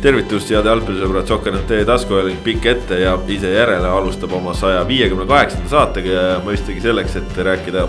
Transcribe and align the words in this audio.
tervitus, 0.00 0.46
head 0.48 0.64
jalgpallisõbrad, 0.64 1.28
Sokkernet 1.28 1.72
taskuhääling 1.86 2.40
pikk 2.44 2.66
ette 2.72 3.00
ja 3.02 3.12
ise 3.28 3.50
järele 3.52 3.88
alustab 3.88 4.32
oma 4.32 4.54
saja 4.56 4.80
viiekümne 4.88 5.26
kaheksanda 5.28 5.68
saatega 5.68 6.14
ja 6.14 6.38
mõistagi 6.44 6.80
selleks, 6.80 7.18
et 7.20 7.40
rääkida 7.44 7.84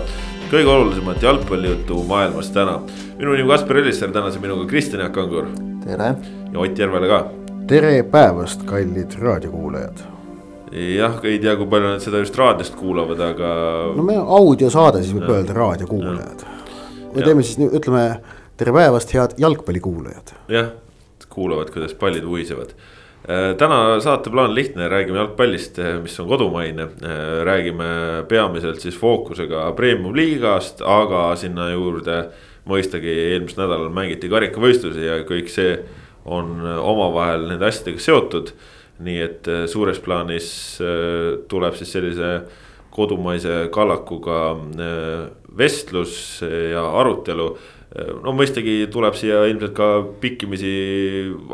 kõige 0.50 0.68
olulisemat 0.68 1.22
jalgpallijuttu 1.24 2.02
maailmas 2.08 2.50
täna. 2.52 2.80
minu 3.18 3.32
nimi 3.32 3.48
Kaspar 3.48 3.80
Ellissaar, 3.80 4.12
tänase 4.12 4.40
minuga 4.40 4.66
Kristjan 4.68 5.00
Jaak 5.00 5.12
Kangur. 5.12 5.46
tere. 5.84 6.14
ja 6.52 6.58
Ott 6.58 6.78
Järvele 6.78 7.08
ka. 7.08 7.30
tere 7.66 8.02
päevast, 8.02 8.62
kallid 8.62 9.16
raadiokuulajad. 9.20 10.04
jah, 10.72 11.18
ei 11.24 11.38
tea, 11.38 11.56
kui 11.56 11.66
palju 11.66 11.88
nad 11.88 12.00
seda 12.00 12.18
just 12.18 12.36
raadiost 12.36 12.74
kuulavad, 12.74 13.20
aga. 13.20 13.54
no 13.96 14.02
me 14.02 14.16
audiosaade, 14.16 15.02
siis 15.02 15.16
võib 15.16 15.28
ja. 15.28 15.34
öelda 15.34 15.52
raadiokuulajad. 15.52 16.44
me 17.14 17.22
teeme 17.22 17.42
siis, 17.42 17.58
ütleme 17.72 18.20
tere 18.56 18.72
päevast, 18.72 19.14
head 19.14 19.38
jalgpallikuulajad. 19.38 20.36
jah 20.48 20.72
kuulavad, 21.32 21.72
kuidas 21.72 21.94
pallid 21.98 22.26
vuhisevad. 22.28 22.76
Äh, 23.22 23.56
täna 23.56 24.00
saateplaan 24.00 24.54
lihtne, 24.54 24.88
räägime 24.88 25.20
jalgpallist, 25.20 25.78
äh, 25.78 26.00
mis 26.02 26.20
on 26.20 26.28
kodumaine. 26.28 26.82
Äh, 26.82 27.44
räägime 27.46 27.84
peamiselt 28.28 28.80
siis 28.80 28.96
fookusega 28.98 29.68
premium-liigast, 29.78 30.82
aga 30.82 31.36
sinna 31.38 31.68
juurde 31.70 32.16
mõistagi 32.66 33.12
eelmisel 33.28 33.62
nädalal 33.62 33.92
mängiti 33.94 34.30
karikavõistlusi 34.30 35.06
ja 35.06 35.20
kõik 35.26 35.50
see 35.54 35.76
on 36.24 36.66
omavahel 36.66 37.46
nende 37.50 37.66
asjadega 37.70 38.02
seotud. 38.02 38.54
nii 39.02 39.18
et 39.18 39.48
suures 39.66 39.98
plaanis 39.98 40.78
tuleb 41.50 41.74
siis 41.74 41.90
sellise 41.90 42.28
kodumaise 42.94 43.66
kallakuga 43.74 44.36
vestlus 45.58 46.42
ja 46.44 46.84
arutelu 47.00 47.48
no 47.92 48.32
mõistagi 48.36 48.86
tuleb 48.92 49.16
siia 49.18 49.42
ilmselt 49.50 49.74
ka 49.76 49.88
pikkimisi 50.22 50.72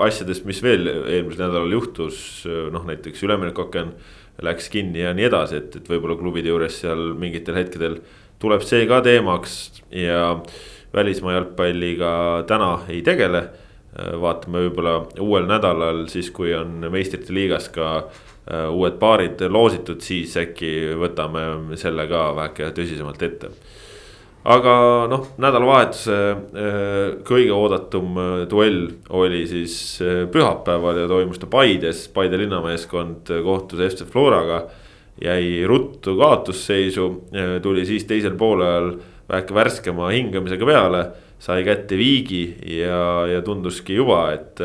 asjadest, 0.04 0.46
mis 0.46 0.62
veel 0.62 0.86
eelmisel 0.86 1.48
nädalal 1.48 1.74
juhtus, 1.74 2.20
noh 2.46 2.86
näiteks 2.86 3.24
üleminekuaken 3.26 3.92
läks 4.46 4.70
kinni 4.70 5.02
ja 5.02 5.14
nii 5.16 5.26
edasi, 5.26 5.58
et, 5.58 5.76
et 5.80 5.88
võib-olla 5.90 6.18
klubide 6.18 6.52
juures 6.52 6.76
seal 6.84 7.12
mingitel 7.18 7.58
hetkedel 7.58 7.98
tuleb 8.38 8.62
see 8.62 8.86
ka 8.86 9.00
teemaks 9.02 9.82
ja 9.90 10.38
välismaa 10.94 11.34
jalgpalliga 11.38 12.12
täna 12.46 12.78
ei 12.88 13.02
tegele. 13.02 13.48
vaatame 13.98 14.60
võib-olla 14.62 14.92
uuel 15.24 15.46
nädalal 15.48 16.04
siis, 16.12 16.28
kui 16.30 16.52
on 16.54 16.84
meistrite 16.92 17.32
liigas 17.34 17.70
ka 17.74 17.86
uh, 18.04 18.68
uued 18.70 18.98
paarid 19.00 19.40
loositud, 19.50 19.98
siis 20.04 20.36
äkki 20.38 20.92
võtame 21.00 21.74
selle 21.80 22.04
ka 22.06 22.28
väheke 22.36 22.68
tõsisemalt 22.76 23.24
ette 23.26 23.50
aga 24.46 24.72
noh, 25.10 25.24
nädalavahetuse 25.40 26.16
äh, 26.16 26.98
kõige 27.26 27.54
oodatum 27.56 28.18
äh, 28.18 28.34
duell 28.50 28.84
oli 29.18 29.42
siis 29.50 29.74
äh, 30.04 30.24
pühapäeval 30.30 31.02
ja 31.02 31.08
toimus 31.10 31.40
ta 31.42 31.48
Paides, 31.50 32.06
Paide 32.14 32.38
linnameeskond 32.40 33.32
kohtus 33.44 33.82
FC 33.90 34.06
Floraga. 34.08 34.66
jäi 35.18 35.66
ruttu 35.66 36.12
kaotusseisu, 36.14 37.04
tuli 37.62 37.82
siis 37.86 38.04
teisel 38.06 38.36
poolel 38.38 38.92
väike 39.26 39.54
värskema 39.54 40.12
hingamisega 40.14 40.66
peale, 40.66 41.00
sai 41.42 41.64
kätte 41.66 41.96
viigi 41.98 42.54
ja, 42.78 43.26
ja 43.26 43.42
tunduski 43.42 43.96
juba, 43.98 44.28
et 44.32 44.62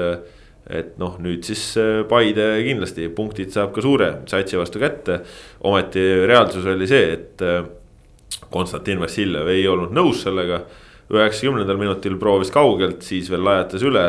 et 0.69 0.93
noh, 1.01 1.17
nüüd 1.19 1.41
siis 1.43 1.73
Paide 2.07 2.61
kindlasti 2.63 3.09
punktid 3.09 3.49
saab 3.51 3.73
ka 3.73 3.81
suure 3.81 4.11
satsi 4.29 4.55
vastu 4.55 4.79
kätte. 4.79 5.23
ometi 5.65 6.05
reaalsus 6.29 6.69
oli 6.69 6.87
see, 6.87 7.17
et 7.17 7.41
Konstantin 8.53 9.01
Vassiljev 9.01 9.49
ei 9.51 9.67
olnud 9.67 9.93
nõus 9.95 10.23
sellega. 10.25 10.63
üheksakümnendal 11.13 11.77
minutil 11.77 12.15
proovis 12.17 12.49
kaugelt, 12.51 13.03
siis 13.03 13.29
veel 13.29 13.43
lajatas 13.43 13.83
üle. 13.83 14.05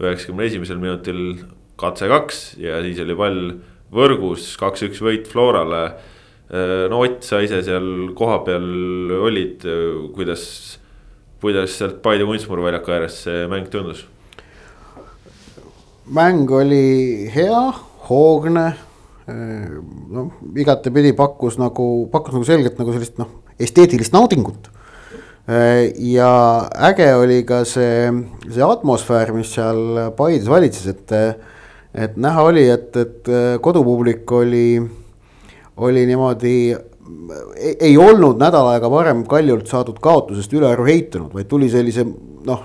üheksakümne 0.00 0.44
esimesel 0.44 0.78
minutil 0.78 1.44
katse 1.76 2.08
kaks 2.08 2.56
ja 2.58 2.80
siis 2.82 3.00
oli 3.02 3.14
pall 3.18 3.40
võrgus, 3.94 4.54
kaks-üks 4.58 5.02
võit 5.02 5.28
Florale. 5.30 5.84
no 6.90 7.00
Ott, 7.00 7.22
sa 7.22 7.40
ise 7.42 7.62
seal 7.62 8.12
kohapeal 8.14 8.66
olid, 9.24 9.64
kuidas, 10.14 10.78
kuidas 11.40 11.78
sealt 11.78 12.02
Paide 12.02 12.26
kunstmuru 12.28 12.66
väljaku 12.66 12.94
ääres 12.94 13.22
see 13.26 13.46
mäng 13.50 13.70
tundus? 13.72 14.04
mäng 16.04 16.50
oli 16.52 17.30
hea, 17.32 17.62
hoogne 18.10 18.66
noh, 19.26 20.32
igatepidi 20.60 21.14
pakkus 21.16 21.56
nagu, 21.56 22.06
pakkus 22.12 22.36
nagu 22.36 22.44
selgelt 22.44 22.76
nagu 22.80 22.92
sellist 22.92 23.16
noh, 23.20 23.30
esteetilist 23.60 24.12
naudingut. 24.12 24.70
ja 25.98 26.30
äge 26.88 27.10
oli 27.14 27.42
ka 27.44 27.64
see, 27.68 28.08
see 28.48 28.64
atmosfäär, 28.64 29.32
mis 29.36 29.50
seal 29.52 30.10
Paides 30.16 30.48
valitses, 30.48 30.86
et, 30.88 31.12
et 31.92 32.16
näha 32.16 32.46
oli, 32.48 32.64
et, 32.72 32.96
et 32.96 33.28
kodupublik 33.60 34.32
oli, 34.32 34.80
oli 35.76 36.06
niimoodi 36.08 36.56
ei 37.80 37.96
olnud 37.98 38.40
nädal 38.40 38.70
aega 38.72 38.88
varem 38.90 39.24
Kaljult 39.28 39.68
saadud 39.68 39.98
kaotusest 40.02 40.52
ülearu 40.56 40.86
heitunud, 40.88 41.34
vaid 41.34 41.48
tuli 41.50 41.68
sellise 41.72 42.06
noh, 42.48 42.64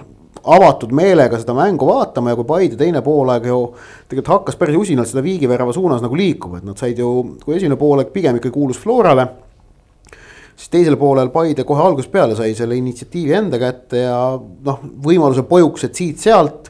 avatud 0.49 0.93
meelega 0.95 1.39
seda 1.41 1.53
mängu 1.57 1.87
vaatama 1.89 2.31
ja 2.31 2.39
kui 2.39 2.47
Paide 2.47 2.79
teine 2.79 3.01
poolaeg 3.05 3.49
ju 3.49 3.59
tegelikult 4.07 4.31
hakkas 4.37 4.59
päris 4.59 4.79
usinalt 4.79 5.11
seda 5.11 5.23
viigivärava 5.25 5.75
suunas 5.75 6.03
nagu 6.03 6.17
liikuma, 6.17 6.59
et 6.59 6.67
nad 6.67 6.79
said 6.79 6.99
ju, 6.99 7.11
kui 7.43 7.57
esimene 7.57 7.79
poolaeg 7.79 8.13
pigem 8.15 8.39
ikka 8.39 8.53
kuulus 8.55 8.79
Florale 8.79 9.27
siis 10.59 10.71
teisel 10.73 10.97
poolel 10.99 11.31
Paide 11.31 11.63
kohe 11.67 11.83
algusest 11.85 12.11
peale 12.11 12.35
sai 12.35 12.51
selle 12.57 12.77
initsiatiivi 12.79 13.37
enda 13.37 13.59
kätte 13.61 14.03
ja 14.03 14.19
noh, 14.37 14.83
võimaluse 15.05 15.45
pojukesed 15.47 15.95
siit-sealt. 15.95 16.69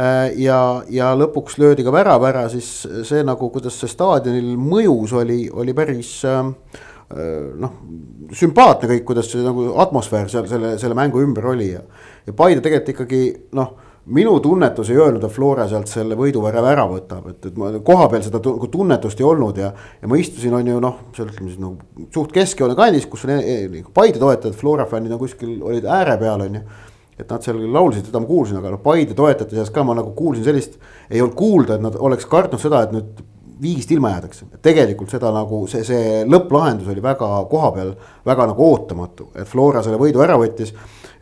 Äh, 0.00 0.36
ja, 0.40 0.60
ja 0.92 1.10
lõpuks 1.18 1.58
löödi 1.60 1.84
ka 1.84 1.92
värav 1.92 2.24
ära, 2.28 2.46
siis 2.52 2.68
see 3.08 3.24
nagu, 3.26 3.50
kuidas 3.52 3.80
see 3.80 3.90
staadionil 3.90 4.54
mõjus, 4.60 5.16
oli, 5.18 5.42
oli 5.50 5.74
päris 5.76 6.12
äh, 6.28 6.52
noh, 7.10 7.76
sümpaatne 8.36 8.92
kõik, 8.92 9.06
kuidas 9.08 9.32
see 9.32 9.42
nagu 9.44 9.72
atmosfäär 9.82 10.30
seal 10.30 10.46
selle, 10.48 10.76
selle 10.80 10.96
mängu 10.96 11.24
ümber 11.24 11.50
oli 11.52 11.72
ja. 11.72 11.82
ja 12.28 12.36
Paide 12.36 12.62
tegelikult 12.64 12.94
ikkagi 12.94 13.22
noh 13.58 13.74
minu 14.10 14.34
tunnetus 14.42 14.90
ei 14.90 14.98
öelnud, 14.98 15.24
et 15.24 15.32
Flora 15.32 15.66
sealt 15.70 15.90
selle 15.90 16.16
võiduvärava 16.18 16.72
ära 16.72 16.84
võtab, 16.90 17.30
et, 17.30 17.46
et 17.50 17.58
ma 17.60 17.70
kohapeal 17.86 18.24
seda 18.26 18.40
nagu 18.42 18.68
tunnetust 18.72 19.22
ei 19.22 19.26
olnud 19.26 19.60
ja. 19.60 19.70
ja 20.02 20.10
ma 20.10 20.18
istusin, 20.18 20.54
on 20.56 20.70
ju 20.70 20.82
noh, 20.82 21.00
seal 21.16 21.30
ütleme 21.30 21.52
siis 21.52 21.62
nagu 21.62 22.06
suht 22.14 22.34
keskjoone 22.34 22.76
kandis, 22.78 23.06
kus 23.10 23.26
on 23.26 23.36
e 23.36 23.56
e 23.62 23.82
Paide 23.94 24.22
toetajad, 24.22 24.56
Flora 24.58 24.86
fännid 24.90 25.14
on 25.14 25.22
kuskil, 25.22 25.56
olid 25.62 25.86
ääre 25.86 26.18
peal, 26.20 26.46
on 26.46 26.60
ju. 26.60 26.62
et 27.20 27.30
nad 27.30 27.44
seal 27.44 27.58
laulsid, 27.72 28.06
seda 28.08 28.22
ma 28.22 28.30
kuulsin, 28.30 28.60
aga 28.60 28.74
noh, 28.74 28.82
Paide 28.84 29.16
toetajate 29.16 29.58
seas 29.58 29.72
ka 29.74 29.84
ma 29.86 29.96
nagu 29.98 30.14
kuulsin 30.16 30.46
sellist, 30.46 30.78
ei 31.10 31.22
olnud 31.22 31.36
kuulda, 31.38 31.76
et 31.76 31.84
nad 31.84 31.98
oleks 31.98 32.26
kartnud 32.30 32.62
seda, 32.62 32.86
et 32.86 32.96
nüüd 32.96 33.26
viigist 33.60 33.90
ilma 33.92 34.14
jäädakse, 34.14 34.46
tegelikult 34.64 35.12
seda 35.12 35.30
nagu 35.34 35.66
see, 35.68 35.84
see 35.84 36.22
lõpplahendus 36.24 36.88
oli 36.90 37.02
väga 37.04 37.28
kohapeal, 37.50 37.92
väga 38.26 38.46
nagu 38.54 38.70
ootamatu, 38.72 39.28
et 39.36 39.48
Flora 39.48 39.84
selle 39.84 40.00
võidu 40.00 40.24
ära 40.24 40.38
võttis 40.40 40.72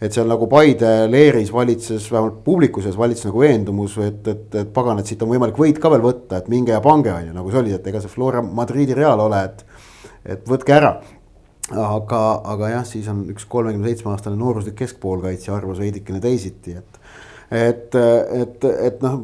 et 0.01 0.15
seal 0.15 0.29
nagu 0.31 0.47
Paide 0.51 0.93
leeris 1.11 1.51
valitses, 1.53 2.07
vähemalt 2.13 2.41
publiku 2.45 2.83
seas 2.85 2.99
valitses 2.99 3.27
nagu 3.29 3.43
veendumus, 3.43 3.97
et, 4.05 4.21
et, 4.31 4.47
et 4.63 4.73
pagan, 4.75 5.01
et 5.01 5.11
siit 5.11 5.23
on 5.25 5.33
võimalik 5.33 5.59
võit 5.59 5.81
ka 5.83 5.91
veel 5.93 6.05
võtta, 6.05 6.39
et 6.39 6.51
minge 6.53 6.75
ja 6.75 6.83
pange, 6.85 7.13
on 7.13 7.31
ju, 7.31 7.35
nagu 7.35 7.53
see 7.53 7.63
oli, 7.63 7.75
et 7.75 7.87
ega 7.91 8.03
see 8.03 8.13
Flora 8.13 8.43
Madridi 8.43 8.97
Real 8.99 9.23
ole, 9.25 9.43
et. 9.51 9.65
et 10.37 10.47
võtke 10.49 10.77
ära. 10.77 10.93
aga, 11.69 12.21
aga 12.55 12.71
jah, 12.77 12.87
siis 12.87 13.09
on 13.11 13.27
üks 13.33 13.45
kolmekümne 13.51 13.91
seitsme 13.91 14.15
aastane 14.15 14.39
nooruslik 14.39 14.79
keskpoolkaitsja 14.79 15.57
arvas 15.57 15.83
veidikene 15.83 16.21
teisiti, 16.21 16.79
et. 16.79 17.03
et, 17.51 17.95
et, 17.99 18.65
et 18.89 19.03
noh 19.03 19.23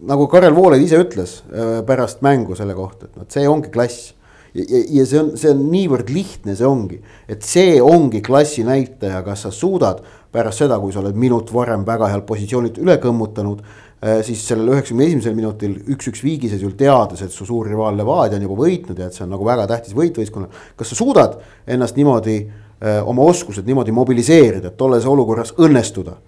nagu 0.00 0.26
Karel 0.32 0.54
Voolaid 0.56 0.82
ise 0.84 1.00
ütles 1.00 1.40
äh, 1.52 1.80
pärast 1.86 2.22
mängu 2.24 2.56
selle 2.56 2.76
kohta, 2.76 3.08
et 3.08 3.18
noh, 3.20 3.28
see 3.28 3.48
ongi 3.48 3.72
klass 3.72 4.14
ja, 4.54 4.80
ja, 4.98 5.04
see 5.06 5.20
on, 5.20 5.34
see 5.38 5.52
on 5.52 5.60
niivõrd 5.70 6.10
lihtne, 6.12 6.54
see 6.58 6.66
ongi, 6.66 7.00
et 7.30 7.44
see 7.46 7.78
ongi 7.82 8.22
klassi 8.24 8.64
näitaja, 8.66 9.22
kas 9.26 9.46
sa 9.46 9.52
suudad 9.54 10.02
pärast 10.32 10.64
seda, 10.64 10.78
kui 10.82 10.94
sa 10.94 11.02
oled 11.02 11.18
minut 11.18 11.52
varem 11.54 11.84
väga 11.86 12.10
healt 12.12 12.26
positsioonilt 12.28 12.80
üle 12.82 12.96
kõmmutanud 13.02 13.62
äh,. 13.62 14.20
siis 14.26 14.42
sellel 14.46 14.72
üheksakümne 14.74 15.06
esimesel 15.08 15.36
minutil 15.36 15.76
üks-üks 15.94 16.24
viigiseisul 16.24 16.74
teades, 16.78 17.22
et 17.24 17.34
su 17.34 17.46
suur 17.48 17.68
rivaal 17.68 17.98
Levadia 17.98 18.38
on 18.38 18.48
juba 18.48 18.58
võitnud 18.62 18.98
ja 18.98 19.10
et 19.10 19.16
see 19.16 19.26
on 19.26 19.34
nagu 19.34 19.46
väga 19.46 19.68
tähtis 19.70 19.96
võit 19.96 20.18
võistkonnale. 20.18 20.66
kas 20.76 20.92
sa 20.92 20.98
suudad 20.98 21.38
ennast 21.66 21.98
niimoodi 21.98 22.40
äh,, 22.40 23.00
oma 23.04 23.26
oskused 23.30 23.66
niimoodi 23.66 23.94
mobiliseerida, 23.94 24.72
et 24.72 24.78
tolles 24.80 25.06
olukorras 25.06 25.54
õnnestuda 25.58 26.18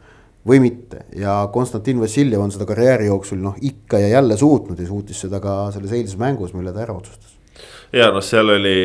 või 0.46 0.58
mitte 0.64 1.04
ja 1.14 1.36
Konstantin 1.54 2.00
Vassiljev 2.02 2.42
on 2.42 2.50
seda 2.50 2.66
karjääri 2.66 3.06
jooksul 3.06 3.38
noh, 3.42 3.54
ikka 3.62 4.02
ja 4.02 4.16
jälle 4.16 4.36
suutnud 4.36 4.78
ja 4.78 4.88
suutis 4.88 5.22
seda 5.22 5.38
ka 5.42 5.70
selles 5.74 5.94
eilses 5.94 6.18
mängus, 6.18 6.54
mille 6.56 6.74
ta 6.74 6.82
ära 6.82 6.98
otsustas 6.98 7.31
ja 7.92 8.10
noh, 8.12 8.24
seal 8.24 8.54
oli, 8.54 8.76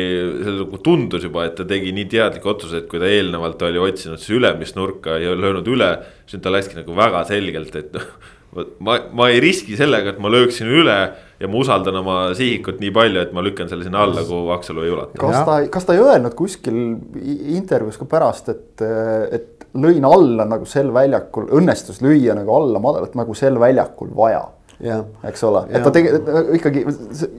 seal 0.44 0.58
nagu 0.62 0.80
tundus 0.84 1.24
juba, 1.24 1.46
et 1.48 1.56
ta 1.58 1.66
tegi 1.68 1.92
nii 1.96 2.08
teadlikke 2.12 2.50
otsuseid, 2.52 2.88
kui 2.90 3.00
ta 3.02 3.08
eelnevalt 3.10 3.62
oli 3.68 3.80
otsinud 3.82 4.20
siis 4.20 4.36
ülemist 4.38 4.76
nurka 4.78 5.16
ja 5.20 5.36
löönud 5.36 5.68
üle. 5.68 5.94
siis 6.28 6.42
ta 6.44 6.52
läkski 6.52 6.82
nagu 6.82 6.96
väga 6.96 7.24
selgelt, 7.28 7.76
et 7.76 7.94
noh, 7.96 8.10
ma, 8.84 8.98
ma 9.12 9.28
ei 9.32 9.40
riski 9.44 9.76
sellega, 9.78 10.12
et 10.12 10.20
ma 10.22 10.30
lööksin 10.32 10.68
üle 10.68 10.98
ja 11.38 11.48
ma 11.48 11.60
usaldan 11.60 12.00
oma 12.00 12.16
sihikut 12.36 12.80
nii 12.82 12.92
palju, 12.94 13.22
et 13.22 13.32
ma 13.36 13.44
lükkan 13.44 13.70
selle 13.70 13.86
sinna 13.86 14.02
alla, 14.04 14.24
kuhu 14.26 14.50
Aksalu 14.56 14.84
ei 14.84 14.92
ulata. 14.94 15.20
kas 15.20 15.44
ta, 15.46 15.58
kas 15.72 15.88
ta 15.88 15.96
ei 15.96 16.02
öelnud 16.04 16.36
kuskil 16.38 16.78
intervjuus 17.56 18.00
ka 18.00 18.08
pärast, 18.10 18.52
et, 18.52 18.84
et 19.32 19.68
lõin 19.78 20.04
alla 20.08 20.46
nagu 20.48 20.68
sel 20.68 20.92
väljakul, 20.94 21.50
õnnestus 21.58 22.02
lüüa 22.04 22.36
nagu 22.38 22.54
alla 22.56 22.82
madalalt 22.82 23.16
nagu 23.18 23.36
sel 23.38 23.60
väljakul 23.60 24.12
vaja. 24.16 24.46
Eks 24.78 25.44
ole, 25.48 25.64
et 25.74 25.82
ta 25.82 25.90
tegelikult 25.94 26.58
ikkagi, 26.58 26.82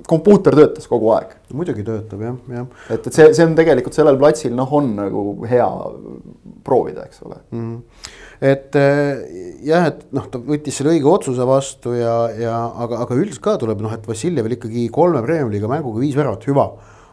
kompuuter 0.07 0.57
töötas 0.59 0.89
kogu 0.91 1.13
aeg. 1.15 1.36
muidugi 1.56 1.86
töötab 1.88 2.24
jah, 2.25 2.39
jah. 2.51 2.65
et, 2.89 3.06
et 3.07 3.13
see, 3.15 3.30
see 3.38 3.45
on 3.47 3.53
tegelikult 3.56 3.95
sellel 3.95 4.19
platsil 4.19 4.56
noh, 4.56 4.71
on 4.75 4.89
nagu 4.97 5.24
hea 5.47 5.68
proovida, 6.68 7.07
eks 7.07 7.24
ole 7.27 7.39
mm. 7.51 7.69
-hmm 7.69 8.18
et 8.39 8.75
eh, 8.80 9.18
jah, 9.68 9.89
et 9.89 10.06
noh, 10.15 10.24
ta 10.31 10.39
võttis 10.39 10.77
selle 10.80 10.94
õige 10.94 11.09
otsuse 11.12 11.44
vastu 11.44 11.91
ja, 11.97 12.13
ja 12.39 12.53
aga, 12.71 13.01
aga 13.03 13.18
üldiselt 13.18 13.44
ka 13.44 13.57
tuleb 13.59 13.81
noh, 13.83 13.91
et 13.91 14.06
Vassiljevil 14.07 14.56
ikkagi 14.56 14.86
kolme 14.95 15.19
Premiumi-liiga 15.25 15.68
mänguga 15.68 16.00
viis 16.00 16.15
väravat, 16.15 16.47
hüva. 16.47 16.69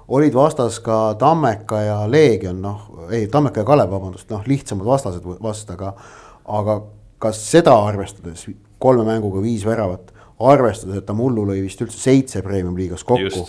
olid 0.06 0.34
vastas 0.38 0.78
ka 0.78 1.16
Tammeka 1.18 1.80
ja 1.82 1.96
Leegion, 2.06 2.60
noh, 2.62 3.08
ei 3.10 3.26
Tammeka 3.26 3.64
ja 3.64 3.66
Kalev, 3.66 3.90
vabandust, 3.90 4.30
noh, 4.30 4.46
lihtsamad 4.46 4.86
vastased 4.86 5.26
vast, 5.42 5.70
aga. 5.74 5.96
aga 6.46 6.82
kas 7.18 7.38
seda 7.50 7.72
arvestades 7.88 8.44
kolme 8.78 9.06
mänguga 9.06 9.40
viis 9.40 9.64
väravat, 9.66 10.12
arvestades, 10.40 11.00
et 11.00 11.06
ta 11.06 11.16
mullu 11.16 11.46
lõi 11.48 11.62
vist 11.64 11.80
üldse 11.80 11.98
seitse 12.00 12.42
Premium-liigas 12.44 13.04
kokku 13.08 13.46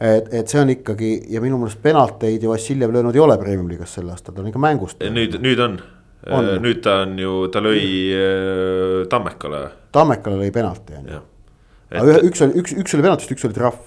et, 0.00 0.28
et 0.32 0.48
see 0.48 0.60
on 0.62 0.70
ikkagi 0.72 1.10
ja 1.28 1.42
minu 1.44 1.58
meelest 1.60 1.82
penalteid 1.84 2.42
ju 2.42 2.52
Vassiljev 2.54 2.92
löönud 2.94 3.16
ei 3.16 3.20
ole 3.24 3.36
Premium-liigas 3.40 3.98
sel 3.98 4.08
aastal, 4.08 4.34
ta 4.34 4.44
on 4.44 4.48
ikka 4.48 4.62
mängust. 4.62 5.02
nüüd, 5.04 5.36
nüüd 5.44 5.64
on 5.64 5.80
On. 6.28 6.44
Äh, 6.44 6.58
nüüd 6.60 6.82
ta 6.84 6.98
on 7.06 7.14
ju, 7.16 7.46
ta 7.52 7.62
lõi 7.64 7.84
äh, 8.12 9.06
Tammekale. 9.08 9.62
Tammekale 9.94 10.36
lõi 10.42 10.50
penalti 10.52 10.98
on 10.98 11.06
ju. 11.08 11.20
aga 11.90 12.10
ühe, 12.12 12.18
üks 12.28 12.44
oli, 12.44 12.60
üks, 12.60 12.74
üks 12.76 12.96
oli 12.96 13.06
penaltist, 13.06 13.32
üks 13.32 13.46
oli 13.48 13.56
trahv. 13.56 13.78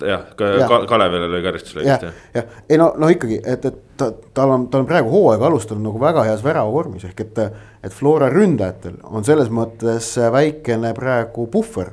Jah, 0.00 0.26
ka 0.36 0.50
ja. 0.58 0.68
Kalevile 0.88 1.28
lõi 1.30 1.42
karistuslõigist 1.44 2.06
jah. 2.06 2.20
jah, 2.34 2.60
ei 2.68 2.78
no, 2.80 2.92
no 2.98 3.10
ikkagi, 3.12 3.40
et, 3.44 3.64
et 3.68 3.98
ta, 4.00 4.10
tal 4.34 4.54
on, 4.56 4.68
ta 4.72 4.80
on 4.80 4.88
praegu 4.88 5.12
hooaega 5.12 5.48
alustanud 5.50 5.84
nagu 5.84 6.00
väga 6.02 6.26
heas 6.28 6.44
väravavormis 6.44 7.08
ehk 7.10 7.24
et. 7.26 7.42
et 7.82 7.92
Flora 7.92 8.28
ründajatel 8.30 9.00
on 9.04 9.26
selles 9.26 9.50
mõttes 9.50 10.14
väikene 10.32 10.94
praegu 10.94 11.48
puhver 11.50 11.90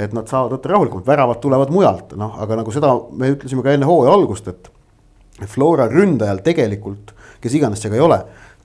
et 0.00 0.12
nad 0.16 0.28
saavad 0.28 0.56
võtta 0.56 0.70
rahulikumalt, 0.72 1.06
väravad 1.06 1.40
tulevad 1.40 1.72
mujalt, 1.72 2.14
noh, 2.16 2.38
aga 2.40 2.56
nagu 2.62 2.72
seda 2.72 2.94
me 3.12 3.34
ütlesime 3.34 3.64
ka 3.64 3.74
enne 3.76 3.88
hooaja 3.88 4.14
algust, 4.14 4.48
et. 4.48 4.70
Flora 5.48 5.88
ründajal 5.90 6.38
tegelikult, 6.44 7.12
kes 7.42 7.54
iganes 7.56 7.80
see 7.82 7.90
ka 7.90 7.96
ei 7.98 8.04
ole 8.04 8.18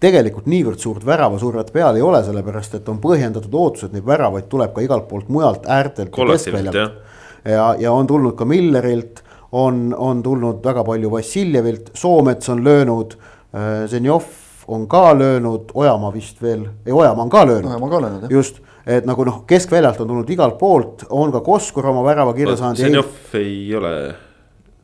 tegelikult 0.04 0.46
niivõrd 0.50 0.82
suurt 0.82 1.06
väravasurvet 1.06 1.72
peal 1.74 1.98
ei 1.98 2.06
ole, 2.06 2.22
sellepärast 2.26 2.78
et 2.78 2.90
on 2.92 3.00
põhjendatud 3.02 3.54
ootus, 3.58 3.88
et 3.88 3.96
neid 3.96 4.06
väravaid 4.06 4.50
tuleb 4.52 4.74
ka 4.76 4.84
igalt 4.86 5.08
poolt 5.10 5.30
mujalt 5.34 5.66
äärtelt 5.66 6.12
ja 6.14 6.28
keskväljalt. 6.32 7.00
Ja, 7.48 7.76
ja 7.80 7.94
on 7.94 8.08
tulnud 8.08 8.36
ka 8.38 8.46
Millerilt, 8.46 9.24
on, 9.52 9.96
on 9.98 10.24
tulnud 10.24 10.60
väga 10.66 10.84
palju 10.88 11.12
Vassiljevilt, 11.12 11.92
Soomets 11.96 12.50
on 12.54 12.64
löönud, 12.64 13.18
äh, 13.56 13.88
Zenjov 13.88 14.28
on 14.68 14.88
ka 14.92 15.12
löönud, 15.18 15.72
Ojamaa 15.74 16.14
vist 16.14 16.42
veel, 16.44 16.68
ei 16.86 16.94
Ojamaa 16.94 17.24
on 17.24 17.32
ka 17.32 17.46
löönud. 17.48 17.72
Ojamaa 17.72 17.90
ka 17.90 18.02
löönud 18.02 18.28
jah. 18.28 18.32
just, 18.32 18.62
et 18.86 19.08
nagu 19.08 19.24
noh, 19.28 19.42
keskväljalt 19.48 20.02
on 20.04 20.14
tulnud 20.14 20.30
igalt 20.30 20.60
poolt, 20.60 21.08
on 21.10 21.32
ka 21.32 21.42
Koskor 21.46 21.88
oma 21.94 22.04
värava 22.04 22.36
kirja 22.36 22.58
saanud. 22.60 22.84
Zenjov 22.84 23.36
ei 23.40 23.76
ole 23.76 23.94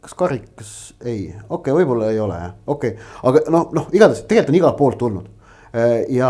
kas 0.03 0.13
karikas, 0.19 0.71
ei, 1.05 1.29
okei 1.31 1.71
okay,, 1.71 1.75
võib-olla 1.77 2.09
ei 2.11 2.19
ole 2.19 2.35
jah, 2.35 2.55
okei 2.67 2.95
okay., 2.95 3.11
aga 3.29 3.43
noh, 3.53 3.69
noh, 3.75 3.85
igatahes 3.95 4.25
tegelikult 4.27 4.51
on 4.51 4.57
igalt 4.59 4.77
poolt 4.79 4.97
tulnud. 4.99 5.29
Äh, 5.73 6.05
ja, 6.13 6.29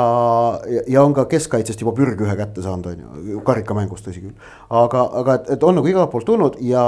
ja 0.88 1.04
on 1.04 1.14
ka 1.14 1.26
keskkaitsest 1.32 1.82
juba 1.84 1.92
pürg 1.98 2.22
ühe 2.24 2.36
kätte 2.40 2.64
saanud, 2.64 2.86
on 2.94 3.28
ju, 3.28 3.44
karikamängus 3.44 4.06
tõsi 4.06 4.24
küll. 4.24 4.36
aga, 4.70 5.04
aga 5.20 5.38
et, 5.42 5.54
et 5.58 5.64
on 5.68 5.76
nagu 5.76 5.90
igalt 5.92 6.12
poolt 6.14 6.28
tulnud 6.30 6.56
ja, 6.64 6.86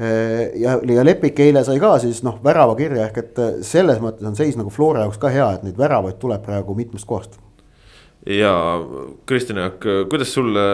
äh, 0.00 0.48
ja, 0.56 0.78
ja 0.80 1.04
Lepik 1.04 1.42
eile 1.44 1.64
sai 1.68 1.76
ka 1.82 1.98
siis 2.00 2.22
noh, 2.24 2.38
värava 2.44 2.78
kirja 2.80 3.10
ehk 3.10 3.20
et 3.20 3.42
selles 3.68 4.00
mõttes 4.00 4.24
on 4.24 4.38
seis 4.38 4.56
nagu 4.56 4.72
Flora 4.72 5.04
jaoks 5.04 5.20
ka 5.20 5.32
hea, 5.34 5.50
et 5.52 5.66
neid 5.68 5.76
väravaid 5.76 6.16
tuleb 6.22 6.44
praegu 6.46 6.76
mitmest 6.78 7.08
kohast 7.08 7.36
ja 8.26 8.54
Kristjan 9.26 9.58
Jaak, 9.58 9.84
kuidas 10.10 10.32
sulle 10.34 10.64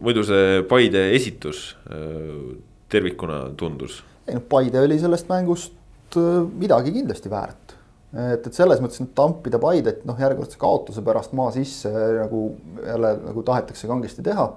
muidu 0.00 0.24
see 0.24 0.62
Paide 0.68 1.10
esitus 1.14 1.76
äh, 1.90 2.56
tervikuna 2.88 3.50
tundus? 3.56 4.02
ei 4.28 4.34
noh, 4.38 4.44
Paide 4.48 4.80
oli 4.80 4.98
sellest 4.98 5.28
mängust 5.28 6.16
äh, 6.16 6.42
midagi 6.58 6.92
kindlasti 6.94 7.30
väärt. 7.30 7.73
Et, 8.14 8.46
et 8.46 8.54
selles 8.54 8.80
mõttes 8.82 9.00
nüüd 9.02 9.12
tampida 9.16 9.58
Paidet 9.62 10.04
noh, 10.08 10.18
järjekordse 10.20 10.60
kaotuse 10.60 11.02
pärast 11.04 11.34
maa 11.36 11.50
sisse 11.54 11.90
nagu 11.90 12.46
jälle 12.84 13.14
nagu 13.24 13.44
tahetakse 13.46 13.90
kangesti 13.90 14.24
teha. 14.24 14.48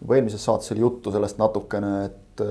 juba 0.00 0.16
eelmises 0.16 0.44
saates 0.44 0.72
oli 0.74 0.84
juttu 0.84 1.12
sellest 1.12 1.38
natukene, 1.40 1.92
et, 2.06 2.42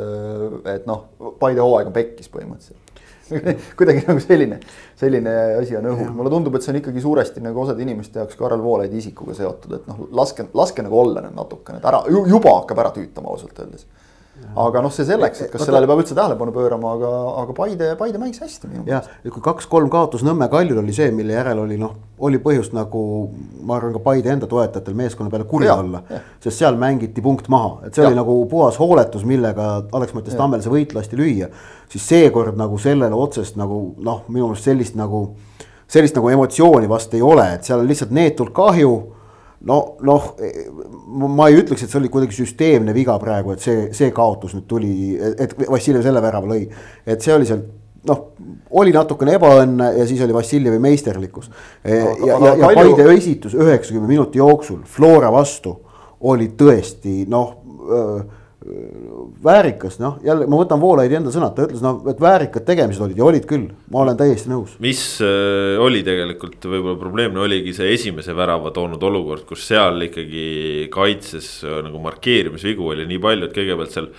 et 0.75 0.87
noh, 0.89 1.05
Paide 1.39 1.61
hooaeg 1.61 1.91
on 1.91 1.95
pekkis 1.95 2.31
põhimõtteliselt. 2.33 2.79
Kuidagi 3.79 4.03
nagu 4.03 4.19
selline, 4.19 4.57
selline 4.99 5.33
asi 5.61 5.77
on 5.79 5.85
õhus, 5.93 6.09
mulle 6.13 6.31
tundub, 6.33 6.55
et 6.57 6.65
see 6.65 6.73
on 6.73 6.79
ikkagi 6.81 7.01
suuresti 7.01 7.43
nagu 7.43 7.61
osade 7.63 7.81
inimeste 7.85 8.19
jaoks 8.19 8.35
Karel 8.37 8.61
Voolaidi 8.61 8.99
isikuga 8.99 9.35
seotud, 9.37 9.77
et 9.77 9.85
noh, 9.87 10.01
laske, 10.11 10.45
laske 10.53 10.83
nagu 10.83 10.99
olla 10.99 11.23
natukene, 11.29 11.79
et 11.79 11.87
ära 11.87 12.03
juba 12.09 12.57
hakkab 12.59 12.83
ära 12.83 12.91
tüütama 12.95 13.31
ausalt 13.31 13.63
öeldes 13.63 13.87
aga 14.63 14.81
noh, 14.83 14.91
see 14.93 15.05
selleks, 15.07 15.41
et 15.45 15.51
kas 15.53 15.63
sellele 15.65 15.87
peab 15.89 16.01
üldse 16.01 16.15
tähelepanu 16.17 16.53
pöörama, 16.55 16.93
aga, 16.97 17.11
aga 17.41 17.55
Paide, 17.57 17.89
Paide 17.99 18.19
mängis 18.21 18.41
hästi 18.43 18.69
minu 18.69 18.83
meelest. 18.83 19.09
ja, 19.09 19.21
ja 19.25 19.33
kui 19.33 19.43
kaks-kolm 19.45 19.89
kaotus 19.93 20.25
Nõmme 20.25 20.47
Kaljul 20.51 20.81
oli 20.81 20.95
see, 20.95 21.09
mille 21.15 21.35
järel 21.35 21.63
oli 21.63 21.77
noh, 21.81 21.95
oli 22.23 22.39
põhjust 22.43 22.75
nagu 22.75 23.03
ma 23.63 23.77
arvan, 23.77 23.95
ka 23.97 24.03
Paide 24.03 24.33
enda 24.33 24.49
toetajatel 24.49 24.97
meeskonna 24.97 25.33
peale 25.33 25.47
kuri 25.49 25.69
olla. 25.73 26.03
sest 26.43 26.59
seal 26.61 26.77
mängiti 26.79 27.23
punkt 27.25 27.49
maha, 27.53 27.87
et 27.87 27.95
see 27.95 28.03
ja. 28.05 28.11
oli 28.11 28.19
nagu 28.19 28.37
puhas 28.51 28.79
hooletus, 28.81 29.25
millega 29.27 29.69
Alex-Mattias 29.91 30.37
Tammel 30.39 30.63
see 30.65 30.73
võit 30.73 30.93
lasti 30.97 31.19
lüüa. 31.19 31.49
siis 31.89 32.07
seekord 32.07 32.59
nagu 32.59 32.77
sellele 32.77 33.15
otsest 33.15 33.57
nagu 33.59 33.81
noh, 33.97 34.23
minu 34.27 34.51
meelest 34.51 34.69
sellist 34.69 34.99
nagu, 34.99 35.25
sellist 35.87 36.15
nagu 36.19 36.29
emotsiooni 36.29 36.89
vast 36.89 37.13
ei 37.13 37.21
ole, 37.21 37.53
et 37.57 37.67
seal 37.67 37.83
on 37.83 37.89
lihtsalt 37.89 38.13
neetult 38.13 38.53
kahju 38.55 38.93
no 39.69 39.77
noh, 40.03 40.25
ma 41.31 41.47
ei 41.49 41.61
ütleks, 41.61 41.85
et 41.85 41.91
see 41.91 41.99
oli 42.01 42.11
kuidagi 42.11 42.35
süsteemne 42.35 42.95
viga 42.95 43.15
praegu, 43.21 43.55
et 43.55 43.63
see, 43.63 43.87
see 43.95 44.11
kaotus 44.15 44.57
nüüd 44.57 44.67
tuli, 44.67 44.91
et 45.17 45.55
Vassiljev 45.63 46.03
selle 46.05 46.23
värava 46.23 46.51
lõi. 46.51 46.67
et 47.05 47.23
see 47.23 47.35
oli 47.35 47.47
seal 47.47 47.63
noh, 48.09 48.21
oli 48.79 48.93
natukene 48.95 49.37
ebaõnne 49.39 49.89
ja 49.97 50.05
siis 50.09 50.21
oli 50.25 50.35
Vassiljevi 50.35 50.79
meisterlikkus. 50.83 51.49
ja, 51.87 51.95
ja, 51.95 52.37
ja, 52.37 52.53
ja 52.59 52.71
Paide 52.75 53.07
esitus 53.13 53.55
üheksakümne 53.55 54.07
minuti 54.09 54.41
jooksul 54.41 54.83
Flora 54.83 55.31
vastu 55.31 55.77
oli 56.23 56.51
tõesti 56.59 57.23
noh 57.31 57.59
väärikas, 59.43 59.97
noh 60.01 60.19
jälle 60.25 60.47
ma 60.49 60.59
võtan 60.59 60.81
Voolaidi 60.81 61.17
enda 61.19 61.31
sõnad, 61.33 61.55
ta 61.55 61.67
ütles 61.67 61.83
noh, 61.83 62.01
et 62.11 62.21
väärikad 62.21 62.65
tegemised 62.67 63.03
olid 63.05 63.19
ja 63.19 63.25
olid 63.27 63.47
küll, 63.49 63.69
ma 63.93 64.03
olen 64.03 64.19
täiesti 64.19 64.51
nõus. 64.51 64.75
mis 64.83 65.01
äh, 65.23 65.79
oli 65.81 66.03
tegelikult 66.05 66.63
võib-olla 66.67 66.99
probleemne, 66.99 67.41
oligi 67.43 67.75
see 67.77 67.93
esimese 67.95 68.35
värava 68.37 68.73
toonud 68.75 69.03
olukord, 69.03 69.45
kus 69.49 69.65
seal 69.69 70.01
ikkagi 70.09 70.45
kaitses 70.93 71.49
äh, 71.67 71.81
nagu 71.85 72.01
markeerimisvigu 72.03 72.93
oli 72.93 73.07
nii 73.09 73.21
palju, 73.23 73.49
et 73.49 73.57
kõigepealt 73.57 73.97
seal 73.97 74.09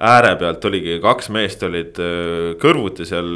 ääre 0.00 0.34
pealt 0.40 0.64
oligi 0.70 0.96
kaks 1.02 1.30
meest 1.34 1.62
olid 1.68 2.00
äh, 2.00 2.54
kõrvuti 2.60 3.08
seal 3.08 3.30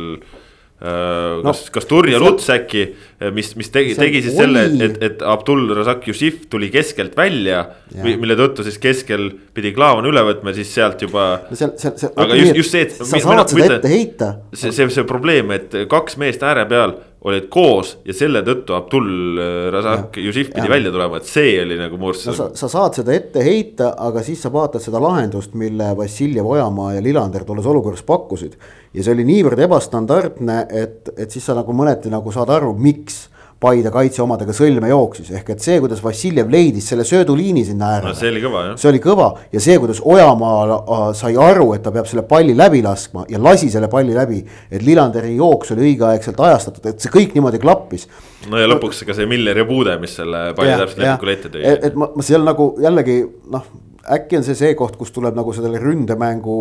kas 0.80 1.44
no,, 1.44 1.52
kas 1.72 1.86
Tur 1.88 2.08
ja 2.10 2.18
Luts 2.20 2.48
äkki, 2.50 2.82
äh, 3.22 3.30
mis, 3.32 3.52
mis 3.56 3.70
tegi, 3.72 3.94
tegi 3.96 4.20
siis 4.24 4.34
selle, 4.36 4.64
et, 4.84 4.98
et 5.06 5.22
Abdul 5.22 5.68
Razak 5.76 6.08
Jussif 6.10 6.42
tuli 6.50 6.68
keskelt 6.74 7.16
välja. 7.16 7.64
mille 8.02 8.34
tõttu 8.36 8.66
siis 8.66 8.80
keskel 8.82 9.30
pidi 9.54 9.72
Klaavan 9.76 10.08
üle 10.10 10.24
võtma 10.26 10.50
ja 10.50 10.58
siis 10.58 10.74
sealt 10.74 11.02
juba 11.06 11.28
no. 11.46 11.56
seal, 11.56 11.72
seal, 11.78 11.94
seal. 12.00 12.12
aga 12.18 12.38
just, 12.40 12.58
just 12.58 12.74
see, 12.74 12.82
et. 12.88 12.96
sa 12.98 13.22
saad 13.22 13.54
seda 13.54 13.78
ette 13.78 13.92
heita. 13.92 14.30
see, 14.52 14.74
see, 14.74 14.90
see 14.98 15.06
probleem, 15.08 15.54
et 15.54 15.78
kaks 15.90 16.18
meest 16.20 16.42
ääre 16.42 16.66
peal 16.68 16.98
olid 17.24 17.46
koos 17.52 17.94
ja 18.04 18.14
selle 18.16 18.42
tõttu 18.44 18.76
Abdul 18.76 19.40
äh, 19.40 19.52
Razak 19.72 20.18
Jussif 20.20 20.50
pidi 20.52 20.66
ja. 20.68 20.72
välja 20.74 20.92
tulema, 20.92 21.20
et 21.20 21.28
see 21.28 21.54
oli 21.62 21.78
nagu 21.80 21.98
murst 22.00 22.28
no,. 22.28 22.36
Sa, 22.36 22.48
sa 22.58 22.68
saad 22.72 22.98
seda 23.00 23.14
ette 23.16 23.44
heita, 23.44 23.94
aga 24.06 24.22
siis 24.26 24.42
sa 24.44 24.52
vaatad 24.52 24.84
seda 24.84 25.00
lahendust, 25.02 25.56
mille 25.58 25.90
Vassiljev, 25.96 26.46
Ojamaa 26.56 26.94
ja 26.98 27.04
Lillander 27.04 27.46
tolles 27.48 27.68
olukorras 27.70 28.04
pakkusid. 28.06 28.58
ja 28.94 29.02
see 29.04 29.14
oli 29.16 29.24
niivõrd 29.28 29.64
ebastandardne, 29.66 30.58
et, 30.70 31.14
et 31.16 31.30
siis 31.30 31.44
sa 31.44 31.56
nagu 31.56 31.76
mõneti 31.76 32.12
nagu 32.12 32.32
saad 32.34 32.52
aru, 32.52 32.74
miks 32.76 33.24
Paide 33.64 33.90
kaitseomadega 33.94 34.52
sõlme 34.56 34.90
jooksis, 34.90 35.30
ehk 35.38 35.54
et 35.54 35.64
see, 35.64 35.78
kuidas 35.80 36.02
Vassiljev 36.04 36.50
leidis 36.52 36.90
selle 36.90 37.06
sööduliini 37.08 37.64
sinna 37.64 37.94
äärele 37.96 38.12
no,. 38.12 38.18
see 38.18 38.32
oli 38.32 38.42
kõva 38.42 38.64
jah. 38.66 38.74
see 38.82 38.90
oli 38.90 39.00
kõva 39.04 39.28
ja 39.54 39.62
see, 39.64 39.78
kuidas 39.80 40.02
Ojamaa 40.04 40.58
äh, 40.74 41.06
sai 41.16 41.32
aru, 41.40 41.70
et 41.76 41.84
ta 41.84 41.92
peab 41.94 42.10
selle 42.10 42.26
palli 42.28 42.56
läbi 42.58 42.82
laskma 42.84 43.24
ja 43.32 43.40
lasi 43.42 43.70
selle 43.72 43.88
palli 43.92 44.16
läbi. 44.16 44.42
et 44.70 44.84
Lillanderi 44.84 45.34
jooks 45.38 45.72
oli 45.74 45.88
õigeaegselt 45.90 46.44
ajastatud, 46.48 46.90
et 46.92 47.00
see 47.00 47.14
kõik 47.14 47.32
niimoodi 47.38 47.62
klappis. 47.62 48.08
no 48.50 48.60
ja 48.60 48.68
lõpuks 48.68 49.04
ka 49.08 49.16
see 49.16 49.28
Miller 49.30 49.64
ja 49.64 49.68
Puude, 49.68 49.96
mis 50.02 50.18
selle 50.20 50.50
palli 50.58 50.76
täpselt 50.76 51.00
lepikule 51.04 51.38
ette 51.38 51.54
tõi. 51.54 51.64
et, 51.74 51.96
ma, 51.96 52.10
ma 52.14 52.26
seal 52.26 52.44
nagu 52.44 52.74
jällegi 52.84 53.22
noh, 53.54 53.72
äkki 54.18 54.38
on 54.40 54.44
see 54.46 54.58
see 54.58 54.76
koht, 54.78 54.98
kus 55.00 55.14
tuleb 55.14 55.36
nagu 55.38 55.56
sellele 55.56 55.80
ründemängu 55.80 56.58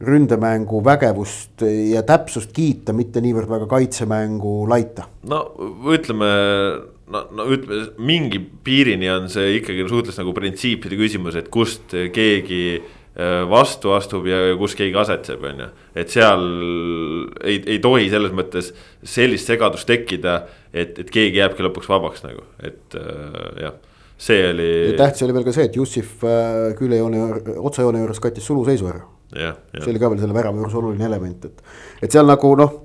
ründemängu 0.00 0.80
vägevust 0.84 1.64
ja 1.92 2.04
täpsust 2.06 2.52
kiita, 2.54 2.94
mitte 2.94 3.22
niivõrd 3.22 3.50
väga 3.50 3.66
kaitsemängu 3.70 4.60
laita. 4.70 5.08
no 5.30 5.40
ütleme, 5.90 6.28
no, 7.10 7.24
no 7.34 7.48
ütleme 7.50 7.88
mingi 7.98 8.38
piirini 8.38 9.10
on 9.10 9.26
see 9.32 9.58
ikkagi 9.58 9.88
suhteliselt 9.88 10.22
nagu 10.24 10.36
printsiipide 10.36 10.98
küsimus, 11.00 11.38
et 11.40 11.50
kust 11.50 11.96
keegi 12.14 12.62
äh, 12.78 13.42
vastu 13.50 13.92
astub 13.96 14.28
ja 14.30 14.54
kus 14.60 14.78
keegi 14.78 14.96
asetseb, 15.02 15.42
on 15.50 15.64
ju. 15.64 15.68
et 15.98 16.14
seal 16.14 16.46
ei, 17.42 17.58
ei 17.58 17.82
tohi 17.82 18.06
selles 18.12 18.34
mõttes 18.36 18.70
sellist 19.02 19.50
segadust 19.50 19.88
tekkida, 19.90 20.40
et, 20.72 20.94
et 21.02 21.10
keegi 21.10 21.42
jääbki 21.42 21.66
lõpuks 21.66 21.90
vabaks 21.90 22.22
nagu, 22.28 22.46
et 22.62 22.98
äh, 23.02 23.62
jah 23.66 23.78
see 24.18 24.50
oli. 24.50 24.94
tähtis 24.98 25.22
oli 25.22 25.34
veel 25.34 25.46
ka 25.46 25.54
see, 25.54 25.68
et 25.68 25.76
Jussif 25.78 26.24
äh, 26.26 26.72
küljejoone, 26.78 27.22
otsajoone 27.58 28.02
juures 28.02 28.20
kattis 28.22 28.46
suluseisu 28.50 28.90
ära. 28.90 29.04
See 29.84 29.92
oli 29.92 30.02
ka 30.02 30.12
veel 30.12 30.20
selle 30.22 30.36
värava 30.36 30.60
juures 30.60 30.76
oluline 30.80 31.08
element, 31.08 31.48
et, 31.48 31.64
et 32.02 32.12
seal 32.12 32.28
nagu 32.28 32.52
noh. 32.58 32.76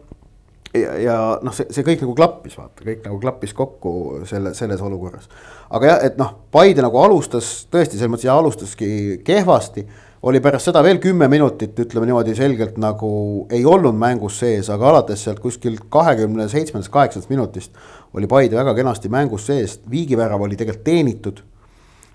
ja, 0.76 0.96
ja 1.00 1.18
noh, 1.44 1.56
see, 1.56 1.70
see 1.72 1.86
kõik 1.88 2.04
nagu 2.04 2.16
klappis, 2.18 2.58
vaata, 2.60 2.84
kõik 2.84 3.04
nagu 3.06 3.20
klappis 3.22 3.54
kokku 3.58 3.94
selle, 4.30 4.56
selles 4.58 4.82
olukorras. 4.84 5.30
aga 5.70 5.92
jah, 5.92 6.08
et 6.10 6.18
noh, 6.20 6.34
Paide 6.54 6.86
nagu 6.86 7.00
alustas 7.02 7.54
tõesti 7.72 7.98
selles 8.00 8.12
mõttes 8.12 8.28
ja 8.28 8.36
alustaski 8.38 8.90
kehvasti 9.26 9.88
oli 10.24 10.40
pärast 10.40 10.70
seda 10.70 10.80
veel 10.84 11.02
kümme 11.04 11.28
minutit, 11.28 11.76
ütleme 11.80 12.08
niimoodi 12.08 12.36
selgelt 12.36 12.78
nagu 12.80 13.10
ei 13.52 13.66
olnud 13.68 13.96
mängus 14.00 14.38
sees, 14.40 14.70
aga 14.72 14.88
alates 14.94 15.24
sealt 15.26 15.42
kuskilt 15.44 15.84
kahekümne 15.92 16.48
seitsmendast, 16.52 16.92
kaheksandast 16.94 17.32
minutist 17.32 17.76
oli 18.16 18.30
Paide 18.32 18.56
väga 18.56 18.76
kenasti 18.78 19.12
mängus 19.12 19.50
sees, 19.50 19.82
viigivärav 19.92 20.42
oli 20.42 20.56
tegelikult 20.60 20.86
teenitud. 20.88 21.44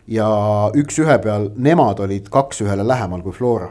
ja 0.09 0.27
üks-ühe 0.73 1.19
peal 1.21 1.51
nemad 1.61 1.99
olid 2.01 2.31
kaks-ühele 2.33 2.87
lähemal 2.89 3.21
kui 3.21 3.33
Flora. 3.37 3.69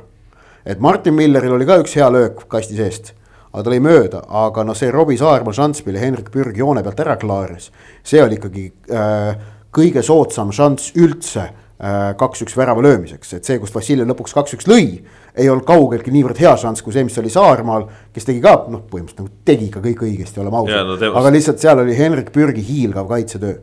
Et 0.68 0.82
Martin 0.84 1.16
Milleril 1.16 1.56
oli 1.56 1.68
ka 1.68 1.80
üks 1.82 1.96
hea 1.96 2.10
löök 2.12 2.44
kasti 2.52 2.76
seest, 2.78 3.14
aga 3.54 3.64
ta 3.64 3.74
lõi 3.74 3.84
mööda, 3.84 4.24
aga 4.46 4.66
noh, 4.68 4.76
see 4.78 4.92
Robbie 4.94 5.20
Saarma 5.20 5.56
šanss, 5.56 5.86
mille 5.88 6.02
Henrik 6.04 6.28
Pürg 6.34 6.58
joone 6.60 6.84
pealt 6.86 7.00
ära 7.06 7.16
klaaris, 7.22 7.72
see 8.04 8.20
oli 8.24 8.38
ikkagi 8.38 8.68
äh, 8.92 9.32
kõige 9.74 10.04
soodsam 10.06 10.52
šanss 10.56 10.94
üldse 11.00 11.48
Äh, 11.78 12.16
kaks-üks 12.18 12.56
värava 12.58 12.82
löömiseks, 12.82 13.36
et 13.38 13.46
see, 13.46 13.60
kust 13.62 13.76
Vassiljev 13.78 14.08
lõpuks 14.10 14.34
kaks-üks 14.34 14.66
lõi, 14.66 14.96
ei 15.38 15.46
olnud 15.46 15.62
kaugeltki 15.68 16.10
niivõrd 16.10 16.40
hea 16.42 16.56
šanss 16.58 16.82
kui 16.82 16.96
see, 16.96 17.04
mis 17.06 17.18
oli 17.22 17.30
Saarmaal, 17.30 17.84
kes 18.16 18.26
tegi 18.26 18.42
ka 18.42 18.56
noh, 18.74 18.82
põhimõtteliselt 18.90 19.22
nagu 19.22 19.46
tegi 19.46 19.68
ka 19.70 19.84
kõik 19.84 20.02
õigesti, 20.08 20.42
oleme 20.42 20.58
ausad. 20.58 21.06
Aga 21.06 21.32
lihtsalt 21.36 21.62
seal 21.62 21.84
oli 21.84 21.94
Henrik 22.00 22.32
Pürgi 22.34 22.66
hiilgav 22.66 23.06
kaitsetöö 23.12 23.60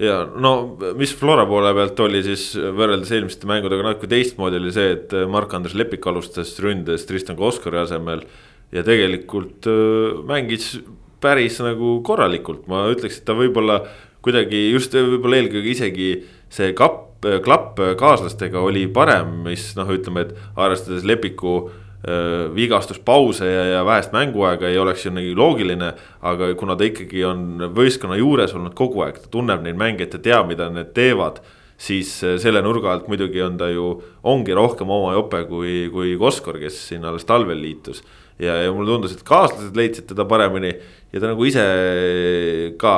ja 0.00 0.20
no 0.32 0.52
mis 0.98 1.12
Flora 1.16 1.44
poole 1.48 1.72
pealt 1.76 2.00
oli 2.06 2.22
siis 2.24 2.54
võrreldes 2.56 3.12
eelmiste 3.12 3.48
mängudega 3.50 3.84
natuke 3.84 4.08
teistmoodi 4.10 4.60
oli 4.60 4.72
see, 4.74 4.94
et 4.96 5.12
Mark-Andres 5.28 5.76
Lepik 5.76 6.06
alustas 6.08 6.54
ründes 6.62 7.04
Tristan 7.08 7.38
Koskori 7.38 7.82
asemel. 7.82 8.24
ja 8.72 8.84
tegelikult 8.86 9.66
äh, 9.66 10.20
mängis 10.26 10.78
päris 11.20 11.58
nagu 11.60 11.98
korralikult, 12.06 12.64
ma 12.70 12.86
ütleks, 12.88 13.18
et 13.20 13.26
ta 13.28 13.34
võib-olla 13.36 13.82
kuidagi 14.24 14.70
just 14.70 14.94
võib-olla 14.94 15.40
eelkõige 15.40 15.72
isegi 15.74 16.10
see 16.52 16.72
kapp 16.76 17.08
klapp 17.44 17.76
kaaslastega 18.00 18.60
oli 18.64 18.86
parem, 18.88 19.42
mis 19.44 19.74
noh, 19.76 19.88
ütleme, 19.92 20.24
et 20.24 20.36
arvestades 20.56 21.04
Lepiku 21.04 21.68
vigastuspause 22.54 23.44
ja, 23.44 23.64
ja 23.64 23.80
vähest 23.84 24.12
mänguaega 24.12 24.68
ei 24.68 24.78
oleks 24.80 25.04
ju 25.04 25.10
nii 25.12 25.34
loogiline. 25.36 25.92
aga 26.22 26.54
kuna 26.54 26.76
ta 26.76 26.84
ikkagi 26.84 27.24
on 27.24 27.72
võistkonna 27.76 28.16
juures 28.16 28.54
olnud 28.56 28.74
kogu 28.74 29.04
aeg, 29.04 29.18
ta 29.20 29.28
tunneb 29.30 29.60
neid 29.64 29.76
mängijaid 29.76 30.16
ja 30.16 30.20
teab, 30.24 30.48
mida 30.48 30.70
need 30.70 30.94
teevad. 30.96 31.42
siis 31.80 32.22
äh, 32.24 32.38
selle 32.40 32.62
nurga 32.62 32.92
alt 32.92 33.08
muidugi 33.08 33.42
on 33.42 33.58
ta 33.58 33.68
ju, 33.68 34.02
ongi 34.24 34.54
rohkem 34.56 34.90
oma 34.90 35.12
jope 35.12 35.44
kui, 35.48 35.90
kui 35.92 36.16
Koskor, 36.16 36.58
kes 36.60 36.88
siin 36.88 37.04
alles 37.04 37.24
talvel 37.24 37.60
liitus. 37.60 38.02
ja, 38.38 38.56
ja 38.62 38.72
mulle 38.72 38.88
tundus, 38.94 39.12
et 39.12 39.22
kaaslased 39.22 39.76
leidsid 39.76 40.08
teda 40.08 40.24
paremini 40.24 40.72
ja 41.12 41.20
ta 41.20 41.26
nagu 41.26 41.44
ise 41.44 41.66
ka 42.80 42.94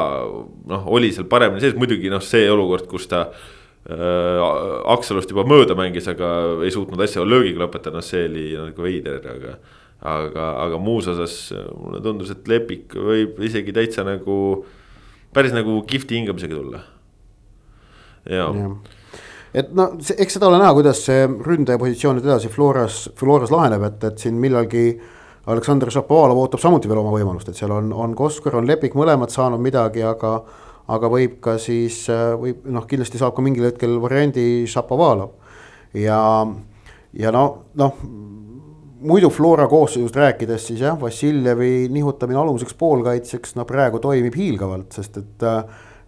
noh, 0.67 0.87
oli 0.87 1.11
seal 1.11 1.27
paremini 1.27 1.61
sees, 1.61 1.75
muidugi 1.75 2.11
noh, 2.11 2.23
see 2.23 2.47
olukord, 2.51 2.87
kus 2.87 3.11
ta 3.11 3.27
Äh, 3.27 3.62
Akselust 3.83 5.33
juba 5.33 5.43
mööda 5.49 5.75
mängis, 5.75 6.07
aga 6.11 6.29
ei 6.63 6.71
suutnud 6.71 7.01
asja 7.03 7.25
löögiga 7.27 7.65
lõpetada, 7.65 8.03
see 8.07 8.29
oli 8.29 8.45
nagu 8.55 8.85
veider, 8.85 9.19
aga. 9.35 9.57
aga, 10.13 10.47
aga 10.65 10.79
muus 10.83 11.07
osas 11.11 11.35
mulle 11.79 12.01
tundus, 12.03 12.31
et 12.31 12.49
Lepik 12.51 12.95
võib 12.95 13.43
isegi 13.43 13.75
täitsa 13.75 14.07
nagu, 14.07 14.65
päris 15.35 15.55
nagu 15.55 15.81
kihvti 15.87 16.21
hingamisega 16.21 16.59
tulla. 16.59 16.83
ja, 18.31 18.47
ja 18.47 18.71
et 19.55 19.73
no 19.77 19.89
eks 20.01 20.39
seda 20.39 20.49
ole 20.49 20.61
näha, 20.61 20.73
kuidas 20.77 21.03
see 21.07 21.27
ründaja 21.29 21.81
positsioon 21.81 22.19
nüüd 22.19 22.29
edasi 22.29 22.51
Floras, 22.53 23.05
Floras 23.19 23.53
laheneb, 23.53 23.85
et, 23.89 24.07
et 24.11 24.25
siin 24.25 24.39
millalgi. 24.41 24.87
Aleksandr 25.43 25.91
Šapovalov 25.91 26.39
ootab 26.39 26.61
samuti 26.63 26.87
veel 26.87 27.01
oma 27.01 27.11
võimalust, 27.17 27.49
et 27.51 27.59
seal 27.59 27.73
on, 27.75 27.89
on 27.91 28.13
Koskor, 28.15 28.55
on 28.61 28.67
Lepik 28.69 28.93
mõlemad 28.95 29.33
saanud 29.35 29.59
midagi, 29.59 30.05
aga 30.07 30.37
aga 30.93 31.11
võib 31.13 31.39
ka 31.45 31.57
siis, 31.63 32.05
äh, 32.13 32.33
võib 32.39 32.67
noh, 32.73 32.87
kindlasti 32.89 33.21
saab 33.21 33.37
ka 33.37 33.45
mingil 33.45 33.69
hetkel 33.71 33.99
variandi 34.03 34.67
Šapovalov. 34.71 35.39
ja, 35.97 36.19
ja 37.13 37.33
no, 37.35 37.45
noh, 37.79 37.99
muidu 39.03 39.31
Flora 39.31 39.67
koosseisust 39.69 40.17
rääkides 40.17 40.67
siis 40.71 40.81
jah, 40.81 40.99
Vassiljevi 41.01 41.89
nihutamine 41.93 42.39
alumiseks 42.41 42.75
poolkaitseks, 42.79 43.57
no 43.59 43.67
praegu 43.69 44.01
toimib 44.03 44.37
hiilgavalt, 44.39 44.93
sest 44.95 45.19
et 45.21 45.47
äh, 45.49 45.63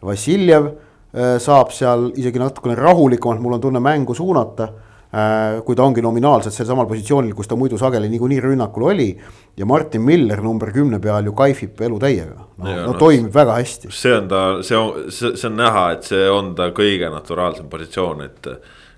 Vassiljev 0.04 0.70
äh, 0.70 1.36
saab 1.42 1.72
seal 1.74 2.10
isegi 2.14 2.42
natukene 2.42 2.76
rahulikumalt, 2.78 3.42
mul 3.42 3.58
on 3.58 3.64
tunne, 3.64 3.82
mängu 3.82 4.16
suunata 4.16 4.70
kui 5.64 5.76
ta 5.78 5.84
ongi 5.84 6.02
nominaalselt 6.02 6.54
selsamal 6.56 6.88
positsioonil, 6.90 7.34
kus 7.38 7.46
ta 7.50 7.58
muidu 7.58 7.78
sageli 7.78 8.08
niikuinii 8.10 8.40
rünnakul 8.42 8.88
oli. 8.90 9.08
ja 9.56 9.66
Martin 9.66 10.02
Miller 10.02 10.40
number 10.42 10.72
kümne 10.72 10.98
peal 10.98 11.28
ju 11.28 11.32
kaifib 11.32 11.80
elu 11.86 11.98
täiega, 12.02 12.46
no, 12.58 12.64
no, 12.64 12.86
no 12.88 12.94
toimib 12.98 13.34
väga 13.34 13.54
hästi. 13.60 13.92
see 13.94 14.16
on 14.16 14.26
ta, 14.28 14.40
see 14.62 14.76
on, 14.76 15.04
see, 15.14 15.46
on 15.46 15.56
näha, 15.56 15.84
et 15.94 16.08
see 16.08 16.24
on 16.30 16.54
ta 16.58 16.72
kõige 16.74 17.10
naturaalsem 17.12 17.68
positsioon, 17.70 18.24
et 18.26 18.50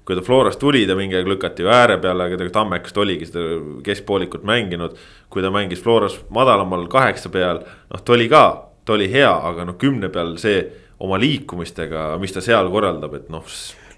kui 0.06 0.16
ta 0.16 0.24
Florast 0.24 0.62
tuli, 0.62 0.86
ta 0.88 0.96
mingi 0.96 1.18
aeg 1.18 1.28
lükati 1.28 1.66
ju 1.66 1.68
ääre 1.68 1.98
peale, 2.00 2.24
aga 2.24 2.38
tegelikult 2.38 2.56
Tammekast 2.56 2.98
oligi 3.02 3.28
seda 3.28 3.44
keskpoolikut 3.84 4.46
mänginud. 4.46 4.96
kui 5.28 5.42
ta 5.42 5.50
mängis 5.50 5.82
Floras 5.82 6.16
madalamal 6.30 6.86
kaheksa 6.88 7.28
peal, 7.28 7.60
noh, 7.92 8.00
ta 8.00 8.12
oli 8.12 8.28
ka, 8.28 8.44
ta 8.84 8.94
oli 8.94 9.10
hea, 9.12 9.32
aga 9.50 9.66
noh, 9.66 9.76
kümne 9.76 10.08
peal 10.08 10.36
see 10.38 10.62
oma 11.02 11.18
liikumistega, 11.20 12.14
mis 12.22 12.32
ta 12.32 12.40
seal 12.40 12.70
korraldab, 12.72 13.18
et 13.18 13.28
noh 13.28 13.44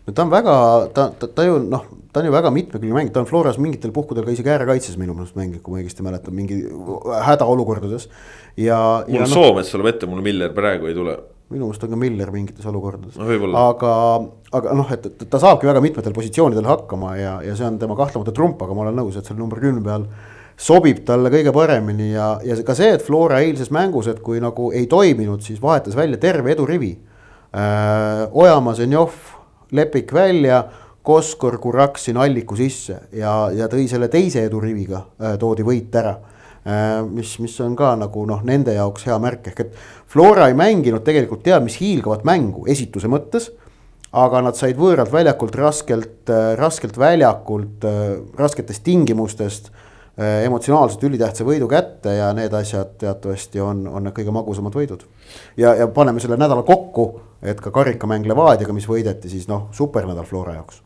no 0.09 0.15
ta 0.17 0.25
on 0.25 0.31
väga, 0.33 0.59
ta, 0.97 1.09
ta, 1.21 1.29
ta 1.29 1.45
ju 1.45 1.59
noh, 1.69 1.85
ta 2.13 2.23
on 2.23 2.29
ju 2.29 2.33
väga 2.33 2.53
mitmekülgne 2.55 2.97
mängija, 2.97 3.15
ta 3.15 3.23
on 3.23 3.29
Floras 3.29 3.59
mingitel 3.61 3.93
puhkudel 3.93 4.25
ka 4.25 4.33
isegi 4.33 4.53
äärekaitses 4.55 4.97
minu 5.01 5.17
meelest 5.17 5.37
mänginud, 5.37 5.61
kui 5.65 5.75
ma 5.75 5.83
õigesti 5.83 6.07
mäletan, 6.07 6.37
mingi 6.37 6.63
hädaolukordades. 7.27 8.09
ja. 8.57 8.79
mul 9.09 9.27
no, 9.27 9.29
Soomes 9.35 9.75
tuleb 9.75 9.93
ette, 9.93 10.09
mul 10.09 10.25
Miller 10.25 10.55
praegu 10.57 10.89
ei 10.89 10.97
tule. 10.97 11.19
minu 11.53 11.69
meelest 11.69 11.85
on 11.85 11.93
ka 11.93 12.01
Miller 12.01 12.33
mingites 12.33 12.73
olukordades 12.73 13.21
no,. 13.21 13.53
aga, 13.61 13.93
aga 14.57 14.81
noh, 14.81 14.97
et 14.97 15.29
ta 15.29 15.43
saabki 15.45 15.69
väga 15.69 15.85
mitmetel 15.85 16.17
positsioonidel 16.17 16.73
hakkama 16.73 17.15
ja, 17.21 17.39
ja 17.45 17.57
see 17.59 17.69
on 17.69 17.79
tema 17.81 17.97
kahtlemata 17.99 18.33
trump, 18.33 18.65
aga 18.65 18.77
ma 18.77 18.89
olen 18.89 19.01
nõus, 19.03 19.21
et 19.21 19.29
seal 19.29 19.41
number 19.41 19.61
kümne 19.61 19.85
peal 19.85 20.09
sobib 20.59 21.05
talle 21.07 21.31
kõige 21.31 21.53
paremini 21.55 22.15
ja, 22.15 22.33
ja 22.43 22.57
ka 22.67 22.75
see, 22.75 22.95
et 22.97 23.05
Flora 23.05 23.43
eilses 23.45 23.69
mängus, 23.71 24.09
et 24.11 24.25
kui 24.25 24.41
nagu 24.43 24.73
ei 24.73 24.89
toiminud, 24.91 25.45
siis 25.45 25.61
vahetas 25.63 25.97
välja 25.97 26.17
terve 26.17 26.57
edurivi 26.57 26.97
äh,. 27.53 28.25
Ojamaa, 28.33 28.75
Zenjov 28.77 29.38
Lepik 29.73 30.13
välja, 30.15 30.63
Koskor, 31.03 31.59
Kuraksin, 31.59 32.17
Alliku 32.21 32.57
sisse 32.57 32.99
ja, 33.17 33.49
ja 33.55 33.69
tõi 33.71 33.87
selle 33.89 34.11
teise 34.13 34.45
eduriviga 34.45 35.05
äh,, 35.21 35.37
toodi 35.41 35.65
võit 35.65 35.95
ära 35.97 36.17
äh,. 36.19 37.01
mis, 37.09 37.39
mis 37.43 37.55
on 37.65 37.77
ka 37.79 37.95
nagu 38.01 38.27
noh, 38.29 38.43
nende 38.45 38.75
jaoks 38.77 39.07
hea 39.09 39.17
märk, 39.23 39.51
ehk 39.53 39.65
et 39.65 39.79
Flora 40.09 40.49
ei 40.49 40.57
mänginud 40.59 41.05
tegelikult 41.07 41.45
teab 41.47 41.65
mis 41.65 41.79
hiilgavat 41.81 42.27
mängu 42.29 42.67
esituse 42.69 43.09
mõttes 43.09 43.51
aga 44.13 44.41
nad 44.45 44.57
said 44.57 44.79
võõralt 44.81 45.13
väljakult 45.13 45.57
raskelt, 45.61 46.31
äh, 46.33 46.55
raskelt 46.61 46.97
väljakult, 47.01 47.85
rasketest 48.39 48.85
tingimustest 48.85 49.73
emotsionaalselt 50.19 51.05
ülitähtsa 51.07 51.45
võidu 51.47 51.69
kätte 51.71 52.17
ja 52.17 52.33
need 52.35 52.55
asjad 52.59 52.97
teatavasti 52.99 53.61
on, 53.63 53.85
on 53.87 54.03
need 54.03 54.17
kõige 54.17 54.35
magusamad 54.35 54.75
võidud. 54.75 55.05
ja, 55.57 55.77
ja 55.79 55.87
paneme 55.95 56.21
selle 56.21 56.37
nädala 56.41 56.65
kokku 56.67 57.13
et 57.43 57.61
ka 57.63 57.71
karikamäng 57.75 58.27
Levadiaga, 58.27 58.75
mis 58.75 58.87
võideti, 58.89 59.31
siis 59.31 59.47
noh, 59.51 59.69
supernädal 59.77 60.27
Flora 60.27 60.57
jaoks. 60.59 60.83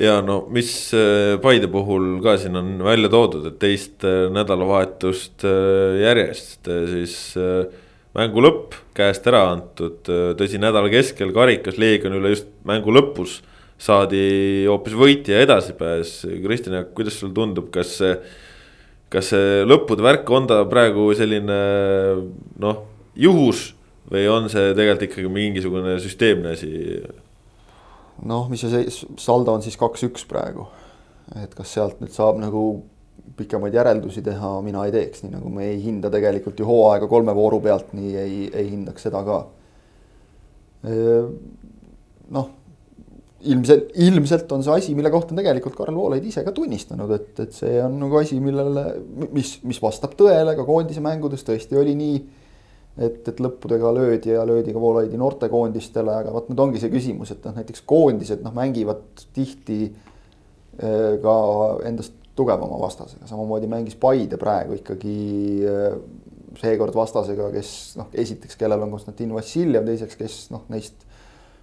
ja 0.00 0.18
no 0.24 0.42
mis 0.52 0.70
äh, 0.96 1.36
Paide 1.42 1.70
puhul 1.72 2.18
ka 2.24 2.36
siin 2.40 2.56
on 2.58 2.76
välja 2.84 3.10
toodud, 3.12 3.46
et 3.48 3.58
teist 3.62 4.04
äh, 4.04 4.26
nädalavahetust 4.32 5.46
äh, 5.48 6.00
järjest 6.04 6.68
siis 6.92 7.16
mängu 8.16 8.44
lõpp 8.44 8.76
käest 8.96 9.26
ära 9.28 9.42
antud, 9.52 10.08
tõsi, 10.38 10.60
nädala 10.60 10.88
keskel 10.92 11.32
karikas 11.36 11.76
Leegionile 11.80 12.32
just 12.32 12.48
mängu 12.68 12.92
lõpus 12.92 13.42
saadi 13.76 14.64
hoopis 14.64 14.94
võitja 14.96 15.42
edasipääs. 15.44 16.22
Kristjan, 16.40 16.86
kuidas 16.96 17.18
sulle 17.20 17.36
tundub, 17.36 17.68
kas 17.74 17.90
see, 17.98 18.14
kas 19.12 19.30
see 19.32 19.62
lõppude 19.66 20.04
värk 20.04 20.30
on 20.34 20.48
ta 20.50 20.62
praegu 20.68 21.08
selline 21.16 21.58
noh, 22.62 22.82
juhus 23.14 23.70
või 24.10 24.26
on 24.30 24.50
see 24.50 24.72
tegelikult 24.74 25.06
ikkagi 25.08 25.30
mingisugune 25.32 25.96
süsteemne 26.02 26.54
asi? 26.54 26.72
noh, 28.26 28.50
mis 28.50 28.64
see 28.64 28.84
saldo 29.20 29.54
on 29.54 29.64
siis 29.64 29.78
kaks-üks 29.78 30.26
praegu. 30.28 30.66
et 31.42 31.54
kas 31.54 31.74
sealt 31.76 32.00
nüüd 32.02 32.14
saab 32.14 32.40
nagu 32.42 32.66
pikemaid 33.36 33.74
järeldusi 33.74 34.22
teha, 34.24 34.52
mina 34.64 34.84
ei 34.86 34.92
teeks, 34.94 35.24
nii 35.24 35.34
nagu 35.34 35.50
me 35.52 35.66
ei 35.72 35.80
hinda 35.82 36.10
tegelikult 36.12 36.60
ju 36.60 36.68
hooaega 36.68 37.08
kolme 37.10 37.34
vooru 37.36 37.58
pealt, 37.60 37.90
nii 37.96 38.12
ei, 38.16 38.36
ei 38.54 38.70
hindaks 38.70 39.08
seda 39.08 39.22
ka. 39.26 39.40
noh, 42.36 42.52
ilmselt, 43.44 43.90
ilmselt 44.00 44.52
on 44.52 44.64
see 44.64 44.78
asi, 44.80 44.94
mille 44.96 45.10
kohta 45.12 45.34
on 45.34 45.42
tegelikult 45.42 45.76
Karl 45.76 45.94
Voolaid 45.94 46.24
ise 46.24 46.44
ka 46.46 46.54
tunnistanud, 46.56 47.12
et, 47.16 47.30
et 47.44 47.54
see 47.54 47.76
on 47.84 47.98
nagu 48.00 48.18
asi, 48.20 48.40
millele, 48.42 48.86
mis, 49.34 49.58
mis 49.68 49.80
vastab 49.82 50.16
tõele 50.18 50.56
ka 50.56 50.64
koondise 50.66 51.04
mängudes. 51.04 51.44
Tõesti 51.46 51.78
oli 51.78 51.94
nii 51.98 52.18
et, 52.96 53.22
et 53.28 53.40
lõppudega 53.42 53.92
löödi 53.94 54.32
ja 54.32 54.44
löödi 54.48 54.74
ka 54.74 54.80
Voolaidi 54.80 55.20
noortekoondistele, 55.20 56.14
aga 56.22 56.32
vot 56.34 56.50
nüüd 56.50 56.62
ongi 56.64 56.82
see 56.82 56.92
küsimus, 56.92 57.32
et 57.34 57.44
noh, 57.46 57.56
näiteks 57.60 57.84
koondised 57.88 58.44
noh, 58.44 58.54
mängivad 58.56 59.04
tihti 59.36 59.82
äh, 59.90 61.16
ka 61.22 61.36
endast 61.88 62.16
tugevama 62.36 62.78
vastasega, 62.80 63.28
samamoodi 63.28 63.68
mängis 63.70 63.96
Paide 64.00 64.40
praegu 64.40 64.76
ikkagi 64.76 65.16
äh, 65.68 65.98
seekord 66.60 66.96
vastasega, 66.96 67.50
kes 67.52 67.70
noh, 68.00 68.08
esiteks, 68.16 68.56
kellel 68.60 68.84
on 68.86 68.96
Konstantin 68.96 69.32
Vassiljev, 69.36 69.84
teiseks, 69.88 70.16
kes 70.20 70.38
noh, 70.54 70.64
neist 70.72 71.05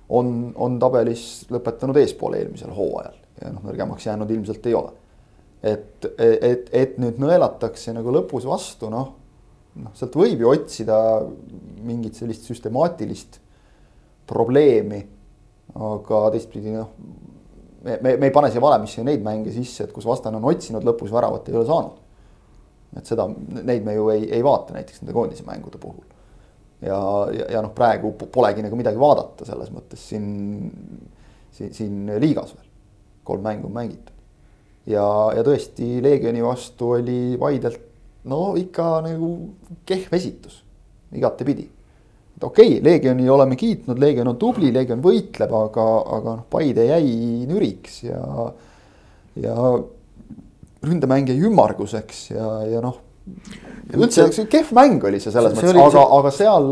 on, 0.09 0.53
on 0.55 0.79
tabelis 0.79 1.45
lõpetanud 1.53 1.97
eespool 2.01 2.37
eelmisel 2.39 2.73
hooajal 2.75 3.15
ja 3.41 3.53
noh, 3.53 3.63
nõrgemaks 3.69 4.07
jäänud 4.07 4.31
ilmselt 4.31 4.65
ei 4.69 4.77
ole. 4.77 4.93
et, 5.63 6.05
et, 6.17 6.69
et 6.71 6.97
nüüd 7.01 7.19
nõelatakse 7.23 7.93
nagu 7.95 8.11
lõpus 8.13 8.47
vastu, 8.47 8.91
noh 8.93 9.13
noh, 9.81 9.93
sealt 9.97 10.15
võib 10.17 10.43
ju 10.43 10.51
otsida 10.51 10.97
mingit 11.83 12.17
sellist 12.19 12.47
süstemaatilist 12.49 13.39
probleemi. 14.29 15.01
aga 15.73 16.19
teistpidi 16.35 16.73
noh, 16.75 16.89
me, 17.83 17.97
me, 18.03 18.15
me 18.21 18.27
ei 18.27 18.33
pane 18.33 18.51
siia 18.51 18.61
valemisse 18.61 19.03
neid 19.05 19.23
mänge 19.25 19.53
sisse, 19.55 19.87
et 19.87 19.93
kus 19.95 20.05
vastane 20.05 20.37
on 20.37 20.49
otsinud 20.51 20.85
lõpus 20.85 21.11
väravat, 21.13 21.49
ei 21.49 21.57
ole 21.57 21.65
saanud. 21.69 22.01
et 22.97 23.09
seda, 23.09 23.25
neid 23.63 23.85
me 23.85 23.95
ju 23.95 24.09
ei, 24.13 24.27
ei 24.37 24.43
vaata 24.45 24.75
näiteks 24.75 25.01
nende 25.01 25.15
koondise 25.15 25.45
mängude 25.47 25.81
puhul. 25.81 26.05
Ja, 26.85 26.99
ja, 27.33 27.47
ja 27.57 27.61
noh, 27.63 27.71
praegu 27.75 28.13
polegi 28.17 28.65
nagu 28.65 28.77
midagi 28.79 28.99
vaadata 28.99 29.47
selles 29.47 29.71
mõttes 29.73 30.03
siin, 30.11 30.27
siin, 31.53 31.71
siin 31.75 32.11
liigas 32.21 32.53
veel. 32.55 32.69
kolm 33.23 33.43
mängu 33.45 33.69
on 33.69 33.77
mängitud. 33.77 34.11
ja, 34.85 35.05
ja 35.37 35.43
tõesti 35.45 35.97
Leegioni 36.03 36.43
vastu 36.43 36.95
oli 36.97 37.37
Vaidelt 37.39 37.89
no 38.29 38.53
ikka 38.59 39.01
nagu 39.03 39.31
kehv 39.87 40.13
esitus, 40.15 40.61
igatepidi. 41.15 41.65
et 42.35 42.43
okei 42.43 42.77
okay,, 42.77 42.83
Leegioni 42.83 43.29
oleme 43.29 43.55
kiitnud, 43.59 43.99
Leegion 43.99 44.31
on 44.31 44.37
tubli, 44.39 44.71
Leegion 44.73 45.03
võitleb, 45.03 45.51
aga, 45.63 45.87
aga 46.17 46.37
noh, 46.39 46.45
Paide 46.49 46.87
jäi 46.87 47.45
nüriks 47.49 48.03
ja, 48.07 48.21
ja 49.39 49.55
ründemäng 50.83 51.31
jäi 51.31 51.39
ümmarguseks 51.47 52.29
ja, 52.35 52.47
ja 52.67 52.83
noh. 52.83 52.99
Üldse 53.93 54.27
see 54.35 54.49
kehv 54.51 54.73
mäng 54.75 55.03
oli 55.07 55.21
see 55.23 55.31
selles 55.31 55.55
see 55.57 55.69
mõttes, 55.69 55.93
aga, 55.93 56.05
aga 56.17 56.31
seal 56.33 56.69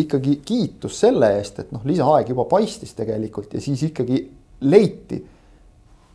ikkagi 0.00 0.36
kiitus 0.46 1.00
selle 1.02 1.32
eest, 1.38 1.58
et 1.62 1.74
noh, 1.74 1.82
lisaaeg 1.86 2.30
juba 2.30 2.46
paistis 2.50 2.94
tegelikult 2.98 3.54
ja 3.56 3.62
siis 3.62 3.82
ikkagi 3.88 4.22
leiti 4.70 5.20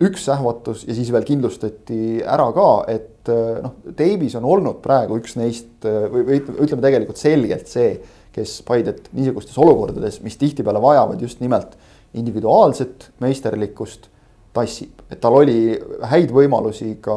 üks 0.05 0.27
ähvatus 0.31 0.83
ja 0.87 0.95
siis 0.95 1.11
veel 1.13 1.23
kindlustati 1.27 2.19
ära 2.27 2.49
ka, 2.55 2.69
et 2.91 3.31
eh, 3.31 3.61
noh, 3.63 3.77
Davies 3.95 4.35
on 4.39 4.47
olnud 4.47 4.81
praegu 4.83 5.19
üks 5.21 5.37
neist 5.39 5.87
eh, 5.87 6.07
või, 6.11 6.25
või 6.27 6.41
ütleme 6.65 6.83
tegelikult 6.83 7.19
selgelt 7.21 7.71
see, 7.71 7.93
kes 8.35 8.57
Paidet 8.67 9.07
niisugustes 9.15 9.55
olukordades, 9.61 10.19
mis 10.23 10.35
tihtipeale 10.39 10.81
vajavad 10.83 11.21
just 11.23 11.39
nimelt 11.39 11.77
individuaalset 12.15 13.09
meisterlikkust, 13.23 14.09
tassib. 14.55 15.01
et 15.11 15.19
tal 15.23 15.35
oli 15.39 15.75
häid 16.11 16.31
võimalusi 16.35 16.97
ka 17.03 17.15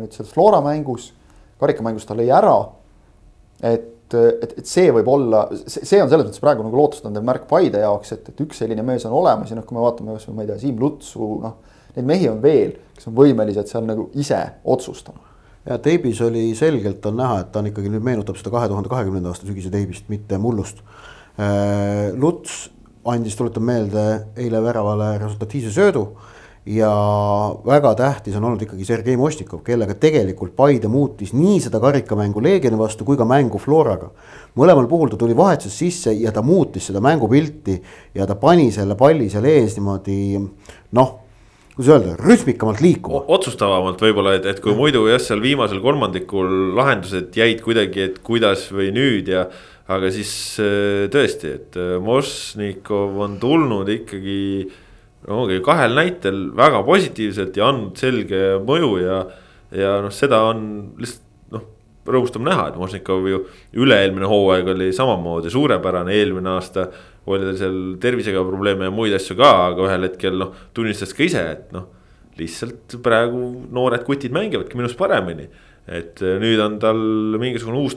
nüüd 0.00 0.16
selles 0.16 0.32
Flora 0.32 0.62
mängus, 0.64 1.10
karikamängus 1.60 2.06
ta 2.08 2.16
lõi 2.16 2.28
ära. 2.32 2.56
et, 3.62 4.14
et, 4.14 4.58
et 4.60 4.66
see 4.66 4.90
võib 4.92 5.08
olla, 5.08 5.46
see 5.66 6.02
on 6.02 6.10
selles 6.10 6.28
mõttes 6.28 6.42
praegu 6.42 6.66
nagu 6.66 6.76
lootustandev 6.76 7.24
märk 7.24 7.46
Paide 7.50 7.80
jaoks, 7.82 8.12
et, 8.12 8.28
et 8.28 8.44
üks 8.44 8.60
selline 8.62 8.84
mees 8.86 9.06
on 9.08 9.16
olemas 9.16 9.50
ja 9.50 9.58
noh, 9.58 9.64
kui 9.66 9.78
me 9.78 9.84
vaatame 9.84 10.14
kasvõi 10.16 10.36
ma 10.36 10.44
ei 10.44 10.52
tea, 10.52 10.60
Siim 10.66 10.82
Lutsu, 10.82 11.30
noh 11.42 11.56
neid 11.96 12.06
mehi 12.06 12.28
on 12.28 12.42
veel, 12.44 12.76
kes 12.96 13.08
on 13.08 13.16
võimelised 13.16 13.70
seal 13.70 13.86
nagu 13.88 14.10
ise 14.20 14.38
otsustama. 14.64 15.22
ja 15.66 15.78
Teibis 15.82 16.20
oli 16.22 16.50
selgelt 16.54 17.04
on 17.08 17.16
näha, 17.18 17.40
et 17.42 17.52
ta 17.52 17.62
on 17.62 17.70
ikkagi 17.72 17.90
nüüd 17.90 18.04
meenutab 18.04 18.38
seda 18.38 18.52
kahe 18.54 18.68
tuhande 18.70 18.92
kahekümnenda 18.92 19.32
aasta 19.32 19.48
sügise 19.48 19.72
Teibist, 19.72 20.06
mitte 20.12 20.38
mullust. 20.38 20.82
Äh, 21.40 22.12
Luts 22.14 22.66
andis, 23.06 23.36
tuletan 23.38 23.64
meelde, 23.66 24.04
eile 24.36 24.62
väravale 24.62 25.16
resultatiivse 25.22 25.72
söödu 25.74 26.06
ja 26.66 26.90
väga 27.66 27.94
tähtis 27.94 28.36
on 28.36 28.44
olnud 28.44 28.62
ikkagi 28.66 28.84
Sergei 28.84 29.16
Mošnikov, 29.16 29.62
kellega 29.66 29.94
tegelikult 30.02 30.56
Paide 30.58 30.88
muutis 30.90 31.30
nii 31.36 31.60
seda 31.62 31.78
karikamängu 31.82 32.42
Leegioni 32.42 32.78
vastu 32.78 33.06
kui 33.06 33.16
ka 33.16 33.24
mängu 33.24 33.60
Floraga. 33.62 34.10
mõlemal 34.56 34.88
puhul 34.88 35.10
ta 35.12 35.16
tuli 35.16 35.36
vahetuses 35.36 35.78
sisse 35.78 36.12
ja 36.12 36.32
ta 36.32 36.42
muutis 36.42 36.88
seda 36.88 37.00
mängupilti 37.00 37.82
ja 38.14 38.26
ta 38.26 38.34
pani 38.34 38.72
selle 38.72 38.96
palli 38.96 39.30
seal 39.30 39.44
ees 39.44 39.76
niimoodi 39.76 40.40
noh 40.92 41.14
kuidas 41.76 41.92
öelda, 41.92 42.16
rütmikamalt 42.16 42.80
liikuma. 42.80 43.22
otsustavamalt 43.28 44.00
võib-olla, 44.00 44.34
et, 44.38 44.46
et 44.48 44.60
kui 44.64 44.74
muidu 44.74 45.04
jah, 45.10 45.20
seal 45.20 45.42
viimasel 45.44 45.82
kolmandikul 45.84 46.74
lahendused 46.74 47.36
jäid 47.36 47.60
kuidagi, 47.62 48.08
et 48.08 48.18
kuidas 48.24 48.70
või 48.72 48.88
nüüd 48.96 49.28
ja. 49.28 49.46
aga 49.86 50.10
siis 50.10 50.32
äh, 50.58 51.04
tõesti, 51.12 51.52
et 51.60 51.76
äh, 51.78 51.94
Mošnikov 52.02 53.20
on 53.22 53.36
tulnud 53.38 53.92
ikkagi 53.92 54.40
ongi 55.32 55.60
kahel 55.64 55.96
näitel 55.96 56.46
väga 56.56 56.82
positiivselt 56.86 57.56
ja 57.58 57.70
andnud 57.70 57.98
selge 57.98 58.42
mõju 58.66 58.92
ja. 59.02 59.20
ja 59.74 59.96
noh, 60.04 60.14
seda 60.14 60.42
on 60.50 60.60
lihtsalt 61.00 61.54
noh, 61.54 61.66
rõõmustav 62.06 62.44
näha, 62.46 62.68
et 62.70 62.78
Mošnikov 62.78 63.26
ju 63.30 63.42
üle-eelmine 63.82 64.28
hooaeg 64.30 64.70
oli 64.76 64.92
samamoodi 64.94 65.50
suurepärane, 65.52 66.14
eelmine 66.14 66.54
aasta 66.54 66.88
oli 67.26 67.48
tal 67.48 67.58
seal 67.58 67.78
tervisega 68.02 68.42
probleeme 68.46 68.86
ja 68.86 68.94
muid 68.94 69.16
asju 69.16 69.38
ka, 69.38 69.52
aga 69.72 69.86
ühel 69.88 70.06
hetkel 70.06 70.38
noh, 70.42 70.52
tunnistas 70.76 71.14
ka 71.16 71.26
ise, 71.26 71.46
et 71.56 71.72
noh. 71.74 71.90
lihtsalt 72.36 72.98
praegu 73.02 73.40
noored 73.72 74.02
kutid 74.04 74.34
mängivadki 74.36 74.76
minust 74.76 74.98
paremini. 74.98 75.48
et 75.86 76.18
äh, 76.22 76.38
nüüd 76.42 76.58
on 76.58 76.80
tal 76.82 76.98
mingisugune 77.38 77.78
uus 77.78 77.94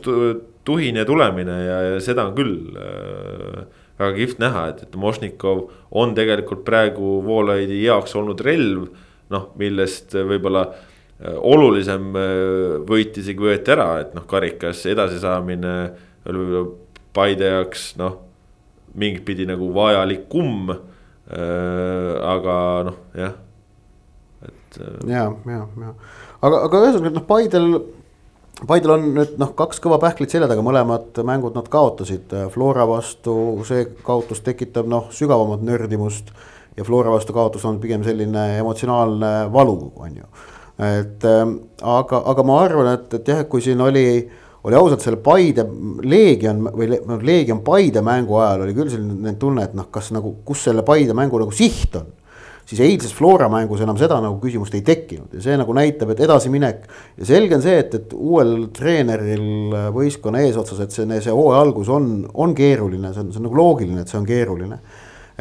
tuhin 0.63 0.95
ja 0.95 1.05
tulemine 1.09 1.55
ja, 1.65 1.77
ja 1.87 2.01
seda 2.05 2.27
on 2.29 2.35
küll 2.37 2.77
äh, 2.77 3.63
väga 3.99 4.15
kihvt 4.15 4.39
näha, 4.41 4.67
et, 4.73 4.83
et 4.87 4.95
Mošnikov 4.99 5.65
on 5.91 6.15
tegelikult 6.17 6.63
praegu 6.67 7.19
Voolaidi 7.25 7.81
jaoks 7.83 8.15
olnud 8.19 8.41
relv. 8.45 8.87
noh, 9.29 9.51
millest 9.61 10.15
võib-olla 10.15 10.63
äh, 10.65 11.35
olulisem 11.37 12.15
äh, 12.17 12.79
võit 12.89 13.17
isegi 13.21 13.43
võeti 13.43 13.75
ära, 13.75 13.91
et 14.01 14.15
noh, 14.17 14.25
karikas 14.29 14.85
edasisaamine 14.89 15.75
oli 16.25 16.41
võib-olla 16.45 16.77
Paide 17.13 17.47
jaoks 17.49 17.91
noh 17.97 18.29
mingit 18.95 19.25
pidi 19.25 19.45
nagu 19.49 19.69
vajalikum 19.73 20.71
äh,. 20.71 22.15
aga 22.25 22.55
noh, 22.89 22.97
jah, 23.17 23.35
et 24.45 24.79
ja, 25.07 25.27
ja, 25.29 25.61
ja, 25.61 25.93
aga, 26.41 26.63
aga 26.65 26.81
ühesõnaga 26.85 27.13
noh, 27.19 27.25
Paidel, 27.29 27.67
Paidel 28.67 28.91
on 28.91 29.05
nüüd 29.15 29.37
noh, 29.39 29.53
kaks 29.55 29.79
kõva 29.79 29.99
pähklit 30.01 30.33
selja 30.33 30.49
taga, 30.51 30.63
mõlemad 30.65 31.21
mängud 31.23 31.55
nad 31.55 31.69
kaotasid. 31.71 32.33
Flora 32.51 32.83
vastu 32.89 33.33
see 33.67 33.85
kaotus 34.03 34.43
tekitab 34.43 34.89
noh, 34.91 35.07
sügavamat 35.15 35.63
nördimust 35.63 36.33
ja 36.75 36.83
Flora 36.87 37.13
vastu 37.13 37.35
kaotus 37.35 37.63
on 37.69 37.79
pigem 37.79 38.03
selline 38.03 38.59
emotsionaalne 38.59 39.31
valu, 39.53 39.77
on 39.95 40.19
ju. 40.19 40.27
et 40.79 41.25
äh, 41.27 41.41
aga, 41.83 42.21
aga 42.31 42.43
ma 42.47 42.59
arvan, 42.65 42.93
et, 42.93 43.13
et 43.19 43.31
jah, 43.31 43.41
kui 43.47 43.63
siin 43.63 43.81
oli 43.83 44.05
oli 44.63 44.75
ausalt 44.75 45.03
selle 45.03 45.19
Paide 45.23 45.63
Leegion 46.03 46.65
või 46.75 46.89
Leegion 47.23 47.61
Paide 47.63 48.03
mängu 48.03 48.39
ajal 48.41 48.65
oli 48.65 48.75
küll 48.75 48.91
selline 48.91 49.35
tunne, 49.39 49.69
et 49.69 49.75
noh, 49.77 49.87
kas 49.91 50.11
nagu, 50.15 50.35
kus 50.45 50.65
selle 50.67 50.83
Paide 50.87 51.15
mängu 51.15 51.39
nagu 51.39 51.55
siht 51.55 51.95
on. 51.99 52.09
Siis 52.69 52.81
eilses 52.85 53.13
Flora 53.17 53.49
mängus 53.49 53.81
enam 53.81 53.97
seda 53.97 54.19
nagu 54.21 54.37
küsimust 54.43 54.75
ei 54.77 54.83
tekkinud 54.85 55.33
ja 55.33 55.41
see 55.43 55.57
nagu 55.57 55.73
näitab, 55.73 56.13
et 56.13 56.23
edasiminek. 56.25 56.85
ja 57.17 57.29
selge 57.31 57.57
on 57.57 57.65
see, 57.65 57.77
et, 57.81 57.95
et 57.97 58.13
uuel 58.13 58.69
treeneril 58.75 59.75
võistkonna 59.95 60.43
eesotsas, 60.45 60.83
et 60.85 60.95
see, 60.95 61.07
see 61.09 61.33
hooaja 61.33 61.63
algus 61.65 61.89
on, 61.93 62.11
on 62.33 62.55
keeruline, 62.57 63.13
see 63.15 63.25
on, 63.25 63.31
see 63.33 63.41
on 63.41 63.49
nagu 63.49 63.61
loogiline, 63.61 64.03
et 64.03 64.11
see 64.11 64.19
on 64.21 64.27
keeruline 64.29 64.79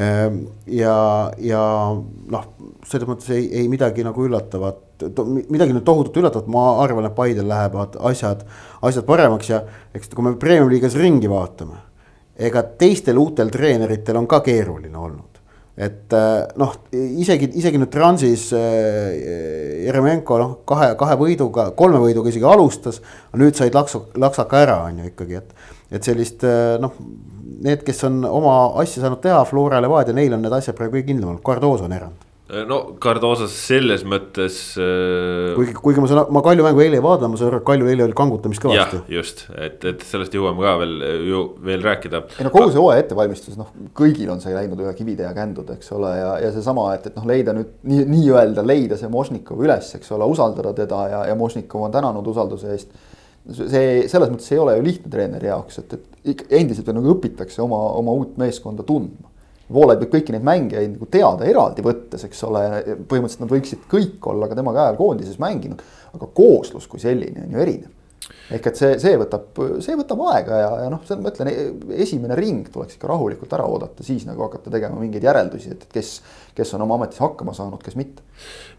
ehm, 0.00 0.42
ja, 0.78 0.98
ja 1.44 1.62
noh, 1.92 2.52
selles 2.88 3.10
mõttes 3.10 3.34
ei, 3.36 3.50
ei 3.60 3.68
midagi 3.72 4.06
nagu 4.06 4.24
üllatavat 4.24 4.86
midagi 4.98 5.74
nüüd 5.76 5.84
tohutult 5.86 6.16
üllatavat, 6.18 6.48
ma 6.50 6.80
arvan, 6.82 7.06
et 7.06 7.14
Paidel 7.14 7.46
lähevad 7.46 7.94
asjad, 8.08 8.40
asjad 8.82 9.06
paremaks 9.06 9.52
ja 9.52 9.60
eks 9.94 10.10
kui 10.10 10.26
me 10.26 10.32
Premium 10.40 10.72
liigas 10.72 10.96
ringi 10.98 11.30
vaatame. 11.30 11.84
ega 12.38 12.62
teistel 12.78 13.18
uutel 13.18 13.48
treeneritel 13.50 14.16
on 14.16 14.26
ka 14.30 14.40
keeruline 14.46 14.98
olnud. 14.98 15.37
Et 15.78 16.14
äh, 16.16 16.42
noh, 16.58 16.74
isegi, 16.90 17.52
isegi 17.60 17.78
nüüd 17.78 17.92
Transis 17.94 18.48
äh, 18.56 19.84
Jeremenko 19.86 20.38
noh, 20.40 20.54
kahe, 20.68 20.90
kahe 20.98 21.14
võiduga, 21.20 21.68
kolme 21.78 22.00
võiduga 22.02 22.32
isegi 22.32 22.48
alustas. 22.50 22.98
nüüd 23.38 23.54
said 23.58 23.76
laksu, 23.78 24.08
laksaka 24.18 24.62
ära, 24.66 24.78
on 24.88 25.02
ju 25.02 25.10
ikkagi, 25.12 25.38
et, 25.38 25.68
et 25.94 26.10
sellist 26.10 26.42
äh, 26.46 26.76
noh, 26.82 26.98
need, 27.62 27.84
kes 27.86 28.02
on 28.10 28.24
oma 28.26 28.60
asja 28.82 29.04
saanud 29.04 29.22
teha, 29.22 29.44
Flora, 29.46 29.82
Levadia, 29.84 30.16
neil 30.16 30.34
on 30.34 30.42
need 30.42 30.58
asjad 30.58 30.78
praegu 30.78 30.98
kõige 30.98 31.12
kindlamad, 31.12 31.44
Cardoso 31.46 31.86
on 31.86 31.94
erand 31.94 32.27
no 32.68 32.78
Cardosas 33.02 33.52
selles 33.52 34.04
mõttes 34.08 34.56
äh.... 34.80 35.52
kuigi, 35.56 35.74
kuigi 35.76 36.00
ma 36.00 36.08
saan, 36.08 36.30
ma 36.32 36.40
Kalju 36.44 36.64
mängu 36.64 36.80
eile 36.80 36.96
ei 36.96 37.04
vaadanud, 37.04 37.34
ma 37.34 37.40
saan 37.40 37.50
aru, 37.50 37.60
et 37.60 37.66
Kaljul 37.68 37.90
eile 37.92 38.06
oli 38.06 38.16
kangutamist 38.16 38.62
kõvasti. 38.64 39.00
just, 39.12 39.44
et, 39.52 39.84
et 39.90 40.04
sellest 40.08 40.36
jõuame 40.36 40.64
ka 40.64 40.72
veel 40.80 40.94
ju 41.28 41.42
veel 41.68 41.84
rääkida. 41.84 42.22
ei 42.38 42.46
no 42.46 42.52
kogu 42.54 42.72
see 42.72 42.80
hooaja 42.80 43.04
ettevalmistus, 43.04 43.58
noh, 43.60 43.68
kõigil 43.96 44.32
on 44.32 44.40
see 44.44 44.56
läinud 44.56 44.80
üle 44.80 44.94
kivide 44.96 45.26
ja 45.28 45.34
kändud, 45.36 45.68
eks 45.76 45.92
ole, 45.96 46.14
ja, 46.16 46.32
ja 46.46 46.50
seesama, 46.56 46.88
et, 46.96 47.10
et 47.10 47.20
noh, 47.20 47.28
leida 47.28 47.56
nüüd 47.56 47.76
nii, 47.92 48.08
nii-öelda 48.14 48.64
leida 48.64 49.00
see 49.00 49.12
Mošnikov 49.12 49.60
üles, 49.68 49.92
eks 50.00 50.16
ole, 50.16 50.28
usaldada 50.32 50.72
teda 50.78 51.04
ja, 51.12 51.22
ja 51.28 51.38
Mošnikov 51.38 51.88
on 51.88 51.96
tänanud 51.98 52.32
usalduse 52.32 52.72
eest. 52.72 52.96
see 53.48 54.08
selles 54.08 54.32
mõttes 54.32 54.48
ei 54.52 54.60
ole 54.60 54.76
ju 54.78 54.88
lihtne 54.88 55.12
treeneri 55.12 55.52
jaoks, 55.52 55.82
et, 55.82 55.98
et 56.32 56.46
endiselt 56.60 56.88
nagu 56.96 57.12
õpitakse 57.12 57.60
oma, 57.64 57.90
oma 58.00 58.16
uut 58.16 58.40
meeskonda 58.40 58.84
tundma. 58.88 59.28
Voolaid 59.74 60.00
võib 60.00 60.14
kõiki 60.16 60.32
neid 60.32 60.46
mängijaid 60.48 60.94
nagu 60.94 61.10
teada 61.12 61.44
eraldi 61.48 61.84
võttes, 61.84 62.24
eks 62.24 62.42
ole, 62.48 62.64
põhimõtteliselt 63.10 63.44
nad 63.44 63.52
võiksid 63.52 63.84
kõik 63.90 64.30
olla 64.32 64.48
ka 64.48 64.56
tema 64.56 64.72
käe 64.76 64.86
all 64.88 65.00
koondises 65.00 65.40
mänginud, 65.42 65.84
aga 66.16 66.30
kooslus 66.34 66.88
kui 66.88 67.02
selline 67.02 67.44
on 67.44 67.56
ju 67.56 67.64
erinev 67.66 67.94
ehk 68.48 68.68
et 68.70 68.78
see, 68.80 68.96
see 69.00 69.16
võtab, 69.20 69.60
see 69.84 69.96
võtab 69.98 70.22
aega 70.32 70.58
ja, 70.62 70.68
ja 70.84 70.88
noh, 70.92 71.02
see 71.06 71.18
ma 71.20 71.32
ütlen, 71.32 71.50
esimene 72.00 72.36
ring 72.38 72.68
tuleks 72.72 72.96
ikka 72.96 73.10
rahulikult 73.10 73.52
ära 73.56 73.66
oodata, 73.68 74.04
siis 74.06 74.24
nagu 74.28 74.44
hakata 74.46 74.72
tegema 74.72 75.00
mingeid 75.00 75.24
järeldusi, 75.28 75.74
et 75.76 75.84
kes, 75.92 76.14
kes 76.56 76.74
on 76.76 76.84
oma 76.86 76.96
ametis 76.98 77.20
hakkama 77.22 77.54
saanud, 77.56 77.82
kes 77.84 77.98
mitte. 78.00 78.24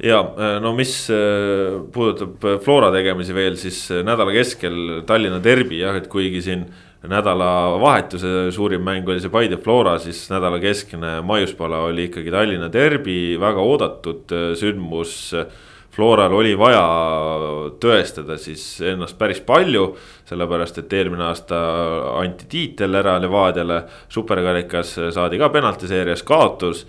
ja 0.03 0.21
no 0.63 0.73
mis 0.77 0.93
äh, 1.13 1.79
puudutab 1.93 2.49
Flora 2.65 2.91
tegemisi 2.95 3.35
veel, 3.37 3.57
siis 3.61 3.85
nädala 3.93 4.33
keskel 4.35 5.03
Tallinna 5.09 5.41
derbi 5.43 5.83
jah, 5.83 5.97
et 6.01 6.09
kuigi 6.11 6.41
siin 6.49 6.65
nädalavahetuse 7.07 8.49
suurim 8.51 8.83
mäng 8.83 9.07
oli 9.07 9.21
see 9.23 9.31
Paide 9.31 9.57
Flora, 9.57 9.95
siis 10.03 10.25
nädala 10.31 10.59
keskne 10.59 11.19
maiuspala 11.23 11.85
oli 11.87 12.09
ikkagi 12.09 12.31
Tallinna 12.31 12.67
derbi, 12.73 13.37
väga 13.39 13.63
oodatud 13.63 14.35
äh, 14.35 14.51
sündmus 14.59 15.33
Floral 15.99 16.31
oli 16.31 16.53
vaja 16.55 16.83
tõestada 17.81 18.37
siis 18.39 18.61
ennast 18.87 19.17
päris 19.19 19.41
palju, 19.43 19.95
sellepärast 20.29 20.77
et 20.79 20.93
eelmine 20.95 21.25
aasta 21.25 21.57
anti 22.21 22.45
tiitel 22.47 22.95
ära 22.95 23.17
Levadiale. 23.19 23.81
superkarikas 24.07 24.93
saadi 25.15 25.39
ka 25.41 25.49
penaltiseerias 25.49 26.23
kaotus, 26.23 26.85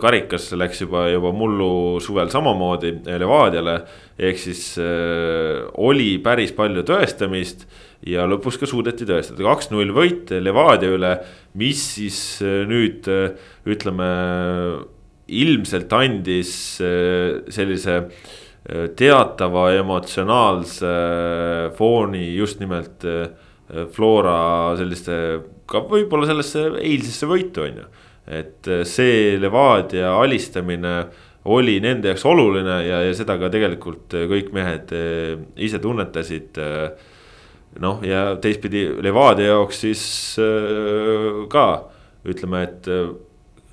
karikas 0.00 0.52
läks 0.52 0.80
juba, 0.86 1.08
juba 1.10 1.32
mullu 1.36 2.00
suvel 2.00 2.30
samamoodi 2.32 2.94
Levadiale. 3.04 3.80
ehk 4.18 4.38
siis 4.38 4.78
äh, 4.78 5.66
oli 5.76 6.18
päris 6.18 6.52
palju 6.52 6.82
tõestamist 6.82 7.66
ja 8.06 8.26
lõpus 8.28 8.58
ka 8.60 8.68
suudeti 8.68 9.06
tõestada, 9.08 9.44
kaks-null 9.46 9.94
võit 9.96 10.32
Levadia 10.42 10.92
üle, 10.96 11.12
mis 11.58 11.80
siis 11.96 12.18
äh, 12.44 12.64
nüüd 12.68 13.08
äh, 13.12 13.36
ütleme 13.66 14.10
ilmselt 15.26 15.90
andis 15.96 16.50
sellise 16.78 17.94
teatava 18.94 19.64
emotsionaalse 19.74 20.92
fooni 21.74 22.28
just 22.36 22.60
nimelt 22.62 23.02
Flora 23.90 24.36
selliste, 24.78 25.16
ka 25.66 25.82
võib-olla 25.90 26.28
sellesse 26.30 26.62
eilsesse 26.78 27.26
võitu, 27.26 27.64
on 27.66 27.80
ju. 27.82 27.88
et 28.38 28.70
see 28.86 29.34
Levadia 29.42 30.14
alistamine 30.14 30.94
oli 31.46 31.78
nende 31.82 32.10
jaoks 32.10 32.24
oluline 32.26 32.78
ja, 32.86 33.02
ja 33.06 33.12
seda 33.16 33.36
ka 33.40 33.50
tegelikult 33.52 34.14
kõik 34.30 34.50
mehed 34.56 34.94
eh, 34.96 35.36
ise 35.68 35.80
tunnetasid. 35.82 36.58
Noh, 37.82 38.00
ja 38.06 38.36
teistpidi 38.42 38.86
Levadia 39.04 39.52
jaoks 39.52 39.82
siis 39.84 40.02
ka 41.52 41.66
ütleme, 42.26 42.62
et 42.66 42.88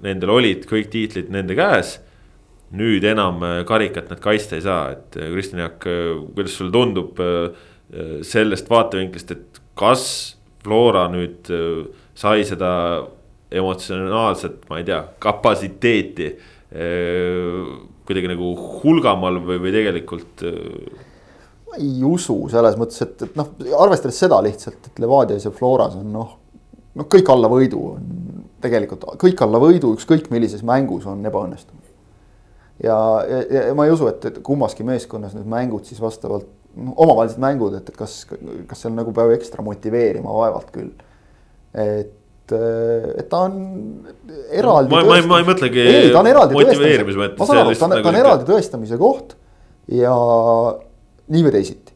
nendel 0.03 0.33
olid 0.33 0.65
kõik 0.69 0.91
tiitlid 0.93 1.31
nende 1.33 1.55
käes 1.57 1.97
nüüd 2.73 3.05
enam 3.05 3.41
äh, 3.45 3.61
karikat 3.69 4.09
nad 4.11 4.21
kaitsta 4.23 4.57
ei 4.57 4.65
saa, 4.65 4.93
et 4.95 5.17
äh, 5.19 5.29
Kristjan 5.33 5.63
Jaak, 5.63 5.85
äh, 5.89 6.13
kuidas 6.33 6.57
sulle 6.57 6.73
tundub 6.73 7.21
sellest 8.25 8.71
vaatevinklist, 8.71 9.31
et 9.35 9.59
kas 9.77 10.03
Flora 10.63 11.03
nüüd 11.13 11.45
sai 12.17 12.41
seda 12.47 12.71
emotsionaalset, 13.53 14.63
ma 14.65 14.79
ei 14.79 14.87
tea, 14.87 14.97
kapatsiteeti 15.21 16.31
kuidagi 18.07 18.31
nagu 18.31 18.47
hulgamal 18.79 19.37
või, 19.45 19.59
või 19.61 19.75
tegelikult? 19.75 20.45
Ma 21.73 21.81
ei 21.81 22.03
usu 22.05 22.35
selles 22.53 22.77
mõttes, 22.77 23.01
et, 23.01 23.25
et 23.25 23.37
noh, 23.39 23.49
arvestades 23.81 24.19
seda 24.21 24.37
lihtsalt, 24.45 24.91
et 24.91 25.01
Levadias 25.01 25.47
ja 25.47 25.51
Floras 25.53 25.97
on 25.97 26.11
noh, 26.13 26.35
noh, 26.93 27.09
kõik 27.09 27.31
alla 27.33 27.49
võidu 27.51 27.81
on 27.95 28.11
tegelikult 28.63 29.07
kõik 29.21 29.41
alla 29.43 29.59
võidu, 29.61 29.95
ükskõik 29.97 30.29
millises 30.31 30.61
mängus 30.65 31.07
on 31.09 31.25
ebaõnnestunud 31.25 31.83
ja, 32.83 32.97
ja, 33.27 33.39
ja 33.67 33.77
ma 33.77 33.87
ei 33.87 33.93
usu, 33.93 34.07
et, 34.11 34.25
et 34.29 34.39
kummaski 34.45 34.85
meeskonnas 34.87 35.33
need 35.37 35.49
mängud 35.49 35.89
siis 35.89 36.01
vastavalt 36.03 36.47
noh, 36.75 36.93
omavahelised 37.05 37.41
mängud, 37.41 37.75
et, 37.77 37.89
et 37.89 37.97
kas, 37.97 38.23
kas 38.69 38.85
seal 38.85 38.95
nagu 38.97 39.13
peab 39.15 39.33
ekstra 39.35 39.65
motiveerima, 39.65 40.29
vaevalt 40.33 40.71
küll. 40.73 40.93
et, 41.73 42.53
et 42.53 43.27
ta 43.29 43.43
on 43.47 43.59
eraldi. 44.51 44.93
ma, 44.93 45.03
ma, 45.09 45.19
ma 45.33 45.41
ei 45.41 45.47
mõtlegi. 45.47 45.83
ei, 45.83 46.09
ta 46.13 46.23
on 46.23 46.31
eraldi 46.31 46.57
mõttes. 46.57 47.37
ma 47.37 47.49
saan 47.49 47.61
aru, 47.63 47.77
ta 47.77 47.87
on, 47.87 47.95
ta 47.97 48.01
on 48.01 48.09
nagu 48.09 48.23
eraldi 48.23 48.49
tõestamise 48.49 48.99
koht 49.01 49.37
ja 49.91 50.15
nii 51.31 51.45
või 51.45 51.55
teisiti 51.57 51.93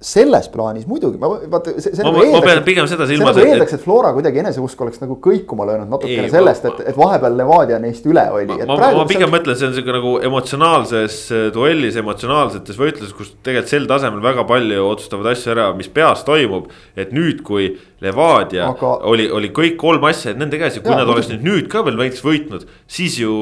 selles 0.00 0.46
plaanis 0.48 0.86
muidugi, 0.86 1.18
ma 1.18 1.28
vaata. 1.28 1.72
ma, 2.04 2.10
ma, 2.12 2.24
ma 2.30 2.40
pean 2.44 2.60
pigem 2.62 2.86
seda 2.86 3.06
silmas. 3.06 3.34
see 3.34 3.42
nagu 3.42 3.54
eeldaks, 3.54 3.72
et 3.74 3.82
Flora 3.82 4.12
kuidagi 4.14 4.38
eneseusk 4.44 4.82
oleks 4.84 5.00
nagu 5.02 5.16
kõikuma 5.22 5.66
löönud 5.66 5.90
natukene 5.90 6.28
ei, 6.28 6.30
sellest, 6.30 6.68
et, 6.70 6.82
et 6.92 6.98
vahepeal 6.98 7.34
Levadia 7.38 7.80
neist 7.82 8.06
üle 8.06 8.22
oli. 8.30 8.46
ma, 8.60 8.76
ma, 8.78 8.90
ma 9.00 9.06
pigem 9.10 9.26
see... 9.26 9.32
mõtlen, 9.34 9.58
see 9.58 9.66
on 9.66 9.74
sihuke 9.74 9.94
nagu 9.96 10.12
emotsionaalses 10.28 11.16
äh, 11.34 11.46
duellis, 11.54 11.98
emotsionaalsetes 11.98 12.78
võitluses, 12.78 13.14
kus 13.18 13.32
tegelikult 13.42 13.72
sel 13.74 13.88
tasemel 13.90 14.22
väga 14.22 14.44
palju 14.46 14.84
otsustavad 14.86 15.32
asju 15.32 15.54
ära, 15.56 15.66
mis 15.78 15.90
peas 15.90 16.22
toimub. 16.28 16.70
et 16.94 17.10
nüüd, 17.16 17.42
kui 17.46 17.72
Levadia 18.04 18.68
Aga... 18.70 19.00
oli, 19.10 19.26
oli 19.34 19.50
kõik 19.56 19.74
kolm 19.82 20.06
asja 20.06 20.36
nende 20.38 20.62
käes 20.62 20.78
ja 20.78 20.84
kui 20.84 20.94
ja, 20.94 21.00
nad 21.02 21.10
oleks 21.10 21.32
nüüd, 21.32 21.42
nüüd 21.42 21.66
ka 21.72 21.82
veel 21.88 21.98
näiteks 21.98 22.22
võitnud, 22.22 22.70
siis 22.86 23.18
ju 23.18 23.34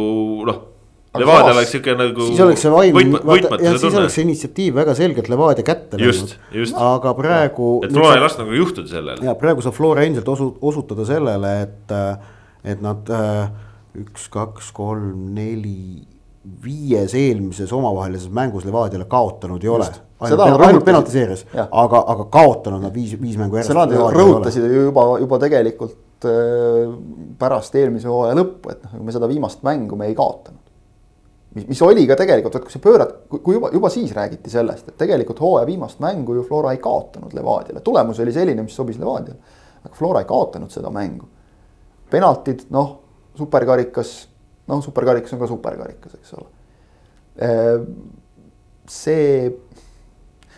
noh 0.48 0.64
Levadia 1.20 1.52
oleks 1.55 1.74
sihuke 1.74 1.96
nagu. 1.98 2.31
siis 2.31 2.40
oleks 2.44 2.64
see 2.66 2.72
vaim, 2.72 3.16
jah, 3.62 3.76
siis 3.79 3.92
oleks 3.92 4.18
see 4.18 4.26
initsiatiiv 4.26 4.81
väga 4.81 4.96
selgelt 4.98 5.31
Levadia 5.33 5.66
kätte 5.66 6.00
läinud. 6.00 6.35
aga 6.88 7.14
praegu. 7.18 7.70
et 7.87 7.94
Flora 7.94 8.16
ei 8.16 8.24
lasknud 8.24 8.46
nagu 8.46 8.59
juhtuda 8.62 8.90
sellele. 8.90 9.26
ja 9.26 9.37
praegu 9.38 9.64
saab 9.64 9.76
Flora 9.76 10.07
endiselt 10.07 10.29
osu-, 10.35 10.52
osutada 10.61 11.07
sellele, 11.09 11.55
et, 11.66 11.96
et 12.74 12.85
nad 12.85 13.14
äh, 13.14 13.46
üks, 14.02 14.29
kaks, 14.33 14.72
kolm, 14.76 15.31
neli, 15.37 16.05
viies 16.62 17.14
eelmises 17.18 17.72
omavahelises 17.74 18.31
mängus 18.35 18.66
Levadiale 18.66 19.07
kaotanud 19.11 19.64
ei 19.64 19.70
ole. 19.72 19.88
ainult, 20.20 20.62
ainult 20.68 20.85
penaltiseerias, 20.87 21.46
aga, 21.55 22.02
aga 22.14 22.26
kaotanud 22.33 22.85
nad 22.87 22.94
viis, 22.94 23.16
viis 23.20 23.38
mängu 23.40 23.59
järjest. 23.59 23.72
seda 23.72 23.87
nad 23.87 24.14
rõhutasid 24.14 24.66
ju 24.66 24.87
juba, 24.88 25.07
juba 25.22 25.40
tegelikult 25.42 26.29
äh, 26.29 26.94
pärast 27.40 27.74
eelmise 27.76 28.09
hooaja 28.12 28.38
lõppu, 28.38 28.72
et 28.72 28.87
noh, 28.87 29.00
me 29.09 29.16
seda 29.16 29.29
viimast 29.31 29.66
mängu 29.66 29.98
me 29.98 30.09
ei 30.11 30.16
kaotanud 30.18 30.62
mis, 31.57 31.66
mis 31.69 31.83
oli 31.83 32.05
ka 32.09 32.16
tegelikult, 32.19 32.59
vot 32.59 32.66
kui 32.66 32.75
sa 32.75 32.83
pöörad, 32.83 33.14
kui 33.33 33.57
juba, 33.57 33.71
juba 33.75 33.90
siis 33.92 34.12
räägiti 34.16 34.53
sellest, 34.53 34.90
et 34.90 34.99
tegelikult 35.01 35.40
hooaja 35.40 35.66
viimast 35.69 36.03
mängu 36.05 36.37
ju 36.37 36.45
Flora 36.47 36.75
ei 36.77 36.83
kaotanud 36.83 37.33
Levadiale, 37.37 37.83
tulemus 37.85 38.21
oli 38.21 38.35
selline, 38.35 38.64
mis 38.66 38.77
sobis 38.77 39.01
Levadiale. 39.01 39.64
aga 39.87 39.95
Flora 39.95 40.23
ei 40.23 40.29
kaotanud 40.29 40.71
seda 40.71 40.90
mängu. 40.92 41.29
penaltid, 42.11 42.69
noh, 42.71 42.90
superkarikas, 43.35 44.11
noh, 44.71 44.83
superkarikas 44.83 45.33
on 45.33 45.40
ka 45.40 45.47
superkarikas, 45.51 46.14
eks 46.14 46.35
ole. 46.38 46.47
Ehm, 47.42 47.88
see 48.88 49.51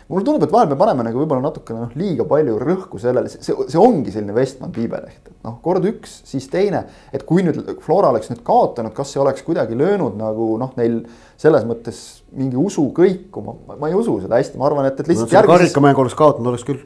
mulle 0.09 0.25
tundub, 0.25 0.45
et 0.47 0.53
vahel 0.53 0.69
me 0.71 0.77
paneme 0.79 1.05
nagu 1.05 1.21
võib-olla 1.21 1.43
natukene 1.45 1.83
noh, 1.83 1.91
liiga 1.97 2.25
palju 2.29 2.55
rõhku 2.61 2.99
sellele, 3.01 3.29
see, 3.29 3.53
see 3.53 3.79
ongi 3.79 4.13
selline 4.13 4.33
Westman 4.33 4.71
piibeleht, 4.73 5.21
et 5.29 5.45
noh, 5.45 5.59
kord 5.65 5.85
üks, 5.85 6.15
siis 6.29 6.47
teine. 6.49 6.83
et 7.13 7.25
kui 7.29 7.45
nüüd 7.45 7.61
Flora 7.85 8.09
oleks 8.13 8.31
nüüd 8.31 8.41
kaotanud, 8.47 8.95
kas 8.97 9.13
see 9.13 9.21
oleks 9.21 9.45
kuidagi 9.45 9.77
löönud 9.77 10.17
nagu 10.19 10.51
noh, 10.61 10.73
neil 10.81 11.03
selles 11.39 11.67
mõttes 11.69 12.01
mingi 12.33 12.57
usu 12.59 12.87
kõikuma, 12.95 13.55
ma 13.77 13.91
ei 13.91 13.97
usu 13.97 14.17
seda 14.23 14.41
hästi, 14.41 14.57
ma 14.57 14.69
arvan, 14.71 14.89
et, 14.89 14.97
et 14.97 15.13
lihtsalt 15.13 15.29
no,. 15.29 15.37
järgmises... 15.37 15.69
karikamäng 15.69 16.03
oleks 16.05 16.17
kaotanud, 16.17 16.51
oleks 16.55 16.65
küll. 16.65 16.83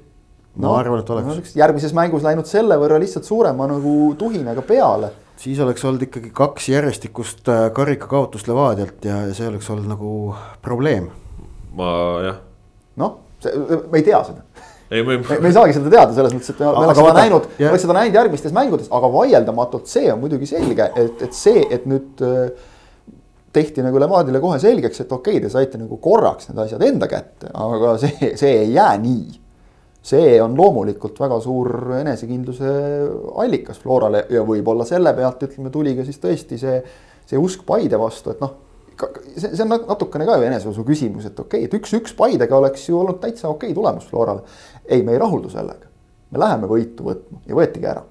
ma 0.59 0.67
no, 0.67 0.77
arvan, 0.83 1.03
et 1.05 1.15
oleks 1.15 1.57
järgmises 1.57 1.95
mängus 1.95 2.27
läinud 2.27 2.49
selle 2.49 2.77
võrra 2.81 2.99
lihtsalt 3.01 3.27
suurema 3.27 3.71
nagu 3.71 3.97
tuhinaga 4.19 4.65
peale 4.67 5.15
siis 5.39 5.57
oleks 5.63 5.81
olnud 5.88 6.03
ikkagi 6.05 6.29
kaks 6.36 6.69
järjestikust 6.69 7.49
äh, 7.49 7.65
karikakaotust 7.73 8.47
Levadialt 8.51 9.07
ja 9.07 9.23
see 9.33 9.49
oleks 9.49 9.71
olnud 9.73 9.89
nagu 9.89 10.12
probleem. 10.62 11.09
ma 11.73 11.93
jah 12.27 12.41
noh, 13.01 13.15
me 13.91 13.99
ei 13.99 14.06
tea 14.06 14.19
seda. 14.27 14.43
ei, 14.89 15.01
me... 15.03 15.17
Me, 15.17 15.39
me 15.39 15.49
ei 15.49 15.56
saagi 15.56 15.75
seda 15.77 15.91
teada 15.91 16.15
selles 16.15 16.36
mõttes, 16.36 16.53
et 16.53 16.62
me, 16.62 16.69
oleks 16.84 16.99
seda 16.99 17.15
näinud, 17.17 17.47
me 17.58 17.71
oleks 17.71 17.86
seda 17.88 17.97
näinud 17.97 18.19
järgmistes 18.19 18.56
mängudes, 18.56 18.91
aga 18.93 19.10
vaieldamatult 19.13 19.89
see 19.91 20.12
on 20.13 20.21
muidugi 20.21 20.49
selge, 20.49 20.89
et, 20.99 21.23
et 21.27 21.38
see, 21.38 21.63
et 21.73 21.88
nüüd 21.89 22.23
äh, 22.25 22.71
tehti 23.53 23.86
nagu 23.86 24.01
Levadiale 24.01 24.41
kohe 24.43 24.58
selgeks, 24.62 25.03
et 25.03 25.13
okei 25.13 25.38
okay,, 25.38 25.45
te 25.45 25.53
saite 25.53 25.82
nagu 25.82 25.97
korraks 26.01 26.49
need 26.49 26.62
asjad 26.65 26.84
enda 26.86 27.10
kätte, 27.10 27.49
aga 27.53 27.95
see, 28.01 28.34
see 28.39 28.60
ei 28.65 28.75
jää 28.75 28.97
nii. 29.01 29.39
see 30.03 30.34
on 30.43 30.58
loomulikult 30.60 31.19
väga 31.21 31.38
suur 31.39 31.93
enesekindluse 32.01 32.71
allikas 33.39 33.77
Florale 33.79 34.25
ja 34.34 34.41
võib-olla 34.43 34.84
selle 34.86 35.13
pealt 35.15 35.45
ütleme, 35.47 35.71
tuli 35.71 35.93
ka 35.95 36.03
siis 36.03 36.19
tõesti 36.19 36.60
see, 36.60 36.82
see 37.29 37.39
usk 37.39 37.63
Paide 37.65 37.99
vastu, 38.01 38.34
et 38.34 38.43
noh 38.43 38.58
see, 38.99 39.49
see 39.49 39.63
on 39.65 39.73
natukene 39.73 40.27
ka 40.27 40.38
ju 40.38 40.47
eneseusu 40.47 40.86
küsimus, 40.88 41.27
et 41.29 41.39
okei 41.39 41.65
okay,, 41.65 41.69
et 41.69 41.77
üks-üks 41.79 42.15
Paidega 42.17 42.58
oleks 42.58 42.88
ju 42.89 42.99
olnud 42.99 43.21
täitsa 43.23 43.49
okei 43.49 43.71
okay 43.71 43.77
tulemus 43.77 44.08
Florale. 44.10 44.43
ei, 44.86 45.03
me 45.03 45.15
ei 45.15 45.21
rahuldu 45.21 45.51
sellega. 45.53 45.89
me 46.32 46.41
läheme 46.41 46.69
võitu 46.69 47.06
võtma 47.06 47.41
ja 47.47 47.58
võetigi 47.58 47.89
ära. 47.89 48.03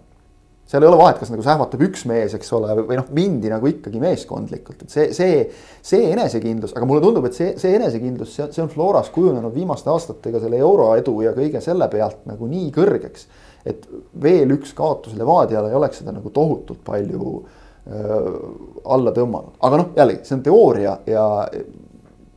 seal 0.72 0.84
ei 0.84 0.88
ole 0.88 0.98
vahet, 0.98 1.20
kas 1.20 1.30
nagu 1.32 1.44
sähvatab 1.44 1.84
üks 1.84 2.04
mees, 2.08 2.34
eks 2.38 2.52
ole, 2.56 2.74
või 2.80 2.98
noh, 2.98 3.08
mindi 3.14 3.50
nagu 3.52 3.68
ikkagi 3.68 4.00
meeskondlikult, 4.00 4.84
et 4.84 4.94
see, 4.94 5.08
see, 5.16 5.40
see 5.84 6.10
enesekindlus, 6.14 6.74
aga 6.76 6.88
mulle 6.88 7.04
tundub, 7.04 7.26
et 7.28 7.36
see, 7.36 7.54
see 7.60 7.74
enesekindlus, 7.76 8.34
see, 8.36 8.48
see 8.54 8.64
on 8.64 8.70
Floras 8.72 9.10
kujunenud 9.14 9.54
viimaste 9.54 9.90
aastatega 9.92 10.40
selle 10.42 10.62
euroedu 10.62 11.18
ja 11.26 11.34
kõige 11.36 11.60
selle 11.64 11.90
pealt 11.92 12.24
nagu 12.30 12.48
nii 12.50 12.70
kõrgeks. 12.74 13.26
et 13.68 13.84
veel 14.22 14.56
üks 14.56 14.72
kaotus 14.74 15.14
Levadiale 15.18 15.70
ei 15.70 15.76
oleks 15.78 16.00
seda 16.02 16.14
nagu 16.14 16.30
tohutult 16.34 16.80
palju 16.86 17.34
äh, 17.42 17.58
alla 17.82 19.10
tõmmanud, 19.10 19.56
aga 19.66 19.78
noh, 19.80 19.88
jällegi 19.96 20.28
see 20.28 20.36
on 20.36 20.42
teooria 20.46 20.92
ja, 21.10 21.24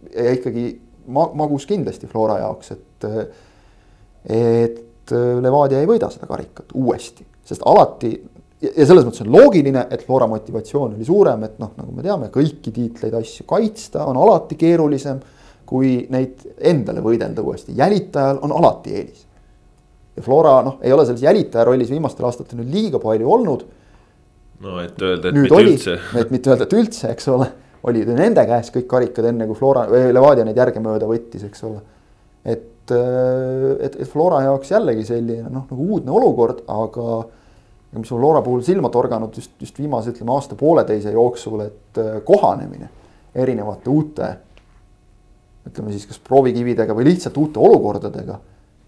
ja 0.09 0.31
ikkagi 0.33 0.63
ma, 1.13 1.27
magus 1.37 1.67
kindlasti 1.69 2.09
Flora 2.09 2.39
jaoks, 2.41 2.71
et, 2.73 3.05
et 4.25 5.13
Levadia 5.45 5.83
ei 5.83 5.89
võida 5.89 6.09
seda 6.09 6.25
karikat 6.25 6.73
uuesti 6.73 7.27
sest 7.45 7.61
alati 7.65 8.11
ja 8.65 8.87
selles 8.87 9.05
mõttes 9.05 9.21
on 9.25 9.31
loogiline, 9.33 9.85
et 9.93 10.03
Flora 10.05 10.27
motivatsioon 10.31 10.95
oli 10.95 11.05
suurem, 11.05 11.43
et 11.45 11.59
noh, 11.61 11.73
nagu 11.77 11.93
me 11.93 12.05
teame, 12.05 12.31
kõiki 12.33 12.73
tiitleid, 12.73 13.13
asju 13.19 13.45
kaitsta 13.49 14.07
on 14.09 14.17
alati 14.17 14.57
keerulisem 14.59 15.21
kui 15.65 15.97
neid 16.13 16.41
endale 16.57 17.01
võidelda 17.05 17.43
uuesti, 17.45 17.75
jälitajal 17.77 18.41
on 18.45 18.53
alati 18.59 18.95
eelis. 18.95 19.25
ja 20.15 20.23
Flora 20.25 20.59
noh, 20.65 20.79
ei 20.81 20.93
ole 20.93 21.05
selles 21.05 21.25
jälitaja 21.25 21.65
rollis 21.67 21.91
viimastel 21.91 22.25
aastatel 22.25 22.61
nüüd 22.61 22.71
liiga 22.73 23.01
palju 23.03 23.31
olnud. 23.31 23.65
No 24.63 24.79
et 24.83 25.01
öelda, 25.01 25.29
et 25.29 25.39
mitte 25.39 25.57
oli, 25.57 25.75
üldse. 25.75 25.97
et 26.21 26.33
mitte 26.33 26.51
öelda, 26.51 26.67
et 26.67 26.77
üldse, 26.77 27.11
eks 27.11 27.27
ole, 27.33 27.49
olid 27.85 28.09
ju 28.09 28.17
nende 28.17 28.45
käes 28.47 28.71
kõik 28.73 28.87
karikad 28.91 29.29
enne 29.31 29.47
kui 29.49 29.57
Flora 29.57 29.85
Levadia 29.89 30.45
neid 30.47 30.57
järgemööda 30.57 31.09
võttis, 31.09 31.45
eks 31.47 31.65
ole. 31.67 31.81
et, 32.45 32.91
et, 32.91 33.97
et 33.99 34.07
Flora 34.09 34.43
jaoks 34.45 34.71
jällegi 34.71 35.05
selline 35.07 35.49
noh, 35.49 35.67
nagu 35.69 35.89
uudne 35.95 36.13
olukord, 36.15 36.63
aga 36.71 37.23
mis 37.99 38.11
mul 38.11 38.21
Loora 38.21 38.41
puhul 38.43 38.63
silma 38.65 38.89
torganud 38.91 39.35
just, 39.35 39.53
just 39.61 39.77
viimase 39.79 40.11
ütleme 40.11 40.33
aasta-pooleteise 40.35 41.13
jooksul, 41.15 41.61
et 41.63 42.01
äh, 42.01 42.17
kohanemine 42.27 42.89
erinevate 43.35 43.89
uute. 43.89 44.33
ütleme 45.65 45.91
siis 45.91 46.05
kas 46.05 46.19
proovikividega 46.21 46.93
või 46.93 47.07
lihtsalt 47.07 47.37
uute 47.41 47.59
olukordadega. 47.59 48.39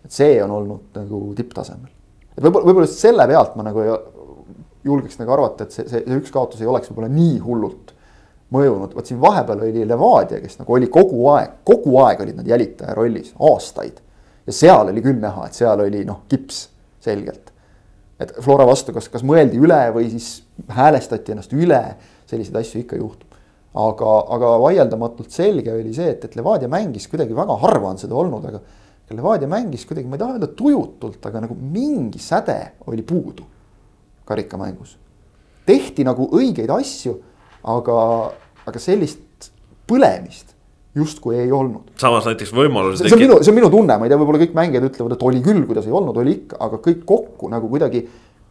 et 0.05 0.11
see 0.11 0.43
on 0.43 0.51
olnud 0.51 0.99
nagu 0.99 1.21
tipptasemel. 1.35 1.89
et 2.37 2.43
võib-olla, 2.43 2.65
võib-olla 2.65 2.87
just 2.87 2.99
selle 2.99 3.27
pealt 3.27 3.55
ma 3.55 3.63
nagu 3.69 3.85
julgeks 4.85 5.19
nagu 5.19 5.33
arvata, 5.33 5.65
et 5.65 5.75
see, 5.75 5.87
see, 5.89 6.03
see 6.05 6.19
üks 6.21 6.33
kaotus 6.33 6.61
ei 6.61 6.69
oleks 6.69 6.91
võib-olla 6.91 7.09
nii 7.13 7.37
hullult 7.43 7.93
mõjunud, 8.53 8.93
vot 8.95 9.09
siin 9.09 9.19
vahepeal 9.19 9.65
oli 9.65 9.83
Levadia, 9.87 10.39
kes 10.43 10.61
nagu 10.61 10.77
oli 10.77 10.87
kogu 10.91 11.25
aeg, 11.33 11.59
kogu 11.67 11.97
aeg 12.05 12.21
olid 12.23 12.37
nad 12.39 12.47
jälitaja 12.47 12.95
rollis, 12.95 13.33
aastaid. 13.49 13.99
ja 14.47 14.55
seal 14.55 14.93
oli 14.93 15.03
küll 15.03 15.19
näha, 15.19 15.47
et 15.47 15.57
seal 15.57 15.83
oli 15.83 16.05
noh, 16.07 16.23
kips 16.31 16.67
selgelt 17.03 17.51
et 18.19 18.33
Flora 18.41 18.65
vastu, 18.67 18.93
kas, 18.95 19.09
kas 19.13 19.23
mõeldi 19.25 19.59
üle 19.61 19.79
või 19.93 20.09
siis 20.09 20.41
häälestati 20.73 21.35
ennast 21.35 21.53
üle, 21.53 21.81
selliseid 22.29 22.57
asju 22.61 22.81
ikka 22.81 22.99
juhtub. 22.99 23.35
aga, 23.77 24.13
aga 24.33 24.53
vaieldamatult 24.63 25.29
selge 25.31 25.73
oli 25.73 25.93
see, 25.93 26.09
et, 26.15 26.23
et 26.25 26.35
Levadia 26.35 26.69
mängis 26.71 27.05
kuidagi 27.11 27.35
väga 27.37 27.59
harva 27.61 27.91
on 27.91 28.01
seda 28.01 28.15
olnud, 28.17 28.47
aga 28.49 28.61
Levadia 29.13 29.47
mängis 29.47 29.85
kuidagi, 29.85 30.07
ma 30.09 30.17
ei 30.17 30.23
taha 30.23 30.37
öelda 30.37 30.49
tujutult, 30.57 31.19
aga 31.29 31.43
nagu 31.45 31.55
mingi 31.55 32.19
säde 32.19 32.57
oli 32.89 33.05
puudu 33.07 33.45
karikamängus. 34.27 34.97
tehti 35.67 36.05
nagu 36.07 36.29
õigeid 36.31 36.71
asju, 36.71 37.17
aga, 37.67 37.97
aga 38.67 38.79
sellist 38.79 39.51
põlemist 39.87 40.55
justkui 40.97 41.37
ei 41.39 41.51
olnud. 41.51 41.91
samas 42.01 42.27
näiteks 42.29 42.53
võimaluse 42.55 43.05
see 43.05 43.17
on 43.17 43.25
minu, 43.25 43.41
see 43.41 43.53
on 43.53 43.59
minu 43.59 43.71
tunne, 43.73 43.97
ma 43.97 44.07
ei 44.07 44.13
tea, 44.13 44.19
võib-olla 44.19 44.41
kõik 44.43 44.55
mängijad 44.57 44.87
ütlevad, 44.89 45.17
et 45.17 45.27
oli 45.29 45.43
küll, 45.45 45.65
kuidas 45.69 45.89
ei 45.89 45.93
olnud, 45.99 46.17
oli 46.23 46.39
ikka, 46.41 46.61
aga 46.67 46.79
kõik 46.87 47.03
kokku 47.09 47.51
nagu 47.53 47.69
kuidagi 47.71 48.05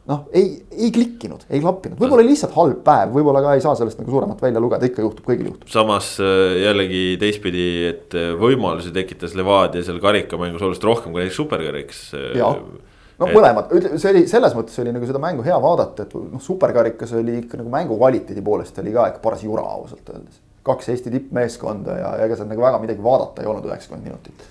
noh, 0.07 0.27
ei, 0.37 0.53
ei 0.71 0.93
klikkinud, 0.95 1.49
ei 1.51 1.61
klappinud, 1.62 1.99
võib-olla 1.99 2.25
lihtsalt 2.27 2.55
halb 2.55 2.83
päev, 2.87 3.11
võib-olla 3.17 3.43
ka 3.43 3.57
ei 3.57 3.65
saa 3.65 3.75
sellest 3.79 3.99
nagu 4.01 4.15
suuremat 4.15 4.43
välja 4.43 4.62
lugeda, 4.62 4.87
ikka 4.87 5.03
juhtub, 5.03 5.27
kõigil 5.27 5.51
juhtub. 5.51 5.71
samas 5.73 6.12
äh, 6.23 6.61
jällegi 6.62 7.03
teistpidi, 7.23 7.67
et 7.91 8.15
äh, 8.19 8.31
võimalusi 8.39 8.95
tekitas 8.95 9.35
Levadia 9.39 9.83
seal 9.87 9.99
karikamängus 10.03 10.62
oluliselt 10.62 10.87
rohkem 10.87 11.15
kui 11.15 11.25
näiteks 11.25 11.41
superkariks. 11.43 12.05
No 13.16 13.31
mõlemad, 13.33 13.70
see 13.96 14.11
oli 14.11 14.26
selles 14.29 14.52
mõttes 14.52 14.76
oli 14.83 14.90
nagu 14.92 15.07
seda 15.09 15.20
mängu 15.22 15.44
hea 15.46 15.57
vaadata, 15.62 16.05
et 16.05 16.16
noh, 16.16 16.40
superkarikas 16.42 17.14
oli 17.16 17.38
ikka 17.40 17.62
nagu 17.62 17.70
mängu 17.72 17.96
kvaliteedi 17.96 18.42
poolest 18.44 18.76
oli 18.83 18.92
ka 18.92 19.07
ikka 19.12 19.22
paras 19.24 19.44
jura 19.46 19.64
ausalt 19.76 20.11
öeldes 20.12 20.42
kaks 20.66 20.90
Eesti 20.92 21.12
tippmeeskonda 21.14 21.98
ja 22.00 22.12
ega 22.24 22.38
seal 22.38 22.50
nagu 22.50 22.64
väga 22.64 22.81
midagi 22.83 23.05
vaadata 23.05 23.42
ei 23.42 23.50
olnud 23.50 23.68
üheksakümmend 23.68 24.09
minutit. 24.09 24.48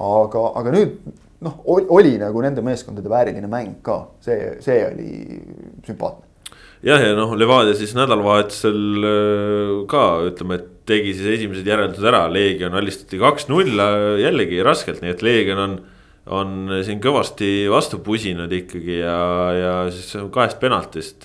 aga, 0.00 0.46
aga 0.60 0.72
nüüd 0.74 0.96
noh, 1.44 1.60
oli 1.66 2.16
nagu 2.20 2.42
nende 2.44 2.64
meeskondade 2.64 3.12
vääriline 3.12 3.50
mäng 3.50 3.78
ka, 3.84 4.02
see, 4.24 4.56
see 4.64 4.80
oli 4.86 5.12
sümpaatne. 5.86 6.26
jah, 6.86 7.02
ja 7.04 7.14
noh, 7.16 7.34
Levadia 7.36 7.76
siis 7.76 7.92
nädalavahetusel 7.98 9.08
äh, 9.12 9.74
ka 9.90 10.04
ütleme, 10.30 10.60
et 10.60 10.70
tegi 10.90 11.14
siis 11.16 11.36
esimesed 11.36 11.68
järeldused 11.68 12.08
ära, 12.08 12.24
Leegion 12.32 12.76
alistati 12.80 13.20
kaks-null 13.20 13.84
jällegi 14.20 14.62
raskelt, 14.66 15.04
nii 15.04 15.12
et 15.12 15.24
Leegion 15.24 15.64
on 15.66 15.80
on 16.28 16.68
siin 16.84 17.00
kõvasti 17.00 17.64
vastu 17.72 18.00
pusinud 18.04 18.52
ikkagi 18.52 19.00
ja, 19.00 19.20
ja 19.56 19.74
siis 19.92 20.12
kahest 20.32 20.60
penaltist 20.60 21.24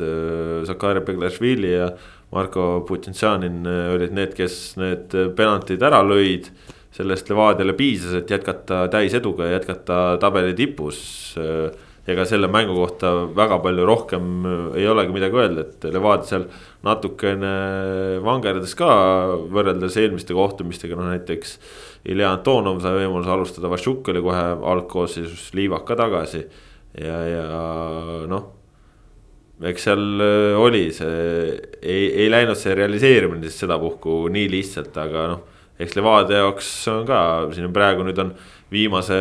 Zakaria 0.67 1.01
äh, 1.03 1.08
Beglašvili 1.08 1.73
ja 1.73 1.89
Marko 2.31 2.86
Putintšanin 2.88 3.65
äh, 3.67 3.89
olid 3.95 4.15
need, 4.15 4.36
kes 4.38 4.75
need 4.79 5.15
penaltid 5.38 5.84
ära 5.84 6.03
lõid. 6.05 6.51
sellest 6.95 7.27
Levadiale 7.27 7.73
piisas, 7.75 8.13
et 8.15 8.29
jätkata 8.31 8.86
täiseduga 8.88 9.49
ja 9.49 9.58
jätkata 9.58 10.15
tabeli 10.21 10.53
tipus. 10.55 11.36
Äh, 11.38 11.73
ega 12.08 12.23
selle 12.29 12.47
mängu 12.47 12.75
kohta 12.77 13.10
väga 13.36 13.58
palju 13.60 13.86
rohkem 13.89 14.25
ei 14.77 14.86
olegi 14.88 15.12
midagi 15.12 15.39
öelda, 15.41 15.63
et 15.65 15.88
Levadia 15.89 16.29
seal 16.29 16.45
natukene 16.86 17.53
vangerdas 18.23 18.75
ka 18.77 18.89
võrreldes 19.49 19.97
eelmiste 19.97 20.38
kohtumistega, 20.38 20.95
noh 20.95 21.10
näiteks. 21.10 21.58
Ilja 22.05 22.35
Antonov 22.35 22.81
sai 22.83 22.99
võimaluse 22.99 23.31
alustada, 23.33 23.71
Vašuk 23.71 24.11
oli 24.13 24.21
kohe 24.25 24.43
algkoosseisus, 24.73 25.49
Liivak 25.57 25.87
ka 25.87 25.97
tagasi 25.97 26.43
ja, 27.01 27.17
ja 27.29 27.47
noh 28.29 28.55
eks 29.63 29.87
seal 29.87 30.03
äh, 30.19 30.57
oli 30.59 30.89
see, 30.95 31.55
ei, 31.79 32.09
ei 32.25 32.27
läinud 32.31 32.59
see 32.59 32.75
realiseerimine 32.75 33.47
siis 33.47 33.61
sedapuhku 33.63 34.25
nii 34.33 34.49
lihtsalt, 34.51 34.95
aga 34.99 35.27
noh. 35.31 35.43
eks 35.79 35.95
Levadia 35.95 36.43
jaoks 36.43 36.71
on 36.91 37.05
ka, 37.07 37.19
siin 37.55 37.69
on 37.69 37.75
praegu 37.75 38.03
nüüd 38.07 38.19
on 38.19 38.33
viimase 38.71 39.19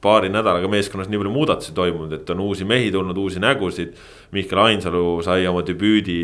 paari 0.00 0.30
nädalaga 0.32 0.70
meeskonnas 0.70 1.10
nii 1.10 1.20
palju 1.20 1.34
muudatusi 1.34 1.74
toimunud, 1.76 2.14
et 2.16 2.30
on 2.32 2.40
uusi 2.46 2.64
mehi 2.64 2.88
tulnud, 2.94 3.18
uusi 3.20 3.42
nägusid. 3.42 3.98
Mihkel 4.32 4.62
Ainsalu 4.62 5.18
sai 5.26 5.44
oma 5.50 5.64
debüüdi, 5.66 6.20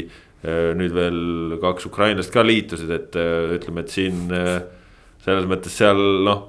äh, 0.46 0.70
nüüd 0.78 0.94
veel 0.94 1.58
kaks 1.62 1.90
ukrainlast 1.90 2.32
ka 2.32 2.46
liitusid, 2.46 2.94
et 2.94 3.18
äh, 3.18 3.56
ütleme, 3.58 3.82
et 3.82 3.92
siin 3.92 4.30
selles 5.26 5.48
mõttes 5.50 5.74
seal 5.82 6.04
noh 6.26 6.44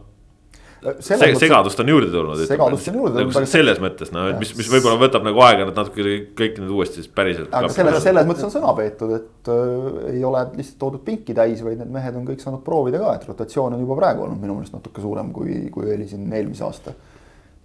Se 1.00 1.18
segadust 1.18 1.80
on 1.82 1.90
juurde 1.90 2.12
tulnud. 2.14 2.42
segadust 2.46 2.88
on 2.92 2.98
juurde 3.00 3.16
tulnud. 3.18 3.34
nagu 3.34 3.50
selles 3.50 3.80
mõttes 3.82 4.12
noh, 4.14 4.28
et 4.30 4.38
mis, 4.38 4.52
mis 4.60 4.68
võib-olla 4.70 5.00
võtab 5.02 5.26
nagu 5.26 5.42
aega, 5.42 5.66
et 5.66 5.80
natuke 5.80 6.06
kõik 6.38 6.60
need 6.62 6.74
uuesti 6.76 7.02
siis 7.02 7.10
päriselt. 7.10 7.50
aga 7.50 7.72
selles, 7.74 7.98
selles 8.06 8.28
mõttes 8.30 8.46
on 8.46 8.54
sõna 8.54 8.76
peetud, 8.78 9.16
et 9.18 9.52
äh, 9.52 9.98
ei 10.14 10.22
ole 10.28 10.44
lihtsalt 10.54 10.78
toodud 10.84 11.04
pinki 11.08 11.34
täis, 11.38 11.64
vaid 11.66 11.82
need 11.82 11.92
mehed 11.96 12.20
on 12.20 12.28
kõik 12.30 12.44
saanud 12.44 12.62
proovida 12.66 13.02
ka, 13.02 13.16
et 13.18 13.26
rotatsioon 13.26 13.74
on 13.74 13.82
juba 13.82 13.98
praegu 13.98 14.28
olnud 14.28 14.42
minu 14.44 14.60
meelest 14.60 14.78
natuke 14.78 15.02
suurem, 15.02 15.34
kui, 15.36 15.64
kui 15.74 15.90
oli 15.96 16.06
siin 16.12 16.30
eelmise 16.30 16.68
aasta 16.68 16.94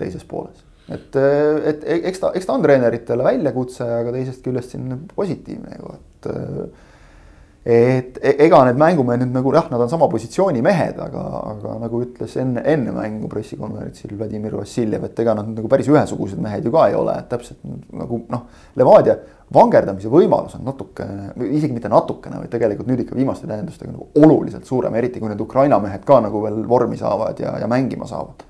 teises 0.00 0.24
pooles. 0.28 0.64
et, 0.88 1.20
äh, 1.20 1.60
et 1.74 1.84
eks 1.98 2.24
ta, 2.24 2.32
eks 2.38 2.48
ta 2.48 2.56
on 2.56 2.64
treeneritele 2.64 3.28
väljakutse, 3.28 3.90
aga 4.00 4.16
teisest 4.16 4.40
küljest 4.46 4.72
siin 4.72 5.04
positiivne 5.12 5.76
ju, 5.82 5.94
et 6.00 6.32
äh, 6.32 6.88
et 7.64 8.18
e-, 8.18 8.34
ega 8.46 8.64
need 8.66 8.78
mängumehed 8.80 9.22
nüüd 9.22 9.36
nagu 9.36 9.52
jah, 9.54 9.68
nad 9.70 9.84
on 9.84 9.90
sama 9.90 10.08
positsiooni 10.10 10.62
mehed, 10.64 10.98
aga, 11.02 11.26
aga 11.52 11.76
nagu 11.84 12.00
ütles 12.02 12.34
enne, 12.42 12.64
enne 12.66 12.94
mängu 12.96 13.30
pressikonverentsil 13.30 14.16
Vladimir 14.18 14.56
Vassiljev, 14.58 15.06
et 15.06 15.22
ega 15.22 15.36
nad 15.38 15.52
nagu 15.52 15.70
päris 15.70 15.90
ühesugused 15.92 16.42
mehed 16.42 16.66
ju 16.66 16.74
ka 16.74 16.88
ei 16.90 16.98
ole, 16.98 17.14
et 17.22 17.30
täpselt 17.30 17.62
nagu 17.94 18.24
noh. 18.32 18.48
Levadia 18.78 19.16
vangerdamise 19.52 20.10
võimalus 20.10 20.56
on 20.58 20.64
natukene, 20.66 21.32
isegi 21.52 21.74
mitte 21.76 21.90
natukene, 21.92 22.40
vaid 22.42 22.50
tegelikult 22.50 22.88
nüüd 22.90 23.04
ikka 23.04 23.16
viimaste 23.18 23.46
tähendustega 23.46 23.92
nagu 23.92 24.08
oluliselt 24.18 24.66
suurem, 24.66 24.96
eriti 24.98 25.20
kui 25.22 25.30
need 25.30 25.42
Ukraina 25.44 25.78
mehed 25.82 26.06
ka 26.08 26.18
nagu 26.24 26.42
veel 26.42 26.62
vormi 26.68 26.98
saavad 26.98 27.42
ja, 27.42 27.58
ja 27.62 27.70
mängima 27.70 28.08
saavad. 28.10 28.42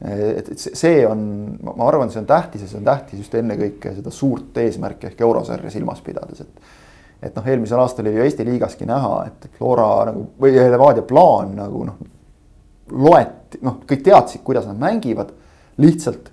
et, 0.00 0.46
et 0.54 0.58
see 0.58 1.02
on, 1.04 1.22
ma 1.60 1.88
arvan, 1.90 2.08
see 2.08 2.22
on 2.22 2.28
tähtis 2.30 2.62
ja 2.64 2.70
see 2.70 2.78
on 2.78 2.86
tähtis 2.86 3.20
just 3.20 3.34
ennekõike 3.36 3.92
seda 3.98 4.12
suurt 4.14 4.56
eesmärki 4.62 5.10
ehk 5.10 5.26
eurosarja 5.26 5.72
silmas 5.74 6.00
pidades, 6.00 6.40
et 6.40 6.78
et 7.22 7.36
noh, 7.36 7.46
eelmisel 7.46 7.80
aastal 7.82 8.06
oli 8.06 8.16
ju 8.16 8.24
Eesti 8.24 8.44
liigaski 8.48 8.88
näha, 8.88 9.14
et 9.28 9.50
Flora 9.58 9.88
nagu 10.08 10.26
või 10.40 10.56
Levadia 10.56 11.04
plaan 11.06 11.54
nagu 11.58 11.84
noh, 11.84 12.00
loeti, 12.90 13.60
noh, 13.66 13.80
kõik 13.88 14.04
teadsid, 14.06 14.44
kuidas 14.44 14.66
nad 14.68 14.78
mängivad. 14.80 15.32
lihtsalt 15.80 16.30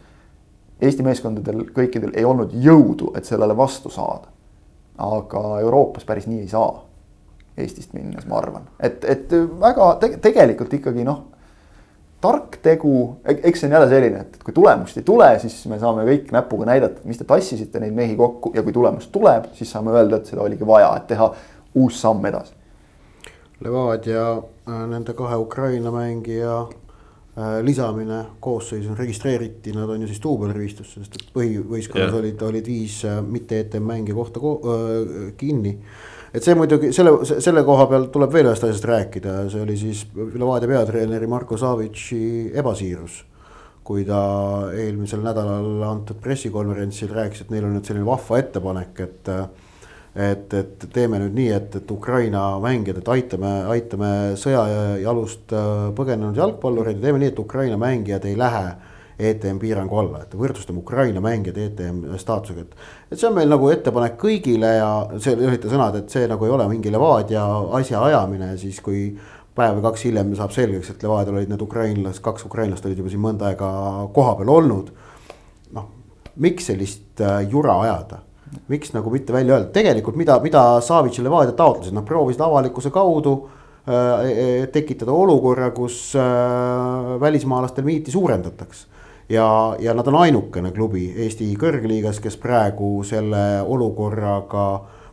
Eesti 0.82 1.04
meeskondadel 1.04 1.64
kõikidel 1.74 2.12
ei 2.14 2.26
olnud 2.26 2.52
jõudu, 2.54 3.12
et 3.18 3.26
sellele 3.26 3.58
vastu 3.58 3.90
saada. 3.90 4.28
aga 4.98 5.60
Euroopas 5.60 6.06
päris 6.06 6.28
nii 6.28 6.40
ei 6.40 6.48
saa. 6.48 6.84
Eestist 7.58 7.94
minnes, 7.94 8.26
ma 8.26 8.38
arvan, 8.38 8.68
et, 8.80 9.04
et 9.06 9.32
väga 9.60 9.96
te 10.02 10.10
tegelikult 10.22 10.74
ikkagi 10.74 11.04
noh. 11.04 11.24
Tark 12.22 12.58
tegu, 12.66 12.92
eks 13.28 13.62
see 13.62 13.68
on 13.70 13.76
jälle 13.78 13.90
selline, 13.92 14.24
et 14.26 14.40
kui 14.44 14.54
tulemust 14.56 14.98
ei 14.98 15.06
tule, 15.06 15.28
siis 15.42 15.60
me 15.70 15.78
saame 15.82 16.06
kõik 16.08 16.32
näpuga 16.34 16.66
näidata, 16.72 17.04
mis 17.06 17.20
te 17.20 17.28
tassisite 17.30 17.82
neid 17.84 17.94
mehi 17.98 18.16
kokku 18.18 18.52
ja 18.56 18.64
kui 18.66 18.74
tulemus 18.74 19.12
tuleb, 19.14 19.52
siis 19.58 19.70
saame 19.74 19.94
öelda, 19.94 20.18
et 20.18 20.32
seda 20.32 20.42
oligi 20.46 20.66
vaja, 20.68 20.90
et 20.98 21.08
teha 21.12 21.30
uus 21.78 22.02
samm 22.02 22.26
edasi. 22.26 22.56
Levadia 23.62 24.26
äh, 24.34 24.82
nende 24.90 25.14
kahe 25.18 25.38
Ukraina 25.42 25.94
mängija 25.94 26.58
äh, 26.66 27.60
lisamine 27.66 28.24
koosseisu 28.42 28.98
registreeriti, 28.98 29.74
nad 29.78 29.90
on 29.90 30.02
ju 30.02 30.10
siis 30.10 30.22
duubelrivistusse, 30.24 31.02
sest 31.02 31.22
et 31.22 31.32
põhivõistkonnas 31.38 32.18
olid, 32.18 32.42
olid 32.50 32.70
viis 32.70 33.00
äh, 33.06 33.22
mitte 33.22 33.62
ETM 33.62 33.90
mängija 33.94 34.18
kohta 34.18 34.42
ko 34.42 34.58
kinni 35.38 35.78
et 36.34 36.44
see 36.44 36.56
muidugi 36.58 36.92
selle, 36.96 37.14
selle 37.26 37.64
koha 37.68 37.88
peal 37.92 38.10
tuleb 38.14 38.34
veel 38.34 38.52
ühest 38.52 38.66
asjast 38.68 38.88
rääkida, 38.90 39.38
see 39.52 39.64
oli 39.64 39.78
siis 39.80 40.06
Levadia 40.16 40.72
peatreeneri 40.74 41.30
Marko 41.30 41.58
Savitši 41.58 42.52
ebasiirus. 42.56 43.24
kui 43.88 44.02
ta 44.04 44.18
eelmisel 44.76 45.22
nädalal 45.24 45.84
antud 45.88 46.18
pressikonverentsil 46.20 47.08
rääkis, 47.08 47.46
et 47.46 47.52
neil 47.54 47.64
on 47.64 47.78
nüüd 47.78 47.88
selline 47.88 48.04
vahva 48.06 48.42
ettepanek, 48.42 49.00
et 49.00 49.32
et, 50.18 50.54
et 50.54 50.86
teeme 50.94 51.22
nüüd 51.22 51.36
nii, 51.38 51.48
et, 51.54 51.76
et 51.78 51.92
Ukraina 51.94 52.42
mängijad, 52.60 53.00
et 53.00 53.10
aitame, 53.14 53.52
aitame 53.72 54.12
sõjajalust 54.42 55.54
põgenenud 55.96 56.36
jalgpallureid 56.36 56.98
ja 56.98 57.06
teeme 57.06 57.22
nii, 57.22 57.32
et 57.32 57.40
Ukraina 57.40 57.78
mängijad 57.80 58.26
ei 58.26 58.36
lähe 58.40 58.66
ETM 59.18 59.58
piirangu 59.58 59.98
alla, 59.98 60.22
et 60.22 60.34
võrdsustame 60.38 60.84
Ukraina 60.84 61.22
mängijad 61.24 61.58
ETM 61.58 62.04
staatusega, 62.22 62.62
et. 62.62 62.76
et 63.12 63.18
see 63.18 63.26
on 63.30 63.34
meil 63.34 63.50
nagu 63.50 63.70
ettepanek 63.74 64.14
kõigile 64.22 64.70
ja 64.76 64.90
see 65.18 65.34
olid 65.34 65.64
ta 65.64 65.72
sõnad, 65.72 65.98
et 65.98 66.14
see 66.14 66.28
nagu 66.30 66.46
ei 66.46 66.54
ole 66.54 66.68
mingi 66.70 66.94
Levadia 66.94 67.46
asja 67.80 68.04
ajamine, 68.06 68.52
siis 68.62 68.78
kui 68.86 69.08
päev 69.58 69.80
või 69.80 69.88
kaks 69.88 70.04
hiljem 70.06 70.36
saab 70.38 70.54
selgeks, 70.54 70.92
et 70.94 71.04
Levadial 71.06 71.40
olid 71.40 71.50
need 71.50 71.64
ukrainlased, 71.66 72.22
kaks 72.26 72.46
ukrainlast 72.46 72.86
olid 72.86 73.02
juba 73.02 73.10
siin 73.10 73.24
mõnda 73.24 73.50
aega 73.50 73.70
kohapeal 74.14 74.52
olnud. 74.54 74.92
noh, 75.74 75.88
miks 76.38 76.70
sellist 76.70 77.22
äh, 77.22 77.42
jura 77.50 77.80
ajada? 77.82 78.24
miks 78.72 78.94
nagu 78.94 79.12
mitte 79.12 79.34
välja 79.34 79.58
öelda, 79.58 79.72
tegelikult 79.76 80.16
mida, 80.16 80.38
mida 80.40 80.62
Savitš 80.82 81.20
ja 81.20 81.24
Levadia 81.26 81.56
taotlesid, 81.58 81.96
nad 81.98 82.06
proovisid 82.08 82.42
avalikkuse 82.46 82.94
kaudu 82.94 83.34
äh, 83.90 84.70
tekitada 84.72 85.12
olukorra, 85.12 85.72
kus 85.76 86.14
äh, 86.16 87.18
välismaalastel 87.20 87.84
miiti 87.84 88.14
suurendataks 88.14 88.86
ja, 89.30 89.76
ja 89.80 89.94
nad 89.94 90.08
on 90.08 90.20
ainukene 90.22 90.72
klubi 90.76 91.08
Eesti 91.26 91.50
kõrgliigas, 91.60 92.22
kes 92.24 92.38
praegu 92.42 93.02
selle 93.08 93.62
olukorraga, 93.66 94.68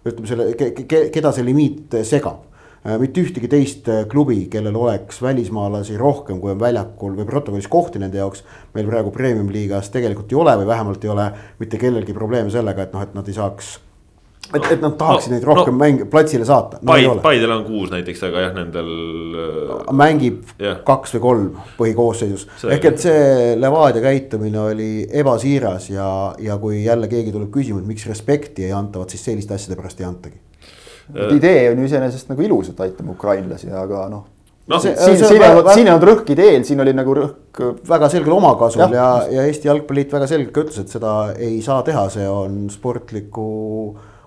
ütleme 0.05 0.31
selle 0.31 0.50
ke,, 0.59 0.72
ke, 0.85 1.07
keda 1.14 1.33
see 1.35 1.46
limiit 1.46 1.96
segab 2.07 2.44
äh, 2.85 2.98
mitte 3.00 3.24
ühtegi 3.24 3.50
teist 3.50 3.88
äh, 3.90 4.05
klubi, 4.11 4.44
kellel 4.53 4.77
oleks 4.79 5.22
välismaalasi 5.24 5.98
rohkem, 6.00 6.40
kui 6.42 6.55
on 6.55 6.61
väljakul 6.62 7.16
või 7.18 7.29
protokollis 7.29 7.70
kohti 7.70 8.03
nende 8.03 8.20
jaoks. 8.22 8.44
meil 8.74 8.90
praegu 8.90 9.14
premium-liigas 9.14 9.90
tegelikult 9.94 10.33
ei 10.33 10.42
ole 10.42 10.59
või 10.62 10.70
vähemalt 10.70 11.05
ei 11.05 11.14
ole 11.14 11.31
mitte 11.59 11.81
kellelgi 11.81 12.16
probleeme 12.16 12.53
sellega, 12.55 12.87
et 12.87 12.94
noh, 12.94 13.03
et 13.03 13.18
nad 13.18 13.29
ei 13.29 13.37
saaks 13.40 13.79
et, 14.52 14.66
et 14.74 14.83
nad 14.83 14.94
tahaksid 14.98 15.33
no, 15.33 15.37
neid 15.37 15.46
rohkem 15.48 15.74
no, 15.74 15.80
mänge 15.80 16.07
platsile 16.11 16.46
saata 16.48 16.80
no,. 16.80 16.92
Paid, 16.92 17.20
Paidel 17.24 17.54
on 17.54 17.64
kuus 17.66 17.92
näiteks, 17.94 18.22
aga 18.28 18.44
jah, 18.46 18.52
nendel. 18.57 18.90
Äh, 19.44 19.94
mängib 19.96 20.42
yeah. 20.61 20.78
kaks 20.87 21.16
või 21.16 21.24
kolm 21.24 21.48
põhikoosseisus, 21.78 22.46
ehk 22.74 22.90
et 22.92 23.00
see 23.07 23.54
Levadia 23.61 24.04
käitumine 24.04 24.61
oli 24.66 24.90
ebasiiras 25.22 25.88
ja, 25.92 26.09
ja 26.42 26.59
kui 26.61 26.85
jälle 26.85 27.11
keegi 27.11 27.35
tuleb 27.35 27.50
küsima, 27.54 27.83
et 27.83 27.90
miks 27.90 28.07
respekti 28.11 28.68
ei 28.68 28.76
anta, 28.76 29.00
vot 29.02 29.14
siis 29.14 29.24
selliste 29.30 29.57
asjade 29.57 29.80
pärast 29.80 30.02
ei 30.02 30.09
antagi. 30.11 30.38
idee 31.37 31.70
on 31.70 31.83
ju 31.83 31.90
iseenesest 31.90 32.30
nagu 32.33 32.46
ilus, 32.46 32.70
et 32.72 32.87
aitame 32.87 33.12
ukrainlasi, 33.16 33.72
aga 33.72 34.07
noh 34.12 34.30
no, 34.66 34.78
see, 34.80 34.94
siin, 34.96 35.18
siin 35.18 35.28
siin 35.74 35.87
ei 35.88 35.92
olnud 35.92 36.09
rõhk 36.09 36.33
ideel, 36.33 36.64
siin 36.64 36.80
oli 36.85 36.94
nagu 36.96 37.16
rõhk. 37.16 37.62
väga 37.88 38.09
selgel 38.12 38.37
omakasul 38.38 38.87
ja, 38.87 38.88
ja, 38.94 39.09
ja 39.37 39.44
Eesti 39.48 39.68
Jalgpalliliit 39.68 40.14
väga 40.16 40.28
selgelt 40.30 40.54
ka 40.54 40.64
ütles, 40.64 40.80
et 40.80 40.94
seda 40.94 41.14
ei 41.37 41.61
saa 41.64 41.83
teha, 41.87 42.07
see 42.12 42.26
on 42.30 42.64
sportliku 42.72 43.48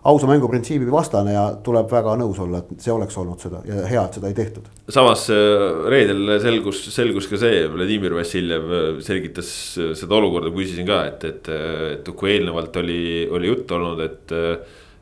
ausa 0.08 0.28
mängu 0.30 0.48
printsiibi 0.50 0.88
vastane 0.92 1.34
ja 1.36 1.44
tuleb 1.64 1.90
väga 1.92 2.16
nõus 2.20 2.40
olla, 2.44 2.62
et 2.62 2.84
see 2.84 2.94
oleks 2.94 3.18
olnud 3.20 3.42
seda 3.44 3.62
ja 3.68 3.84
hea, 3.90 4.04
et 4.08 4.18
seda 4.18 4.32
ei 4.32 4.38
tehtud. 4.38 4.70
samas 4.94 5.26
äh, 5.34 5.64
reedel 5.92 6.38
selgus, 6.44 6.86
selgus 6.96 7.28
ka 7.28 7.40
see, 7.42 7.66
Vladimir 7.74 8.16
Vassiljev 8.16 8.68
äh, 8.72 8.88
selgitas 9.04 9.50
äh, 9.82 9.92
seda 10.00 10.20
olukorda, 10.20 10.54
küsisin 10.56 10.88
ka, 10.88 11.02
et, 11.12 11.28
et, 11.28 11.50
et 11.98 12.12
kui 12.16 12.32
eelnevalt 12.36 12.80
oli, 12.84 13.02
oli 13.32 13.54
juttu 13.54 13.80
olnud, 13.80 14.04
et. 14.06 14.38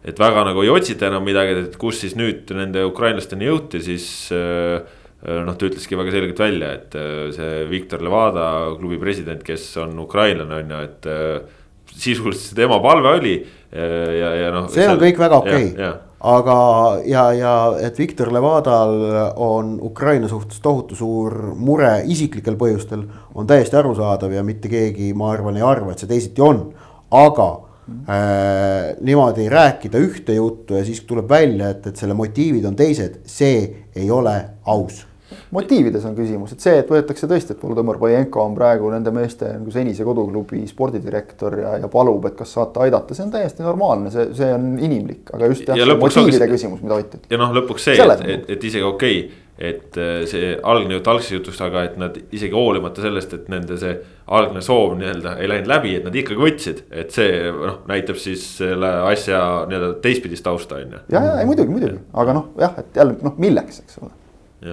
et 0.05 0.19
väga 0.21 0.43
nagu 0.45 0.61
ei 0.61 0.69
otsita 0.69 1.07
enam 1.07 1.23
midagi, 1.25 1.55
et 1.65 1.77
kus 1.81 2.03
siis 2.03 2.13
nüüd 2.13 2.51
nende 2.53 2.83
ukrainlasteni 2.85 3.47
jõuti, 3.47 3.79
siis 3.81 4.05
noh, 4.29 5.55
ta 5.57 5.65
ütleski 5.65 5.97
väga 5.97 6.13
selgelt 6.13 6.41
välja, 6.43 6.69
et 6.77 6.97
see 7.33 7.63
Viktor 7.71 8.03
Levada, 8.05 8.45
klubi 8.77 8.99
president, 9.01 9.41
kes 9.41 9.65
on 9.81 9.97
ukrainlane, 10.03 10.59
on 10.61 10.75
ju, 10.75 10.83
et 10.85 11.09
sisuliselt 11.95 12.55
tema 12.57 12.79
palve 12.83 13.15
oli 13.19 13.35
ja, 13.71 14.33
ja 14.35 14.51
noh. 14.53 14.67
see 14.71 14.87
on 14.87 14.99
kõik 15.01 15.19
väga 15.19 15.39
okei 15.43 15.69
okay., 15.73 15.93
aga 16.25 16.57
ja, 17.05 17.25
ja 17.35 17.53
et 17.85 17.99
Viktor 17.99 18.31
Levadal 18.33 18.95
on 19.41 19.75
Ukraina 19.83 20.29
suhtes 20.31 20.61
tohutu 20.63 20.97
suur 20.97 21.35
mure 21.53 21.99
isiklikel 22.09 22.57
põhjustel. 22.57 23.05
on 23.35 23.47
täiesti 23.47 23.77
arusaadav 23.77 24.33
ja 24.33 24.43
mitte 24.43 24.71
keegi, 24.71 25.13
ma 25.13 25.31
arvan, 25.33 25.57
ei 25.59 25.65
arva, 25.65 25.91
et 25.91 26.01
see 26.01 26.09
teisiti 26.09 26.41
on, 26.41 26.63
aga 27.13 27.49
äh, 28.09 28.95
niimoodi 29.05 29.49
rääkida 29.51 30.01
ühte 30.01 30.37
juttu 30.39 30.79
ja 30.79 30.85
siis 30.85 31.03
tuleb 31.05 31.29
välja, 31.29 31.69
et, 31.75 31.85
et 31.91 31.99
selle 31.99 32.17
motiivid 32.17 32.65
on 32.65 32.79
teised, 32.79 33.21
see 33.29 33.67
ei 33.95 34.09
ole 34.11 34.39
aus 34.65 35.05
motiivides 35.55 36.05
on 36.05 36.15
küsimus, 36.17 36.53
et 36.55 36.65
see, 36.65 36.75
et 36.81 36.91
võetakse 36.91 37.29
tõesti, 37.29 37.55
et 37.55 37.63
Volodõmõr 37.63 37.99
Bajenko 38.01 38.43
on 38.45 38.57
praegu 38.57 38.91
nende 38.93 39.13
meeste 39.15 39.55
nagu 39.57 39.73
senise 39.73 40.05
koduklubi 40.07 40.61
spordidirektor 40.69 41.57
ja, 41.61 41.77
ja 41.81 41.89
palub, 41.91 42.27
et 42.29 42.35
kas 42.37 42.53
saate 42.57 42.83
aidata, 42.85 43.17
see 43.17 43.25
on 43.25 43.33
täiesti 43.33 43.65
normaalne, 43.65 44.11
see, 44.13 44.27
see 44.37 44.51
on 44.53 44.75
inimlik, 44.79 45.31
aga 45.33 45.49
just 45.51 45.71
jah, 45.71 45.79
see 45.79 45.97
motiivide 46.01 46.51
küsimus, 46.51 46.83
mida 46.85 46.99
Ott 46.99 47.17
ütles. 47.17 47.31
ja 47.31 47.41
noh, 47.41 47.55
lõpuks 47.57 47.89
see, 47.89 47.97
et, 47.97 48.29
et, 48.35 48.53
et 48.57 48.69
isegi 48.69 48.85
okei 48.85 49.17
okay, 49.23 49.41
et 49.55 49.97
äh, 49.97 50.25
see 50.27 50.51
algne 50.67 50.97
jutt 50.97 51.07
algsest 51.07 51.37
jutust, 51.37 51.61
aga 51.63 51.85
et 51.87 51.95
nad 51.99 52.17
isegi 52.35 52.51
hoolimata 52.55 53.05
sellest, 53.05 53.37
et 53.37 53.47
nende 53.51 53.77
see 53.79 53.93
algne 54.35 54.61
soov 54.65 54.97
nii-öelda 54.99 55.37
ei 55.39 55.47
läinud 55.51 55.71
läbi, 55.71 55.95
et 55.99 56.05
nad 56.07 56.17
ikkagi 56.19 56.41
võtsid, 56.41 56.83
et 56.91 57.15
see 57.15 57.39
noh, 57.55 57.79
näitab 57.89 58.19
siis 58.19 58.43
selle 58.59 58.91
asja 59.07 59.39
nii-öelda 59.69 59.95
teistpidist 60.03 60.45
tausta 60.45 60.81
on 60.81 60.97
ju. 60.97 61.01
ja, 61.15 61.23
ja 61.29 61.39
ei 61.39 61.47
muidugi, 61.47 61.71
muidugi, 61.71 62.03
aga 62.13 62.35
noh, 62.35 62.51
jah, 62.59 62.75
et 62.83 62.99
jälle 62.99 63.17
noh, 63.23 63.39
milleks, 63.41 63.81
eks 63.85 64.03
ole 64.03 64.11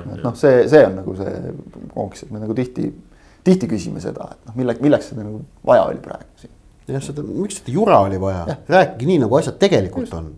et 0.01 0.25
noh, 0.25 0.35
see, 0.39 0.63
see 0.73 0.85
on 0.87 0.97
nagu 1.01 1.15
see 1.19 1.55
konks, 1.93 2.25
et 2.25 2.33
me 2.35 2.41
nagu 2.43 2.57
tihti, 2.57 2.89
tihti 3.45 3.69
küsime 3.71 4.03
seda, 4.05 4.31
et 4.33 4.49
noh, 4.49 4.57
mille, 4.61 4.77
milleks 4.85 5.13
seda 5.13 5.27
nagu 5.27 5.43
vaja 5.69 5.85
oli 5.91 6.01
praegu 6.05 6.43
siin. 6.43 6.55
jah, 6.89 7.05
seda, 7.05 7.25
miks 7.27 7.61
seda 7.61 7.75
jura 7.77 8.01
oli 8.07 8.21
vaja, 8.23 8.59
rääkige 8.73 9.11
nii, 9.11 9.21
nagu 9.27 9.39
asjad 9.39 9.61
tegelikult 9.63 10.09
Just. 10.09 10.19
on. 10.19 10.33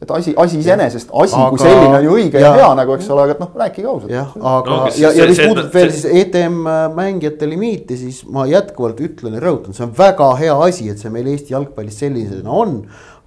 Et 0.00 0.10
asi, 0.16 0.32
asi 0.40 0.62
iseenesest, 0.62 1.10
asi 1.12 1.34
aga, 1.36 1.48
kui 1.52 1.60
selline 1.60 1.98
on 1.98 2.04
ju 2.06 2.12
õige 2.16 2.40
ja, 2.40 2.54
ja 2.54 2.62
hea 2.62 2.68
nagu, 2.78 2.94
eks 2.96 3.10
ole, 3.12 3.26
aga 3.26 3.34
et 3.34 3.42
noh, 3.42 3.50
rääkige 3.62 3.90
ausalt. 3.90 4.12
jah, 4.14 4.30
aga 4.52 4.70
no, 4.72 4.78
ja, 4.96 5.10
ja 5.12 5.26
mis 5.28 5.40
puudutab 5.42 5.74
veel 5.76 5.90
siis 5.92 6.06
ETM 6.22 6.56
mängijate 6.96 7.48
limiiti, 7.50 7.98
siis 8.00 8.22
ma 8.32 8.46
jätkuvalt 8.48 9.02
ütlen 9.04 9.36
ja 9.36 9.42
rõhutan, 9.44 9.76
see 9.76 9.84
on 9.84 9.92
väga 9.98 10.30
hea 10.40 10.54
asi, 10.64 10.88
et 10.88 11.02
see 11.02 11.12
meil 11.12 11.28
Eesti 11.34 11.52
jalgpallis 11.52 12.00
sellisena 12.00 12.54
on 12.64 12.78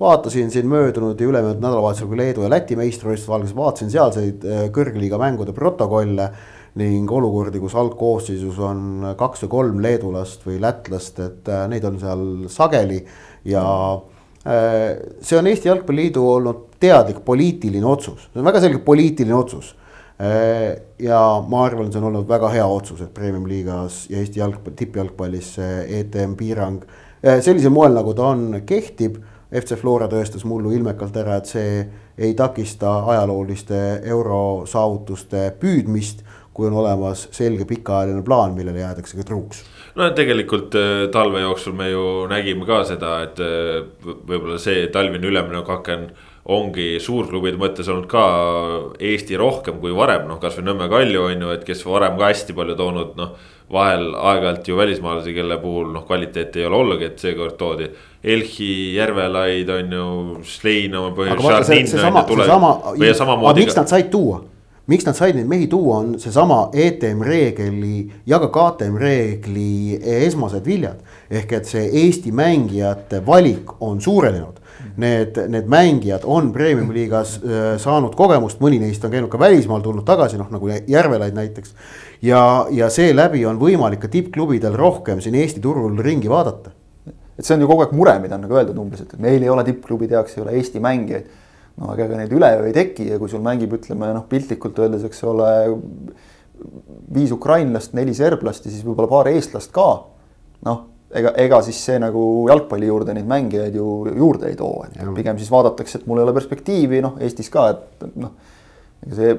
vaatasin 0.02 0.50
siin 0.52 0.66
möödunud 0.68 1.20
ja 1.22 1.28
ülemöödunud 1.30 1.62
nädalavahetusel, 1.62 2.10
kui 2.10 2.18
Leedu 2.18 2.42
ja 2.42 2.50
Läti 2.50 2.76
meistrivõistlused 2.80 3.36
algasid, 3.36 3.58
vaatasin 3.60 3.92
sealseid 3.94 4.48
äh, 4.48 4.64
kõrgliiga 4.74 5.22
mängude 5.22 5.54
protokolle. 5.54 6.32
ning 6.72 7.12
olukordi, 7.12 7.60
kus 7.60 7.74
algkoosseisus 7.76 8.60
on 8.64 9.10
kaks 9.20 9.42
või 9.44 9.50
kolm 9.52 9.82
leedulast 9.84 10.46
või 10.48 10.56
lätlast, 10.64 11.20
et 11.20 11.50
äh, 11.52 11.66
neid 11.68 11.84
on 11.84 12.00
seal 12.00 12.24
sageli. 12.48 13.02
ja 13.46 13.62
äh, 13.62 14.21
see 14.44 15.38
on 15.38 15.48
Eesti 15.48 15.70
Jalgpalliliidu 15.70 16.24
olnud 16.26 16.64
teadlik 16.82 17.20
poliitiline 17.26 17.86
otsus, 17.86 18.30
see 18.32 18.42
on 18.42 18.48
väga 18.48 18.64
selge 18.64 18.82
poliitiline 18.86 19.36
otsus. 19.38 19.76
Ja 21.02 21.20
ma 21.50 21.64
arvan, 21.66 21.92
see 21.92 22.02
on 22.02 22.10
olnud 22.12 22.28
väga 22.30 22.50
hea 22.54 22.66
otsus, 22.66 23.02
et 23.02 23.14
premium-liigas 23.14 24.04
ja 24.10 24.22
Eesti 24.22 24.42
jalgpall, 24.42 24.76
tippjalgpallis 24.78 25.56
see 25.58 26.00
ETM 26.00 26.36
piirang 26.38 26.82
sellisel 27.22 27.74
moel, 27.74 27.94
nagu 27.98 28.14
ta 28.18 28.32
on, 28.34 28.62
kehtib. 28.66 29.22
FC 29.52 29.76
Flora 29.76 30.06
tõestas 30.08 30.46
mullu 30.48 30.72
ilmekalt 30.72 31.18
ära, 31.20 31.36
et 31.42 31.50
see 31.50 31.82
ei 32.16 32.32
takista 32.40 33.02
ajalooliste 33.12 34.00
eurosaavutuste 34.08 35.50
püüdmist, 35.60 36.22
kui 36.56 36.70
on 36.70 36.78
olemas 36.80 37.26
selge 37.36 37.66
pikaajaline 37.68 38.24
plaan, 38.24 38.56
millele 38.56 38.80
jäädakse 38.80 39.20
ka 39.20 39.26
truuks. 39.28 39.66
No 40.00 40.10
tegelikult 40.18 40.76
äh, 40.80 41.06
talve 41.14 41.44
jooksul 41.44 41.78
me 41.78 41.92
ju 41.92 42.04
nägime 42.32 42.68
ka 42.68 42.84
seda, 42.90 43.22
et 43.28 43.40
äh, 43.44 43.80
võib-olla 44.04 44.60
see 44.62 44.88
talvine 44.94 45.28
üleminekuaken 45.32 46.10
ongi 46.52 46.96
suurklubide 47.00 47.60
mõttes 47.62 47.90
olnud 47.92 48.08
ka 48.10 48.22
Eesti 48.98 49.38
rohkem 49.38 49.78
kui 49.82 49.94
varem, 49.94 50.26
noh 50.30 50.40
kasvõi 50.42 50.66
Nõmme 50.66 50.88
Kalju 50.90 51.28
on 51.28 51.44
ju, 51.46 51.52
et 51.54 51.66
kes 51.68 51.84
varem 51.86 52.18
ka 52.18 52.32
hästi 52.32 52.56
palju 52.58 52.78
toonud, 52.80 53.18
noh 53.20 53.36
vahel 53.72 54.10
aeg-ajalt 54.16 54.68
ju 54.68 54.78
välismaalasi, 54.78 55.34
kelle 55.36 55.58
puhul 55.62 55.92
noh, 55.96 56.04
kvaliteeti 56.08 56.60
ei 56.60 56.68
ole 56.68 56.80
ollagi, 56.82 57.08
et 57.08 57.22
seekord 57.24 57.56
toodi. 57.60 57.88
Elchi, 58.34 58.72
Järvelaid 58.98 59.70
on 59.72 59.94
ju, 59.98 60.08
Slein 60.48 60.96
oma 61.00 61.14
põhjus. 61.16 61.38
aga 63.54 63.64
miks 63.64 63.80
nad 63.80 63.94
said 63.94 64.12
tuua? 64.12 64.42
Miks 64.90 65.06
nad 65.06 65.16
said 65.16 65.38
neid 65.38 65.50
mehi 65.50 65.68
tuua, 65.70 66.00
on 66.02 66.16
seesama 66.20 66.70
ETM 66.74 67.22
reegli 67.26 68.10
ja 68.26 68.40
ka 68.42 68.50
KTM 68.54 68.98
reegli 68.98 70.00
esmased 70.26 70.66
viljad. 70.66 71.02
ehk 71.30 71.54
et 71.54 71.66
see 71.66 71.86
Eesti 72.04 72.32
mängijate 72.32 73.22
valik 73.26 73.78
on 73.82 74.02
suurenenud. 74.02 74.60
Need, 74.98 75.38
need 75.48 75.70
mängijad 75.70 76.26
on 76.26 76.50
premium-liigas 76.52 77.38
äh, 77.38 77.78
saanud 77.80 78.16
kogemust, 78.18 78.60
mõni 78.60 78.80
neist 78.82 79.06
on 79.06 79.12
käinud 79.14 79.30
ka 79.32 79.40
välismaal, 79.40 79.82
tulnud 79.86 80.06
tagasi, 80.06 80.40
noh 80.42 80.50
nagu 80.52 80.68
Järvelaid 80.88 81.38
näiteks. 81.38 81.76
ja, 82.22 82.68
ja 82.72 82.90
seeläbi 82.90 83.46
on 83.46 83.60
võimalik 83.62 84.02
ka 84.02 84.08
tippklubidel 84.12 84.76
rohkem 84.76 85.22
siin 85.22 85.36
Eesti 85.36 85.62
turul 85.62 85.98
ringi 86.04 86.30
vaadata 86.30 86.72
et 87.38 87.46
see 87.46 87.56
on 87.56 87.64
ju 87.64 87.68
kogu 87.70 87.86
aeg 87.86 87.94
mure, 87.96 88.18
mida 88.22 88.36
on 88.36 88.44
nagu 88.46 88.58
öeldud 88.58 88.78
umbes, 88.78 89.02
et 89.02 89.14
meil 89.22 89.42
ei 89.42 89.50
ole 89.50 89.64
tippklubide 89.66 90.18
jaoks 90.18 90.36
ei 90.38 90.44
ole 90.44 90.58
Eesti 90.60 90.82
mängijaid 90.84 91.30
no 91.82 91.90
aga 91.94 92.06
ega 92.06 92.22
neid 92.22 92.36
üleöö 92.36 92.70
ei 92.70 92.76
teki 92.76 93.10
ja 93.10 93.18
kui 93.22 93.32
sul 93.32 93.44
mängib, 93.46 93.74
ütleme 93.80 94.12
noh, 94.16 94.28
piltlikult 94.30 94.80
öeldes, 94.84 95.06
eks 95.08 95.24
ole. 95.30 95.50
viis 97.12 97.32
ukrainlast, 97.34 97.96
neli 97.98 98.14
serblast 98.14 98.68
ja 98.68 98.72
siis 98.72 98.86
võib-olla 98.86 99.10
paar 99.10 99.32
eestlast 99.32 99.74
ka. 99.74 99.90
noh, 100.68 100.84
ega, 101.10 101.34
ega 101.42 101.62
siis 101.66 101.80
see 101.82 101.98
nagu 102.00 102.24
jalgpalli 102.50 102.90
juurde 102.90 103.16
neid 103.18 103.28
mängijaid 103.30 103.76
ju 103.76 103.90
juurde 104.14 104.52
ei 104.52 104.58
too, 104.60 104.86
et 104.86 105.00
ja. 105.00 105.10
pigem 105.16 105.42
siis 105.42 105.52
vaadatakse, 105.52 106.00
et 106.00 106.10
mul 106.10 106.22
ei 106.22 106.28
ole 106.28 106.38
perspektiivi, 106.38 107.02
noh 107.04 107.18
Eestis 107.22 107.50
ka, 107.54 107.70
et 107.74 108.10
noh 108.14 108.36
ega 109.02 109.18
see 109.18 109.32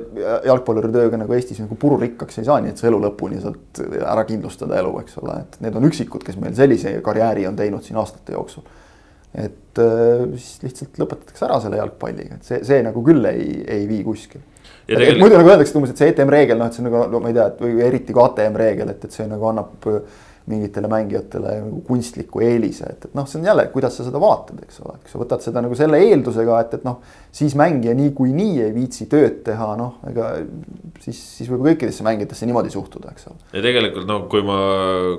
jalgpalluri 0.49 0.91
tööga 0.91 1.21
nagu 1.21 1.35
Eestis 1.37 1.61
nagu 1.63 1.77
pururikkaks 1.79 2.41
ei 2.43 2.47
saa, 2.49 2.59
nii 2.65 2.73
et 2.75 2.81
sa 2.83 2.89
elu 2.89 2.99
lõpuni 3.05 3.39
saad 3.45 3.83
ära 4.03 4.25
kindlustada 4.27 4.81
elu, 4.81 4.97
eks 5.05 5.21
ole, 5.23 5.37
et 5.45 5.61
need 5.63 5.79
on 5.79 5.87
üksikud, 5.87 6.27
kes 6.27 6.41
meil 6.43 6.57
sellise 6.59 6.97
karjääri 7.07 7.47
on 7.47 7.59
teinud 7.59 7.87
siin 7.87 8.01
aastate 8.03 8.35
jooksul 8.35 8.67
et 9.35 9.81
äh, 9.81 10.25
siis 10.37 10.65
lihtsalt 10.67 10.99
lõpetatakse 11.01 11.47
ära 11.49 11.61
selle 11.63 11.79
jalgpalliga, 11.81 12.39
et 12.39 12.49
see, 12.49 12.59
see 12.69 12.83
nagu 12.85 13.05
küll 13.07 13.25
ei, 13.31 13.63
ei 13.65 13.87
vii 13.89 14.03
kuskile. 14.07 14.45
Tegelikult... 14.87 15.23
muidu 15.23 15.39
nagu 15.39 15.53
öeldakse 15.55 15.79
umbes, 15.79 15.95
et 15.95 16.03
see 16.03 16.11
ETM 16.13 16.33
reegel, 16.35 16.59
noh, 16.61 16.69
et 16.69 16.77
see 16.77 16.83
on 16.83 16.91
nagu 16.91 17.05
no, 17.13 17.23
ma 17.23 17.31
ei 17.31 17.39
tea, 17.39 17.47
et 17.53 17.63
või 17.63 17.87
eriti 17.87 18.17
KTM 18.17 18.59
reegel, 18.61 18.93
et, 18.93 19.07
et 19.07 19.17
see 19.17 19.29
nagu 19.31 19.49
annab 19.49 19.89
mingitele 20.51 20.89
mängijatele 20.91 21.53
kunstliku 21.87 22.43
eelise, 22.43 22.89
et, 22.91 23.05
et 23.07 23.15
noh, 23.15 23.27
see 23.31 23.39
on 23.39 23.47
jälle, 23.47 23.69
kuidas 23.75 23.95
sa 23.99 24.07
seda 24.07 24.19
vaatad, 24.23 24.59
eks 24.65 24.81
ole, 24.83 24.97
kui 25.03 25.13
sa 25.13 25.21
võtad 25.21 25.45
seda 25.45 25.63
nagu 25.63 25.77
selle 25.79 26.01
eeldusega, 26.03 26.59
et, 26.65 26.75
et 26.81 26.87
noh. 26.89 26.99
siis 27.33 27.55
mängija 27.59 27.95
niikuinii 27.99 28.65
ei 28.65 28.73
viitsi 28.75 29.07
tööd 29.13 29.43
teha, 29.47 29.69
noh, 29.79 30.01
ega 30.11 30.33
siis, 31.03 31.21
siis 31.39 31.51
võib 31.51 31.65
kõikidesse 31.69 32.05
mängijatesse 32.07 32.49
niimoodi 32.49 32.73
suhtuda, 32.75 33.13
eks 33.15 33.31
ole. 33.31 33.39
ja 33.53 33.63
tegelikult 33.65 34.09
noh, 34.09 34.27
kui 34.33 34.43
ma, 34.47 34.59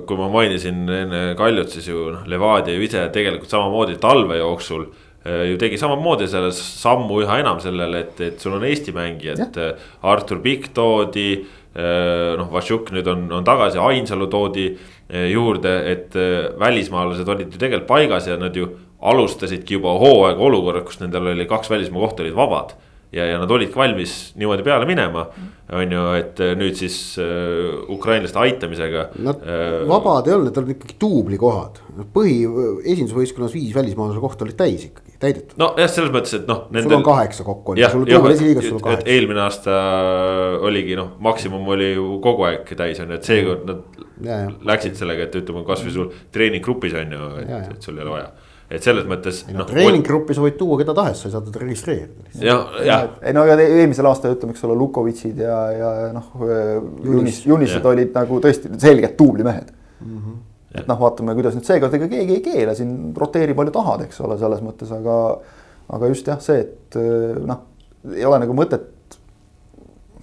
kui 0.08 0.20
ma 0.20 0.28
mainisin 0.32 0.84
enne 1.00 1.24
Kaljut, 1.38 1.72
siis 1.72 1.88
ju 1.90 2.10
noh, 2.14 2.28
Levadia 2.30 2.76
ju 2.76 2.84
ise 2.84 3.08
tegelikult 3.14 3.52
samamoodi 3.52 3.98
talve 4.02 4.38
jooksul 4.40 4.86
eh, 4.86 5.50
ju 5.50 5.58
tegi 5.60 5.80
samamoodi 5.80 6.28
selle 6.30 6.52
sammu 6.56 7.24
üha 7.24 7.40
enam 7.42 7.60
sellele, 7.64 8.06
et, 8.06 8.24
et 8.28 8.40
sul 8.44 8.56
on 8.58 8.64
Eesti 8.68 8.94
mängijad, 8.96 9.60
Artur 10.04 10.40
Pikk 10.44 10.72
toodi 10.76 11.28
eh, 11.34 12.32
noh, 12.38 12.50
Vašjuk 12.52 12.94
nüüd 12.96 13.08
on, 13.10 13.28
on 13.40 13.46
tagasi, 13.46 13.80
Ainsalu 13.82 14.28
toodi 14.32 14.68
juurde, 15.08 15.74
et 15.92 16.16
eh, 16.16 16.48
välismaalased 16.60 17.28
olid 17.28 17.52
ju 17.52 17.60
tegelikult 17.60 17.88
paigas 17.88 18.28
ja 18.28 18.38
nad 18.40 18.56
ju 18.56 18.70
alustasidki 19.04 19.76
juba 19.76 19.98
hooaega 20.00 20.40
olukorras, 20.40 20.86
kus 20.88 21.00
nendel 21.02 21.32
oli 21.34 21.46
kaks 21.46 21.70
välismaa 21.70 22.06
kohta 22.06 22.24
olid 22.24 22.36
vabad. 22.36 22.72
Ja, 23.14 23.26
ja 23.30 23.40
nad 23.40 23.50
olidki 23.50 23.78
valmis 23.78 24.14
niimoodi 24.38 24.64
peale 24.66 24.86
minema, 24.88 25.24
on 25.74 25.94
ju, 25.94 26.02
et 26.18 26.40
eh, 26.44 26.52
nüüd 26.58 26.76
siis 26.78 26.96
uh, 27.22 27.84
ukrainlaste 27.94 28.38
aitamisega. 28.42 29.06
Nad 29.24 29.42
uh, 29.42 29.80
vabad 29.88 30.28
ei 30.28 30.36
olnud, 30.36 30.50
need 30.50 30.60
olid 30.60 30.74
ikkagi 30.74 30.96
duublikohad, 31.00 31.80
põhi, 32.14 32.36
esindusvõistkonnas 32.92 33.54
viis 33.56 33.74
välismaalase 33.76 34.22
kohta 34.22 34.46
olid 34.46 34.58
täis 34.58 34.86
ikkagi 34.90 35.16
täidetud. 35.22 35.56
nojah, 35.60 35.90
selles 35.90 36.12
mõttes, 36.14 36.36
et 36.40 36.48
noh. 36.50 36.66
sul 36.74 36.96
on 36.98 37.06
kaheksa 37.06 37.46
kokku 37.46 37.74
on 37.74 37.80
ju, 37.80 37.90
sul 37.92 38.06
on 38.18 38.30
esiliigas 38.32 38.68
sul 38.68 38.78
on 38.80 38.86
kaheksa. 38.88 39.08
eelmine 39.14 39.44
aasta 39.44 39.76
oligi 40.66 40.98
noh, 40.98 41.14
maksimum 41.24 41.68
oli 41.76 41.94
ju 41.94 42.18
kogu 42.24 42.48
aeg 42.50 42.74
täis 42.76 43.00
on 43.04 43.14
ju, 43.14 43.20
et 43.20 43.30
seekord 43.30 43.68
nad 43.70 43.84
ja, 44.24 44.42
ja. 44.44 44.50
läksid 44.72 44.98
sellega, 44.98 45.28
et 45.28 45.38
ütleme, 45.40 45.64
kasvõi 45.66 45.94
sul 45.94 46.10
treeninggrupis 46.34 46.98
on 47.00 47.16
ju, 47.16 47.30
et, 47.44 47.54
et 47.76 47.88
sul 47.88 47.96
ei 47.96 48.04
ole 48.04 48.18
vaja 48.18 48.43
et 48.74 48.86
selles 48.86 49.06
mõttes. 49.08 49.42
No, 49.54 49.66
treeninggruppi 49.68 50.36
sa 50.36 50.44
võid 50.44 50.56
tuua 50.60 50.78
keda 50.80 50.94
tahes, 50.96 51.20
sa 51.22 51.28
ei 51.28 51.34
saa 51.34 51.44
teda 51.44 51.62
registreerida. 51.62 52.30
ja, 52.42 52.56
ja. 52.86 52.98
ei 53.22 53.36
no 53.36 53.44
aga 53.46 53.58
eelmisel 53.64 54.08
aastal 54.10 54.34
ütleme, 54.36 54.54
eks 54.56 54.64
ole, 54.68 54.78
Lukovitšid 54.80 55.42
ja, 55.44 55.58
ja 55.74 55.92
noh, 56.14 56.32
Junis, 57.04 57.44
Junised 57.48 57.86
olid 57.90 58.14
nagu 58.16 58.40
tõesti 58.44 58.72
selgelt 58.82 59.18
duublimehed 59.20 59.70
mm. 59.70 60.18
-hmm 60.18 60.42
et 60.74 60.88
noh, 60.90 60.98
vaatame, 60.98 61.36
kuidas 61.38 61.54
nüüd 61.54 61.68
seekord, 61.68 61.92
ega 61.94 62.08
keegi 62.10 62.34
ei 62.34 62.40
keela 62.42 62.72
siin 62.74 63.12
roteeri 63.14 63.54
palju 63.54 63.70
tahad, 63.76 64.00
eks 64.08 64.18
ole, 64.26 64.34
selles 64.40 64.62
mõttes, 64.64 64.90
aga. 64.90 65.18
aga 65.94 66.08
just 66.10 66.26
jah, 66.26 66.40
see, 66.42 66.64
et 66.64 66.96
noh, 67.46 67.60
ei 68.10 68.24
ole 68.26 68.40
nagu 68.42 68.56
mõtet 68.58 68.88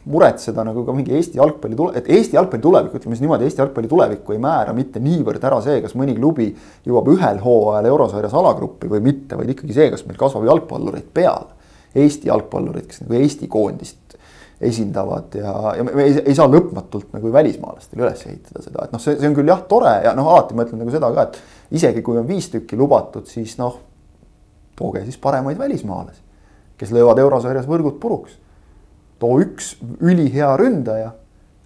muretseda 0.09 0.63
nagu 0.65 0.83
ka 0.85 0.95
mingi 0.97 1.13
Eesti 1.17 1.37
jalgpalli 1.37 1.77
tule-, 1.77 1.95
et 1.99 2.09
Eesti 2.09 2.37
jalgpalli 2.37 2.63
tulevik, 2.63 2.95
ütleme 2.97 3.17
siis 3.17 3.23
niimoodi, 3.25 3.47
Eesti 3.47 3.61
jalgpalli 3.61 3.89
tulevikku 3.91 4.35
ei 4.35 4.41
määra 4.41 4.73
mitte 4.77 5.01
niivõrd 5.03 5.43
ära 5.47 5.61
see, 5.61 5.81
kas 5.83 5.93
mõni 5.99 6.15
klubi 6.17 6.49
jõuab 6.87 7.11
ühel 7.13 7.41
hooajal 7.43 7.89
eurosarjas 7.91 8.37
alagruppi 8.41 8.89
või 8.91 9.03
mitte, 9.11 9.37
vaid 9.37 9.53
ikkagi 9.53 9.77
see, 9.77 9.89
kas 9.93 10.05
meil 10.07 10.19
kasvab 10.21 10.47
jalgpallureid 10.49 11.11
peale. 11.13 11.59
Eesti 11.91 12.31
jalgpallurid, 12.31 12.87
kes 12.87 13.03
nagu 13.03 13.19
Eesti 13.19 13.49
koondist 13.51 13.99
esindavad 14.61 15.35
ja, 15.35 15.53
ja 15.77 15.83
me 15.83 16.03
ei, 16.03 16.13
ei 16.21 16.35
saa 16.37 16.45
lõpmatult 16.49 17.15
nagu 17.15 17.31
välismaalastele 17.33 18.05
üles 18.05 18.21
ehitada 18.29 18.61
seda, 18.61 18.85
et 18.85 18.93
noh, 18.93 19.01
see, 19.01 19.15
see 19.17 19.29
on 19.29 19.37
küll 19.37 19.49
jah, 19.49 19.63
tore 19.69 19.93
ja 20.05 20.13
noh, 20.17 20.29
alati 20.29 20.57
ma 20.57 20.65
ütlen 20.67 20.83
nagu 20.83 20.93
seda 20.93 21.09
ka, 21.15 21.25
et 21.25 21.77
isegi 21.79 22.03
kui 22.05 22.19
on 22.21 22.27
viis 22.29 22.51
tükki 22.53 22.77
lubatud, 22.77 23.25
siis 23.29 23.55
noh, 23.57 23.79
tooge 24.77 25.01
siis 25.07 25.17
paremaid 25.21 25.57
välismaalasi, 25.57 26.21
kes 26.77 26.93
löövad 26.93 27.21
eurosarjas 27.23 27.65
võrgud 27.69 27.97
puruks. 28.01 28.37
Too 29.21 29.39
üks 29.43 29.75
ülihea 30.01 30.55
ründaja 30.59 31.11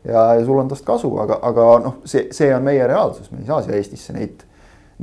ja, 0.06 0.26
ja 0.36 0.45
sul 0.45 0.60
on 0.62 0.70
tast 0.72 0.86
kasu, 0.88 1.12
aga, 1.22 1.39
aga 1.45 1.70
noh, 1.86 2.01
see, 2.08 2.28
see 2.36 2.51
on 2.56 2.66
meie 2.68 2.88
reaalsus, 2.88 3.32
me 3.32 3.41
ei 3.43 3.49
saa 3.49 3.62
siia 3.66 3.80
Eestisse 3.80 4.16
neid, 4.16 4.43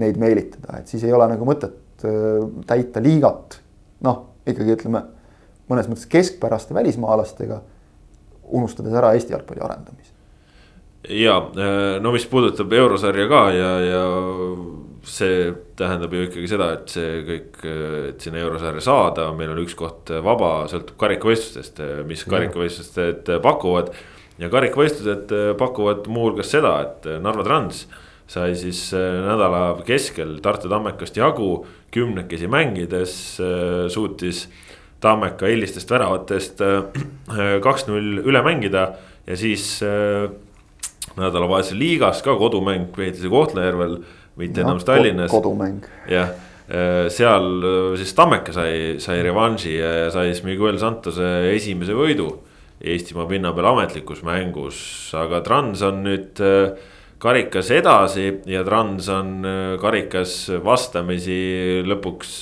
neid 0.00 0.20
meelitada, 0.20 0.80
et 0.80 0.92
siis 0.92 1.04
ei 1.06 1.14
ole 1.16 1.26
nagu 1.32 1.48
mõtet 1.48 2.06
äh, 2.06 2.44
täita 2.68 3.02
liigat. 3.02 3.58
noh, 4.02 4.22
ikkagi 4.46 4.76
ütleme 4.76 5.04
mõnes 5.70 5.88
mõttes 5.88 6.08
keskpäraste 6.10 6.74
välismaalastega 6.74 7.60
unustades 8.52 8.94
ära 8.98 9.12
Eesti 9.16 9.32
jalgpalli 9.32 9.62
arendamise. 9.64 10.10
ja 11.08 11.38
no 12.00 12.12
mis 12.14 12.26
puudutab 12.30 12.72
eurosarja 12.72 13.28
ka 13.30 13.42
ja, 13.56 13.70
ja 13.86 14.02
see 15.08 15.50
tähendab 15.78 16.12
ju 16.14 16.26
ikkagi 16.28 16.48
seda, 16.50 16.68
et 16.76 16.92
see 16.92 17.22
kõik, 17.26 17.58
et 18.12 18.22
sinna 18.22 18.42
eurosarja 18.42 18.84
saada, 18.84 19.26
meil 19.36 19.50
on 19.54 19.60
üks 19.64 19.74
koht 19.78 20.12
vaba, 20.22 20.68
sõltub 20.70 20.96
karikavõistlustest, 21.00 21.82
mis 22.08 22.24
karikavõistlused 22.30 23.32
pakuvad. 23.42 23.92
ja 24.38 24.48
karikavõistlused 24.50 25.34
pakuvad 25.58 26.06
muuhulgas 26.06 26.50
seda, 26.54 26.74
et 26.86 27.10
Narva 27.22 27.44
Trans 27.46 27.86
sai 28.30 28.54
siis 28.56 28.92
nädala 28.94 29.82
keskel 29.84 30.38
Tartu 30.42 30.70
Tammekast 30.70 31.16
jagu, 31.16 31.66
kümnekesi 31.92 32.48
mängides 32.48 33.16
suutis 33.92 34.46
Tammeka 35.02 35.48
eelistest 35.50 35.90
väravatest 35.90 36.62
äh, 36.62 37.58
kaks-null 37.62 38.22
üle 38.22 38.42
mängida 38.46 38.92
ja 39.26 39.36
siis 39.36 39.82
nädalavahetusel 41.18 41.78
liigas 41.78 42.22
ka 42.24 42.34
kodumäng 42.38 42.88
peeti 42.94 43.20
see 43.20 43.32
Kohtla-Järvel, 43.32 43.98
mitte 44.36 44.62
enam 44.64 44.80
Tallinnas. 44.80 45.30
kodumäng. 45.30 45.82
jah, 46.08 46.32
äh, 46.68 47.08
seal 47.12 47.96
siis 48.00 48.14
Tammeka 48.14 48.54
sai, 48.54 48.96
sai 49.02 49.20
revanši 49.22 49.74
ja 49.76 50.08
sai 50.14 50.32
siis 50.32 50.44
Miguel 50.46 50.78
Santose 50.78 51.52
esimese 51.54 51.96
võidu. 51.96 52.30
Eestimaa 52.82 53.28
pinna 53.30 53.52
peal 53.54 53.68
ametlikus 53.70 54.24
mängus, 54.26 54.78
aga 55.14 55.38
Trans 55.46 55.84
on 55.86 56.00
nüüd 56.02 56.40
karikas 57.22 57.68
edasi 57.70 58.24
ja 58.50 58.64
Trans 58.66 59.06
on 59.14 59.46
karikas 59.78 60.32
vastamisi 60.64 61.84
lõpuks 61.86 62.32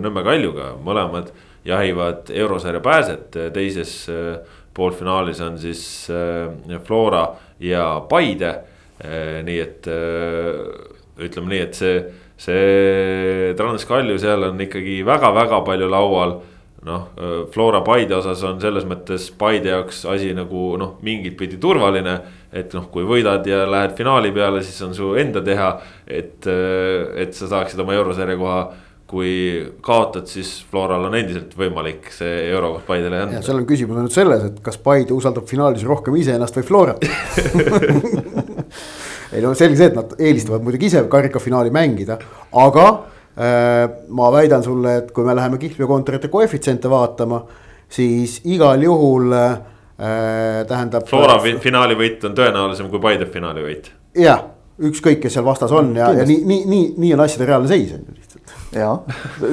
Nõmme 0.00 0.24
Kaljuga, 0.24 0.70
mõlemad 0.80 1.28
jahivad 1.68 2.30
eurosarja 2.30 2.80
pääset, 2.80 3.36
teises 3.52 4.08
äh, 4.08 4.38
poolfinaalis 4.74 5.40
on 5.40 5.58
siis 5.58 6.08
äh, 6.10 6.80
Flora 6.84 7.26
ja 7.60 8.00
Paide. 8.08 8.54
Äh, 9.04 9.42
nii 9.46 9.58
et 9.62 9.86
ütleme 11.18 11.52
nii, 11.54 11.64
et 11.66 11.78
see, 11.78 11.96
see 12.38 13.54
Transkalju 13.58 14.18
seal 14.22 14.50
on 14.50 14.60
ikkagi 14.62 15.00
väga-väga 15.06 15.62
palju 15.66 15.90
laual 15.90 16.38
noh, 16.86 17.06
Flora 17.52 17.80
Paide 17.86 18.16
osas 18.18 18.42
on 18.46 18.60
selles 18.62 18.86
mõttes 18.88 19.28
Paide 19.38 19.72
jaoks 19.72 20.04
asi 20.10 20.30
nagu 20.36 20.72
noh, 20.80 20.96
mingit 21.02 21.36
pidi 21.38 21.58
turvaline. 21.60 22.18
et 22.52 22.72
noh, 22.72 22.86
kui 22.88 23.04
võidad 23.04 23.44
ja 23.44 23.66
lähed 23.68 23.92
finaali 23.98 24.30
peale, 24.32 24.62
siis 24.64 24.80
on 24.86 24.94
su 24.96 25.10
enda 25.20 25.42
teha, 25.44 25.72
et, 26.06 26.46
et 26.48 27.34
sa 27.36 27.48
saaksid 27.50 27.80
oma 27.84 27.92
eurosarja 27.92 28.38
koha 28.40 28.60
kui 29.08 29.64
kaotad, 29.84 30.26
siis 30.28 30.50
Floral 30.70 31.06
on 31.08 31.14
endiselt 31.16 31.54
võimalik 31.56 32.10
see 32.12 32.50
eurokoht 32.50 32.84
Paidele 32.88 33.22
anda. 33.24 33.40
seal 33.44 33.60
on 33.60 33.68
küsimus 33.68 33.96
nüüd 33.96 34.12
selles, 34.12 34.44
et 34.50 34.58
kas 34.64 34.76
Paide 34.84 35.16
usaldab 35.16 35.48
finaalis 35.48 35.84
rohkem 35.88 36.16
iseennast 36.20 36.60
või 36.60 36.66
Florat 36.68 37.04
ei 39.32 39.44
no 39.44 39.54
selge 39.58 39.78
see, 39.78 39.90
et 39.90 39.96
nad 39.98 40.12
eelistavad 40.18 40.64
muidugi 40.64 40.88
ise 40.90 41.04
karikafinaali 41.10 41.72
mängida, 41.74 42.18
aga 42.64 42.84
äh, 42.88 43.80
ma 44.08 44.30
väidan 44.34 44.64
sulle, 44.64 44.98
et 45.02 45.10
kui 45.16 45.26
me 45.26 45.36
läheme 45.36 45.60
kihlveokontorite 45.60 46.30
koefitsiente 46.32 46.90
vaatama, 46.90 47.42
siis 47.88 48.40
igal 48.48 48.82
juhul 48.84 49.34
äh, 49.36 49.58
tähendab. 50.68 51.08
Flora 51.08 51.38
finaali 51.42 51.98
võit 51.98 52.24
on 52.28 52.36
tõenäolisem 52.38 52.88
kui 52.92 53.02
Paide 53.02 53.28
finaali 53.32 53.64
võit. 53.66 53.92
jah, 54.18 54.44
ükskõik, 54.78 55.20
kes 55.24 55.38
seal 55.38 55.46
vastas 55.46 55.74
on 55.74 55.94
ja, 55.96 56.12
ja 56.14 56.26
nii, 56.28 56.40
nii, 56.46 56.64
nii, 56.70 56.88
nii 57.04 57.14
on 57.16 57.24
asjade 57.26 57.48
reaalne 57.50 57.70
seis 57.70 57.92
on 57.96 58.04
ju 58.06 58.16
lihtsalt. 58.16 58.56
jah, 58.78 59.00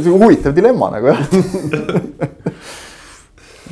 huvitav 0.06 0.56
dilemma 0.56 0.92
nagu 0.96 1.14
jah 1.14 1.24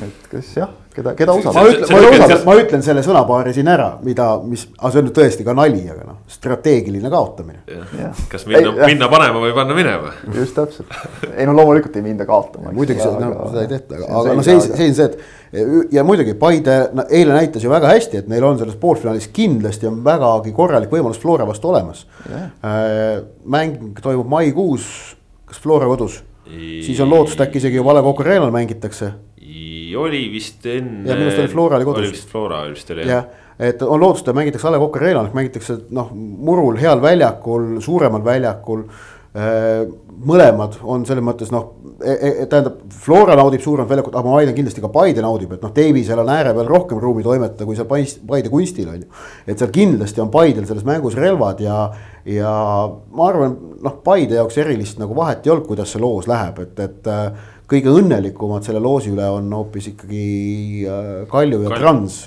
et 0.02 0.30
kas 0.32 0.50
jah, 0.58 0.72
keda, 0.96 1.14
keda 1.18 1.36
usaldada. 1.38 1.62
ma 1.62 1.74
ütlen, 1.74 1.92
ma 1.92 2.24
ütlen, 2.26 2.40
ma 2.48 2.56
ütlen 2.62 2.86
selle 2.86 3.04
sõnapaari 3.06 3.54
siin 3.54 3.70
ära, 3.70 3.90
mida, 4.06 4.30
mis, 4.48 4.66
aga 4.80 4.92
see 4.94 5.02
on 5.04 5.08
nüüd 5.08 5.16
tõesti 5.20 5.46
ka 5.46 5.54
nali, 5.58 5.84
aga 5.94 6.08
noh, 6.08 6.18
strateegiline 6.34 7.12
kaotamine. 7.14 7.62
kas 8.32 8.48
minna, 8.50 8.74
minna 8.80 9.10
panema 9.12 9.44
või 9.44 9.54
panna 9.58 9.78
minema. 9.78 10.16
just 10.34 10.58
täpselt, 10.58 10.98
ei 11.30 11.46
no 11.50 11.56
loomulikult 11.60 12.00
ei 12.00 12.06
minda 12.06 12.28
kaotama. 12.30 12.74
muidugi 12.74 13.04
seda, 13.04 13.22
no, 13.22 13.48
seda 13.52 13.66
ei 13.66 13.72
tehta, 13.76 14.00
aga, 14.00 14.12
aga 14.22 14.36
no 14.40 14.46
see, 14.48 14.60
see 14.66 14.90
on 14.90 14.98
see, 14.98 15.10
et 15.12 15.94
ja 15.94 16.06
muidugi 16.08 16.34
Paide 16.40 16.80
no, 16.98 17.06
eile 17.14 17.38
näitas 17.38 17.64
ju 17.64 17.72
väga 17.72 17.94
hästi, 17.94 18.24
et 18.24 18.30
neil 18.32 18.46
on 18.48 18.58
selles 18.62 18.78
poolfinaalis 18.82 19.30
kindlasti 19.36 19.90
on 19.90 20.02
vägagi 20.06 20.54
korralik 20.56 20.94
võimalus 20.94 21.22
Flora 21.22 21.46
vastu 21.46 21.70
olemas. 21.70 22.08
Äh, 22.34 23.22
mäng 23.46 24.00
toimub 24.02 24.30
maikuus, 24.32 24.88
kas 25.46 25.62
Flora 25.62 25.90
kodus? 25.92 26.24
siis 26.54 27.00
on 27.00 27.08
lootust 27.10 27.40
äkki 27.40 27.62
isegi 27.62 27.80
juba 27.80 27.94
A 27.94 27.96
Le 27.98 28.02
Coq 28.04 28.20
Arena'l 28.20 28.52
mängitakse 28.52 29.14
oli 30.00 30.26
vist 30.34 30.66
enne. 30.66 31.08
ja 31.10 31.18
minu 31.18 31.30
arust 31.30 31.44
oli 31.44 31.54
Flora 31.54 31.80
oli 31.80 31.88
kodus. 31.90 32.06
oli 32.06 32.14
vist 32.16 32.30
Flora 32.30 32.62
vist 32.70 32.94
oli 32.94 33.08
jah. 33.08 33.26
et 33.60 33.82
on 33.82 34.02
lootust, 34.02 34.28
et 34.28 34.36
mängitakse 34.36 34.68
A 34.68 34.76
Le 34.76 34.82
Coq 34.82 35.02
Arena'l, 35.02 35.32
mängitakse 35.34 35.78
noh, 35.94 36.14
murul, 36.14 36.78
heal 36.82 37.02
väljakul, 37.02 37.76
suuremal 37.84 38.24
väljakul. 38.26 38.88
Äh, 39.34 39.88
mõlemad 40.24 40.76
on 40.86 41.08
selles 41.08 41.24
mõttes 41.26 41.50
noh, 41.54 41.72
e, 41.98 42.12
e, 42.14 42.30
e, 42.44 42.46
tähendab, 42.50 42.84
Flora 43.04 43.34
naudib 43.38 43.64
suuremat 43.64 43.90
väljakut, 43.90 44.16
aga 44.16 44.30
ma 44.30 44.36
väidan 44.38 44.56
kindlasti 44.58 44.84
ka 44.84 44.92
Paide 44.94 45.24
naudib, 45.26 45.56
et 45.56 45.64
noh, 45.66 45.72
Davisel 45.74 46.22
on 46.22 46.30
ääre 46.30 46.54
peal 46.54 46.70
rohkem 46.70 47.02
ruumi 47.02 47.26
toimetada, 47.26 47.66
kui 47.66 47.78
seal 47.78 47.90
Paide 47.90 48.52
kunstil 48.54 48.92
on 48.92 49.02
ju. 49.02 49.10
et 49.48 49.58
seal 49.58 49.72
kindlasti 49.74 50.22
on 50.22 50.30
Paidel 50.34 50.68
selles 50.70 50.86
mängus 50.86 51.18
relvad 51.18 51.64
ja, 51.66 51.80
ja 52.30 52.54
ma 53.10 53.28
arvan, 53.32 53.58
noh, 53.84 53.98
Paide 54.06 54.38
jaoks 54.38 54.60
erilist 54.62 55.02
nagu 55.02 55.18
vahet 55.18 55.46
ei 55.46 55.56
olnud, 55.56 55.68
kuidas 55.68 55.96
see 55.96 56.04
loos 56.04 56.30
läheb, 56.30 56.62
et, 56.68 56.86
et 56.86 57.12
kõige 57.70 57.94
õnnelikumad 57.94 58.66
selle 58.66 58.82
loosi 58.84 59.12
üle 59.14 59.26
on 59.32 59.50
hoopis 59.56 59.90
ikkagi 59.94 60.28
äh, 60.86 61.10
Kalju 61.32 61.64
ja 61.64 61.72
Kalju. 61.72 61.82
Trans, 61.82 62.22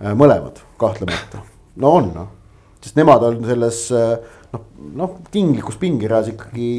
äh, 0.00 0.12
mõlemad 0.18 0.62
kahtlemata, 0.80 1.42
no 1.82 1.96
on 1.98 2.12
noh, 2.14 2.30
sest 2.82 2.98
nemad 2.98 3.24
on 3.28 3.42
selles 3.46 3.82
äh, 3.96 4.14
noh, 4.54 4.68
noh 4.98 5.18
tinglikus 5.34 5.78
pingireas 5.80 6.32
ikkagi 6.34 6.70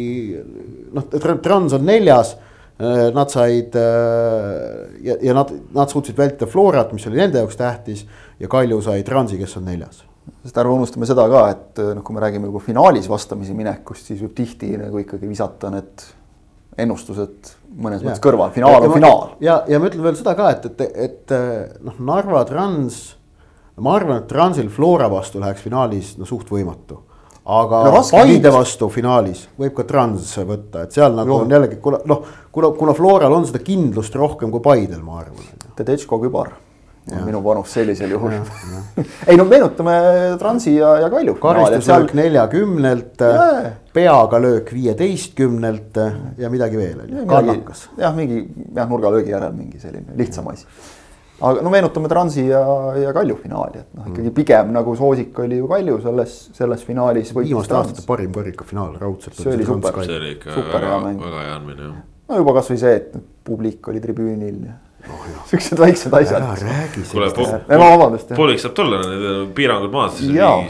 noh, 0.96 1.12
Trans 1.20 1.78
on 1.80 1.88
neljas. 1.90 2.38
Nad 2.84 3.30
said 3.30 3.76
ja, 3.78 5.14
ja 5.22 5.34
nad, 5.38 5.52
nad 5.78 5.92
suutsid 5.94 6.18
vältida 6.18 6.48
Florat, 6.50 6.90
mis 6.92 7.06
oli 7.08 7.20
nende 7.22 7.38
jaoks 7.38 7.56
tähtis 7.60 8.02
ja 8.42 8.50
Kalju 8.50 8.80
sai 8.84 9.06
Transi, 9.08 9.38
kes 9.40 9.54
on 9.60 9.68
neljas 9.70 10.02
sest 10.42 10.58
ärme 10.58 10.74
unustame 10.74 11.08
seda 11.08 11.28
ka, 11.32 11.44
et 11.54 11.80
noh, 11.94 12.02
kui 12.04 12.18
me 12.18 12.24
räägime 12.26 12.50
juba 12.50 12.64
finaalis 12.66 13.08
vastamisi 13.12 13.54
minekust, 13.56 14.10
siis 14.10 14.24
võib 14.26 14.34
tihti 14.36 14.72
nagu 14.82 15.00
ikkagi 15.04 15.30
visata 15.30 15.70
need 15.72 16.08
ennustused 16.82 17.54
mõnes 17.74 18.02
ja. 18.02 18.10
mõttes 18.10 18.24
kõrval, 18.24 18.52
finaal 18.56 18.88
on 18.88 18.94
finaal. 18.96 19.24
ja, 19.44 19.62
ja 19.70 19.80
ma 19.82 19.90
ütlen 19.90 20.06
veel 20.06 20.18
seda 20.20 20.36
ka, 20.38 20.52
et, 20.56 20.68
et, 20.70 20.84
et 21.08 21.34
noh, 21.84 21.98
Narva 22.06 22.44
Trans, 22.50 23.00
ma 23.82 23.96
arvan, 23.98 24.22
et 24.24 24.30
Transil 24.30 24.70
Flora 24.74 25.10
vastu 25.12 25.42
läheks 25.42 25.66
finaalis 25.66 26.14
no 26.20 26.30
suht 26.30 26.52
võimatu. 26.54 27.02
aga 27.44 27.84
no, 27.90 28.04
Paide 28.12 28.52
vastu 28.54 28.90
finaalis 28.94 29.48
võib 29.60 29.76
ka 29.78 29.88
Trans 29.90 30.36
võtta, 30.48 30.86
et 30.86 30.96
seal 30.96 31.16
nagu 31.18 31.36
jo. 31.36 31.40
on 31.46 31.58
jällegi, 31.58 31.80
kuna 31.84 32.04
noh, 32.10 32.28
kuna, 32.52 32.74
kuna 32.78 32.98
Floral 32.98 33.40
on 33.40 33.50
seda 33.50 33.64
kindlust 33.64 34.16
rohkem 34.16 34.54
kui 34.54 34.64
Paidel, 34.64 35.02
ma 35.06 35.24
arvan. 35.24 35.50
Tedesco 35.76 36.22
kübar 36.22 36.54
on 37.12 37.26
minu 37.28 37.42
panus 37.44 37.74
sellisel 37.74 38.12
juhul. 38.16 38.32
ei 39.28 39.38
no 39.38 39.46
meenutame 39.46 39.96
Transi 40.40 40.76
ja, 40.76 40.96
ja 41.04 41.10
Kalju. 41.10 41.36
karistuslöök 41.42 41.84
seal... 41.84 42.08
neljakümnelt, 42.14 43.24
peaga 43.94 44.42
löök 44.42 44.74
viieteistkümnelt 44.74 46.00
ja 46.38 46.50
midagi 46.50 46.78
veel 46.80 47.04
on 47.04 47.16
ju, 47.18 47.26
kannakas. 47.28 47.88
jah, 47.98 48.16
mingi 48.16 48.46
jah, 48.76 48.90
nurgalöögi 48.90 49.34
järel 49.36 49.56
mingi 49.58 49.80
selline 49.80 50.16
lihtsam 50.20 50.48
asi. 50.54 50.68
aga 51.42 51.66
no 51.66 51.74
meenutame 51.74 52.12
Transi 52.12 52.48
ja, 52.48 52.64
ja 53.02 53.12
Kalju 53.14 53.36
finaali, 53.42 53.84
et 53.84 54.00
noh, 54.00 54.08
ikkagi 54.08 54.30
mm. 54.30 54.38
pigem 54.40 54.72
nagu 54.78 54.96
soosik 54.96 55.44
oli 55.44 55.60
ju 55.60 55.68
Kalju 55.68 56.00
selles, 56.06 56.38
selles 56.56 56.88
finaalis. 56.88 57.36
viimaste 57.36 57.78
aastate 57.82 58.08
parim 58.08 58.32
karikafinaal 58.32 58.96
raudselt. 59.02 59.36
see 59.36 59.52
oli 59.58 59.68
super, 59.68 60.00
see 60.06 60.18
oli 60.22 60.34
ikka 60.38 60.56
super 60.56 60.80
väga, 60.88 61.04
väga 61.12 61.46
hea 61.50 61.60
andmine 61.60 61.86
jah. 61.90 62.02
no 62.32 62.42
juba 62.46 62.58
kasvõi 62.62 62.80
see, 62.80 62.96
et 63.02 63.22
publik 63.44 63.92
oli 63.92 64.00
tribüünil 64.00 64.66
ja 64.70 64.80
oh, 65.10 65.26
siuksed 65.50 65.80
väiksed 65.80 66.14
asjad. 66.14 66.42
ära 66.42 66.56
räägi 66.56 67.06
sellest. 67.06 67.36
kuule, 67.36 67.60
vabandust. 67.68 68.34
pooliks 68.36 68.66
saab 68.66 68.76
tulla, 68.78 69.02
need 69.04 69.54
piirangud 69.58 69.92
maha, 69.94 70.10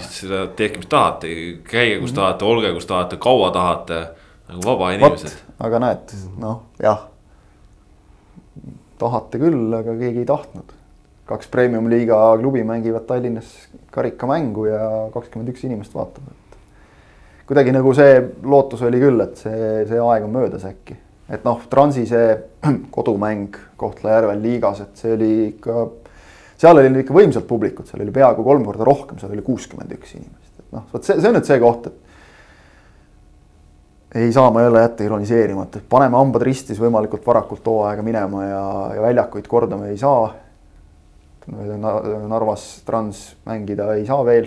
seda 0.08 0.46
tehke, 0.58 0.82
mis 0.82 0.90
tahate, 0.92 1.32
käige 1.70 2.00
kus 2.02 2.16
tahate, 2.18 2.46
olge 2.46 2.74
kus 2.74 2.88
tahate, 2.90 3.20
kaua 3.22 3.52
tahate. 3.56 4.04
nagu 4.50 4.66
vaba 4.66 4.92
inimesed. 4.96 5.36
aga 5.60 5.82
näed, 5.86 6.16
noh, 6.42 6.64
jah. 6.82 7.06
tahate 9.02 9.42
küll, 9.42 9.68
aga 9.80 9.98
keegi 10.00 10.24
ei 10.26 10.30
tahtnud. 10.30 10.76
kaks 11.30 11.48
premium-liiga 11.54 12.20
klubi 12.42 12.64
mängivad 12.68 13.08
Tallinnas 13.08 13.54
karikamängu 13.92 14.66
ja 14.68 14.84
kakskümmend 15.14 15.54
üks 15.54 15.64
inimest 15.68 15.96
vaatab, 15.96 16.28
et. 16.28 16.60
kuidagi 17.48 17.76
nagu 17.76 17.94
see 17.96 18.20
lootus 18.44 18.82
oli 18.82 19.00
küll, 19.04 19.24
et 19.24 19.40
see, 19.40 19.88
see 19.90 20.04
aeg 20.04 20.28
on 20.28 20.38
möödas 20.42 20.68
äkki 20.68 21.03
et 21.30 21.44
noh, 21.48 21.60
Transi 21.72 22.06
see 22.10 22.38
kodumäng 22.96 23.56
Kohtla-Järvel 23.80 24.42
liigas, 24.44 24.84
et 24.84 25.04
see 25.04 25.14
oli 25.16 25.32
ikka, 25.52 25.86
seal 26.60 26.80
oli 26.82 27.04
ikka 27.04 27.16
võimsalt 27.16 27.48
publikut, 27.50 27.90
seal 27.90 28.04
oli 28.04 28.16
peaaegu 28.16 28.46
kolm 28.46 28.66
korda 28.68 28.88
rohkem, 28.88 29.20
seal 29.22 29.34
oli 29.36 29.46
kuuskümmend 29.46 29.94
üks 29.98 30.16
inimest, 30.18 30.54
et 30.60 30.70
noh, 30.76 30.88
vot 30.94 31.06
see, 31.06 31.20
see 31.20 31.30
on 31.32 31.38
nüüd 31.40 31.50
see 31.50 31.60
koht, 31.64 31.92
et. 31.92 32.00
ei 34.24 34.34
saa 34.36 34.52
ma 34.54 34.66
jälle 34.66 34.84
jätta 34.84 35.08
ironiseerimata, 35.08 35.80
et 35.80 35.90
paneme 35.90 36.20
hambad 36.20 36.46
ristis 36.46 36.82
võimalikult 36.82 37.26
varakult 37.28 37.66
hooaega 37.72 38.06
minema 38.06 38.44
ja, 38.46 38.66
ja 38.98 39.06
väljakuid 39.08 39.48
kordama 39.50 39.90
ei 39.92 39.98
saa. 39.98 40.34
Narvas 41.44 42.86
Trans 42.88 43.34
mängida 43.44 43.90
ei 43.98 44.06
saa 44.08 44.22
veel 44.24 44.46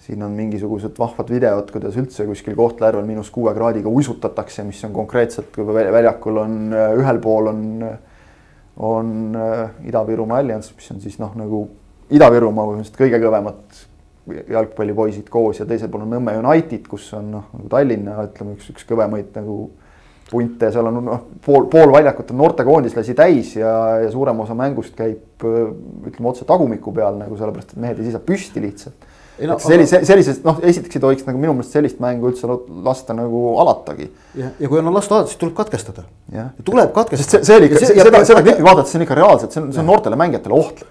siin 0.00 0.22
on 0.24 0.32
mingisugused 0.32 0.96
vahvad 0.98 1.28
videod, 1.32 1.68
kuidas 1.74 1.96
üldse 2.00 2.24
kuskil 2.28 2.56
Kohtla-Järvel 2.56 3.04
miinus 3.08 3.28
kuue 3.34 3.52
kraadiga 3.56 3.90
uisutatakse, 3.92 4.64
mis 4.64 4.80
on 4.88 4.94
konkreetselt, 4.96 5.50
kui 5.54 5.66
väljakul 5.68 6.40
on 6.40 6.56
äh, 6.72 6.94
ühel 6.96 7.20
pool 7.20 7.50
on, 7.52 7.60
on 8.80 9.12
äh, 9.36 9.66
Ida-Virumaa 9.90 10.40
Allianz, 10.40 10.72
mis 10.76 10.90
on 10.94 11.04
siis 11.04 11.20
noh, 11.20 11.36
nagu 11.36 11.66
Ida-Virumaa 12.10 12.70
põhimõtteliselt 12.70 13.02
kõige 13.02 13.20
kõvemad 13.26 13.84
jalgpallipoisid 14.54 15.28
koos 15.32 15.60
ja 15.60 15.68
teisel 15.68 15.92
pool 15.92 16.06
on 16.06 16.16
Nõmme 16.16 16.36
United, 16.40 16.88
kus 16.88 17.10
on 17.18 17.30
noh, 17.34 17.46
nagu 17.56 17.68
Tallinna 17.72 18.16
ütleme, 18.24 18.56
üks, 18.56 18.72
üks 18.72 18.88
kõvemaid 18.88 19.36
nagu 19.36 19.60
punte 20.30 20.68
ja 20.68 20.74
seal 20.74 20.88
on 20.88 21.00
noh, 21.04 21.22
pool, 21.44 21.66
pool 21.68 21.92
väljakut 21.92 22.30
on 22.32 22.40
noortekoondislasi 22.40 23.16
täis 23.18 23.56
ja, 23.58 23.72
ja 24.04 24.10
suurem 24.12 24.40
osa 24.40 24.56
mängust 24.56 24.94
käib 24.96 25.44
ütleme 25.44 26.30
otse 26.30 26.46
tagumiku 26.48 26.94
peal 26.94 27.18
nagu 27.18 27.36
sellepärast, 27.36 27.74
et 27.74 27.82
mehed 27.82 28.00
ei 28.00 28.08
seisa 28.08 28.22
püsti 28.24 28.62
lihtsalt 28.62 29.08
No, 29.48 29.56
sellise, 29.62 30.02
sellisest 30.04 30.44
noh, 30.44 30.58
esiteks 30.66 30.98
ei 30.98 31.02
tohiks 31.02 31.26
nagu 31.26 31.40
minu 31.40 31.54
meelest 31.56 31.72
sellist 31.76 32.00
mängu 32.02 32.28
üldse 32.28 32.48
lasta 32.84 33.14
nagu 33.16 33.42
alatagi. 33.62 34.08
ja, 34.36 34.50
ja 34.60 34.68
kui 34.68 34.80
on 34.80 34.90
lasta 34.92 35.16
alata, 35.16 35.32
siis 35.32 35.40
tuleb 35.40 35.54
katkestada. 35.56 36.04
tuleb 36.64 36.92
katkestada. 36.96 37.40
see, 37.40 37.48
see 37.48 37.56
oli 37.56 37.70
ikka, 37.70 37.84
seda, 37.86 38.24
seda 38.28 38.42
klippi 38.44 38.66
vaadates, 38.66 38.92
see 38.92 39.00
on 39.00 39.04
ikka 39.06 39.16
reaalselt, 39.16 39.54
see 39.54 39.62
on, 39.62 39.70
see 39.72 39.80
on 39.82 39.88
noortele 39.88 40.18
mängijatele 40.20 40.56
ohtlik. 40.56 40.90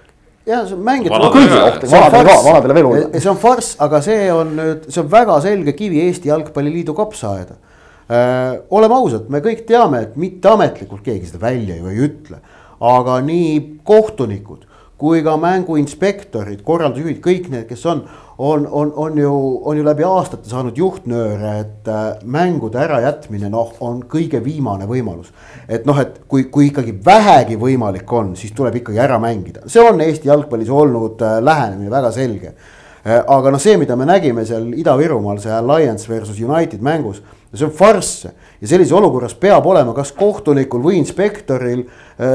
ja 0.50 0.64
see 0.66 0.78
on 0.78 0.86
mängijatele 0.88 1.28
no, 1.28 1.32
kõigile 1.36 1.60
ohtlik, 1.68 1.92
vanadele 1.94 2.30
ka, 2.30 2.38
vanadele 2.48 2.78
veel 2.78 2.90
hullem. 2.90 3.18
see 3.18 3.32
on 3.34 3.42
farss, 3.44 3.76
aga 3.86 4.00
see 4.08 4.30
on 4.34 4.56
nüüd, 4.62 4.88
see 4.90 5.04
on 5.04 5.12
väga 5.12 5.36
selge 5.46 5.76
kivi 5.82 6.02
Eesti 6.08 6.32
Jalgpalliliidu 6.32 6.96
kapsaaeda 6.98 7.60
äh,. 7.60 8.56
oleme 8.80 8.98
ausad, 8.98 9.28
me 9.30 9.44
kõik 9.46 9.62
teame, 9.70 10.02
et 10.08 10.18
mitteametlikult 10.18 11.06
keegi 11.06 11.30
seda 11.30 11.44
välja 11.46 11.78
ju 11.78 11.94
ei 11.94 12.02
ütle, 12.08 12.42
aga 12.80 13.20
nii 13.30 13.54
kohtunikud 13.86 14.66
kui 15.00 15.22
ka 15.24 15.38
mänguinspektorid, 15.40 16.60
korraldusjuhid, 16.68 17.22
kõik 17.24 17.48
need, 17.54 17.68
kes 17.70 17.86
on, 17.88 18.04
on, 18.40 18.68
on, 18.72 18.94
on 18.96 19.18
ju, 19.18 19.60
on 19.64 19.78
ju 19.78 19.84
läbi 19.84 20.04
aastate 20.08 20.48
saanud 20.50 20.78
juhtnööre, 20.80 21.52
et 21.60 21.88
äh, 21.92 22.22
mängude 22.24 22.80
ärajätmine 22.80 23.50
noh, 23.52 23.74
on 23.84 24.00
kõige 24.08 24.40
viimane 24.44 24.86
võimalus. 24.88 25.34
et 25.68 25.86
noh, 25.86 25.98
et 26.00 26.22
kui, 26.28 26.46
kui 26.48 26.70
ikkagi 26.70 26.94
vähegi 27.06 27.58
võimalik 27.60 28.12
on, 28.16 28.32
siis 28.40 28.54
tuleb 28.56 28.78
ikkagi 28.80 29.02
ära 29.04 29.18
mängida, 29.20 29.66
see 29.68 29.84
on 29.84 30.00
Eesti 30.02 30.32
jalgpallis 30.32 30.72
olnud 30.72 31.20
äh, 31.20 31.42
lähenemine 31.44 31.92
väga 31.92 32.12
selge 32.16 32.54
äh,. 32.54 33.20
aga 33.20 33.52
noh, 33.52 33.60
see, 33.60 33.76
mida 33.78 33.98
me 34.00 34.08
nägime 34.08 34.46
seal 34.48 34.70
Ida-Virumaal, 34.72 35.42
see 35.44 35.52
Alliance 35.52 36.08
versus 36.08 36.40
United 36.40 36.80
mängus, 36.80 37.20
see 37.52 37.68
on 37.68 37.74
farss 37.76 38.24
ja 38.24 38.68
sellises 38.72 38.96
olukorras 38.96 39.36
peab 39.36 39.68
olema 39.68 39.92
kas 39.98 40.14
kohtunikul 40.16 40.86
või 40.86 41.02
inspektoril 41.02 41.84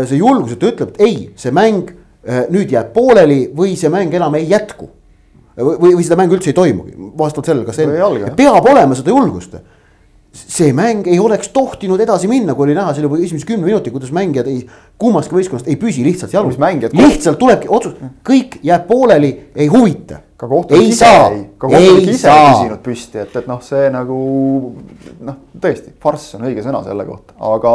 see 0.04 0.18
julgus, 0.18 0.52
et 0.52 0.60
ta 0.60 0.68
ütleb, 0.68 0.92
et 0.92 1.00
ei, 1.06 1.16
see 1.40 1.54
mäng 1.54 1.94
nüüd 2.52 2.72
jääb 2.72 2.92
pooleli 2.92 3.46
või 3.56 3.72
see 3.78 3.92
mäng 3.92 4.12
enam 4.16 4.36
ei 4.36 4.48
jätku. 4.50 4.88
Või, 5.58 5.94
või 5.94 6.04
seda 6.04 6.18
mängu 6.18 6.36
üldse 6.36 6.50
ei 6.50 6.56
toimugi, 6.56 6.94
vastavalt 7.18 7.50
sellele, 7.50 7.68
kas 7.68 7.78
see 7.78 7.88
peab 8.38 8.68
olema 8.70 8.98
seda 8.98 9.14
julgust. 9.14 9.56
see 10.34 10.72
mäng 10.74 11.06
ei 11.06 11.20
oleks 11.22 11.52
tohtinud 11.54 12.00
edasi 12.02 12.26
minna, 12.26 12.56
kui 12.58 12.64
oli 12.66 12.74
näha 12.74 12.90
selle 12.94 13.06
esimese 13.22 13.46
kümne 13.46 13.68
minuti, 13.68 13.92
kuidas 13.94 14.10
mängijad 14.10 14.48
ei, 14.50 14.64
kummastki 14.98 15.36
võistkonnast 15.36 15.68
ei 15.70 15.76
püsi 15.78 16.02
lihtsalt 16.02 16.32
mängijad- 16.58 16.96
lihtsalt 16.98 17.38
tulebki 17.38 17.70
otsus, 17.70 17.94
kõik 18.26 18.56
jääb 18.66 18.88
pooleli, 18.88 19.30
ei 19.54 19.68
huvita. 19.70 20.18
ka 20.36 20.48
kohtunik 20.48 20.82
ei 20.82 20.88
ise 20.88 21.04
saa, 21.04 21.28
ei, 21.30 21.44
ka 21.58 21.68
kohtunik 21.68 21.98
ei 21.98 22.02
ise 22.02 22.10
ei 22.10 22.18
saa. 22.18 22.48
küsinud 22.50 22.82
püsti, 22.82 23.18
et, 23.22 23.36
et 23.36 23.46
noh, 23.46 23.62
see 23.62 23.86
nagu 23.94 24.18
noh, 25.20 25.36
tõesti 25.60 25.94
farss 26.02 26.34
on 26.34 26.48
õige 26.50 26.66
sõna 26.66 26.82
selle 26.82 27.06
kohta, 27.06 27.38
aga 27.38 27.74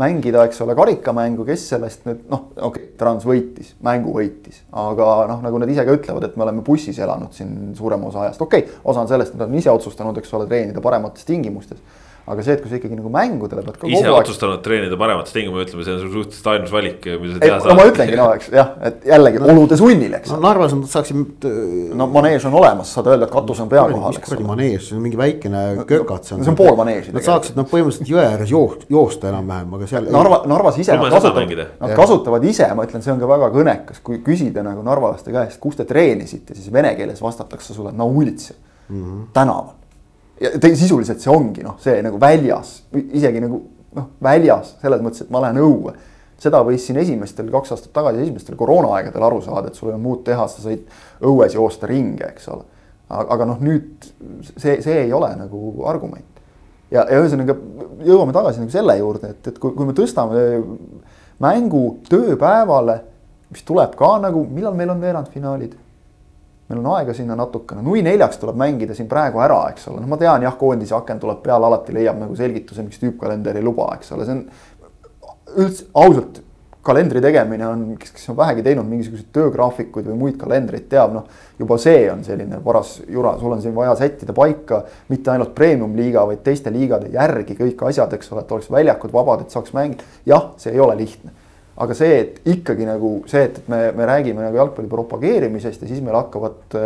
mängida, 0.00 0.44
eks 0.48 0.60
ole, 0.64 0.76
karikamängu, 0.78 1.44
kes 1.48 1.66
sellest 1.74 2.06
nüüd 2.08 2.22
noh, 2.32 2.48
okei 2.56 2.68
okay,, 2.68 2.92
Trans 3.00 3.26
võitis, 3.28 3.74
mängu 3.84 4.14
võitis, 4.16 4.62
aga 4.84 5.08
noh, 5.30 5.42
nagu 5.44 5.60
nad 5.60 5.72
ise 5.72 5.84
ka 5.86 5.96
ütlevad, 5.96 6.28
et 6.28 6.38
me 6.38 6.46
oleme 6.46 6.64
bussis 6.66 7.00
elanud 7.02 7.34
siin 7.36 7.72
suurema 7.78 8.08
osa 8.08 8.26
ajast, 8.26 8.44
okei 8.44 8.66
okay,, 8.66 8.80
osa 8.88 9.04
on 9.04 9.10
sellest, 9.10 9.34
et 9.34 9.42
nad 9.42 9.50
on 9.50 9.58
ise 9.58 9.72
otsustanud, 9.72 10.18
eks 10.22 10.32
ole, 10.38 10.48
treenida 10.50 10.84
paremates 10.84 11.28
tingimustes 11.28 11.80
aga 12.22 12.42
see, 12.44 12.54
et 12.54 12.62
kui 12.62 12.70
sa 12.70 12.78
ikkagi 12.78 12.94
nagu 12.94 13.10
mängudele 13.10 13.64
pead 13.66 13.78
ka 13.80 13.88
ise 13.90 14.04
aeg 14.06 14.14
otsustanud 14.20 14.60
treenida 14.62 14.98
paremates 14.98 15.34
tingimustes, 15.34 15.72
ütleme, 15.72 15.86
see 15.86 15.94
on 15.96 16.12
suhteliselt 16.12 16.50
ainus 16.52 16.74
valik, 16.74 17.08
mida 17.22 17.34
sa 17.34 17.40
teha 17.42 17.56
no 17.66 17.76
ma 17.78 17.86
ütlengi 17.88 18.18
no 18.20 18.26
eks 18.36 18.50
jah, 18.54 18.70
et 18.88 19.08
jällegi 19.10 19.42
no, 19.42 19.48
olude 19.56 19.78
sunnil, 19.80 20.14
eks 20.20 20.30
no. 20.30 20.38
Narvas 20.44 20.76
nad 20.76 20.86
saaksid. 20.92 21.46
no 21.98 22.06
maneež 22.14 22.46
on 22.46 22.54
olemas, 22.60 22.92
saad 22.94 23.10
öelda, 23.10 23.26
et 23.26 23.34
katus 23.34 23.64
on 23.64 23.72
pea 23.72 23.82
kohal, 23.90 24.14
mis 24.14 24.20
eks 24.22 24.30
kuradi 24.30 24.46
maneež, 24.52 24.86
see 24.86 24.98
on 24.98 25.02
mingi 25.08 25.18
väikene 25.18 25.64
kökats. 25.90 26.36
no 26.36 26.46
see 26.46 26.54
on 26.54 26.60
pool 26.62 26.78
maneeži 26.78 27.16
Nad 27.16 27.26
saaksid 27.26 27.58
noh, 27.58 27.66
põhimõtteliselt 27.72 28.14
jõe 28.14 28.22
ääres 28.22 28.54
joost, 28.54 28.86
joosta 28.92 29.32
enam-vähem, 29.32 29.74
aga 29.78 29.90
seal. 29.90 30.08
Narva, 30.14 30.42
Narvas 30.50 30.78
ise 30.82 30.94
nad 30.98 31.10
kasutavad, 31.12 31.66
nad 31.82 31.94
kasutavad 31.98 32.48
ise, 32.48 32.70
ma 32.78 32.86
ütlen, 32.86 33.02
see 33.04 33.14
on 33.14 33.20
ka 33.22 33.30
väga 33.34 33.50
kõnekas, 33.54 34.02
kui 34.06 34.22
küsida 34.24 34.62
nagu 34.66 34.86
narvalaste 34.86 35.34
käest, 35.34 35.58
kus 35.62 35.78
te 35.80 35.86
treenisite, 35.88 36.54
siis 36.54 36.70
vene 36.72 36.94
keeles 36.98 37.22
vastatakse 37.22 37.74
sulle 37.74 37.92
na 37.96 38.06
ulitsi 38.06 38.54
mm 38.54 39.02
-hmm. 39.02 39.30
tänaval. 39.34 39.81
Ja 40.42 40.52
te, 40.60 40.72
sisuliselt 40.78 41.22
see 41.22 41.32
ongi 41.32 41.64
noh, 41.64 41.78
see 41.82 42.00
nagu 42.04 42.18
väljas, 42.20 42.80
isegi 43.14 43.42
nagu 43.42 43.60
noh, 43.96 44.08
väljas 44.24 44.76
selles 44.82 45.04
mõttes, 45.04 45.24
et 45.24 45.30
ma 45.32 45.42
lähen 45.44 45.62
õue. 45.62 45.94
seda 46.42 46.58
võis 46.66 46.82
siin 46.82 46.98
esimestel 46.98 47.50
kaks 47.52 47.76
aastat 47.76 47.92
tagasi, 47.94 48.24
esimestel 48.24 48.56
koroonaaegadel 48.58 49.22
aru 49.22 49.40
saada, 49.44 49.68
et 49.70 49.78
sul 49.78 49.90
ei 49.90 49.94
olnud 49.94 50.08
muud 50.08 50.24
teha, 50.26 50.48
sa 50.50 50.64
said 50.64 50.82
õues 51.22 51.54
joosta 51.54 51.86
ringi, 51.86 52.24
eks 52.26 52.48
ole. 52.50 52.66
aga 53.12 53.46
noh, 53.46 53.60
nüüd 53.62 54.10
see, 54.56 54.80
see 54.82 55.04
ei 55.04 55.12
ole 55.12 55.30
nagu 55.38 55.86
argument 55.86 56.32
ja, 56.92 57.04
ja 57.04 57.20
ühesõnaga 57.20 57.56
jõuame 58.06 58.34
tagasi 58.34 58.62
nagu 58.62 58.74
selle 58.74 58.96
juurde, 58.98 59.32
et, 59.34 59.52
et 59.52 59.58
kui, 59.60 59.74
kui 59.76 59.88
me 59.88 59.94
tõstame 59.96 60.42
mängu 61.42 61.84
tööpäevale, 62.08 62.98
mis 63.52 63.64
tuleb 63.68 63.96
ka 63.98 64.14
nagu, 64.22 64.44
millal 64.48 64.76
meil 64.78 64.92
on 64.94 65.02
veerandfinaalid? 65.02 65.76
Meil 66.72 66.82
on 66.82 66.92
aega 66.96 67.14
sinna 67.16 67.36
natukene, 67.38 67.84
nui 67.84 68.02
neljaks 68.04 68.40
tuleb 68.42 68.58
mängida 68.60 68.96
siin 68.98 69.10
praegu 69.10 69.42
ära, 69.44 69.60
eks 69.72 69.88
ole, 69.92 70.00
noh, 70.02 70.10
ma 70.10 70.18
tean 70.20 70.44
jah, 70.46 70.56
koondise 70.58 70.96
aken 70.98 71.20
tuleb 71.22 71.42
peale, 71.44 71.68
alati 71.68 71.94
leiab 71.96 72.20
nagu 72.20 72.36
selgituse, 72.38 72.84
miks 72.86 73.02
tüüpkalender 73.02 73.58
ei 73.60 73.66
luba, 73.66 73.92
eks 73.98 74.14
ole, 74.16 74.28
see 74.28 74.38
on 74.38 74.46
üldse 75.62 75.86
ausalt 76.00 76.42
kalendri 76.82 77.20
tegemine 77.22 77.66
on, 77.66 77.82
kes, 77.98 78.10
kes 78.16 78.30
on 78.32 78.36
vähegi 78.36 78.64
teinud 78.66 78.88
mingisuguseid 78.90 79.28
töögraafikuid 79.36 80.08
või 80.10 80.16
muid 80.18 80.38
kalendreid, 80.40 80.88
teab 80.90 81.14
noh, 81.14 81.28
juba 81.60 81.78
see 81.80 82.08
on 82.10 82.24
selline 82.26 82.58
paras 82.64 82.96
jura, 83.06 83.36
sul 83.38 83.54
on 83.54 83.62
siin 83.62 83.74
vaja 83.76 83.94
sättida 84.00 84.34
paika 84.34 84.82
mitte 85.12 85.30
ainult 85.30 85.54
premium-liiga, 85.54 86.24
vaid 86.26 86.42
teiste 86.46 86.72
liigade 86.74 87.12
järgi 87.14 87.54
kõik 87.58 87.86
asjad, 87.90 88.16
eks 88.18 88.32
ole, 88.34 88.42
et 88.42 88.56
oleks 88.56 88.70
väljakud 88.74 89.14
vabad, 89.14 89.44
et 89.44 89.54
saaks 89.54 89.74
mängida. 89.76 90.08
jah, 90.26 90.50
see 90.58 90.74
ei 90.74 90.82
ole 90.82 90.98
lihtne, 90.98 91.30
aga 91.76 91.96
see, 91.96 92.20
et 92.20 92.52
ikkagi 92.52 92.86
nagu 92.88 93.22
see, 93.30 93.46
et, 93.48 93.62
et 93.62 93.72
me, 93.72 93.80
me 93.96 94.06
räägime 94.08 94.44
nagu 94.44 94.60
jalgpalli 94.60 94.90
propageerimisest 94.92 95.82
ja 95.82 95.88
siis 95.88 96.02
meil 96.04 96.18
hakkavad 96.18 96.76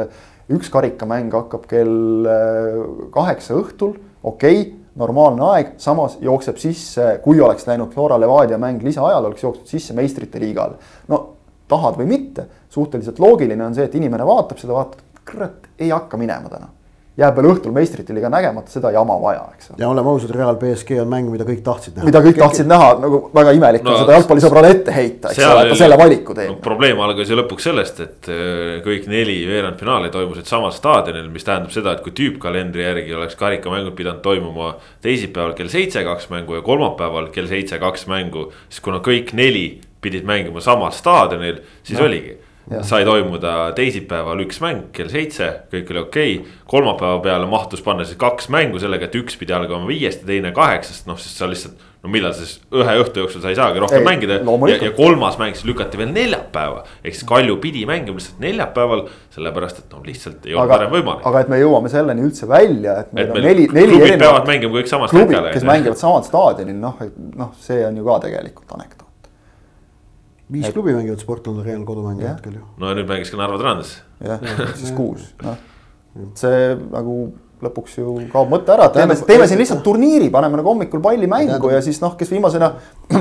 üks 0.52 0.70
karikamäng 0.70 1.32
hakkab 1.34 1.66
kell 1.70 2.26
äh, 2.30 2.82
kaheksa 3.14 3.56
õhtul, 3.58 3.96
okei 4.22 4.60
okay, 4.60 4.74
normaalne 4.96 5.44
aeg, 5.50 5.72
samas 5.82 6.16
jookseb 6.22 6.60
sisse, 6.60 7.08
kui 7.24 7.40
oleks 7.42 7.66
läinud 7.68 7.92
Flora 7.92 8.18
Levadia 8.20 8.58
mäng 8.60 8.84
lisaajal, 8.84 9.26
oleks 9.28 9.44
jooksnud 9.44 9.68
sisse 9.68 9.96
meistrite 9.96 10.40
liigale. 10.40 10.78
no 11.12 11.22
tahad 11.68 11.98
või 11.98 12.08
mitte, 12.14 12.46
suhteliselt 12.70 13.18
loogiline 13.20 13.64
on 13.66 13.74
see, 13.74 13.88
et 13.88 13.94
inimene 13.98 14.26
vaatab 14.26 14.60
seda, 14.62 14.76
vaatab, 14.76 15.02
kurat, 15.26 15.66
ei 15.78 15.90
hakka 15.90 16.18
minema 16.20 16.48
täna. 16.52 16.70
Jääb 17.16 17.38
veel 17.38 17.48
õhtul 17.48 17.72
meistrite 17.72 18.12
liiga 18.12 18.28
nägemata, 18.32 18.68
seda 18.72 18.90
jama 18.92 19.16
vaja, 19.20 19.46
eks 19.54 19.70
ja 19.80 19.88
oleme 19.88 20.12
ausad, 20.12 20.32
Real 20.36 20.58
BSG 20.60 20.98
on 21.00 21.08
mäng, 21.08 21.30
mida 21.32 21.46
kõik 21.48 21.62
tahtsid 21.64 21.96
näha. 21.96 22.08
mida 22.10 22.20
kõik 22.26 22.36
tahtsid 22.40 22.68
näha, 22.68 22.90
nagu 23.00 23.20
väga 23.34 23.54
imelik 23.56 23.86
No, 23.86 23.94
on 23.94 24.02
seda 24.02 24.18
jalgpallisõbrale 24.18 24.72
ette 24.74 24.92
heita, 24.92 25.32
eks 25.32 25.46
ole, 25.46 25.64
et 25.64 25.72
ta 25.72 25.78
selle 25.80 25.98
valiku 26.00 26.36
teeb 26.36 26.52
no,. 26.52 26.58
probleem 26.64 27.00
algas 27.06 27.32
ju 27.32 27.38
lõpuks 27.40 27.68
sellest, 27.70 28.02
et 28.04 28.30
äh, 28.32 28.76
kõik 28.84 29.08
neli 29.12 29.38
veerandfinaali 29.48 30.12
toimusid 30.12 30.50
samal 30.50 30.74
staadionil, 30.76 31.30
mis 31.32 31.48
tähendab 31.48 31.72
seda, 31.74 31.96
et 31.96 32.04
kui 32.04 32.12
tüüpkalendri 32.16 32.84
järgi 32.84 33.16
oleks 33.16 33.38
karikamängud 33.40 33.96
pidanud 33.96 34.20
toimuma 34.24 34.74
teisipäeval 35.04 35.56
kell 35.56 35.72
seitse 35.72 36.04
kaks 36.04 36.28
mängu 36.34 36.60
ja 36.60 36.64
kolmapäeval 36.66 37.30
kell 37.32 37.48
seitse 37.48 37.80
kaks 37.80 38.06
mängu. 38.12 38.50
siis 38.68 38.84
kuna 38.84 39.00
kõik 39.00 39.32
neli 39.32 39.68
pidid 40.04 40.26
mängima 40.28 40.60
samal 40.60 40.92
staadionil, 40.92 41.62
siis 41.82 41.98
no. 41.98 42.04
oligi. 42.06 42.36
Sai 42.82 43.04
toimuda 43.06 43.72
teisipäeval 43.76 44.40
üks 44.42 44.58
mäng 44.62 44.88
kell 44.94 45.10
seitse, 45.10 45.48
kõik 45.70 45.90
oli 45.92 46.00
okei 46.00 46.32
okay. 46.40 46.54
kolmapäeva 46.70 47.18
peale 47.22 47.46
mahtus 47.50 47.82
panna 47.84 48.06
siis 48.06 48.18
kaks 48.18 48.48
mängu 48.50 48.80
sellega, 48.82 49.06
et 49.06 49.14
üks 49.18 49.38
pidi 49.38 49.54
algama 49.54 49.86
viiest 49.86 50.24
ja 50.24 50.30
teine 50.32 50.50
kaheksast, 50.56 51.06
noh, 51.06 51.18
sest 51.20 51.38
sa 51.38 51.46
lihtsalt. 51.50 51.84
no 52.02 52.10
millal 52.10 52.34
siis 52.36 52.56
ühe 52.74 52.96
õhtu 53.02 53.22
jooksul 53.22 53.42
sa 53.44 53.52
ei 53.52 53.58
saagi 53.58 53.82
rohkem 53.82 54.02
Ei, 54.02 54.06
mängida 54.06 54.40
ja, 54.40 54.76
ja 54.82 54.90
kolmas 54.98 55.38
mäng 55.38 55.54
siis 55.54 55.66
lükati 55.68 55.98
veel 55.98 56.10
neljapäeva. 56.14 56.82
ehk 57.04 57.14
siis 57.14 57.28
Kalju 57.28 57.56
pidi 57.62 57.86
mängima 57.86 58.18
lihtsalt 58.18 58.42
neljapäeval, 58.42 59.06
sellepärast 59.38 59.84
et 59.84 59.94
noh, 59.94 60.02
lihtsalt 60.10 60.50
ei 60.50 60.58
olnud 60.58 60.74
varem 60.74 60.92
võimalik. 60.98 61.26
aga 61.30 61.46
et 61.46 61.54
me 61.54 61.62
jõuame 61.62 61.92
selleni 61.92 62.26
üldse 62.26 62.50
välja, 62.50 62.98
et 63.04 63.14
meil 63.14 63.26
Et 63.26 63.30
on 63.30 63.40
meil 63.40 63.50
neli, 63.52 63.70
neli 63.70 63.94
klubid 63.94 64.10
erinevat 64.10 64.26
peavad 64.26 64.52
mängima 64.54 64.80
kõik 64.80 64.90
samas 64.90 65.14
klubid, 65.14 65.50
kes 65.54 65.70
mängivad 65.70 66.02
samal 66.02 66.26
staadionil, 66.26 66.78
noh, 66.82 67.02
et 67.06 67.18
noh, 67.38 67.54
see 67.62 67.82
on 67.86 68.02
ju 68.02 68.10
ka 68.10 68.22
tegelikult 68.26 68.78
anekdoot. 68.78 69.05
Viis 70.52 70.68
klubi 70.74 70.94
mängivad 70.94 71.22
Sportlandi 71.22 71.64
Real 71.66 71.82
kodumängu 71.86 72.22
Jah. 72.22 72.36
hetkel 72.36 72.60
ju. 72.60 72.66
no 72.78 72.92
ja 72.92 72.98
nüüd 72.98 73.08
mängis 73.10 73.32
ka 73.32 73.40
Narva 73.40 73.58
Trans. 73.62 73.96
jah, 74.24 74.46
siis 74.74 74.92
kuus, 74.96 75.32
noh. 75.42 75.58
see 76.38 76.76
nagu 76.92 77.18
lõpuks 77.64 77.94
ju 77.96 78.14
kaob 78.32 78.50
mõte 78.52 78.72
ära, 78.74 78.90
teeme, 78.92 79.14
teeme 79.28 79.46
siin 79.48 79.60
lihtsalt 79.60 79.80
turniiri, 79.84 80.28
paneme 80.32 80.58
nagu 80.60 80.68
hommikul 80.74 81.00
palli 81.04 81.28
mängu 81.30 81.70
ja 81.72 81.80
siis 81.84 82.02
noh, 82.02 82.12
kes 82.18 82.28
viimasena, 82.34 82.68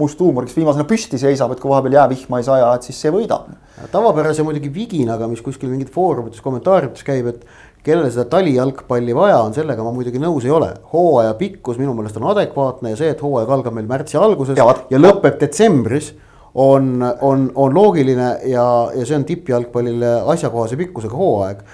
must 0.00 0.20
huumor, 0.22 0.46
kes 0.46 0.54
viimasena 0.54 0.86
püsti 0.88 1.18
seisab, 1.18 1.54
et 1.54 1.62
kui 1.62 1.72
vahepeal 1.72 1.98
jäävihma 1.98 2.38
ei 2.38 2.46
saja, 2.46 2.70
et 2.76 2.86
siis 2.86 3.00
see 3.02 3.10
võidab. 3.14 3.50
tavapärase 3.90 4.46
muidugi 4.46 4.70
viginaga, 4.72 5.26
mis 5.26 5.42
kuskil 5.42 5.72
mingit 5.72 5.90
foorumites, 5.90 6.44
kommentaariumites 6.44 7.06
käib, 7.06 7.32
et 7.32 7.42
kellele 7.82 8.10
seda 8.14 8.28
talijalgpalli 8.30 9.14
vaja 9.16 9.40
on, 9.42 9.54
sellega 9.56 9.82
ma 9.82 9.90
muidugi 9.94 10.22
nõus 10.22 10.46
ei 10.46 10.54
ole. 10.54 10.70
hooaja 10.92 11.34
pikkus 11.40 11.80
minu 11.82 11.94
meelest 11.98 12.20
on 12.20 12.28
adekvaatne 12.30 12.94
ja 12.94 13.00
see, 13.00 13.10
et 13.10 13.22
hooaeg 13.22 13.50
algab 13.50 13.74
meil 13.74 13.90
märtsi 13.90 14.20
alguses 14.20 14.58
Ja 14.58 14.68
ja 14.90 15.00
lõpeb 15.02 15.40
detsembris. 15.40 16.12
On, 16.54 17.04
on, 17.20 17.52
on 17.54 17.74
loogiline 17.74 18.38
ja, 18.44 18.66
ja 18.94 19.06
see 19.06 19.16
on 19.16 19.24
tippjalgpallile 19.28 20.12
asjakohase 20.34 20.76
pikkusega 20.76 21.16
hooaeg. 21.16 21.64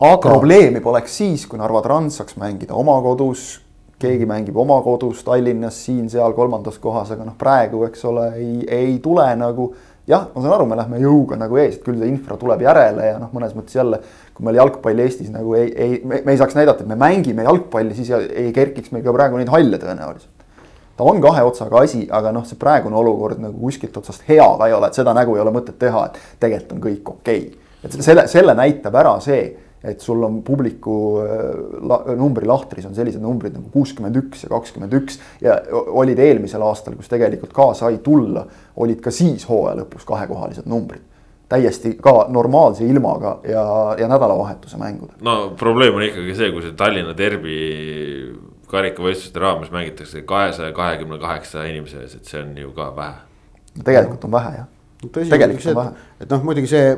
aga 0.00 0.18
probleemi 0.28 0.82
poleks 0.82 1.16
siis, 1.22 1.46
kui 1.46 1.58
Narva 1.58 1.82
Trans 1.82 2.18
saaks 2.18 2.36
mängida 2.40 2.74
oma 2.74 2.96
kodus, 3.02 3.60
keegi 4.02 4.26
mängib 4.28 4.56
oma 4.58 4.80
kodus 4.82 5.22
Tallinnas, 5.24 5.78
siin-seal 5.86 6.34
kolmandas 6.34 6.80
kohas, 6.82 7.14
aga 7.14 7.26
noh, 7.28 7.38
praegu, 7.38 7.84
eks 7.86 8.04
ole, 8.10 8.28
ei, 8.40 8.54
ei 8.66 8.98
tule 9.02 9.28
nagu. 9.38 9.72
jah, 10.04 10.26
ma 10.34 10.42
saan 10.42 10.52
aru, 10.52 10.66
me 10.68 10.76
lähme 10.76 10.98
jõuga 11.00 11.38
nagu 11.40 11.56
ees, 11.56 11.78
et 11.78 11.84
küll 11.86 11.96
see 11.96 12.10
infra 12.10 12.36
tuleb 12.36 12.60
järele 12.60 13.06
ja 13.06 13.16
noh, 13.22 13.30
mõnes 13.32 13.54
mõttes 13.56 13.78
jälle. 13.78 14.02
kui 14.34 14.44
meil 14.44 14.58
jalgpall 14.58 14.98
Eestis 15.06 15.30
nagu 15.32 15.54
ei, 15.54 15.70
ei, 15.78 16.00
me 16.04 16.26
ei 16.26 16.40
saaks 16.40 16.58
näidata, 16.58 16.82
et 16.82 16.90
me 16.90 16.98
mängime 16.98 17.46
jalgpalli, 17.46 17.94
siis 17.94 18.10
ei 18.10 18.50
kerkiks 18.52 18.90
meil 18.92 19.06
ka 19.06 19.14
praegu 19.14 19.38
neid 19.38 19.52
halle 19.54 19.78
tõenäoliselt 19.78 20.33
ta 20.96 21.04
on 21.04 21.20
kahe 21.22 21.42
otsaga 21.42 21.82
asi, 21.82 22.04
aga 22.10 22.32
noh, 22.34 22.46
see 22.46 22.58
praegune 22.60 22.96
olukord 22.98 23.42
nagu 23.42 23.58
kuskilt 23.66 23.96
otsast 23.98 24.24
hea 24.28 24.46
ka 24.58 24.68
ei 24.68 24.76
ole, 24.76 24.90
et 24.90 24.98
seda 24.98 25.14
nägu 25.16 25.36
ei 25.36 25.42
ole 25.42 25.52
mõtet 25.54 25.78
teha, 25.80 26.06
et 26.08 26.40
tegelikult 26.42 26.76
on 26.76 26.82
kõik 26.86 27.12
okei 27.16 27.44
okay.. 27.48 27.78
et 27.84 27.96
selle, 27.98 28.26
selle 28.30 28.54
näitab 28.58 28.98
ära 29.02 29.14
see, 29.24 29.42
et 29.84 30.00
sul 30.00 30.22
on 30.24 30.38
publiku 30.46 30.98
äh, 31.20 31.40
la, 31.84 32.00
numbri 32.16 32.48
lahtris 32.48 32.86
on 32.88 32.94
sellised 32.96 33.22
numbrid 33.22 33.56
nagu 33.56 33.68
kuuskümmend 33.74 34.16
üks 34.22 34.46
ja 34.46 34.52
kakskümmend 34.54 34.94
üks 34.96 35.18
ja 35.44 35.58
olid 35.72 36.22
eelmisel 36.24 36.62
aastal, 36.64 36.96
kus 36.96 37.10
tegelikult 37.12 37.52
ka 37.56 37.72
sai 37.76 37.98
tulla, 38.04 38.46
olid 38.80 39.02
ka 39.04 39.12
siis 39.14 39.44
hooaja 39.50 39.82
lõpus 39.82 40.06
kahekohalised 40.08 40.70
numbrid. 40.70 41.10
täiesti 41.48 41.92
ka 42.00 42.24
normaalse 42.32 42.86
ilmaga 42.88 43.38
ja, 43.44 43.64
ja 43.98 44.08
nädalavahetuse 44.08 44.80
mängudel. 44.80 45.18
no 45.20 45.52
probleem 45.58 46.00
on 46.00 46.06
ikkagi 46.06 46.38
see, 46.38 46.50
kui 46.54 46.64
see 46.64 46.72
Tallinna 46.78 47.12
derbi 47.18 47.58
karikavõistluste 48.74 49.42
raames 49.42 49.72
mängitakse 49.74 50.22
kahesaja 50.28 50.74
kahekümne 50.76 51.18
kaheksa 51.22 51.64
inimese 51.70 52.02
ees, 52.02 52.18
et 52.18 52.30
see 52.30 52.42
on 52.42 52.52
ju 52.58 52.74
ka 52.76 52.90
vähe. 52.96 53.16
tegelikult 53.84 54.28
on 54.28 54.34
vähe 54.34 54.52
jah. 54.58 54.68
tegelikult 55.14 55.62
see, 55.62 55.74
on 55.74 55.80
vähe. 55.82 56.06
et, 56.20 56.28
noh, 56.30 56.44
muidugi 56.46 56.70
see, 56.70 56.94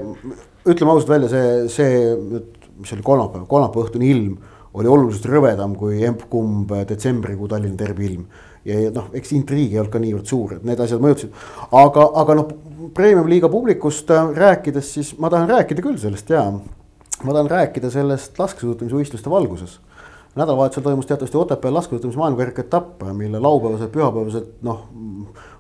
ütleme 0.66 0.94
ausalt 0.94 1.14
välja, 1.14 1.32
see, 1.32 1.68
see 1.72 2.44
mis 2.76 2.92
oli 2.96 3.06
kolmapäev, 3.06 3.46
kolmapäeva 3.50 3.88
õhtune 3.88 4.10
ilm 4.10 4.36
oli 4.76 4.90
oluliselt 4.92 5.30
rõvedam 5.32 5.72
kui 5.78 6.02
emb-kumb 6.04 6.72
detsembrikuu 6.88 7.48
Tallinna 7.48 7.78
derbi 7.80 8.10
ilm. 8.10 8.26
ja, 8.66 8.80
ja 8.86 8.92
noh, 8.94 9.08
eks 9.16 9.32
intriig 9.36 9.72
ei 9.72 9.80
olnud 9.80 9.92
ka 9.92 10.02
niivõrd 10.02 10.28
suur, 10.28 10.56
et 10.56 10.66
need 10.68 10.80
asjad 10.82 11.02
mõjutasid. 11.02 11.36
aga, 11.80 12.08
aga 12.22 12.38
noh, 12.40 12.50
premium-liiga 12.96 13.50
publikust 13.52 14.10
äh, 14.12 14.32
rääkides, 14.36 14.92
siis 14.98 15.14
ma 15.18 15.30
tahan 15.32 15.48
rääkida 15.50 15.84
küll 15.84 15.98
sellest 16.00 16.30
ja. 16.30 16.44
ma 16.52 17.32
tahan 17.32 17.50
rääkida 17.50 17.90
sellest 17.92 18.38
laskesuusatamisvõistluste 18.40 19.32
valguses 19.32 19.80
nädalavahetusel 20.37 20.84
toimus 20.84 21.07
teatavasti 21.09 21.41
Otepääl 21.41 21.74
laskesuusatamise 21.74 22.18
maailmakarika 22.18 22.62
etapp, 22.62 23.03
mille 23.12 23.41
laupäevased, 23.41 23.93
pühapäevased 23.93 24.49
noh. 24.62 24.89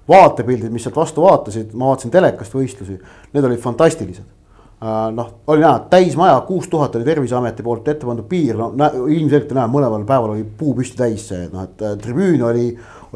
vaatepildid, 0.08 0.70
mis 0.70 0.84
sealt 0.86 0.96
vastu 0.96 1.22
vaatasid, 1.24 1.72
ma 1.74 1.88
vaatasin 1.90 2.12
telekast 2.14 2.54
võistlusi, 2.54 3.00
need 3.32 3.44
olid 3.48 3.58
fantastilised 3.58 4.36
Äh, 4.76 5.12
noh, 5.12 5.28
oli 5.46 5.60
näha, 5.60 5.78
täismaja, 5.88 6.40
kuus 6.44 6.66
tuhat 6.68 6.96
oli 6.96 7.04
Terviseameti 7.04 7.64
poolt 7.64 7.86
ette 7.88 8.04
pandud 8.04 8.26
piir, 8.28 8.58
no 8.60 8.88
ilmselgelt 9.08 9.54
näha, 9.56 9.70
mõlemal 9.72 10.02
päeval 10.04 10.34
oli 10.34 10.42
puu 10.44 10.74
püsti 10.76 10.98
täis 10.98 11.22
see, 11.30 11.46
noh 11.48 11.62
et 11.64 11.80
äh, 11.80 11.94
tribüün 11.96 12.42
oli, 12.44 12.66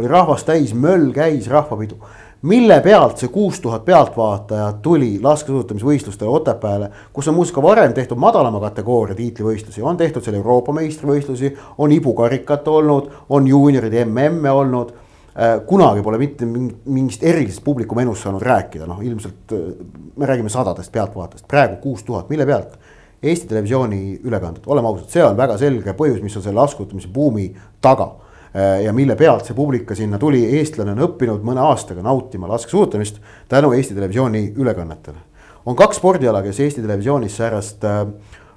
oli 0.01 0.09
rahvast 0.09 0.49
täis, 0.49 0.73
möll 0.73 1.11
käis, 1.13 1.51
rahvapidu. 1.53 1.99
Mille 2.43 2.81
pealt 2.81 3.21
see 3.21 3.29
kuus 3.29 3.61
tuhat 3.61 3.85
pealtvaatajat 3.85 4.83
tuli 4.83 5.19
laskesuusatamisvõistlustele 5.23 6.31
Otepääle, 6.31 6.91
kus 7.13 7.29
on 7.29 7.35
muuseas 7.35 7.55
ka 7.55 7.63
varem 7.63 7.93
tehtud 7.95 8.19
madalama 8.19 8.61
kategooria 8.61 9.17
tiitlivõistlusi, 9.17 9.83
on 9.83 9.97
tehtud 9.97 10.25
seal 10.25 10.39
Euroopa 10.39 10.73
meistrivõistlusi, 10.73 11.53
on 11.79 11.93
ibukarikat 11.93 12.69
olnud, 12.69 13.11
on 13.29 13.49
juunioride 13.49 14.05
MM-e 14.05 14.51
olnud. 14.51 14.95
Äh, 15.31 15.61
kunagi 15.67 16.03
pole 16.03 16.19
mitte 16.19 16.47
mingist 16.47 17.23
erilisest 17.23 17.63
publiku 17.65 17.95
menust 17.95 18.25
saanud 18.27 18.43
rääkida, 18.43 18.89
noh 18.89 18.99
ilmselt 19.05 19.53
äh, 19.55 19.69
me 20.17 20.27
räägime 20.27 20.51
sadadest 20.51 20.93
pealtvaatajatest, 20.93 21.47
praegu 21.49 21.77
kuus 21.83 22.03
tuhat, 22.05 22.29
mille 22.29 22.47
pealt? 22.47 22.75
Eesti 23.23 23.47
Televisiooni 23.49 24.21
ülekanded, 24.25 24.65
oleme 24.67 24.89
ausad, 24.89 25.11
see 25.13 25.23
on 25.23 25.37
väga 25.37 25.59
selge 25.61 25.93
põhjus, 25.93 26.23
mis 26.25 26.37
on 26.41 26.43
selle 26.43 26.57
laskutamise 26.57 27.09
buumi 27.13 27.51
taga. 27.85 28.09
Äh, 28.51 28.83
ja 28.85 28.93
mille 28.93 29.17
pealt 29.17 29.47
see 29.47 29.55
publika 29.55 29.95
sinna 29.95 30.19
tuli, 30.19 30.43
eestlane 30.59 30.95
on 30.97 31.05
õppinud 31.07 31.45
mõne 31.47 31.63
aastaga 31.63 32.03
nautima 32.03 32.49
laskesuusatamist 32.51 33.21
tänu 33.49 33.73
Eesti 33.77 33.95
Televisiooni 33.95 34.53
ülekannetele. 34.57 35.29
on 35.67 35.77
kaks 35.77 35.97
spordiala, 35.97 36.43
kes 36.43 36.61
Eesti 36.61 36.83
Televisioonis 36.83 37.37
säärast 37.37 37.85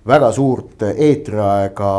väga 0.07 0.31
suurt 0.31 0.81
eetriaega 0.95 1.93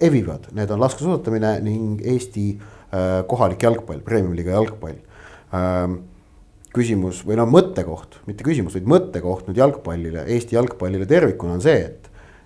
evivad, 0.00 0.50
need 0.52 0.70
on 0.70 0.80
laskesuusatamine 0.80 1.60
ning 1.60 2.00
Eesti 2.04 2.46
Äh, 2.92 3.22
kohalik 3.24 3.62
jalgpall, 3.64 4.02
premium-liiga 4.04 4.52
jalgpall. 4.52 4.98
Ähm, 5.56 5.94
küsimus 6.76 7.22
või 7.24 7.38
no 7.40 7.46
mõttekoht, 7.48 8.18
mitte 8.28 8.44
küsimus, 8.44 8.74
vaid 8.76 8.88
mõttekoht 8.88 9.48
nüüd 9.48 9.60
jalgpallile, 9.60 10.26
Eesti 10.28 10.58
jalgpallile 10.58 11.06
tervikuna 11.08 11.56
on 11.56 11.64
see, 11.64 11.86
et 11.86 12.01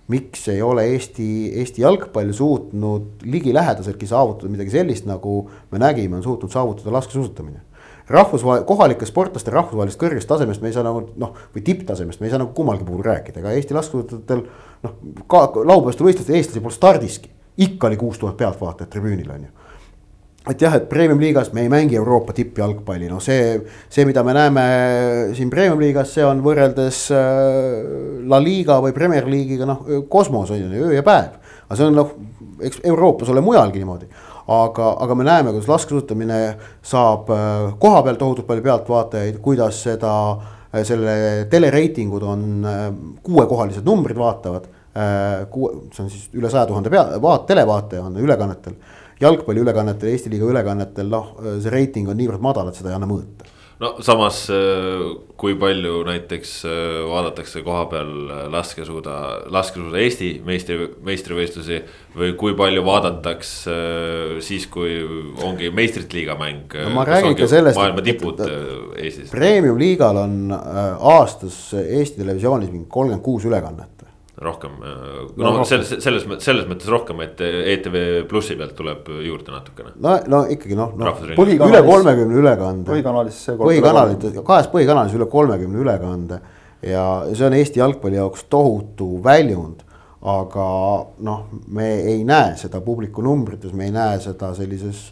miks 0.07 0.47
ei 0.47 0.61
ole 0.61 0.85
Eesti, 0.93 1.27
Eesti 1.59 1.81
jalgpall 1.81 2.31
suutnud 2.33 3.23
ligilähedaseltki 3.23 4.07
saavutada 4.07 4.51
midagi 4.51 4.71
sellist, 4.71 5.07
nagu 5.09 5.49
me 5.71 5.79
nägime, 5.79 6.15
on 6.15 6.23
suutnud 6.23 6.51
saavutada 6.51 6.93
laskesuusatamine. 6.95 7.61
rahvusvahel, 8.07 8.63
kohalike 8.63 9.05
sportlaste 9.05 9.51
rahvusvahelisest 9.51 9.99
kõrgest 9.99 10.29
tasemest 10.29 10.61
me 10.63 10.69
ei 10.69 10.75
saa 10.77 10.83
nagu 10.87 11.01
noh, 11.19 11.33
või 11.55 11.63
tipptasemest 11.67 12.21
me 12.21 12.29
ei 12.29 12.31
saa 12.31 12.39
nagu 12.39 12.53
kummalgi 12.55 12.87
puhul 12.87 13.03
rääkida, 13.03 13.41
ega 13.41 13.51
Eesti 13.51 13.75
laskesuusatajatel 13.75 14.45
noh, 14.87 14.93
ka 15.27 15.41
laupäevastel 15.59 16.07
võistlustel 16.07 16.39
eestlasi 16.39 16.63
polnud 16.63 16.77
stardiski. 16.77 17.33
ikka 17.57 17.87
oli 17.87 17.97
kuus 17.97 18.19
tuhat 18.19 18.37
pealtvaatajat 18.37 18.89
tribüünil 18.89 19.31
on 19.33 19.43
ju 19.43 19.66
et 20.51 20.61
jah, 20.61 20.75
et 20.77 20.87
premium-liigas 20.89 21.51
me 21.55 21.63
ei 21.65 21.71
mängi 21.71 21.97
Euroopa 21.99 22.33
tippjalgpalli, 22.35 23.09
no 23.11 23.19
see, 23.23 23.57
see, 23.89 24.05
mida 24.07 24.23
me 24.25 24.35
näeme 24.37 24.63
siin 25.37 25.51
premium-liigas, 25.51 26.13
see 26.17 26.25
on 26.25 26.41
võrreldes 26.45 27.01
äh, 27.15 28.23
La 28.29 28.39
Liga 28.43 28.79
või 28.83 28.95
Premier 28.95 29.27
League'iga 29.27 29.67
noh, 29.67 29.83
kosmos 30.11 30.53
on 30.53 30.63
ju 30.63 30.87
öö 30.87 30.95
ja 30.95 31.03
päev. 31.05 31.37
aga 31.67 31.79
see 31.79 31.89
on 31.89 31.97
noh, 31.99 32.13
eks 32.63 32.81
Euroopas 32.87 33.31
ole 33.33 33.43
mujalgi 33.43 33.83
niimoodi. 33.83 34.07
aga, 34.47 34.91
aga 35.03 35.15
me 35.15 35.27
näeme, 35.27 35.51
kuidas 35.51 35.67
laskesuusatamine 35.73 36.41
saab 36.81 37.31
äh, 37.33 37.73
koha 37.79 38.03
peal 38.03 38.19
tohutult 38.19 38.47
palju 38.47 38.63
pealtvaatajaid, 38.69 39.41
kuidas 39.43 39.83
seda, 39.89 40.13
äh, 40.71 40.83
selle 40.87 41.47
telereitingud 41.51 42.23
on 42.23 42.67
kuuekohalised 43.23 43.85
numbrid 43.85 44.17
vaatavad. 44.17 44.73
kuue, 45.51 45.75
see 45.93 46.01
on 46.01 46.07
siis 46.09 46.29
üle 46.33 46.49
saja 46.49 46.65
tuhande 46.65 46.89
pea, 46.89 47.03
vaat-, 47.21 47.43
televaataja 47.45 48.01
on 48.07 48.15
ülekannetel 48.17 48.73
jalgpalliülekannetel, 49.21 50.13
Eesti 50.13 50.31
liiga 50.33 50.49
ülekannetel, 50.51 51.11
noh, 51.11 51.35
see 51.61 51.73
reiting 51.73 52.09
on 52.09 52.19
niivõrd 52.19 52.43
madal, 52.43 52.71
et 52.71 52.79
seda 52.79 52.93
ei 52.93 52.99
anna 52.99 53.09
mõõta 53.09 53.55
no 53.81 53.91
samas, 54.05 54.41
äh, 54.49 55.03
kui 55.37 55.55
palju 55.59 56.01
näiteks 56.07 56.53
äh, 56.65 56.85
vaadatakse 57.07 57.61
koha 57.65 57.83
peal 57.91 58.13
äh, 58.25 58.43
laskesuuda, 58.53 59.17
laskesuuda 59.53 60.01
Eesti 60.01 60.31
meistri, 60.45 60.79
meistrivõistlusi. 61.05 61.81
või 62.17 62.31
kui 62.39 62.55
palju 62.57 62.81
vaadatakse 62.85 63.73
siis, 64.41 64.65
kui 64.73 64.95
ongi 65.45 65.69
meistrite 65.69 66.17
liiga 66.17 66.33
mäng 66.39 66.73
no,. 66.73 66.95
ma 66.95 67.05
räägin 67.05 67.37
ka 67.37 67.47
sellest. 67.47 67.77
maailma 67.77 68.01
tipud 68.01 68.41
Eestis. 68.97 69.29
Premium 69.29 69.77
liigal 69.77 70.17
on 70.23 70.49
aastas 70.51 71.59
Eesti 71.77 72.23
Televisioonis 72.23 72.73
mingi 72.73 72.89
kolmkümmend 72.89 73.25
kuus 73.25 73.45
ülekannet 73.45 73.96
rohkem, 74.37 74.75
no, 74.81 75.51
no 75.55 75.63
selles, 75.65 75.95
selles, 76.03 76.25
selles 76.45 76.67
mõttes 76.69 76.89
rohkem, 76.91 77.23
et 77.25 77.39
ETV 77.41 77.95
Plussi 78.29 78.57
pealt 78.59 78.75
tuleb 78.77 79.07
juurde 79.25 79.53
natukene. 79.53 79.95
no, 80.03 80.13
no 80.29 80.43
ikkagi 80.53 80.77
noh, 80.77 80.93
noh 80.99 81.23
üle 81.25 81.81
kolmekümne 81.87 82.37
ülekande. 82.43 82.85
põhikanalis 82.91 83.39
see. 83.47 83.57
põhikanalit, 83.57 84.27
kahes 84.45 84.69
põhikanalis 84.73 85.17
üle 85.17 85.25
kolmekümne 85.31 85.81
ülekande 85.81 86.39
ja 86.85 87.07
see 87.31 87.47
on 87.47 87.57
Eesti 87.57 87.81
jalgpalli 87.81 88.19
jaoks 88.19 88.45
tohutu 88.51 89.15
väljund. 89.25 89.81
aga 90.27 90.67
noh, 91.23 91.43
me 91.73 91.87
ei 92.11 92.23
näe 92.25 92.55
seda 92.57 92.81
publiku 92.81 93.21
numbrites, 93.25 93.73
me 93.73 93.85
ei 93.85 93.93
näe 93.95 94.19
seda 94.19 94.49
sellises 94.57 95.11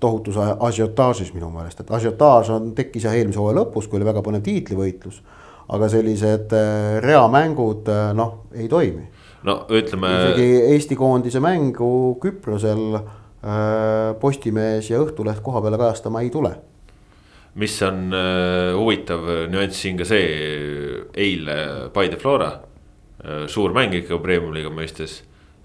tohutus 0.00 0.36
asiotaažis 0.36 1.32
minu 1.32 1.48
meelest, 1.52 1.80
et 1.80 1.90
asiotaaž 1.92 2.52
on, 2.52 2.70
tekkis 2.76 3.04
jah 3.08 3.16
eelmise 3.16 3.40
hooaja 3.40 3.60
lõpus, 3.60 3.88
kui 3.88 4.00
oli 4.00 4.08
väga 4.08 4.24
põnev 4.24 4.44
tiitlivõitlus 4.44 5.20
aga 5.68 5.88
sellised 5.90 6.54
äh, 6.54 6.98
reamängud 7.02 7.88
äh, 7.90 8.12
noh, 8.14 8.46
ei 8.54 8.68
toimi. 8.70 9.06
no 9.46 9.58
ütleme. 9.70 10.12
isegi 10.14 10.48
Eesti 10.72 10.98
koondise 10.98 11.42
mängu 11.42 12.16
Küprosel 12.22 12.96
äh, 12.96 14.14
Postimees 14.20 14.90
ja 14.90 15.02
Õhtuleht 15.02 15.42
koha 15.42 15.62
peale 15.64 15.80
kajastama 15.80 16.22
ei 16.22 16.30
tule 16.34 16.54
mis 17.56 17.74
on 17.82 18.12
huvitav 18.76 19.22
nüanss 19.48 19.78
siin 19.80 19.96
ka 19.96 20.04
see, 20.04 20.26
eile 21.16 21.54
Paide 21.94 22.18
Flora 22.20 22.50
suur 23.48 23.72
mäng 23.72 23.94
ikka 23.96 24.18
Premium-liiga 24.20 24.68
mõistes 24.68 25.22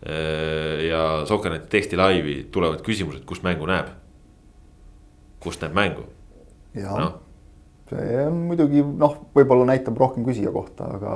äh,. 0.07 0.87
ja 0.87 1.01
Sokkerneti 1.27 1.67
teksti 1.73 1.99
laivi 1.99 2.37
tulevad 2.51 2.79
küsimused, 2.85 3.25
kust 3.27 3.43
mängu 3.43 3.67
näeb. 3.67 3.91
kust 5.43 5.61
näeb 5.65 5.75
mängu? 5.75 6.07
noh 6.79 7.19
see 7.91 8.23
on 8.23 8.39
muidugi 8.47 8.83
noh, 8.83 9.15
võib-olla 9.35 9.67
näitab 9.67 9.99
rohkem 9.99 10.25
küsija 10.27 10.53
kohta, 10.53 10.87
aga, 10.97 11.15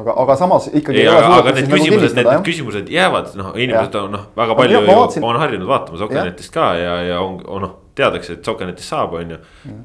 aga, 0.00 0.16
aga 0.24 0.36
samas 0.40 0.70
ikkagi. 0.72 1.04
aga, 1.10 1.38
aga 1.38 1.54
need 1.58 1.68
nagu 1.68 1.78
küsimused, 1.78 2.16
need, 2.16 2.30
need 2.30 2.44
küsimused 2.48 2.92
jäävad, 2.94 3.32
noh, 3.40 3.54
inimesed 3.54 4.00
on 4.00 4.12
noh, 4.16 4.28
väga 4.38 4.58
palju 4.58 4.80
ja, 4.80 4.84
vaatsin... 4.88 5.26
on 5.30 5.40
harjunud 5.42 5.70
vaatama 5.70 6.00
Sokkernetist 6.00 6.54
ka 6.54 6.74
ja, 6.80 7.00
ja 7.12 7.22
on, 7.24 7.40
on 7.44 7.66
noh 7.68 7.80
teadakse, 7.94 8.38
et 8.38 8.46
Sokkernetist 8.46 8.90
saab, 8.90 9.14
on 9.20 9.34
ju. 9.36 9.40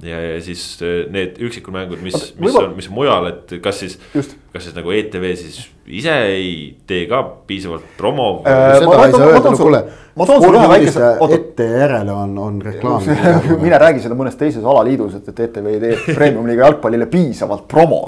ja, 0.08 0.22
ja 0.34 0.38
siis 0.42 0.64
äh, 0.82 1.04
need 1.14 1.38
üksikud 1.46 1.76
mängud, 1.76 2.02
mis, 2.02 2.32
mis 2.42 2.56
on, 2.58 2.72
mis 2.78 2.90
on 2.90 2.96
mujal, 2.98 3.30
et 3.30 3.60
kas 3.64 3.84
siis, 3.84 4.00
kas 4.14 4.66
siis 4.66 4.74
nagu 4.78 4.94
ETV 4.96 5.28
siis 5.38 5.62
ise 5.90 6.16
ei 6.32 6.54
tee 6.90 7.06
ka 7.10 7.22
piisavalt 7.50 7.86
promo 7.98 8.32
äh,? 8.48 8.80
seda 8.80 9.06
ei 9.06 9.14
saa 9.14 9.30
öelda, 9.30 9.54
no 9.54 9.60
kuule. 9.60 9.84
Ma 10.20 10.28
toon 10.28 10.44
sulle 10.44 10.60
ühe 10.60 10.72
väikese. 10.74 11.12
ette 11.36 11.68
ja 11.70 11.84
järele 11.84 12.16
on, 12.16 12.34
on 12.44 12.60
reklaam 12.62 13.06
mine 13.66 13.80
räägi 13.82 14.04
seda 14.04 14.18
mõnes 14.20 14.36
teises 14.40 14.66
alaliidus, 14.66 15.16
et, 15.20 15.32
et 15.32 15.40
ETV 15.48 15.70
ei 15.72 15.80
tee 15.84 16.02
premium-liiga 16.18 16.68
jalgpallile 16.68 17.08
piisavalt 17.12 17.68
promo. 17.72 18.04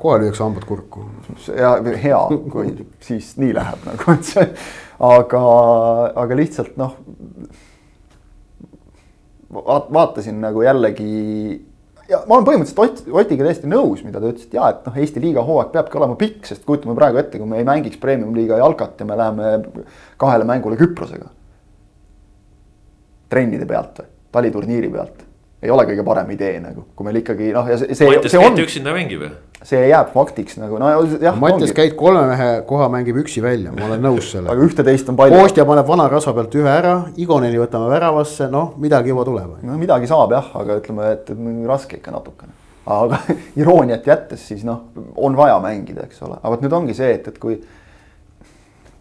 kohe 0.00 0.22
lüüakse 0.22 0.44
hambad 0.44 0.64
kurku. 0.68 1.04
ja 1.58 1.76
hea, 2.02 2.22
kui 2.52 2.72
siis 3.08 3.34
nii 3.40 3.52
läheb 3.56 3.86
nagu, 3.90 4.16
et 4.16 4.32
see, 4.32 4.48
aga, 5.12 5.44
aga 6.24 6.40
lihtsalt 6.42 6.80
noh 6.80 6.98
vaatasin 9.94 10.40
nagu 10.42 10.64
jällegi 10.64 11.64
ja 12.08 12.20
ma 12.28 12.38
olen 12.38 12.46
põhimõtteliselt 12.48 12.82
Ott, 12.84 13.02
Otiga 13.22 13.46
täiesti 13.46 13.70
nõus, 13.70 14.04
mida 14.06 14.20
ta 14.20 14.30
ütles, 14.30 14.48
et 14.48 14.56
jaa, 14.58 14.70
et 14.74 14.88
noh, 14.88 14.98
Eesti 15.00 15.22
liiga 15.22 15.44
hooaeg 15.46 15.72
peabki 15.74 16.00
olema 16.00 16.18
pikk, 16.20 16.48
sest 16.50 16.64
kujutame 16.68 16.96
praegu 16.98 17.20
ette, 17.20 17.40
kui 17.40 17.48
me 17.48 17.60
ei 17.60 17.68
mängiks 17.68 18.00
premium-liiga 18.02 18.60
jalkat 18.60 19.00
ja 19.00 19.08
me 19.08 19.18
läheme 19.20 19.54
kahele 20.20 20.48
mängule 20.48 20.80
Küprosega. 20.80 21.30
trennide 23.34 23.66
pealt 23.66 23.98
või, 23.98 24.10
taliturniiri 24.36 24.88
pealt 24.92 25.23
ei 25.64 25.72
ole 25.72 25.86
kõige 25.88 26.04
parem 26.06 26.30
idee 26.34 26.60
nagu, 26.62 26.86
kui 26.94 27.08
meil 27.08 27.22
ikkagi 27.22 27.50
noh, 27.56 27.68
ja 27.70 27.80
see, 27.80 27.96
see, 27.96 28.14
see 28.28 28.40
on. 28.40 28.56
üksinda 28.60 28.94
mängib 28.96 29.24
ju 29.26 29.32
see 29.64 29.86
jääb 29.88 30.10
faktiks 30.12 30.58
nagu 30.60 30.78
no 30.80 30.90
jah. 31.22 31.36
Mattias 31.40 31.72
käid 31.76 31.94
kolme 31.98 32.26
mehe 32.28 32.48
koha 32.68 32.88
mängib 32.92 33.16
üksi 33.22 33.42
välja, 33.44 33.72
ma 33.72 33.86
olen 33.88 34.02
nõus 34.04 34.28
sellega. 34.34 34.52
aga 34.52 34.66
ühte-teist 34.68 35.08
on 35.08 35.16
palju. 35.18 35.38
Kostja 35.40 35.64
paneb 35.68 35.88
vana 35.88 36.08
rasva 36.12 36.34
pealt 36.36 36.56
ühe 36.58 36.68
ära, 36.70 36.96
Igoneni 37.20 37.60
võtame 37.60 37.88
väravasse, 37.92 38.50
noh 38.52 38.74
midagi 38.80 39.14
juba 39.14 39.24
tuleb. 39.28 39.56
no 39.64 39.78
midagi 39.80 40.10
saab 40.10 40.34
jah, 40.36 40.50
aga 40.60 40.78
ütleme, 40.82 41.14
et, 41.16 41.32
et 41.32 41.70
raske 41.70 42.00
ikka 42.00 42.12
natukene. 42.12 42.52
aga 42.84 43.22
irooniat 43.60 44.06
jättes 44.10 44.44
siis 44.50 44.66
noh, 44.68 44.90
on 45.16 45.36
vaja 45.38 45.56
mängida, 45.64 46.04
eks 46.10 46.20
ole, 46.26 46.36
aga 46.42 46.52
vot 46.52 46.66
nüüd 46.66 46.76
ongi 46.82 46.96
see, 46.98 47.14
et, 47.16 47.32
et 47.32 47.40
kui 47.40 47.56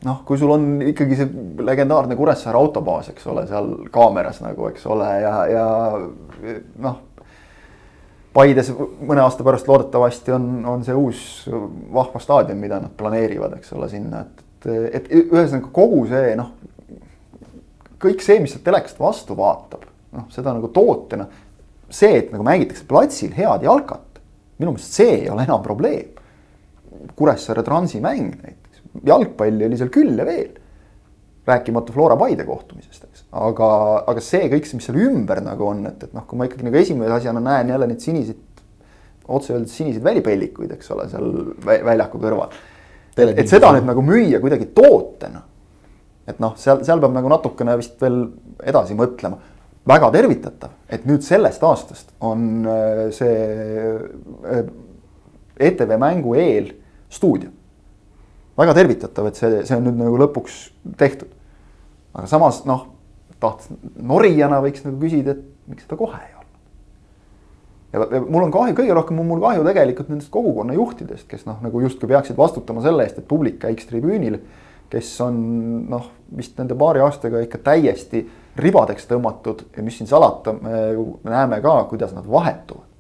noh, 0.04 0.22
kui 0.28 0.38
sul 0.40 0.52
on 0.54 0.68
ikkagi 0.92 1.18
see 1.20 1.30
legendaarne 1.64 2.18
Kuressaare 2.20 2.60
autobaas, 2.60 3.10
eks 3.14 3.26
ole, 3.32 3.46
seal 3.50 3.74
kaameras 3.94 4.42
nagu, 4.44 4.68
eks 4.72 4.86
ole, 4.92 5.10
ja, 5.24 5.34
ja 5.52 5.66
noh 6.84 7.02
Paides 8.34 8.72
mõne 8.74 9.22
aasta 9.22 9.46
pärast 9.46 9.68
loodetavasti 9.70 10.34
on, 10.34 10.46
on 10.66 10.82
see 10.86 10.96
uus 10.98 11.20
vahva 11.94 12.18
staadion, 12.22 12.58
mida 12.58 12.80
nad 12.82 12.96
planeerivad, 12.98 13.60
eks 13.60 13.76
ole, 13.78 13.90
sinna, 13.92 14.24
et, 14.26 14.42
et, 14.66 15.04
et 15.12 15.12
ühesõnaga 15.28 15.70
kogu 15.76 16.00
see 16.10 16.32
noh, 16.40 16.50
kõik 18.02 18.26
see, 18.26 18.40
mis 18.42 18.56
sealt 18.56 18.66
telekast 18.66 18.98
vastu 19.00 19.38
vaatab, 19.38 19.86
noh, 20.18 20.26
seda 20.34 20.56
nagu 20.56 20.72
tootena. 20.74 21.28
see, 21.94 22.16
et 22.24 22.32
nagu 22.34 22.42
mängitakse 22.42 22.88
platsil 22.90 23.36
head 23.38 23.68
jalkat, 23.68 24.18
minu 24.58 24.74
meelest 24.74 24.98
see 24.98 25.12
ei 25.20 25.30
ole 25.30 25.44
enam 25.46 25.62
probleem. 25.62 26.10
Kuressaare 27.14 27.62
Transi 27.64 28.02
mäng 28.02 28.34
näiteks, 28.42 28.63
jalgpalli 29.06 29.68
oli 29.68 29.80
seal 29.80 29.92
küll 29.94 30.18
ja 30.18 30.28
veel. 30.28 30.60
rääkimata 31.48 31.92
Flora 31.92 32.16
Paide 32.16 32.46
kohtumisest, 32.48 33.04
eks, 33.04 33.24
aga, 33.36 33.70
aga 34.08 34.22
see 34.24 34.46
kõik, 34.48 34.68
mis 34.78 34.86
seal 34.88 35.00
ümber 35.04 35.42
nagu 35.44 35.66
on, 35.68 35.82
et, 35.90 36.06
et 36.06 36.14
noh, 36.16 36.24
kui 36.28 36.40
ma 36.40 36.48
ikkagi 36.48 36.64
nagu 36.64 36.78
esimese 36.80 37.18
asjana 37.18 37.42
näen 37.44 37.74
jälle 37.74 37.90
neid 37.90 38.00
siniseid, 38.00 38.62
otse 39.28 39.52
öeldes 39.52 39.74
siniseid 39.76 40.06
välipellikuid, 40.06 40.72
eks 40.78 40.94
ole, 40.96 41.10
seal 41.12 41.34
väljaku 41.66 42.22
kõrval. 42.24 42.56
et, 43.18 43.34
et 43.44 43.52
seda 43.52 43.74
nüüd 43.76 43.90
nagu 43.90 44.06
müüa 44.08 44.40
kuidagi 44.44 44.70
tootena 44.72 45.44
et 46.28 46.40
noh, 46.44 46.54
seal, 46.60 46.84
seal 46.86 47.02
peab 47.04 47.16
nagu 47.16 47.32
natukene 47.32 47.76
vist 47.80 48.00
veel 48.02 48.24
edasi 48.64 48.96
mõtlema. 48.98 49.40
väga 49.84 50.08
tervitatav, 50.16 50.78
et 50.88 51.04
nüüd 51.04 51.26
sellest 51.26 51.64
aastast 51.68 52.14
on 52.24 52.64
äh, 52.72 53.10
see 53.12 53.34
äh, 54.48 54.62
ETV 55.60 55.98
Mängu 56.00 56.38
eel 56.40 56.70
stuudio. 57.12 57.50
Väga 58.60 58.76
tervitatav, 58.78 59.30
et 59.30 59.40
see, 59.40 59.62
see 59.68 59.78
on 59.78 59.88
nüüd 59.88 60.00
nagu 60.02 60.20
lõpuks 60.22 60.60
tehtud. 61.00 61.32
aga 62.14 62.28
samas 62.30 62.64
noh, 62.70 62.88
tahtes 63.42 63.72
norijana 63.98 64.62
võiks 64.64 64.86
nagu 64.86 65.00
küsida, 65.02 65.38
et 65.38 65.72
miks 65.72 65.88
seda 65.88 65.98
kohe 66.00 66.20
ei 66.20 66.36
olnud. 66.38 66.60
ja, 67.94 68.10
ja 68.18 68.26
mul 68.26 68.46
on 68.48 68.54
kahju, 68.54 68.78
kõige 68.78 69.00
rohkem 69.00 69.24
on 69.24 69.32
mul 69.32 69.42
kahju 69.44 69.66
tegelikult 69.70 70.12
nendest 70.14 70.34
kogukonna 70.34 70.78
juhtidest, 70.78 71.28
kes 71.30 71.48
noh, 71.50 71.58
nagu 71.66 71.82
justkui 71.86 72.12
peaksid 72.12 72.38
vastutama 72.38 72.86
selle 72.86 73.08
eest, 73.08 73.24
et 73.24 73.30
publik 73.30 73.60
käiks 73.66 73.90
tribüünil 73.90 74.42
kes 74.94 75.10
on 75.26 75.38
noh, 75.90 76.10
vist 76.38 76.58
nende 76.60 76.78
paari 76.78 77.02
aastaga 77.04 77.42
ikka 77.44 77.62
täiesti 77.66 78.22
ribadeks 78.62 79.08
tõmmatud 79.10 79.66
ja 79.74 79.86
mis 79.86 79.98
siin 79.98 80.10
salata, 80.10 80.54
me 80.54 80.82
ju 80.94 81.06
näeme 81.26 81.62
ka, 81.64 81.80
kuidas 81.90 82.14
nad 82.14 82.28
vahetuvad. 82.30 82.93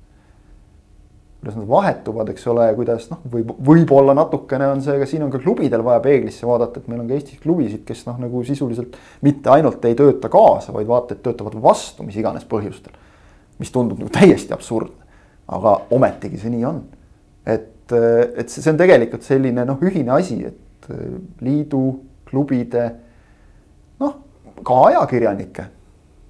Kuidas 1.43 1.57
nad 1.59 1.67
vahetuvad, 1.67 2.29
eks 2.31 2.45
ole, 2.47 2.65
kuidas 2.77 3.09
noh, 3.11 3.19
võib, 3.27 3.49
võib-olla 3.67 4.13
natukene 4.15 4.69
on 4.71 4.81
see, 4.83 4.95
ka 5.01 5.07
siin 5.09 5.25
on 5.25 5.31
ka 5.33 5.41
klubidel 5.43 5.83
vaja 5.83 5.99
peeglisse 6.05 6.47
vaadata, 6.47 6.79
et 6.79 6.87
meil 6.87 7.01
on 7.03 7.09
ka 7.09 7.17
Eestis 7.17 7.41
klubisid, 7.43 7.81
kes 7.83 8.05
noh, 8.07 8.15
nagu 8.21 8.43
sisuliselt 8.47 8.95
mitte 9.27 9.51
ainult 9.51 9.83
ei 9.89 9.97
tööta 9.99 10.31
kaasa, 10.31 10.71
vaid 10.71 10.87
vaata, 10.87 11.17
et 11.17 11.23
töötavad 11.25 11.57
vastu 11.59 12.07
mis 12.07 12.15
iganes 12.15 12.47
põhjustel. 12.47 12.95
mis 13.59 13.71
tundub 13.71 13.99
nagu 13.99 14.09
täiesti 14.11 14.55
absurdne, 14.55 15.03
aga 15.51 15.75
ometigi 15.91 16.39
see 16.39 16.53
nii 16.55 16.63
on. 16.65 16.81
et, 17.45 17.91
et 17.91 18.49
see 18.49 18.71
on 18.71 18.79
tegelikult 18.79 19.27
selline 19.27 19.67
noh, 19.67 19.83
ühine 19.83 20.15
asi, 20.15 20.39
et 20.47 20.87
liidu, 21.43 21.83
klubide, 22.29 22.87
noh, 23.99 24.15
ka 24.63 24.79
ajakirjanike. 24.87 25.67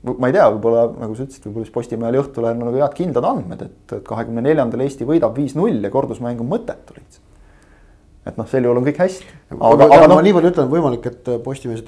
Ma 0.04 0.30
ei 0.30 0.36
tea, 0.36 0.48
võib-olla 0.52 0.88
nagu 1.00 1.16
sa 1.16 1.26
ütlesid, 1.26 1.46
võib-olla 1.48 1.68
siis 1.68 1.76
Postimehel 1.76 2.18
ja 2.18 2.24
Õhtulehel 2.24 2.58
on 2.60 2.66
nagu 2.68 2.82
head 2.82 2.96
kindlad 2.98 3.28
andmed, 3.30 3.68
et 3.68 3.94
kahekümne 4.08 4.44
neljandal 4.44 4.84
Eesti 4.84 5.08
võidab 5.08 5.38
viis-null 5.38 5.84
ja 5.84 5.92
kordusmäng 5.94 6.44
on 6.44 6.50
mõttetu 6.52 6.98
lihtsalt 6.98 7.23
et 8.24 8.38
noh, 8.40 8.48
sel 8.48 8.64
juhul 8.64 8.80
on 8.80 8.86
kõik 8.88 9.00
hästi. 9.04 9.26
aga, 9.52 9.86
aga 9.86 10.06
noh. 10.08 10.16
ma 10.16 10.24
nii 10.24 10.34
palju 10.38 10.50
ütlen, 10.54 10.68
võimalik, 10.72 11.08
et 11.10 11.30
Postimees 11.44 11.82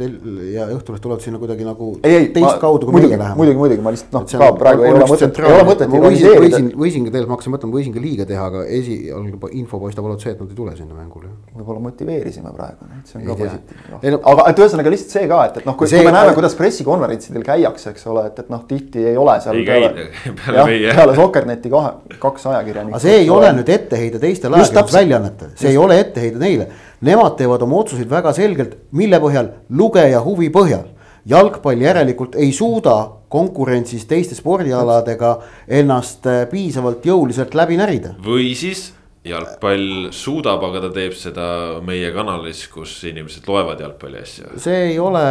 ja 0.52 0.66
Õhtuleht 0.74 1.04
tulevad 1.04 1.24
sinna 1.24 1.40
kuidagi 1.40 1.64
nagu 1.64 1.94
ei, 2.02 2.18
ei, 2.18 2.26
teist 2.36 2.50
ma, 2.50 2.56
kaudu 2.60 2.90
kui 2.90 2.98
meie 2.98 3.16
läheme. 3.16 3.38
muidugi, 3.40 3.60
muidugi, 3.62 3.84
ma 3.86 3.94
lihtsalt 3.96 4.18
noh, 4.18 4.26
ka 4.28 4.50
praegu 4.60 4.84
ei 4.84 4.92
ole 4.92 5.08
mõtet, 5.08 5.40
ei 5.40 5.56
ole 5.56 5.66
mõtet 5.70 5.96
ironiseerida. 5.96 6.42
võisin, 6.44 6.68
võisin 6.82 7.06
ka 7.08 7.14
tegelikult, 7.14 7.32
ma 7.32 7.38
hakkasin 7.38 7.56
mõtlema, 7.56 7.76
võisin 7.78 7.96
ka 7.96 8.04
liiga 8.04 8.28
teha, 8.28 8.48
aga 8.52 8.66
esialgne 8.78 9.52
info 9.62 9.80
paistab 9.80 10.10
olevat 10.10 10.26
see, 10.26 10.34
et 10.36 10.42
nad 10.44 10.52
ei 10.52 10.60
tule 10.60 10.76
sinna 10.76 10.98
mängule. 10.98 11.32
võib-olla 11.56 11.86
motiveerisime 11.88 12.52
praegu 12.58 12.90
neid, 12.92 13.08
see 13.08 13.22
on 13.22 13.26
ka 13.30 13.38
positiivne 13.40 14.12
no.. 14.18 14.22
aga 14.34 14.48
et 14.52 14.62
ühesõnaga 14.66 14.94
lihtsalt 14.94 15.16
see 15.16 15.32
ka, 15.32 15.40
et, 15.48 15.62
et 15.62 15.70
noh, 15.72 15.80
kui, 15.80 15.88
kui 15.88 16.04
me 16.04 16.14
näeme, 16.18 16.36
kuidas 16.36 16.60
pressikonverentsidel 16.60 17.48
käiakse, 17.48 17.96
eks 17.96 18.08
ole, 18.12 18.28
et, 18.28 18.44
et 18.44 18.52
noh, 18.52 18.68
tihti 18.68 19.08
ei 19.14 19.16
ole 19.16 19.40
seal. 19.40 19.64
peale, 19.72 20.10
peale 21.00 21.16
Sokkerneti 21.16 21.72
kahe, 21.72 21.96
kaks 22.20 22.52
ajakirjanikku. 22.52 23.00
aga 23.00 23.04
see 23.08 23.18
ei 23.24 23.32
ole 23.32 23.56
nüüd 23.56 23.72
etteheide 23.80 24.20
teistele 24.20 24.60
ajakirjandusväljaannetele, 24.60 25.56
see 25.60 25.72
ei 25.72 25.80
ole 25.80 26.00
etteheide 26.04 26.25
neile 26.34 26.68
Nemad 27.06 27.36
teevad 27.38 27.62
oma 27.62 27.82
otsuseid 27.84 28.10
väga 28.10 28.32
selgelt, 28.34 28.78
mille 28.96 29.20
põhjal, 29.22 29.52
lugeja 29.70 30.24
huvi 30.26 30.50
põhjal. 30.54 30.92
jalgpall 31.26 31.82
järelikult 31.82 32.36
ei 32.38 32.52
suuda 32.54 32.94
konkurentsis 33.34 34.04
teiste 34.06 34.36
spordialadega 34.38 35.32
ennast 35.68 36.28
äh, 36.30 36.44
piisavalt 36.50 37.06
jõuliselt 37.06 37.56
läbi 37.58 37.78
närida. 37.78 38.16
või 38.22 38.54
siis 38.56 38.94
jalgpall 39.26 40.12
suudab, 40.14 40.64
aga 40.64 40.84
ta 40.86 40.92
teeb 40.94 41.18
seda 41.18 41.48
meie 41.82 42.12
kanalis, 42.14 42.68
kus 42.70 42.94
inimesed 43.10 43.50
loevad 43.50 43.82
jalgpalli 43.82 44.22
asju. 44.22 44.54
see 44.62 44.92
ei 44.92 45.00
ole, 45.00 45.26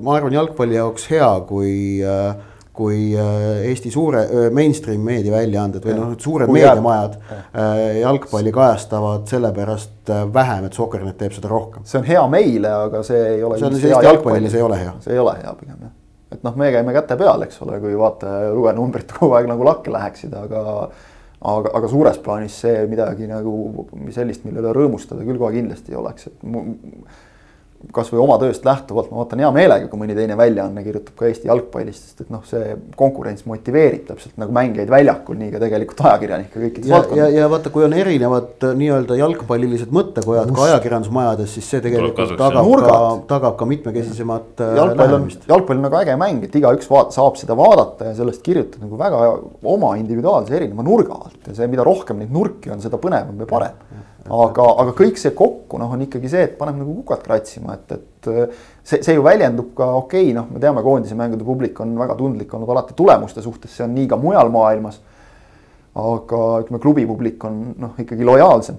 ma 0.00 0.16
arvan, 0.16 0.36
jalgpalli 0.36 0.76
jaoks 0.76 1.08
hea, 1.10 1.32
kui 1.48 2.04
äh, 2.04 2.36
kui 2.78 2.98
äh, 3.18 3.66
Eesti 3.68 3.90
suure 3.90 4.22
mainstream 4.54 5.02
meediaväljaanded 5.08 5.86
või 5.88 5.96
noh, 5.98 6.14
suured 6.22 6.50
meediamajad 6.54 7.16
äh, 7.18 7.80
jalgpalli 8.04 8.52
kajastavad 8.54 9.26
sellepärast 9.30 10.12
äh, 10.14 10.24
vähem, 10.34 10.68
et 10.68 10.78
Soker.net 10.78 11.18
teeb 11.18 11.34
seda 11.34 11.50
rohkem. 11.50 11.86
see 11.88 11.98
on 12.00 12.06
hea 12.06 12.24
meile, 12.30 12.72
aga 12.86 13.02
see 13.06 13.20
ei 13.34 13.42
ole. 13.42 13.58
see 13.58 13.70
on 13.70 13.78
Eesti 13.78 13.94
jalgpallile, 13.94 14.52
see 14.52 14.62
ei 14.62 14.66
ole 14.68 14.80
hea. 14.84 14.94
see 15.04 15.16
ei 15.16 15.22
ole 15.22 15.36
hea 15.40 15.54
pigem 15.58 15.84
jah, 15.88 15.94
et 16.36 16.46
noh, 16.46 16.58
me 16.60 16.72
käime 16.74 16.94
käte 16.94 17.18
peal, 17.18 17.46
eks 17.48 17.62
ole, 17.66 17.80
kui 17.82 17.98
vaataja 17.98 18.48
ja 18.48 18.56
lugenumbrid 18.56 19.10
kogu 19.18 19.34
aeg 19.38 19.50
nagu 19.50 19.66
lakke 19.66 19.94
läheksid, 19.94 20.34
aga 20.38 20.64
aga, 21.38 21.72
aga 21.80 21.90
suures 21.90 22.18
plaanis 22.22 22.60
see 22.64 22.82
midagi 22.90 23.26
nagu 23.30 23.88
sellist, 24.14 24.46
mille 24.46 24.62
üle 24.62 24.74
rõõmustada 24.74 25.26
küll 25.26 25.38
kohe 25.40 25.54
kindlasti 25.58 25.94
ei 25.94 25.98
oleks, 25.98 26.30
et 26.30 26.46
kasvõi 27.94 28.18
oma 28.18 28.36
tööst 28.42 28.64
lähtuvalt 28.66 29.12
ma 29.12 29.20
vaatan 29.20 29.40
hea 29.44 29.48
meelega, 29.54 29.86
kui 29.90 30.00
mõni 30.00 30.14
teine 30.16 30.34
väljaanne 30.38 30.82
kirjutab 30.82 31.14
ka 31.18 31.28
Eesti 31.28 31.46
jalgpallist, 31.46 32.08
sest 32.08 32.24
et 32.24 32.32
noh, 32.34 32.42
see 32.46 32.74
konkurents 32.98 33.44
motiveerib 33.46 34.08
täpselt 34.08 34.34
nagu 34.40 34.54
mängijaid 34.54 34.90
väljakul, 34.90 35.38
nii 35.38 35.52
ka 35.52 35.60
tegelikult 35.62 36.02
ajakirjanikke 36.08 36.62
kõikides 36.64 36.90
valdkondades. 36.90 37.36
ja, 37.36 37.44
ja 37.44 37.50
vaata, 37.52 37.72
kui 37.74 37.86
on 37.86 37.94
erinevad 37.94 38.66
äh, 38.66 38.74
nii-öelda 38.82 39.18
jalgpallilised 39.20 39.94
mõttekojad 39.94 40.50
Just. 40.50 40.56
ka 40.58 40.66
ajakirjandusmajades, 40.72 41.54
siis 41.54 41.70
see 41.70 41.84
tegelikult 41.86 42.34
tagab 42.40 42.72
ka, 42.82 42.98
tagab 43.30 43.56
ka 43.62 43.70
mitmekesisemat. 43.70 44.50
Äh, 44.66 44.74
jalgpall 44.82 45.16
on, 45.20 45.30
jalgpall 45.54 45.78
on 45.78 45.86
nagu 45.86 46.00
äge 46.02 46.18
mäng, 46.18 46.42
et 46.48 46.58
igaüks 46.58 46.90
vaat, 46.90 47.14
saab 47.14 47.38
seda 47.38 47.54
vaadata 47.58 48.10
ja 48.10 48.18
sellest 48.18 48.42
kirjutada 48.42 48.88
nagu 48.88 48.98
väga 48.98 49.22
oma 49.70 49.94
individuaalse 50.02 50.58
erineva 50.58 50.82
nurga 50.86 51.22
alt 51.28 51.52
ja 51.52 51.54
see, 51.60 51.70
mida 51.70 51.86
rohkem 51.86 52.18
neid 52.24 52.34
nurki 52.34 52.74
on, 52.74 52.82
seda 52.82 52.98
põnevam 52.98 53.38
ja 53.38 53.48
parem 53.48 53.86
aga, 54.28 54.64
aga 54.82 54.94
kõik 54.96 55.18
see 55.20 55.32
kokku 55.36 55.78
noh, 55.80 55.92
on 55.94 56.02
ikkagi 56.04 56.30
see, 56.30 56.44
et 56.48 56.56
paneb 56.58 56.78
nagu 56.80 56.94
kukad 57.00 57.22
kratsima, 57.24 57.78
et, 57.78 57.94
et 57.96 58.28
see, 58.82 59.00
see 59.00 59.14
ju 59.16 59.24
väljendub 59.24 59.70
ka 59.78 59.88
okei 59.98 60.28
okay,, 60.28 60.34
noh, 60.36 60.48
me 60.52 60.60
teame, 60.62 60.84
koondise 60.84 61.16
mängude 61.18 61.46
publik 61.46 61.80
on 61.84 61.94
väga 61.98 62.16
tundlik 62.18 62.52
olnud 62.54 62.72
alati 62.74 62.96
tulemuste 62.98 63.44
suhtes, 63.44 63.72
see 63.76 63.86
on 63.86 63.94
nii 63.96 64.08
ka 64.10 64.18
mujal 64.20 64.52
maailmas. 64.54 65.00
aga 65.98 66.42
ütleme, 66.62 66.78
klubi 66.82 67.06
publik 67.08 67.44
on 67.48 67.62
noh, 67.78 67.96
ikkagi 67.98 68.26
lojaalsem. 68.26 68.76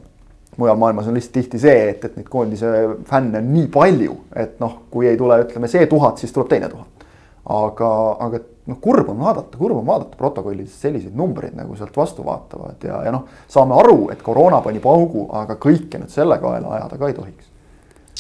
mujal 0.60 0.78
maailmas 0.78 1.08
on 1.08 1.18
lihtsalt 1.18 1.34
tihti 1.40 1.60
see, 1.60 1.90
et, 1.90 2.06
et 2.06 2.16
neid 2.20 2.30
koondise 2.30 2.70
fänne 3.10 3.42
on 3.42 3.52
nii 3.54 3.68
palju, 3.74 4.16
et 4.36 4.60
noh, 4.60 4.84
kui 4.92 5.08
ei 5.08 5.18
tule, 5.18 5.42
ütleme 5.46 5.68
see 5.72 5.86
tuhat, 5.88 6.22
siis 6.22 6.36
tuleb 6.36 6.50
teine 6.52 6.70
tuhat. 6.70 7.08
aga, 7.50 7.92
aga 8.28 8.40
noh, 8.70 8.80
kurb 8.82 9.10
on 9.12 9.20
vaadata, 9.20 9.58
kurb 9.58 9.82
on 9.82 9.88
vaadata 9.88 10.18
protokollides 10.20 10.80
selliseid 10.82 11.16
numbreid 11.18 11.58
nagu 11.58 11.76
sealt 11.78 11.96
vastu 11.98 12.26
vaatavad 12.26 12.86
ja, 12.86 13.04
ja 13.08 13.14
noh, 13.16 13.28
saame 13.50 13.78
aru, 13.82 14.10
et 14.14 14.24
koroona 14.26 14.62
pani 14.66 14.82
paugu, 14.84 15.28
aga 15.42 15.60
kõike 15.60 16.02
nüüd 16.02 16.14
selle 16.14 16.40
kaela 16.42 16.78
ajada 16.78 17.00
ka 17.00 17.12
ei 17.12 17.18
tohiks 17.18 17.50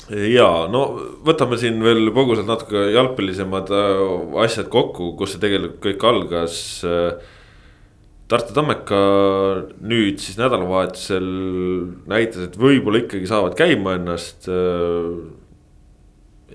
ja 0.10 0.48
no 0.72 0.84
võtame 1.26 1.58
siin 1.62 1.82
veel 1.84 2.10
põgusalt 2.16 2.50
natuke 2.50 2.88
jalgpallisemad 2.96 3.74
äh, 3.74 4.06
asjad 4.46 4.70
kokku, 4.74 5.14
kus 5.20 5.36
see 5.36 5.44
tegelikult 5.44 5.84
kõik 5.86 6.08
algas. 6.10 6.56
Äh, 6.88 7.36
Tartu 8.30 8.54
Tammeka 8.54 8.98
nüüd 9.90 10.20
siis 10.22 10.38
nädalavahetusel 10.38 11.30
näitas, 12.10 12.44
et 12.46 12.58
võib-olla 12.62 13.02
ikkagi 13.02 13.26
saavad 13.30 13.56
käima 13.58 13.96
ennast 13.98 14.46
äh, 14.54 15.16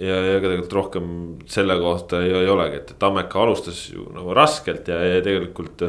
ja, 0.01 0.17
ja 0.17 0.41
tegelikult 0.43 0.73
rohkem 0.75 1.09
selle 1.51 1.77
kohta 1.81 2.23
ei, 2.25 2.33
ei 2.35 2.51
olegi, 2.51 2.81
et 2.81 2.93
Tammeka 3.01 3.43
alustas 3.43 3.87
ju 3.93 4.09
nagu 4.15 4.35
raskelt 4.37 4.89
ja, 4.91 4.99
ja 5.05 5.23
tegelikult 5.25 5.85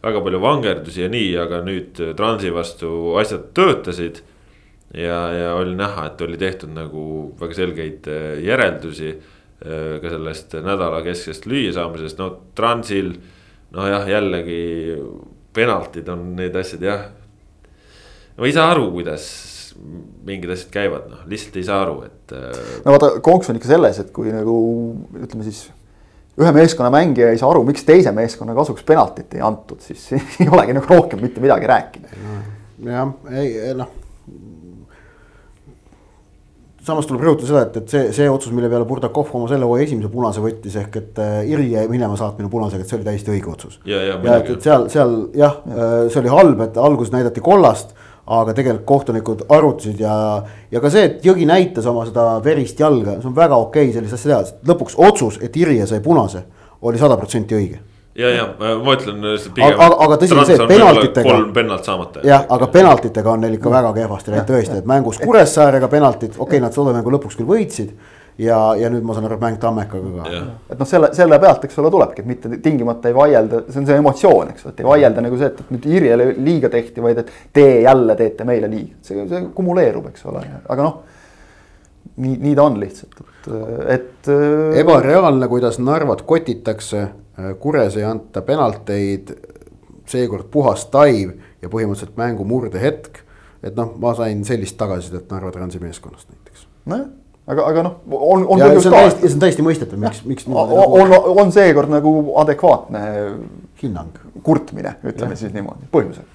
väga 0.00 0.22
palju 0.24 0.40
vangerdusi 0.42 1.04
ja 1.04 1.10
nii, 1.12 1.32
aga 1.42 1.60
nüüd 1.66 2.00
Transi 2.16 2.52
vastu 2.54 3.16
asjad 3.20 3.50
töötasid. 3.56 4.22
ja, 4.94 5.18
ja 5.34 5.50
oli 5.54 5.76
näha, 5.78 6.08
et 6.10 6.22
oli 6.26 6.38
tehtud 6.40 6.72
nagu 6.74 7.02
väga 7.40 7.54
selgeid 7.54 8.08
äh, 8.10 8.40
järeldusi 8.42 9.12
äh, 9.12 10.00
ka 10.02 10.10
sellest 10.10 10.56
nädala 10.64 11.02
kesksest 11.06 11.46
lüüasaamisest, 11.46 12.18
no 12.18 12.32
Transil. 12.54 13.14
nojah, 13.70 14.08
jällegi 14.08 14.96
penaltid 15.54 16.08
on 16.10 16.34
need 16.36 16.56
asjad 16.56 16.82
jah. 16.82 17.06
ma 18.36 18.46
ei 18.46 18.56
saa 18.56 18.70
aru, 18.72 18.90
kuidas 18.96 19.28
mingid 20.26 20.50
asjad 20.54 20.70
käivad, 20.74 21.10
noh 21.10 21.26
lihtsalt 21.30 21.58
ei 21.60 21.66
saa 21.66 21.82
aru, 21.84 22.00
et. 22.08 22.32
Äh, 22.36 22.64
no 22.84 22.94
vaata, 22.96 23.12
konks 23.24 23.50
on 23.52 23.60
ikka 23.60 23.70
selles, 23.70 24.00
et 24.02 24.10
kui 24.14 24.32
nagu 24.34 24.56
ütleme 25.20 25.46
siis 25.46 25.68
ühe 26.40 26.52
meeskonna 26.56 26.90
mängija 26.94 27.30
ei 27.32 27.38
saa 27.40 27.50
aru, 27.52 27.62
miks 27.68 27.84
teise 27.86 28.12
meeskonna 28.16 28.54
kasuks 28.56 28.84
penaltit 28.86 29.34
ei 29.36 29.44
antud, 29.44 29.80
siis 29.84 30.06
ei 30.40 30.48
olegi 30.48 30.76
nagu 30.76 30.90
rohkem 30.90 31.22
mitte 31.24 31.42
midagi 31.42 31.68
rääkida. 31.70 32.20
jah, 32.86 33.16
ei 33.34 33.74
noh. 33.76 33.96
samas 36.86 37.06
tuleb 37.06 37.26
rõhutada 37.26 37.48
seda, 37.50 37.64
et, 37.66 37.76
et 37.82 37.92
see, 37.92 38.06
see 38.16 38.28
otsus, 38.30 38.54
mille 38.56 38.70
peale 38.72 38.86
Burdakov 38.88 39.28
oma 39.36 39.50
selle 39.50 39.66
hooaja 39.68 39.84
esimese 39.84 40.08
punase 40.10 40.40
võttis 40.42 40.78
ehk 40.80 40.96
et 40.96 41.18
äh, 41.22 41.42
Irje 41.52 41.84
minema 41.92 42.16
saatmine 42.18 42.48
punasega, 42.50 42.86
et 42.86 42.90
see 42.90 42.98
oli 42.98 43.08
täiesti 43.10 43.34
õige 43.34 43.52
otsus. 43.52 43.80
ja, 43.84 44.00
ja, 44.06 44.16
ja 44.16 44.38
et, 44.40 44.54
et 44.56 44.64
seal, 44.64 44.88
seal 44.92 45.18
jah 45.36 45.60
ja., 45.68 45.90
see 46.08 46.22
oli 46.22 46.32
halb, 46.32 46.64
et 46.64 46.80
alguses 46.80 47.12
näidati 47.12 47.44
kollast, 47.44 47.92
aga 48.30 48.54
tegelikult 48.54 48.86
kohtunikud 48.86 49.44
arutasid 49.50 50.00
ja, 50.00 50.14
ja 50.70 50.82
ka 50.82 50.90
see, 50.92 51.08
et 51.08 51.24
Jõgi 51.26 51.48
näitas 51.50 51.86
oma 51.90 52.06
seda 52.06 52.32
verist 52.44 52.78
jalga, 52.80 53.18
see 53.18 53.30
on 53.30 53.36
väga 53.36 53.58
okei 53.58 53.88
okay 53.88 53.96
sellist 53.96 54.18
asja 54.18 54.30
teha, 54.32 54.58
lõpuks 54.70 54.98
otsus, 55.02 55.40
et 55.42 55.56
Irje 55.58 55.88
sai 55.90 56.02
punase, 56.04 56.44
oli 56.86 57.00
sada 57.00 57.18
protsenti 57.18 57.58
õige 57.58 57.80
ja, 58.14 58.30
ja 58.30 58.46
ma 58.58 58.94
ütlen. 58.94 59.24
aga, 59.24 59.88
aga 60.04 60.18
tõsi 60.20 60.36
on 60.36 60.46
see, 60.46 60.56
et 60.58 60.70
penaltitega. 60.70 61.26
kolm 61.26 61.52
penalt 61.54 61.86
saamata. 61.86 62.22
jah, 62.26 62.46
aga 62.56 62.68
penaltitega 62.72 63.32
on 63.32 63.44
neil 63.44 63.58
ikka 63.58 63.72
väga 63.72 63.92
kehvasti 64.00 64.34
läinud 64.34 64.50
tõesti, 64.50 64.78
et 64.82 64.88
mängus 64.88 65.20
Kuressaarega 65.22 65.88
penaltid, 65.92 66.34
okei 66.36 66.44
okay,, 66.46 66.64
nad 66.64 66.76
selle 66.76 66.94
mängu 66.96 67.14
lõpuks 67.16 67.38
küll 67.38 67.50
võitsid. 67.50 67.94
Ja, 68.40 68.58
ja 68.80 68.90
nüüd 68.92 69.04
ma 69.06 69.16
saan 69.16 69.28
aru, 69.28 69.38
et 69.38 69.44
mäng 69.44 69.60
Tammekaga 69.62 70.10
ka. 70.16 70.42
et 70.70 70.80
noh, 70.80 70.88
selle, 70.88 71.12
selle 71.16 71.38
pealt, 71.42 71.68
eks 71.68 71.78
ole, 71.82 71.92
tulebki, 71.94 72.24
et 72.24 72.30
mitte 72.30 72.60
tingimata 72.64 73.12
ei 73.12 73.16
vaielda, 73.16 73.62
see 73.68 73.82
on 73.82 73.88
see 73.90 74.00
emotsioon, 74.02 74.52
eks, 74.54 74.66
et 74.72 74.82
ei 74.82 74.90
vaielda 74.90 75.24
nagu 75.26 75.40
see, 75.40 75.52
et, 75.52 75.62
et 75.64 75.72
nüüd 75.76 75.88
Irjele 75.98 76.28
liiga 76.40 76.72
tehti, 76.72 77.04
vaid 77.04 77.22
et 77.24 77.32
te 77.52 77.66
jälle 77.84 78.18
teete 78.18 78.48
meile 78.48 78.70
liiga, 78.72 78.98
see, 79.06 79.24
see 79.30 79.46
kumuleerub, 79.56 80.10
eks 80.12 80.28
ole, 80.30 80.44
aga 80.66 80.82
noh 80.82 81.00
nii, 82.20 82.36
nii 82.42 82.52
ta 82.56 82.66
on 82.66 82.76
lihtsalt, 82.80 83.20
et, 83.22 83.50
et. 83.96 84.30
ebareaalne, 84.82 85.48
kuidas 85.48 85.78
Narvat 85.80 86.26
kotitakse 86.28 87.06
Äh, 87.40 87.54
Kures 87.60 87.96
ei 87.96 88.04
anta 88.04 88.42
penalteid, 88.42 89.32
seekord 90.10 90.50
puhas 90.52 90.86
taiv 90.90 91.36
ja 91.62 91.70
põhimõtteliselt 91.70 92.16
mängu 92.18 92.44
murdehetk. 92.44 93.26
et 93.62 93.76
noh, 93.76 93.90
ma 94.00 94.14
sain 94.16 94.40
sellist 94.44 94.78
tagasisidet 94.80 95.28
Narva 95.30 95.50
Transi 95.52 95.78
meeskonnast 95.78 96.28
näiteks. 96.30 96.66
nojah, 96.88 97.06
aga, 97.50 97.68
aga 97.70 97.84
noh, 97.86 97.94
on, 98.16 98.44
on 98.46 98.64
põhjus 98.64 98.88
ka. 98.90 99.04
ja 99.06 99.14
see 99.20 99.34
on 99.34 99.44
täiesti 99.44 99.64
mõistetav, 99.66 100.00
miks, 100.00 100.24
miks. 100.28 100.48
on, 100.50 100.74
on, 100.74 101.14
on 101.44 101.54
seekord 101.54 101.92
nagu 101.92 102.14
adekvaatne. 102.42 103.06
hinnang. 103.82 104.18
kurtmine, 104.42 104.96
ütleme 105.04 105.36
ja. 105.36 105.40
siis 105.44 105.56
niimoodi, 105.56 105.88
põhjusel 105.92 106.28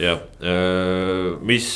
jah, 0.00 0.22
mis 1.44 1.66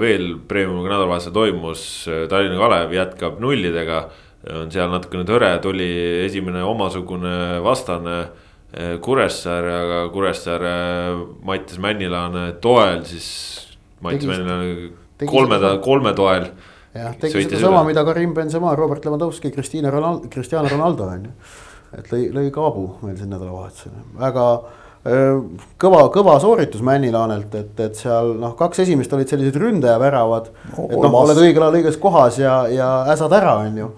veel 0.00 0.30
Premiumiga 0.48 0.94
nädalavahetusel 0.94 1.34
toimus, 1.36 1.82
Tallinna 2.30 2.56
Kalev 2.62 2.94
jätkab 2.96 3.42
nullidega 3.44 4.06
on 4.54 4.70
seal 4.72 4.90
natukene 4.92 5.26
tõre, 5.26 5.50
tuli 5.62 5.88
esimene 6.24 6.62
omasugune 6.66 7.58
vastane 7.64 8.18
Kuressaare, 9.02 9.72
aga 9.72 9.98
Kuressaare 10.12 10.72
Mattias 11.46 11.80
Männilane 11.80 12.50
toel 12.60 13.04
siis. 13.08 13.28
Mattias 14.04 14.28
Männilane 14.28 14.90
kolme, 15.24 15.60
kolme 15.84 16.12
toel. 16.18 16.50
Jah, 16.96 17.12
tegi 17.20 17.44
sedasama, 17.46 17.84
mida 17.88 18.04
Karim 18.06 18.34
Benzema, 18.36 18.74
Robert 18.78 19.04
Lewandowski, 19.04 19.52
Cristiano 19.54 19.92
Ronaldo, 19.94 20.32
Cristiano 20.32 20.68
Ronaldo 20.72 21.10
on 21.12 21.28
ju. 21.28 21.36
et 21.96 22.10
lõi, 22.12 22.24
lõi 22.34 22.50
kaabu 22.54 22.88
meil 23.04 23.16
siin 23.20 23.30
nädalavahetusel, 23.32 23.94
väga 24.20 24.48
kõva, 25.80 26.06
kõva 26.14 26.34
sooritus 26.42 26.82
Männilaanelt, 26.86 27.54
et, 27.54 27.78
et 27.84 27.98
seal 27.98 28.34
noh, 28.40 28.56
kaks 28.58 28.82
esimest 28.86 29.12
olid 29.14 29.30
sellised 29.30 29.58
ründajaväravad. 29.60 30.50
et 30.88 30.98
noh, 30.98 31.16
oled 31.22 31.40
õigel 31.44 31.62
ajal 31.62 31.78
õiges 31.80 31.98
kohas 32.02 32.40
ja, 32.42 32.58
ja 32.72 32.90
äsad 33.14 33.34
ära, 33.36 33.58
on 33.66 33.80
ju. 33.84 33.92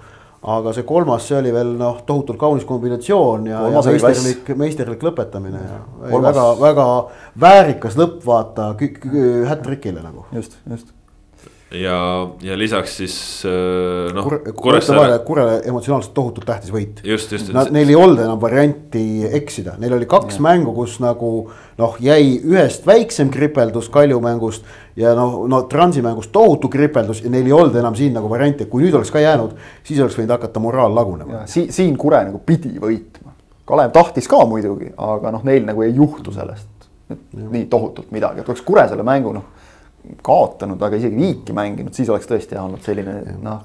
Aga 0.49 0.71
see 0.71 0.85
kolmas, 0.87 1.25
see 1.27 1.35
oli 1.35 1.51
veel 1.51 1.73
noh, 1.81 1.97
tohutult 2.07 2.39
kaunis 2.39 2.67
kombinatsioon 2.69 3.49
ja, 3.51 3.65
ja 3.73 3.81
meisterlik, 3.83 4.53
meisterlik 4.61 5.03
lõpetamine 5.09 5.65
ja 5.65 5.81
väga, 6.13 6.45
väga 6.61 6.85
väärikas 7.43 7.99
lõpp 7.99 8.23
vaata 8.29 8.71
hat-trick'ile 9.51 10.05
nagu. 10.05 10.29
just, 10.37 10.55
just 10.71 10.95
ja, 11.71 12.29
ja 12.43 12.57
lisaks 12.59 12.97
siis 12.97 13.15
äh, 13.45 14.09
noh 14.17 14.25
Kur. 14.25 14.39
Kuressaare. 14.57 15.19
Kurele 15.27 15.59
emotsionaalselt 15.69 16.15
tohutult 16.17 16.47
tähtis 16.49 16.73
võit. 16.73 17.03
just, 17.05 17.33
just. 17.33 17.53
Neil 17.53 17.93
ei 17.93 17.97
olnud 17.99 18.23
enam 18.25 18.41
varianti 18.41 19.03
eksida, 19.37 19.77
neil 19.81 19.99
oli 19.99 20.09
kaks 20.09 20.39
ja. 20.39 20.45
mängu, 20.49 20.73
kus 20.77 20.97
nagu 21.05 21.33
noh, 21.79 21.99
jäi 22.01 22.39
ühest 22.39 22.89
väiksem 22.89 23.33
kripeldus 23.35 23.91
Kalju 23.93 24.21
mängust. 24.25 24.65
ja 24.97 25.13
noh, 25.19 25.43
no 25.51 25.63
Transi 25.69 26.03
mängust 26.05 26.33
tohutu 26.33 26.71
kripeldus 26.73 27.21
ja 27.25 27.33
neil 27.33 27.47
ei 27.47 27.57
olnud 27.57 27.77
enam 27.77 27.99
siin 27.99 28.17
nagu 28.17 28.31
varianti, 28.33 28.65
et 28.65 28.73
kui 28.73 28.87
nüüd 28.87 28.97
oleks 28.97 29.13
ka 29.13 29.23
jäänud, 29.23 29.53
siis 29.85 30.01
oleks 30.01 30.17
võinud 30.19 30.37
hakata 30.39 30.65
moraal 30.65 30.97
lagunema. 30.97 31.45
siin, 31.47 31.69
siin 31.73 31.97
Kure 32.01 32.25
nagu 32.31 32.41
pidi 32.47 32.79
võitma. 32.81 33.35
Kalev 33.69 33.93
tahtis 33.93 34.25
ka 34.29 34.41
muidugi, 34.49 34.95
aga 34.97 35.35
noh, 35.35 35.45
neil 35.45 35.69
nagu 35.69 35.85
ei 35.85 35.93
juhtu 35.93 36.33
sellest 36.33 36.89
nii 37.09 37.69
tohutult 37.69 38.11
midagi, 38.13 38.41
et 38.41 38.49
oleks 38.49 38.65
Kure 38.65 38.89
selle 38.89 39.05
mängu 39.05 39.37
noh 39.37 39.58
kaotanud, 40.25 40.81
aga 40.83 40.99
isegi 40.99 41.17
viiki 41.19 41.55
mänginud, 41.57 41.93
siis 41.97 42.09
oleks 42.13 42.29
tõesti 42.31 42.59
olnud 42.61 42.85
selline 42.85 43.37
noh, 43.43 43.61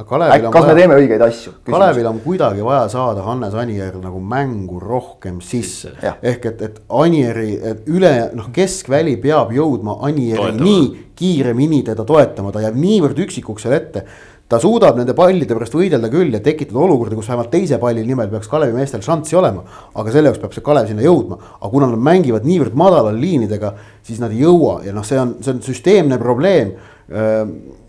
kas 0.54 0.68
me 0.68 0.76
teeme 0.78 0.98
õigeid 1.02 1.24
asju? 1.26 1.56
Kalevil 1.70 2.10
on 2.10 2.20
kuidagi 2.24 2.66
vaja 2.66 2.88
saada 2.92 3.24
Hannes 3.28 3.56
Anier 3.60 3.96
nagu 4.02 4.20
mängu 4.20 4.82
rohkem 4.84 5.40
sisse. 5.44 5.94
ehk 6.22 6.50
et, 6.52 6.62
et 6.68 6.82
Anieri 6.90 7.56
et 7.62 7.88
üle 7.92 8.14
noh, 8.36 8.52
keskväli 8.56 9.16
peab 9.24 9.54
jõudma 9.56 10.00
Anieri 10.08 10.52
nii 10.60 10.86
kiiremini 11.16 11.84
teda 11.86 12.06
toetama, 12.08 12.52
ta 12.52 12.64
jääb 12.64 12.78
niivõrd 12.80 13.20
üksikuks 13.28 13.68
seal 13.68 13.78
ette 13.78 14.06
ta 14.50 14.60
suudab 14.60 14.98
nende 15.00 15.16
pallide 15.18 15.56
pärast 15.56 15.76
võidelda 15.78 16.10
küll 16.14 16.34
ja 16.36 16.42
tekitada 16.44 16.82
olukordi, 16.84 17.16
kus 17.18 17.30
vähemalt 17.32 17.52
teise 17.54 17.80
palli 17.82 18.04
nimel 18.06 18.30
peaks 18.32 18.50
Kalevi 18.52 18.76
meestel 18.78 19.02
šanssi 19.06 19.38
olema. 19.40 19.64
aga 19.96 20.12
selle 20.12 20.30
jaoks 20.30 20.42
peab 20.42 20.54
see 20.54 20.66
Kalev 20.66 20.90
sinna 20.90 21.06
jõudma, 21.06 21.40
aga 21.60 21.70
kuna 21.72 21.90
nad 21.94 22.04
mängivad 22.10 22.46
niivõrd 22.48 22.76
madalal 22.78 23.18
liinidega, 23.18 23.74
siis 24.04 24.20
nad 24.20 24.32
ei 24.32 24.44
jõua. 24.44 24.82
Ja 24.86 24.94
noh, 24.94 25.06
see 25.08 25.20
on, 25.20 25.38
see 25.42 25.56
on 25.56 25.64
süsteemne 25.66 26.20
probleem 26.22 26.76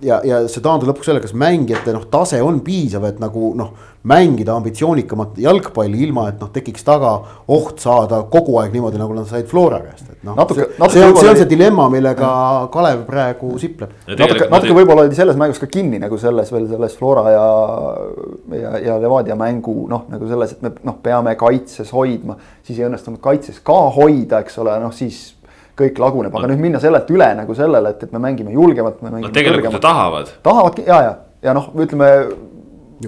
ja, 0.02 0.20
ja 0.26 0.42
see 0.50 0.62
taandub 0.64 0.90
lõpuks 0.90 1.08
selle, 1.10 1.22
kas 1.22 1.34
mängijate 1.38 1.92
noh, 1.94 2.06
tase 2.10 2.40
on 2.42 2.60
piisav, 2.64 3.04
et 3.08 3.20
nagu 3.22 3.52
noh, 3.58 3.72
mängida 4.08 4.52
ambitsioonikamat 4.58 5.38
jalgpalli, 5.40 6.02
ilma 6.04 6.26
et 6.28 6.40
noh, 6.42 6.50
tekiks 6.52 6.84
taga 6.84 7.12
oht 7.54 7.80
saada 7.80 8.20
kogu 8.30 8.58
aeg 8.60 8.74
niimoodi, 8.74 9.00
nagu 9.00 9.16
nad 9.16 9.28
said 9.30 9.48
Flora 9.48 9.80
käest, 9.84 10.10
et 10.12 10.26
noh. 10.26 10.36
see, 10.50 10.66
see 10.92 11.04
on, 11.06 11.16
see 11.16 11.30
on 11.30 11.38
see 11.40 11.48
dilemma, 11.48 11.86
millega 11.92 12.30
Kalev 12.74 13.04
praegu 13.08 13.54
sipleb. 13.60 13.94
natuke, 14.10 14.48
natuke 14.52 14.76
võib-olla 14.76 15.06
oli 15.06 15.16
selles 15.16 15.38
mängus 15.40 15.62
ka 15.62 15.70
kinni 15.70 16.02
nagu 16.02 16.18
selles 16.20 16.52
veel 16.52 16.68
selles 16.72 16.98
Flora 16.98 17.24
ja, 17.32 17.46
ja, 18.58 18.74
ja 18.90 18.98
Levadia 19.00 19.38
mängu 19.40 19.86
noh, 19.90 20.04
nagu 20.12 20.28
selles, 20.28 20.56
et 20.56 20.66
me 20.66 20.74
noh, 20.84 20.98
peame 21.04 21.36
kaitses 21.40 21.94
hoidma, 21.96 22.36
siis 22.66 22.80
ei 22.80 22.88
õnnestunud 22.90 23.22
kaitses 23.24 23.62
ka 23.64 23.78
hoida, 23.96 24.44
eks 24.44 24.60
ole, 24.60 24.76
noh 24.84 24.92
siis 24.94 25.30
kõik 25.78 26.00
laguneb, 26.02 26.34
aga 26.34 26.46
no. 26.46 26.54
nüüd 26.54 26.62
minna 26.68 26.80
sellelt 26.82 27.08
üle 27.10 27.28
nagu 27.38 27.54
sellele, 27.58 27.94
et, 27.94 28.02
et 28.06 28.14
me 28.14 28.22
mängime 28.22 28.54
julgemalt, 28.54 29.00
me 29.02 29.10
mängime. 29.10 29.28
Nad 29.28 29.36
tegelikult 29.36 29.78
ju 29.78 29.82
tahavad. 29.82 30.34
tahavadki 30.44 30.84
ja, 30.86 31.00
ja, 31.02 31.14
ja 31.48 31.54
noh, 31.56 31.70
ütleme 31.82 32.10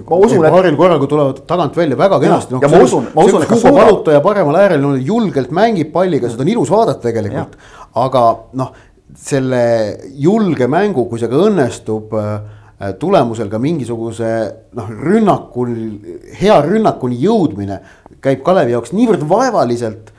ma 0.03 0.19
usun, 0.19 0.43
et. 0.43 0.51
paaril 0.51 0.75
korral, 0.79 0.99
kui 1.01 1.09
tulevad 1.11 1.39
tagant 1.47 1.77
välja 1.77 1.97
väga 1.99 2.19
kenasti. 2.21 2.55
No, 2.55 2.61
ja 2.63 2.71
ma 2.71 2.81
usun, 2.83 3.07
ma 3.15 3.23
usun, 3.27 3.45
et 3.45 3.53
suudab. 3.53 3.79
valutaja 3.79 4.21
paremal 4.25 4.59
äärel 4.59 4.83
no, 4.83 4.93
julgelt 4.95 5.53
mängib 5.55 5.93
palliga, 5.95 6.29
seda 6.31 6.43
on 6.45 6.51
ilus 6.53 6.71
vaadata 6.73 7.07
tegelikult. 7.07 7.55
aga 8.03 8.23
noh, 8.59 8.75
selle 9.17 9.63
julge 10.19 10.67
mängu, 10.69 11.07
kui 11.09 11.21
see 11.21 11.31
ka 11.31 11.39
õnnestub 11.47 12.13
äh, 12.19 12.35
tulemusel 12.99 13.49
ka 13.49 13.61
mingisuguse 13.63 14.33
noh, 14.77 14.91
rünnakul, 15.07 15.71
hea 16.37 16.59
rünnakuni 16.67 17.17
jõudmine 17.23 17.79
käib 18.21 18.43
Kalevi 18.45 18.75
jaoks 18.75 18.93
niivõrd 18.93 19.23
vaevaliselt 19.29 20.13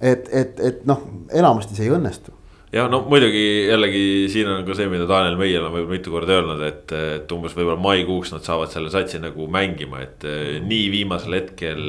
et, 0.00 0.30
et, 0.32 0.60
et 0.60 0.86
noh, 0.88 1.04
enamasti 1.32 1.76
see 1.76 1.88
ei 1.88 1.94
õnnestu. 1.94 2.34
Jah, 2.74 2.88
no 2.90 3.04
muidugi 3.06 3.68
jällegi 3.68 4.04
siin 4.32 4.48
on 4.50 4.64
ka 4.66 4.74
see, 4.74 4.88
mida 4.90 5.06
Daniel 5.06 5.36
Meier 5.38 5.62
on 5.62 5.70
võib-olla 5.76 5.94
mitu 5.94 6.10
korda 6.10 6.40
öelnud, 6.40 6.62
et, 6.66 6.94
et 7.20 7.34
umbes 7.36 7.54
võib-olla 7.54 7.78
maikuuks 7.78 8.32
nad 8.34 8.42
saavad 8.42 8.72
selle 8.72 8.90
satsi 8.90 9.20
nagu 9.22 9.46
mängima, 9.46 10.02
et 10.02 10.26
nii 10.66 10.88
viimasel 10.90 11.38
hetkel 11.38 11.84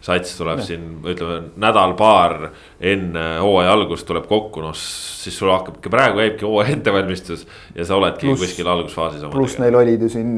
sats 0.00 0.36
tuleb 0.38 0.60
ja. 0.62 0.64
siin, 0.70 0.84
ütleme 1.10 1.38
nädal-paar 1.58 2.50
enne 2.80 3.24
hooaja 3.42 3.72
algust 3.74 4.06
tuleb 4.06 4.28
kokku, 4.30 4.62
noh 4.62 4.76
siis 4.78 5.38
sul 5.38 5.50
hakkab 5.50 5.80
ikka 5.80 5.90
praegu 5.92 6.20
käibki 6.22 6.46
hooaja 6.46 6.76
ettevalmistus. 6.76 7.46
ja 7.74 7.86
sa 7.88 7.96
oledki 7.98 8.28
plus, 8.28 8.44
kuskil 8.44 8.70
algusfaasis. 8.70 9.26
pluss 9.32 9.58
neil 9.58 9.74
olid 9.74 10.06
ju 10.06 10.10
siin 10.12 10.30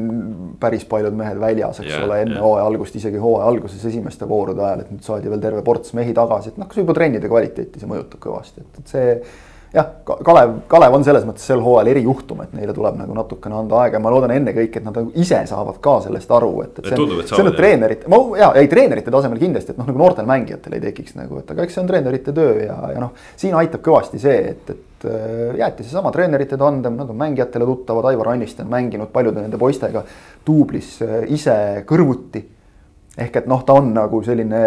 päris 0.59 0.85
paljud 0.89 1.15
mehed 1.17 1.39
väljas, 1.41 1.83
eks 1.83 1.93
ja, 1.93 2.01
ole, 2.07 2.21
enne 2.25 2.41
hooaja 2.41 2.65
algust, 2.71 2.97
isegi 2.97 3.21
hooaja 3.21 3.47
alguses 3.53 3.85
esimeste 3.91 4.29
voorude 4.29 4.65
ajal, 4.65 4.83
et 4.85 4.91
nüüd 4.95 5.05
saadi 5.05 5.29
veel 5.31 5.43
terve 5.43 5.61
ports 5.67 5.93
mehi 5.97 6.17
tagasi, 6.17 6.53
et 6.53 6.59
noh, 6.61 6.69
kas 6.71 6.81
juba 6.81 6.97
trennide 6.97 7.29
kvaliteeti 7.31 7.81
see 7.81 7.91
mõjutab 7.91 8.25
kõvasti, 8.25 8.65
et, 8.65 8.81
et 8.81 8.95
see 8.95 9.15
jah, 9.73 9.87
Kalev, 10.23 10.53
Kalev 10.67 10.95
on 10.95 11.05
selles 11.07 11.23
mõttes 11.27 11.45
sel 11.47 11.61
hooajal 11.63 11.89
erijuhtum, 11.93 12.41
et 12.43 12.53
neile 12.57 12.73
tuleb 12.75 12.97
nagu 12.99 13.15
natukene 13.15 13.55
anda 13.61 13.79
aega. 13.83 13.97
Ja 13.97 14.03
ma 14.03 14.11
loodan 14.13 14.33
ennekõike, 14.35 14.81
et 14.81 14.87
nad 14.87 14.97
nagu 14.97 15.11
ise 15.19 15.39
saavad 15.47 15.79
ka 15.83 15.97
sellest 16.05 16.31
aru, 16.35 16.51
et, 16.65 16.79
et 16.81 16.91
see 16.91 16.99
on, 16.99 17.15
see 17.29 17.43
on 17.45 17.51
treenerite, 17.55 18.11
ma 18.11 18.19
ja 18.39 18.51
ei 18.59 18.69
treenerite 18.71 19.13
tasemel 19.13 19.39
kindlasti, 19.41 19.73
et 19.73 19.81
noh, 19.81 19.87
nagu 19.87 20.03
noortel 20.03 20.27
mängijatel 20.29 20.77
ei 20.77 20.85
tekiks 20.89 21.15
nagu, 21.19 21.39
et 21.41 21.55
aga 21.55 21.65
eks 21.65 21.77
see 21.77 21.83
on 21.83 21.91
treenerite 21.91 22.35
töö 22.35 22.55
ja, 22.65 22.77
ja 22.91 23.03
noh, 23.03 23.15
siin 23.39 23.55
aitab 23.59 23.83
kõvasti 23.85 24.21
see, 24.21 24.39
et, 24.53 24.73
et 24.75 25.07
äh, 25.07 25.59
jäeti 25.63 25.87
seesama 25.87 26.11
treenerite 26.15 26.59
tandem, 26.59 26.99
nad 26.99 27.11
on 27.11 27.21
mängijatele 27.23 27.67
tuttavad, 27.69 28.11
Aivar 28.11 28.33
Anniste 28.35 28.65
on 28.65 28.73
mänginud 28.73 29.13
paljude 29.13 29.43
nende 29.43 29.59
poistega 29.61 30.03
duublis 30.47 30.97
äh, 31.05 31.21
ise 31.31 31.55
kõrvuti 31.87 32.43
ehk 33.17 33.41
et 33.41 33.47
noh, 33.51 33.63
ta 33.67 33.75
on 33.79 33.89
nagu 33.95 34.21
selline 34.23 34.61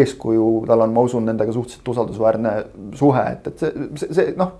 eeskuju, 0.00 0.50
tal 0.68 0.84
on, 0.84 0.92
ma 0.94 1.02
usun, 1.06 1.24
nendega 1.26 1.54
suhteliselt 1.54 1.88
usaldusväärne 1.94 2.52
suhe, 2.98 3.24
et, 3.32 3.50
et 3.50 3.64
see, 3.64 3.88
see, 3.98 4.12
see 4.14 4.36
noh. 4.38 4.54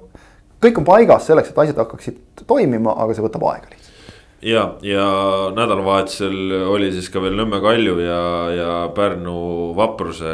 kõik 0.62 0.80
on 0.82 0.89
paigas 0.89 1.28
selleks, 1.30 1.53
et 1.53 1.62
asjad 1.64 1.78
hakkaksid 1.84 2.45
toimima, 2.47 2.97
aga 3.05 3.14
see 3.14 3.26
võtab 3.26 3.47
aega 3.53 3.70
lihtsalt. 3.70 3.95
Ja, 4.43 4.62
ja 4.86 5.05
nädalavahetusel 5.57 6.53
oli 6.70 6.91
siis 6.95 7.09
ka 7.11 7.20
veel 7.22 7.34
Nõmme 7.39 7.59
Kalju 7.62 7.97
ja, 8.03 8.20
ja 8.55 8.68
Pärnu 8.95 9.34
Vapruse 9.76 10.32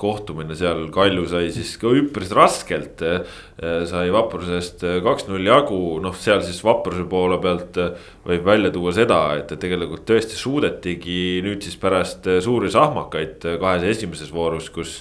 kohtumine 0.00 0.56
seal. 0.58 0.86
Kalju 0.94 1.24
sai 1.30 1.48
siis 1.54 1.74
ka 1.80 1.92
üpris 1.96 2.34
raskelt, 2.36 3.04
sai 3.88 4.12
Vaprusest 4.12 4.84
kaks-null 5.06 5.48
jagu, 5.48 5.80
noh, 6.04 6.16
seal 6.18 6.44
siis 6.44 6.60
Vapruse 6.66 7.06
poole 7.08 7.40
pealt 7.42 7.80
võib 8.26 8.44
välja 8.44 8.72
tuua 8.74 8.92
seda, 8.96 9.22
et 9.40 9.56
tegelikult 9.56 10.04
tõesti 10.08 10.36
suudetigi 10.38 11.40
nüüd 11.46 11.64
siis 11.64 11.80
pärast 11.80 12.28
suuri 12.44 12.72
sahmakaid 12.74 13.48
kahes 13.62 13.88
esimeses 13.94 14.34
voorus, 14.34 14.68
kus 14.74 15.00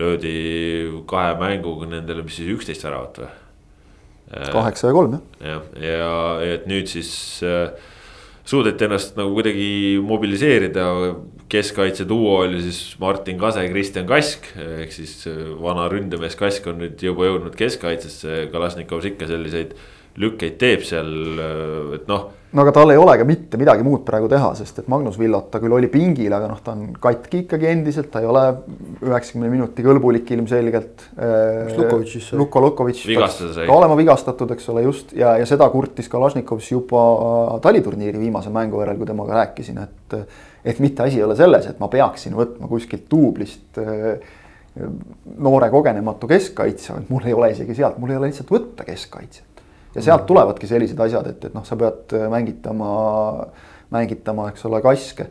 löödi 0.00 0.88
kahe 1.10 1.36
mänguga 1.40 1.90
nendele, 1.92 2.24
mis 2.24 2.40
siis 2.40 2.54
üksteist 2.56 2.88
väravat 2.88 3.24
või 3.24 3.49
kaheksa 4.30 4.90
ja 4.90 4.94
kolm 4.94 5.16
jah. 5.16 5.22
ja, 5.42 5.60
ja 5.82 6.10
et 6.46 6.66
nüüd 6.70 6.90
siis 6.90 7.12
äh, 7.46 7.72
suudeti 8.46 8.86
ennast 8.86 9.18
nagu 9.18 9.34
kuidagi 9.36 9.98
mobiliseerida. 10.02 10.86
keskkaitse 11.50 12.04
duo 12.08 12.36
oli 12.44 12.60
siis 12.62 12.96
Martin 13.00 13.38
Kase, 13.38 13.64
Kristjan 13.72 14.06
Kask 14.06 14.46
ehk 14.54 14.92
siis 14.94 15.26
äh, 15.26 15.40
vana 15.62 15.88
ründemees 15.90 16.36
Kask 16.38 16.66
on 16.70 16.78
nüüd 16.84 17.02
juba 17.02 17.26
jõudnud 17.26 17.56
keskkaitsesse, 17.58 18.46
Kalašnikovs 18.52 19.10
ikka 19.10 19.26
selliseid 19.30 19.74
lükkeid 20.20 20.58
teeb 20.62 20.86
seal, 20.86 21.10
äh, 21.38 21.96
et 21.98 22.06
noh 22.10 22.30
no 22.52 22.64
aga 22.64 22.72
tal 22.74 22.90
ei 22.90 22.98
ole 22.98 23.14
ka 23.20 23.24
mitte 23.26 23.58
midagi 23.60 23.84
muud 23.86 24.02
praegu 24.06 24.28
teha, 24.30 24.50
sest 24.58 24.80
et 24.82 24.88
Magnus 24.90 25.18
Villot, 25.20 25.46
ta 25.52 25.60
küll 25.62 25.74
oli 25.76 25.90
pingil, 25.92 26.32
aga 26.34 26.48
noh, 26.50 26.58
ta 26.64 26.74
on 26.74 26.88
katki 27.02 27.44
ikkagi 27.44 27.68
endiselt, 27.70 28.10
ta 28.12 28.22
ei 28.22 28.28
ole 28.30 28.42
üheksakümne 29.06 29.50
minuti 29.52 29.84
kõlbulik 29.86 30.32
ilmselgelt. 30.34 31.06
Luko 32.40 32.64
Lukovitš 32.64 33.04
peaks 33.10 33.40
ka 33.60 33.70
olema 33.76 33.98
vigastatud, 33.98 34.50
eks 34.56 34.70
ole, 34.74 34.84
just 34.88 35.14
ja, 35.16 35.36
ja 35.40 35.46
seda 35.48 35.68
kurtis 35.72 36.10
Kalašnikovs 36.10 36.72
juba 36.72 37.04
taliturniiri 37.62 38.20
viimase 38.20 38.52
mängu 38.54 38.82
järel, 38.82 38.98
kui 38.98 39.10
temaga 39.10 39.42
rääkisin, 39.44 39.82
et. 39.86 40.20
et 40.64 40.82
mitte 40.82 41.06
asi 41.06 41.16
ei 41.16 41.24
ole 41.24 41.36
selles, 41.38 41.70
et 41.70 41.78
ma 41.80 41.88
peaksin 41.88 42.34
võtma 42.36 42.68
kuskilt 42.68 43.06
duublist 43.10 43.78
noore 45.40 45.70
kogenematu 45.70 46.28
keskkaitsja, 46.30 47.00
mul 47.08 47.24
ei 47.26 47.34
ole 47.34 47.50
isegi 47.54 47.74
sealt, 47.78 47.96
mul 47.98 48.12
ei 48.12 48.18
ole 48.20 48.28
lihtsalt 48.30 48.52
võtta 48.54 48.86
keskkaitsjat 48.86 49.49
ja 49.94 50.04
sealt 50.04 50.26
tulevadki 50.28 50.68
sellised 50.70 51.00
asjad, 51.02 51.28
et, 51.32 51.44
et 51.50 51.56
noh, 51.56 51.66
sa 51.66 51.78
pead 51.78 52.14
äh, 52.16 52.26
mängitama, 52.32 52.94
mängitama, 53.94 54.50
eks 54.52 54.66
ole, 54.68 54.82
kaske. 54.84 55.28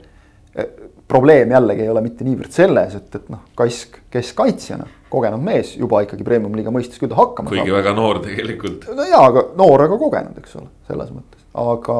Äh, 0.57 0.71
probleem 1.09 1.51
jällegi 1.55 1.85
ei 1.85 1.89
ole 1.89 2.03
mitte 2.05 2.27
niivõrd 2.27 2.53
selles, 2.53 2.95
et, 2.99 3.09
et 3.15 3.33
noh, 3.33 3.41
kask 3.57 3.97
keskkaitsjana, 4.13 4.85
kogenud 5.09 5.41
mees 5.41 5.73
juba 5.79 6.03
ikkagi 6.05 6.25
premium-liiga 6.27 6.73
mõistes 6.73 7.01
küll 7.01 7.09
ta 7.09 7.17
hakkama 7.17 7.49
kuigi 7.49 7.65
saab. 7.65 7.79
väga 7.79 7.95
noor 7.97 8.21
tegelikult. 8.25 8.89
no 8.93 9.07
jaa, 9.09 9.25
aga 9.31 9.45
noor, 9.57 9.87
aga 9.87 9.99
kogenud, 10.01 10.37
eks 10.43 10.57
ole, 10.59 10.69
selles 10.89 11.11
mõttes, 11.15 11.45
aga 11.63 11.99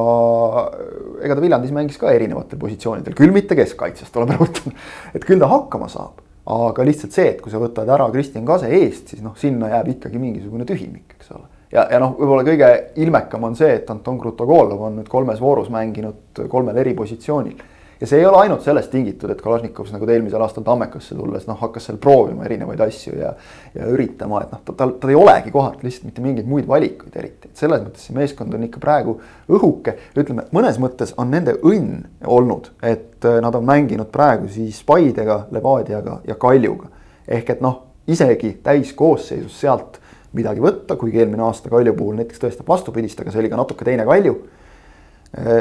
ega 1.26 1.38
ta 1.38 1.45
Viljandis 1.45 1.74
mängis 1.74 1.97
ka 2.01 2.14
erinevatel 2.14 2.62
positsioonidel, 2.62 3.18
küll 3.18 3.34
mitte 3.34 3.57
keskkaitsest, 3.57 4.14
tuleb 4.14 4.36
rõhutada, 4.36 4.76
et 5.18 5.26
küll 5.26 5.41
ta 5.41 5.49
hakkama 5.49 5.89
saab 5.89 6.26
aga 6.49 6.86
lihtsalt 6.86 7.14
see, 7.14 7.32
et 7.34 7.41
kui 7.45 7.53
sa 7.53 7.62
võtad 7.62 7.89
ära 7.93 8.07
Kristjan 8.14 8.45
Kase 8.45 8.70
eest, 8.74 9.12
siis 9.12 9.22
noh, 9.22 9.36
sinna 9.38 9.70
jääb 9.70 9.91
ikkagi 9.95 10.22
mingisugune 10.22 10.66
tühimik, 10.70 11.18
eks 11.18 11.34
ole 11.38 11.45
ja, 11.72 11.88
ja 11.91 11.99
noh, 12.01 12.15
võib-olla 12.17 12.45
kõige 12.47 12.70
ilmekam 13.03 13.49
on 13.49 13.57
see, 13.57 13.74
et 13.80 13.89
Anton 13.91 14.20
Krutogolov 14.20 14.88
on 14.88 15.01
nüüd 15.01 15.09
kolmes 15.11 15.41
voorus 15.41 15.70
mänginud 15.74 16.45
kolmel 16.49 16.78
eri 16.82 16.95
positsioonil. 16.97 17.61
ja 17.99 18.07
see 18.07 18.22
ei 18.22 18.26
ole 18.26 18.38
ainult 18.45 18.63
sellest 18.63 18.91
tingitud, 18.93 19.30
et 19.30 19.41
Kalašnikovs 19.43 19.91
nagu 19.91 20.07
ta 20.07 20.13
eelmisel 20.15 20.41
aastal 20.41 20.63
Tammekasse 20.63 21.17
tulles 21.17 21.45
noh, 21.49 21.57
hakkas 21.59 21.89
seal 21.89 21.97
proovima 22.01 22.45
erinevaid 22.47 22.80
asju 22.86 23.17
ja. 23.20 23.34
ja 23.76 23.89
üritama, 23.91 24.41
et 24.45 24.53
noh, 24.55 24.61
tal, 24.72 24.95
tal 25.01 25.11
ei 25.11 25.20
olegi 25.20 25.51
kohati 25.51 25.86
lihtsalt 25.86 26.07
mitte 26.07 26.24
mingeid 26.24 26.47
muid 26.47 26.67
valikuid 26.67 27.17
eriti, 27.20 27.51
et 27.51 27.59
selles 27.59 27.84
mõttes 27.84 28.07
see 28.07 28.15
meeskond 28.15 28.55
on 28.55 28.63
ikka 28.70 28.82
praegu 28.84 29.20
õhuke. 29.51 29.97
ütleme, 30.15 30.47
mõnes 30.55 30.80
mõttes 30.82 31.13
on 31.17 31.32
nende 31.36 31.57
õnn 31.59 32.07
olnud, 32.26 32.72
et 32.82 33.28
äh, 33.28 33.41
nad 33.43 33.55
on 33.55 33.67
mänginud 33.67 34.09
praegu 34.15 34.47
siis 34.49 34.82
Paidega, 34.88 35.45
Levadiaga 35.51 36.22
ja 36.28 36.39
Kaljuga. 36.39 36.88
ehk 37.28 37.57
et 37.57 37.61
noh, 37.61 37.84
isegi 38.07 38.57
täiskoosseisus 38.63 39.59
sealt 39.59 39.99
midagi 40.38 40.61
võtta, 40.63 40.97
kuigi 40.99 41.21
eelmine 41.23 41.43
aasta 41.47 41.71
Kalju 41.71 41.95
puhul 41.97 42.19
näiteks 42.19 42.41
tõestab 42.41 42.69
vastupidist, 42.69 43.19
aga 43.21 43.34
see 43.34 43.41
oli 43.41 43.51
ka 43.51 43.59
natuke 43.59 43.88
teine 43.88 44.05
Kalju. 44.07 44.36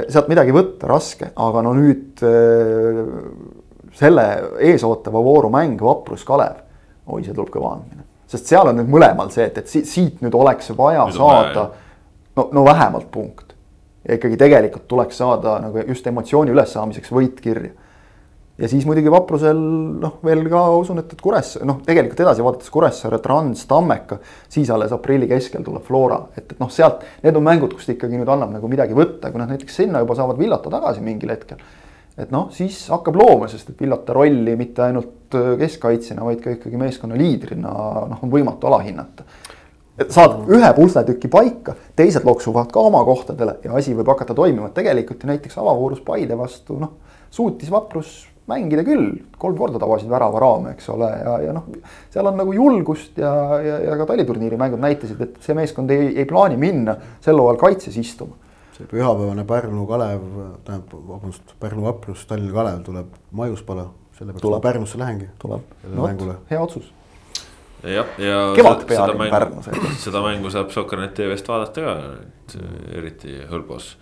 Sealt 0.09 0.29
midagi 0.33 0.53
võtta 0.57 0.89
raske, 0.89 1.31
aga 1.37 1.62
no 1.64 1.75
nüüd 1.77 2.23
äh, 2.25 3.01
selle 3.97 4.27
eesootava 4.64 5.21
vooru 5.25 5.51
mäng 5.53 5.81
Vaprus 5.85 6.25
Kalev, 6.29 6.62
oi, 7.09 7.25
see 7.25 7.35
tuleb 7.35 7.51
kõva 7.53 7.75
andmine, 7.77 8.07
sest 8.29 8.49
seal 8.49 8.71
on 8.71 8.81
nüüd 8.81 8.89
mõlemal 8.93 9.33
see, 9.35 9.49
et, 9.49 9.61
et 9.61 9.69
siit 9.69 10.23
nüüd 10.25 10.37
oleks 10.37 10.73
vaja 10.77 11.05
nüüd 11.09 11.19
saada 11.19 11.69
no, 12.39 12.49
no 12.53 12.64
vähemalt 12.64 13.11
punkt. 13.12 13.53
ja 14.09 14.16
ikkagi 14.16 14.39
tegelikult 14.41 14.87
tuleks 14.89 15.21
saada 15.21 15.59
nagu 15.61 15.85
just 15.89 16.07
emotsiooni 16.07 16.55
ülessaamiseks 16.55 17.12
võit 17.12 17.41
kirja 17.45 17.75
ja 18.59 18.69
siis 18.69 18.87
muidugi 18.89 19.11
vaprusel 19.13 19.59
noh, 20.03 20.19
veel 20.27 20.43
ka 20.51 20.63
usun, 20.81 20.99
et, 21.03 21.13
et 21.15 21.21
Kuressaare, 21.23 21.67
noh, 21.69 21.81
tegelikult 21.87 22.23
edasi 22.25 22.45
vaadates 22.45 22.71
Kuressaare, 22.75 23.21
Trans, 23.23 23.65
Tammeka, 23.71 24.19
siis 24.51 24.71
alles 24.75 24.95
aprilli 24.95 25.29
keskel 25.31 25.65
tuleb 25.67 25.85
Flora, 25.87 26.21
et, 26.35 26.47
et 26.57 26.63
noh, 26.63 26.71
sealt 26.73 27.05
need 27.23 27.39
on 27.39 27.45
mängud, 27.47 27.77
kust 27.77 27.93
ikkagi 27.95 28.19
nüüd 28.19 28.31
annab 28.35 28.57
nagu 28.57 28.71
midagi 28.71 28.97
võtta, 28.99 29.31
kui 29.31 29.43
nad 29.43 29.53
näiteks 29.53 29.79
sinna 29.83 30.03
juba 30.03 30.17
saavad 30.19 30.41
Villata 30.41 30.73
tagasi 30.75 31.05
mingil 31.05 31.31
hetkel. 31.35 31.61
et 32.19 32.33
noh, 32.35 32.49
siis 32.51 32.81
hakkab 32.91 33.15
looma, 33.21 33.47
sest 33.51 33.69
et 33.71 33.85
Villata 33.85 34.17
rolli 34.17 34.57
mitte 34.59 34.83
ainult 34.89 35.37
äh, 35.39 35.53
keskkaitsjana, 35.61 36.25
vaid 36.27 36.41
ka 36.43 36.57
ikkagi 36.57 36.81
meeskonna 36.81 37.19
liidrina 37.19 37.75
noh, 38.11 38.25
on 38.27 38.33
võimatu 38.33 38.67
alahinnata. 38.67 39.27
Et 39.99 40.11
saad 40.15 40.51
ühe 40.55 40.67
pusletüki 40.75 41.31
paika, 41.31 41.77
teised 41.99 42.27
loksuvad 42.27 42.71
ka 42.75 42.83
oma 42.87 43.01
kohtadele 43.07 43.57
ja 43.65 43.71
asi 43.79 43.95
võib 43.99 44.11
hakata 44.11 44.35
toimima, 44.35 44.71
et 44.71 44.77
tegelikult 44.79 45.23
ju 45.23 45.31
näiteks 45.31 45.59
avavoorus 45.59 46.03
Paide 46.07 46.39
vastu 46.39 46.79
noh, 46.79 46.99
suutis 47.35 47.71
Vaprus 47.71 48.21
mängida 48.49 48.85
küll, 48.87 49.13
kolm 49.41 49.57
korda 49.59 49.81
tabasid 49.81 50.11
värava 50.11 50.41
raame, 50.43 50.73
eks 50.77 50.89
ole, 50.95 51.09
ja, 51.21 51.37
ja 51.45 51.55
noh, 51.57 51.69
seal 52.13 52.29
on 52.31 52.39
nagu 52.41 52.55
julgust 52.57 53.19
ja, 53.21 53.31
ja, 53.65 53.79
ja 53.85 53.97
ka 54.01 54.09
taliturniiri 54.09 54.59
mängud 54.61 54.83
näitasid, 54.83 55.21
et 55.25 55.39
see 55.45 55.57
meeskond 55.59 55.93
ei, 55.95 56.11
ei 56.17 56.29
plaani 56.29 56.59
minna 56.61 56.97
sel 57.25 57.41
hooajal 57.41 57.61
kaitses 57.61 57.97
istuma. 58.01 58.37
see 58.77 58.87
pühapäevane 58.89 59.45
Pärnu 59.47 59.87
Kalev, 59.87 60.27
tähendab, 60.67 60.93
vabandust, 61.09 61.57
Pärnu 61.61 61.89
Vaprus, 61.89 62.27
Tallinna 62.31 62.55
Kalev 62.55 62.85
tuleb 62.87 63.17
Maiuspala, 63.33 63.89
sellepärast 64.19 64.55
ma 64.55 64.61
Pärnusse 64.69 65.01
lähengi. 65.01 65.33
tuleb, 65.43 65.75
no 65.95 66.07
vot, 66.07 66.47
hea 66.51 66.63
otsus 66.63 66.93
jah, 67.83 68.07
ja 68.19 68.39
kevadpealinn 68.57 69.31
Pärnus. 69.31 69.69
seda 70.03 70.23
mängu 70.25 70.51
saab 70.51 70.73
Soccernet 70.75 71.15
tv-st 71.15 71.51
vaadata 71.51 71.85
ka, 71.85 71.97
eriti 72.97 73.43
hõlbus 73.51 73.93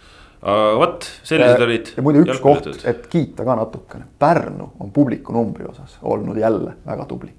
aga 0.47 0.77
vot, 0.79 1.09
sellised 1.27 1.65
olid. 1.65 1.91
ja 1.97 2.05
muide 2.05 2.23
üks 2.23 2.39
koht, 2.43 2.69
et 2.87 3.09
kiita 3.11 3.47
ka 3.47 3.57
natukene, 3.59 4.07
Pärnu 4.19 4.71
on 4.81 4.93
publiku 4.95 5.35
numbri 5.35 5.67
osas 5.67 5.99
olnud 6.07 6.39
jälle 6.39 6.77
väga 6.87 7.07
tubli. 7.11 7.33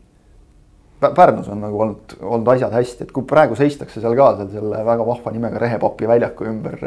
Pärnus 1.00 1.48
on 1.54 1.62
nagu 1.62 1.82
olnud, 1.82 2.16
olnud 2.22 2.48
asjad 2.56 2.74
hästi, 2.74 3.06
et 3.06 3.12
kui 3.14 3.26
praegu 3.30 3.56
seistakse 3.56 4.02
seal 4.02 4.16
ka 4.18 4.32
seal 4.40 4.48
selle 4.56 4.80
väga 4.86 5.06
vahva 5.06 5.34
nimega 5.34 5.60
Rehepapi 5.62 6.08
väljaku 6.10 6.48
ümber. 6.52 6.80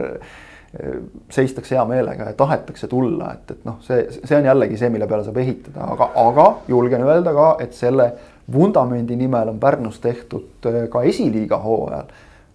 seistakse 1.31 1.75
hea 1.75 1.83
meelega 1.85 2.29
ja 2.29 2.33
tahetakse 2.39 2.87
tulla, 2.87 3.33
et, 3.35 3.49
et 3.51 3.65
noh, 3.67 3.81
see, 3.83 4.05
see 4.23 4.37
on 4.37 4.45
jällegi 4.47 4.77
see, 4.79 4.91
mille 4.95 5.09
peale 5.11 5.25
saab 5.27 5.41
ehitada, 5.43 5.83
aga, 5.97 6.07
aga 6.15 6.45
julgen 6.71 7.03
öelda 7.03 7.33
ka, 7.35 7.47
et 7.65 7.75
selle 7.75 8.07
vundamendi 8.55 9.17
nimel 9.19 9.51
on 9.51 9.59
Pärnus 9.59 9.99
tehtud 9.99 10.69
ka 10.93 11.03
esiliiga 11.11 11.59
hooajal 11.65 12.13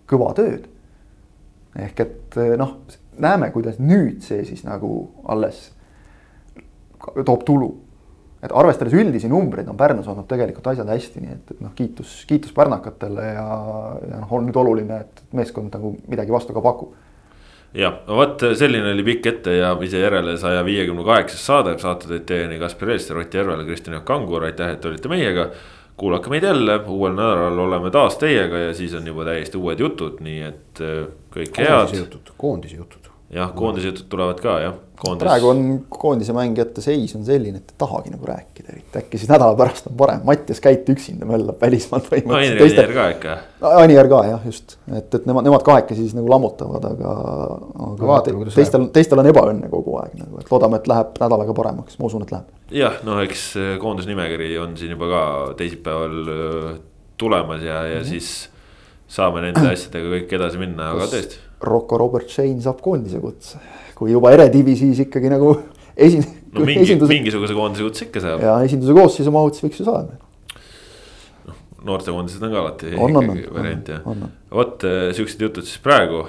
kõva 0.07 0.29
tööd. 0.37 0.69
ehk 1.75 1.99
et 2.05 2.39
noh 2.55 2.77
näeme, 3.21 3.51
kuidas 3.51 3.79
nüüd 3.79 4.21
see 4.25 4.43
siis 4.47 4.63
nagu 4.67 4.91
alles 5.27 5.69
toob 7.25 7.43
tulu. 7.45 7.71
et 8.45 8.51
arvestades 8.53 8.93
üldisi 8.93 9.29
numbreid 9.29 9.69
on 9.71 9.77
Pärnus 9.77 10.07
olnud 10.11 10.27
tegelikult 10.29 10.67
asjad 10.69 10.89
hästi, 10.91 11.21
nii 11.23 11.31
et, 11.33 11.51
et 11.55 11.61
noh, 11.65 11.71
kiitus, 11.73 12.11
kiitus 12.29 12.53
pärnakatele 12.53 13.23
ja, 13.25 13.45
ja 14.05 14.19
noh, 14.21 14.33
on 14.37 14.45
nüüd 14.45 14.59
oluline, 14.61 14.99
et 15.01 15.23
meeskond 15.33 15.73
nagu 15.73 15.95
midagi 16.05 16.33
vastu 16.35 16.53
ka 16.53 16.61
pakub 16.61 16.93
jah, 17.75 17.95
vot 18.07 18.43
selline 18.57 18.91
oli 18.93 19.05
pikk 19.07 19.31
ette 19.31 19.55
ja 19.57 19.71
ise 19.83 20.03
järele 20.03 20.35
saja 20.39 20.63
viiekümne 20.67 21.05
kaheksas 21.07 21.41
saade, 21.49 21.75
saate 21.81 22.09
tõid 22.11 22.27
teieni 22.29 22.59
Kaspar 22.61 22.93
Elster, 22.95 23.19
Ott 23.21 23.33
Järvela, 23.35 23.65
Kristjan 23.67 23.97
Jaak 23.97 24.05
Kangur, 24.07 24.45
aitäh, 24.47 24.75
et 24.75 24.85
olite 24.85 25.11
meiega. 25.11 25.49
kuulake 25.97 26.29
meid 26.29 26.43
jälle, 26.43 26.79
uuel 26.91 27.13
nädalal 27.15 27.59
oleme 27.65 27.91
taas 27.91 28.17
teiega 28.19 28.57
ja 28.67 28.73
siis 28.75 28.93
on 28.93 29.07
juba 29.07 29.23
täiesti 29.25 29.57
uued 29.57 29.79
jutud, 29.79 30.19
nii 30.19 30.41
et 30.43 30.81
äh, 30.83 31.05
kõike 31.31 31.63
head. 31.63 31.71
koondise 31.71 32.01
jutud 32.01 32.31
koondise 32.37 32.75
jutud 32.75 33.04
tulevad 34.09 34.41
ka 34.41 34.59
jah. 34.61 34.75
Koondis... 34.95 35.25
praegu 35.25 35.49
on 35.49 35.61
koondise 35.91 36.33
mängijate 36.33 36.79
seis 36.81 37.11
on 37.17 37.25
selline, 37.27 37.59
et 37.59 37.71
ei 37.73 37.79
tahagi 37.81 38.13
nagu 38.13 38.27
rääkida 38.29 38.69
eriti, 38.71 38.93
äkki 38.95 39.19
siis 39.19 39.27
nädala 39.27 39.57
pärast 39.59 39.89
on 39.89 39.95
parem, 39.99 40.21
Mattias 40.23 40.61
Käit 40.63 40.87
üksinda 40.89 41.27
möllab 41.27 41.59
välismaalt 41.61 42.07
põhimõtteliselt 42.13 42.79
no,. 42.79 42.85
Anier 42.85 42.93
ka 42.95 43.07
ikka. 43.11 43.35
Anier 43.81 44.09
ka 44.13 44.21
jah, 44.29 44.45
just, 44.47 44.77
et, 44.87 45.09
et 45.19 45.27
nemad, 45.27 45.43
nemad 45.49 45.65
kahekesi 45.67 46.05
siis 46.05 46.15
nagu 46.15 46.31
lammutavad, 46.31 46.87
aga, 46.93 47.15
aga 47.89 48.09
Vaatame, 48.13 48.47
te, 48.47 48.55
teistel, 48.55 48.87
teistel 48.95 49.19
on 49.19 49.31
ebaõnne 49.33 49.71
kogu 49.73 49.97
aeg 49.99 50.15
nagu, 50.21 50.39
et 50.39 50.55
loodame, 50.55 50.79
et 50.79 50.87
läheb 50.93 51.19
nädalaga 51.25 51.57
paremaks, 51.59 51.99
ma 51.99 52.07
usun, 52.07 52.23
et 52.23 52.31
läheb. 52.31 52.55
jah, 52.79 52.99
no 53.03 53.19
eks 53.25 53.47
koondisnimekiri 53.83 54.53
on 54.63 54.77
siin 54.79 54.95
juba 54.95 55.11
ka 55.11 55.23
teisipäeval 55.59 56.35
äh, 56.37 56.69
tulemas 57.19 57.67
ja, 57.67 57.83
ja 57.83 57.99
mm 57.99 58.05
-hmm. 58.05 58.09
siis 58.15 58.49
saame 59.07 59.43
nende 59.43 59.67
asjadega 59.73 60.15
kõik 60.15 60.39
edasi 60.39 60.61
minna, 60.61 60.93
aga 60.95 61.11
tõesti 61.11 61.43
Rocco 61.61 61.97
Robert 61.97 62.29
Shane 62.29 62.61
saab 62.61 62.81
koondise 62.83 63.19
kutse, 63.23 63.59
kui 63.95 64.11
juba 64.11 64.33
eredivi, 64.35 64.75
siis 64.79 64.99
ikkagi 65.05 65.31
nagu 65.31 65.53
esin- 66.07 66.25
no 66.51 66.65
mingi, 66.67 66.83
esinduse, 66.85 67.13
mingisuguse 67.13 67.57
koondise 67.57 67.87
kutse 67.87 68.07
ikka 68.07 68.23
saab. 68.23 68.43
ja 68.45 68.55
esinduse 68.67 68.95
koosseisu 68.97 69.33
mahutis 69.35 69.63
võiks 69.65 69.81
ju 69.81 69.87
saada. 69.87 70.17
noortekoondised 71.85 72.43
on 72.43 72.51
ka 72.55 72.63
alati 72.63 72.95
on, 72.97 73.19
on, 73.21 73.31
variant 73.53 73.93
on. 74.03 74.25
vot 74.51 74.83
eh, 74.89 75.11
siuksed 75.15 75.41
jutud 75.47 75.67
siis 75.67 75.79
praegu, 75.83 76.25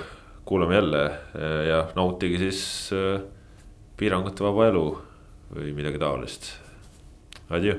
kuulame 0.48 0.78
jälle 0.78 1.02
eh, 1.08 1.58
ja 1.70 1.82
nautige 1.96 2.38
siis 2.44 2.62
eh, 2.94 3.18
piirangute 3.96 4.44
vaba 4.44 4.68
elu 4.70 4.86
või 5.56 5.70
midagi 5.76 5.98
taolist. 6.02 6.50
Adjõ 7.54 7.76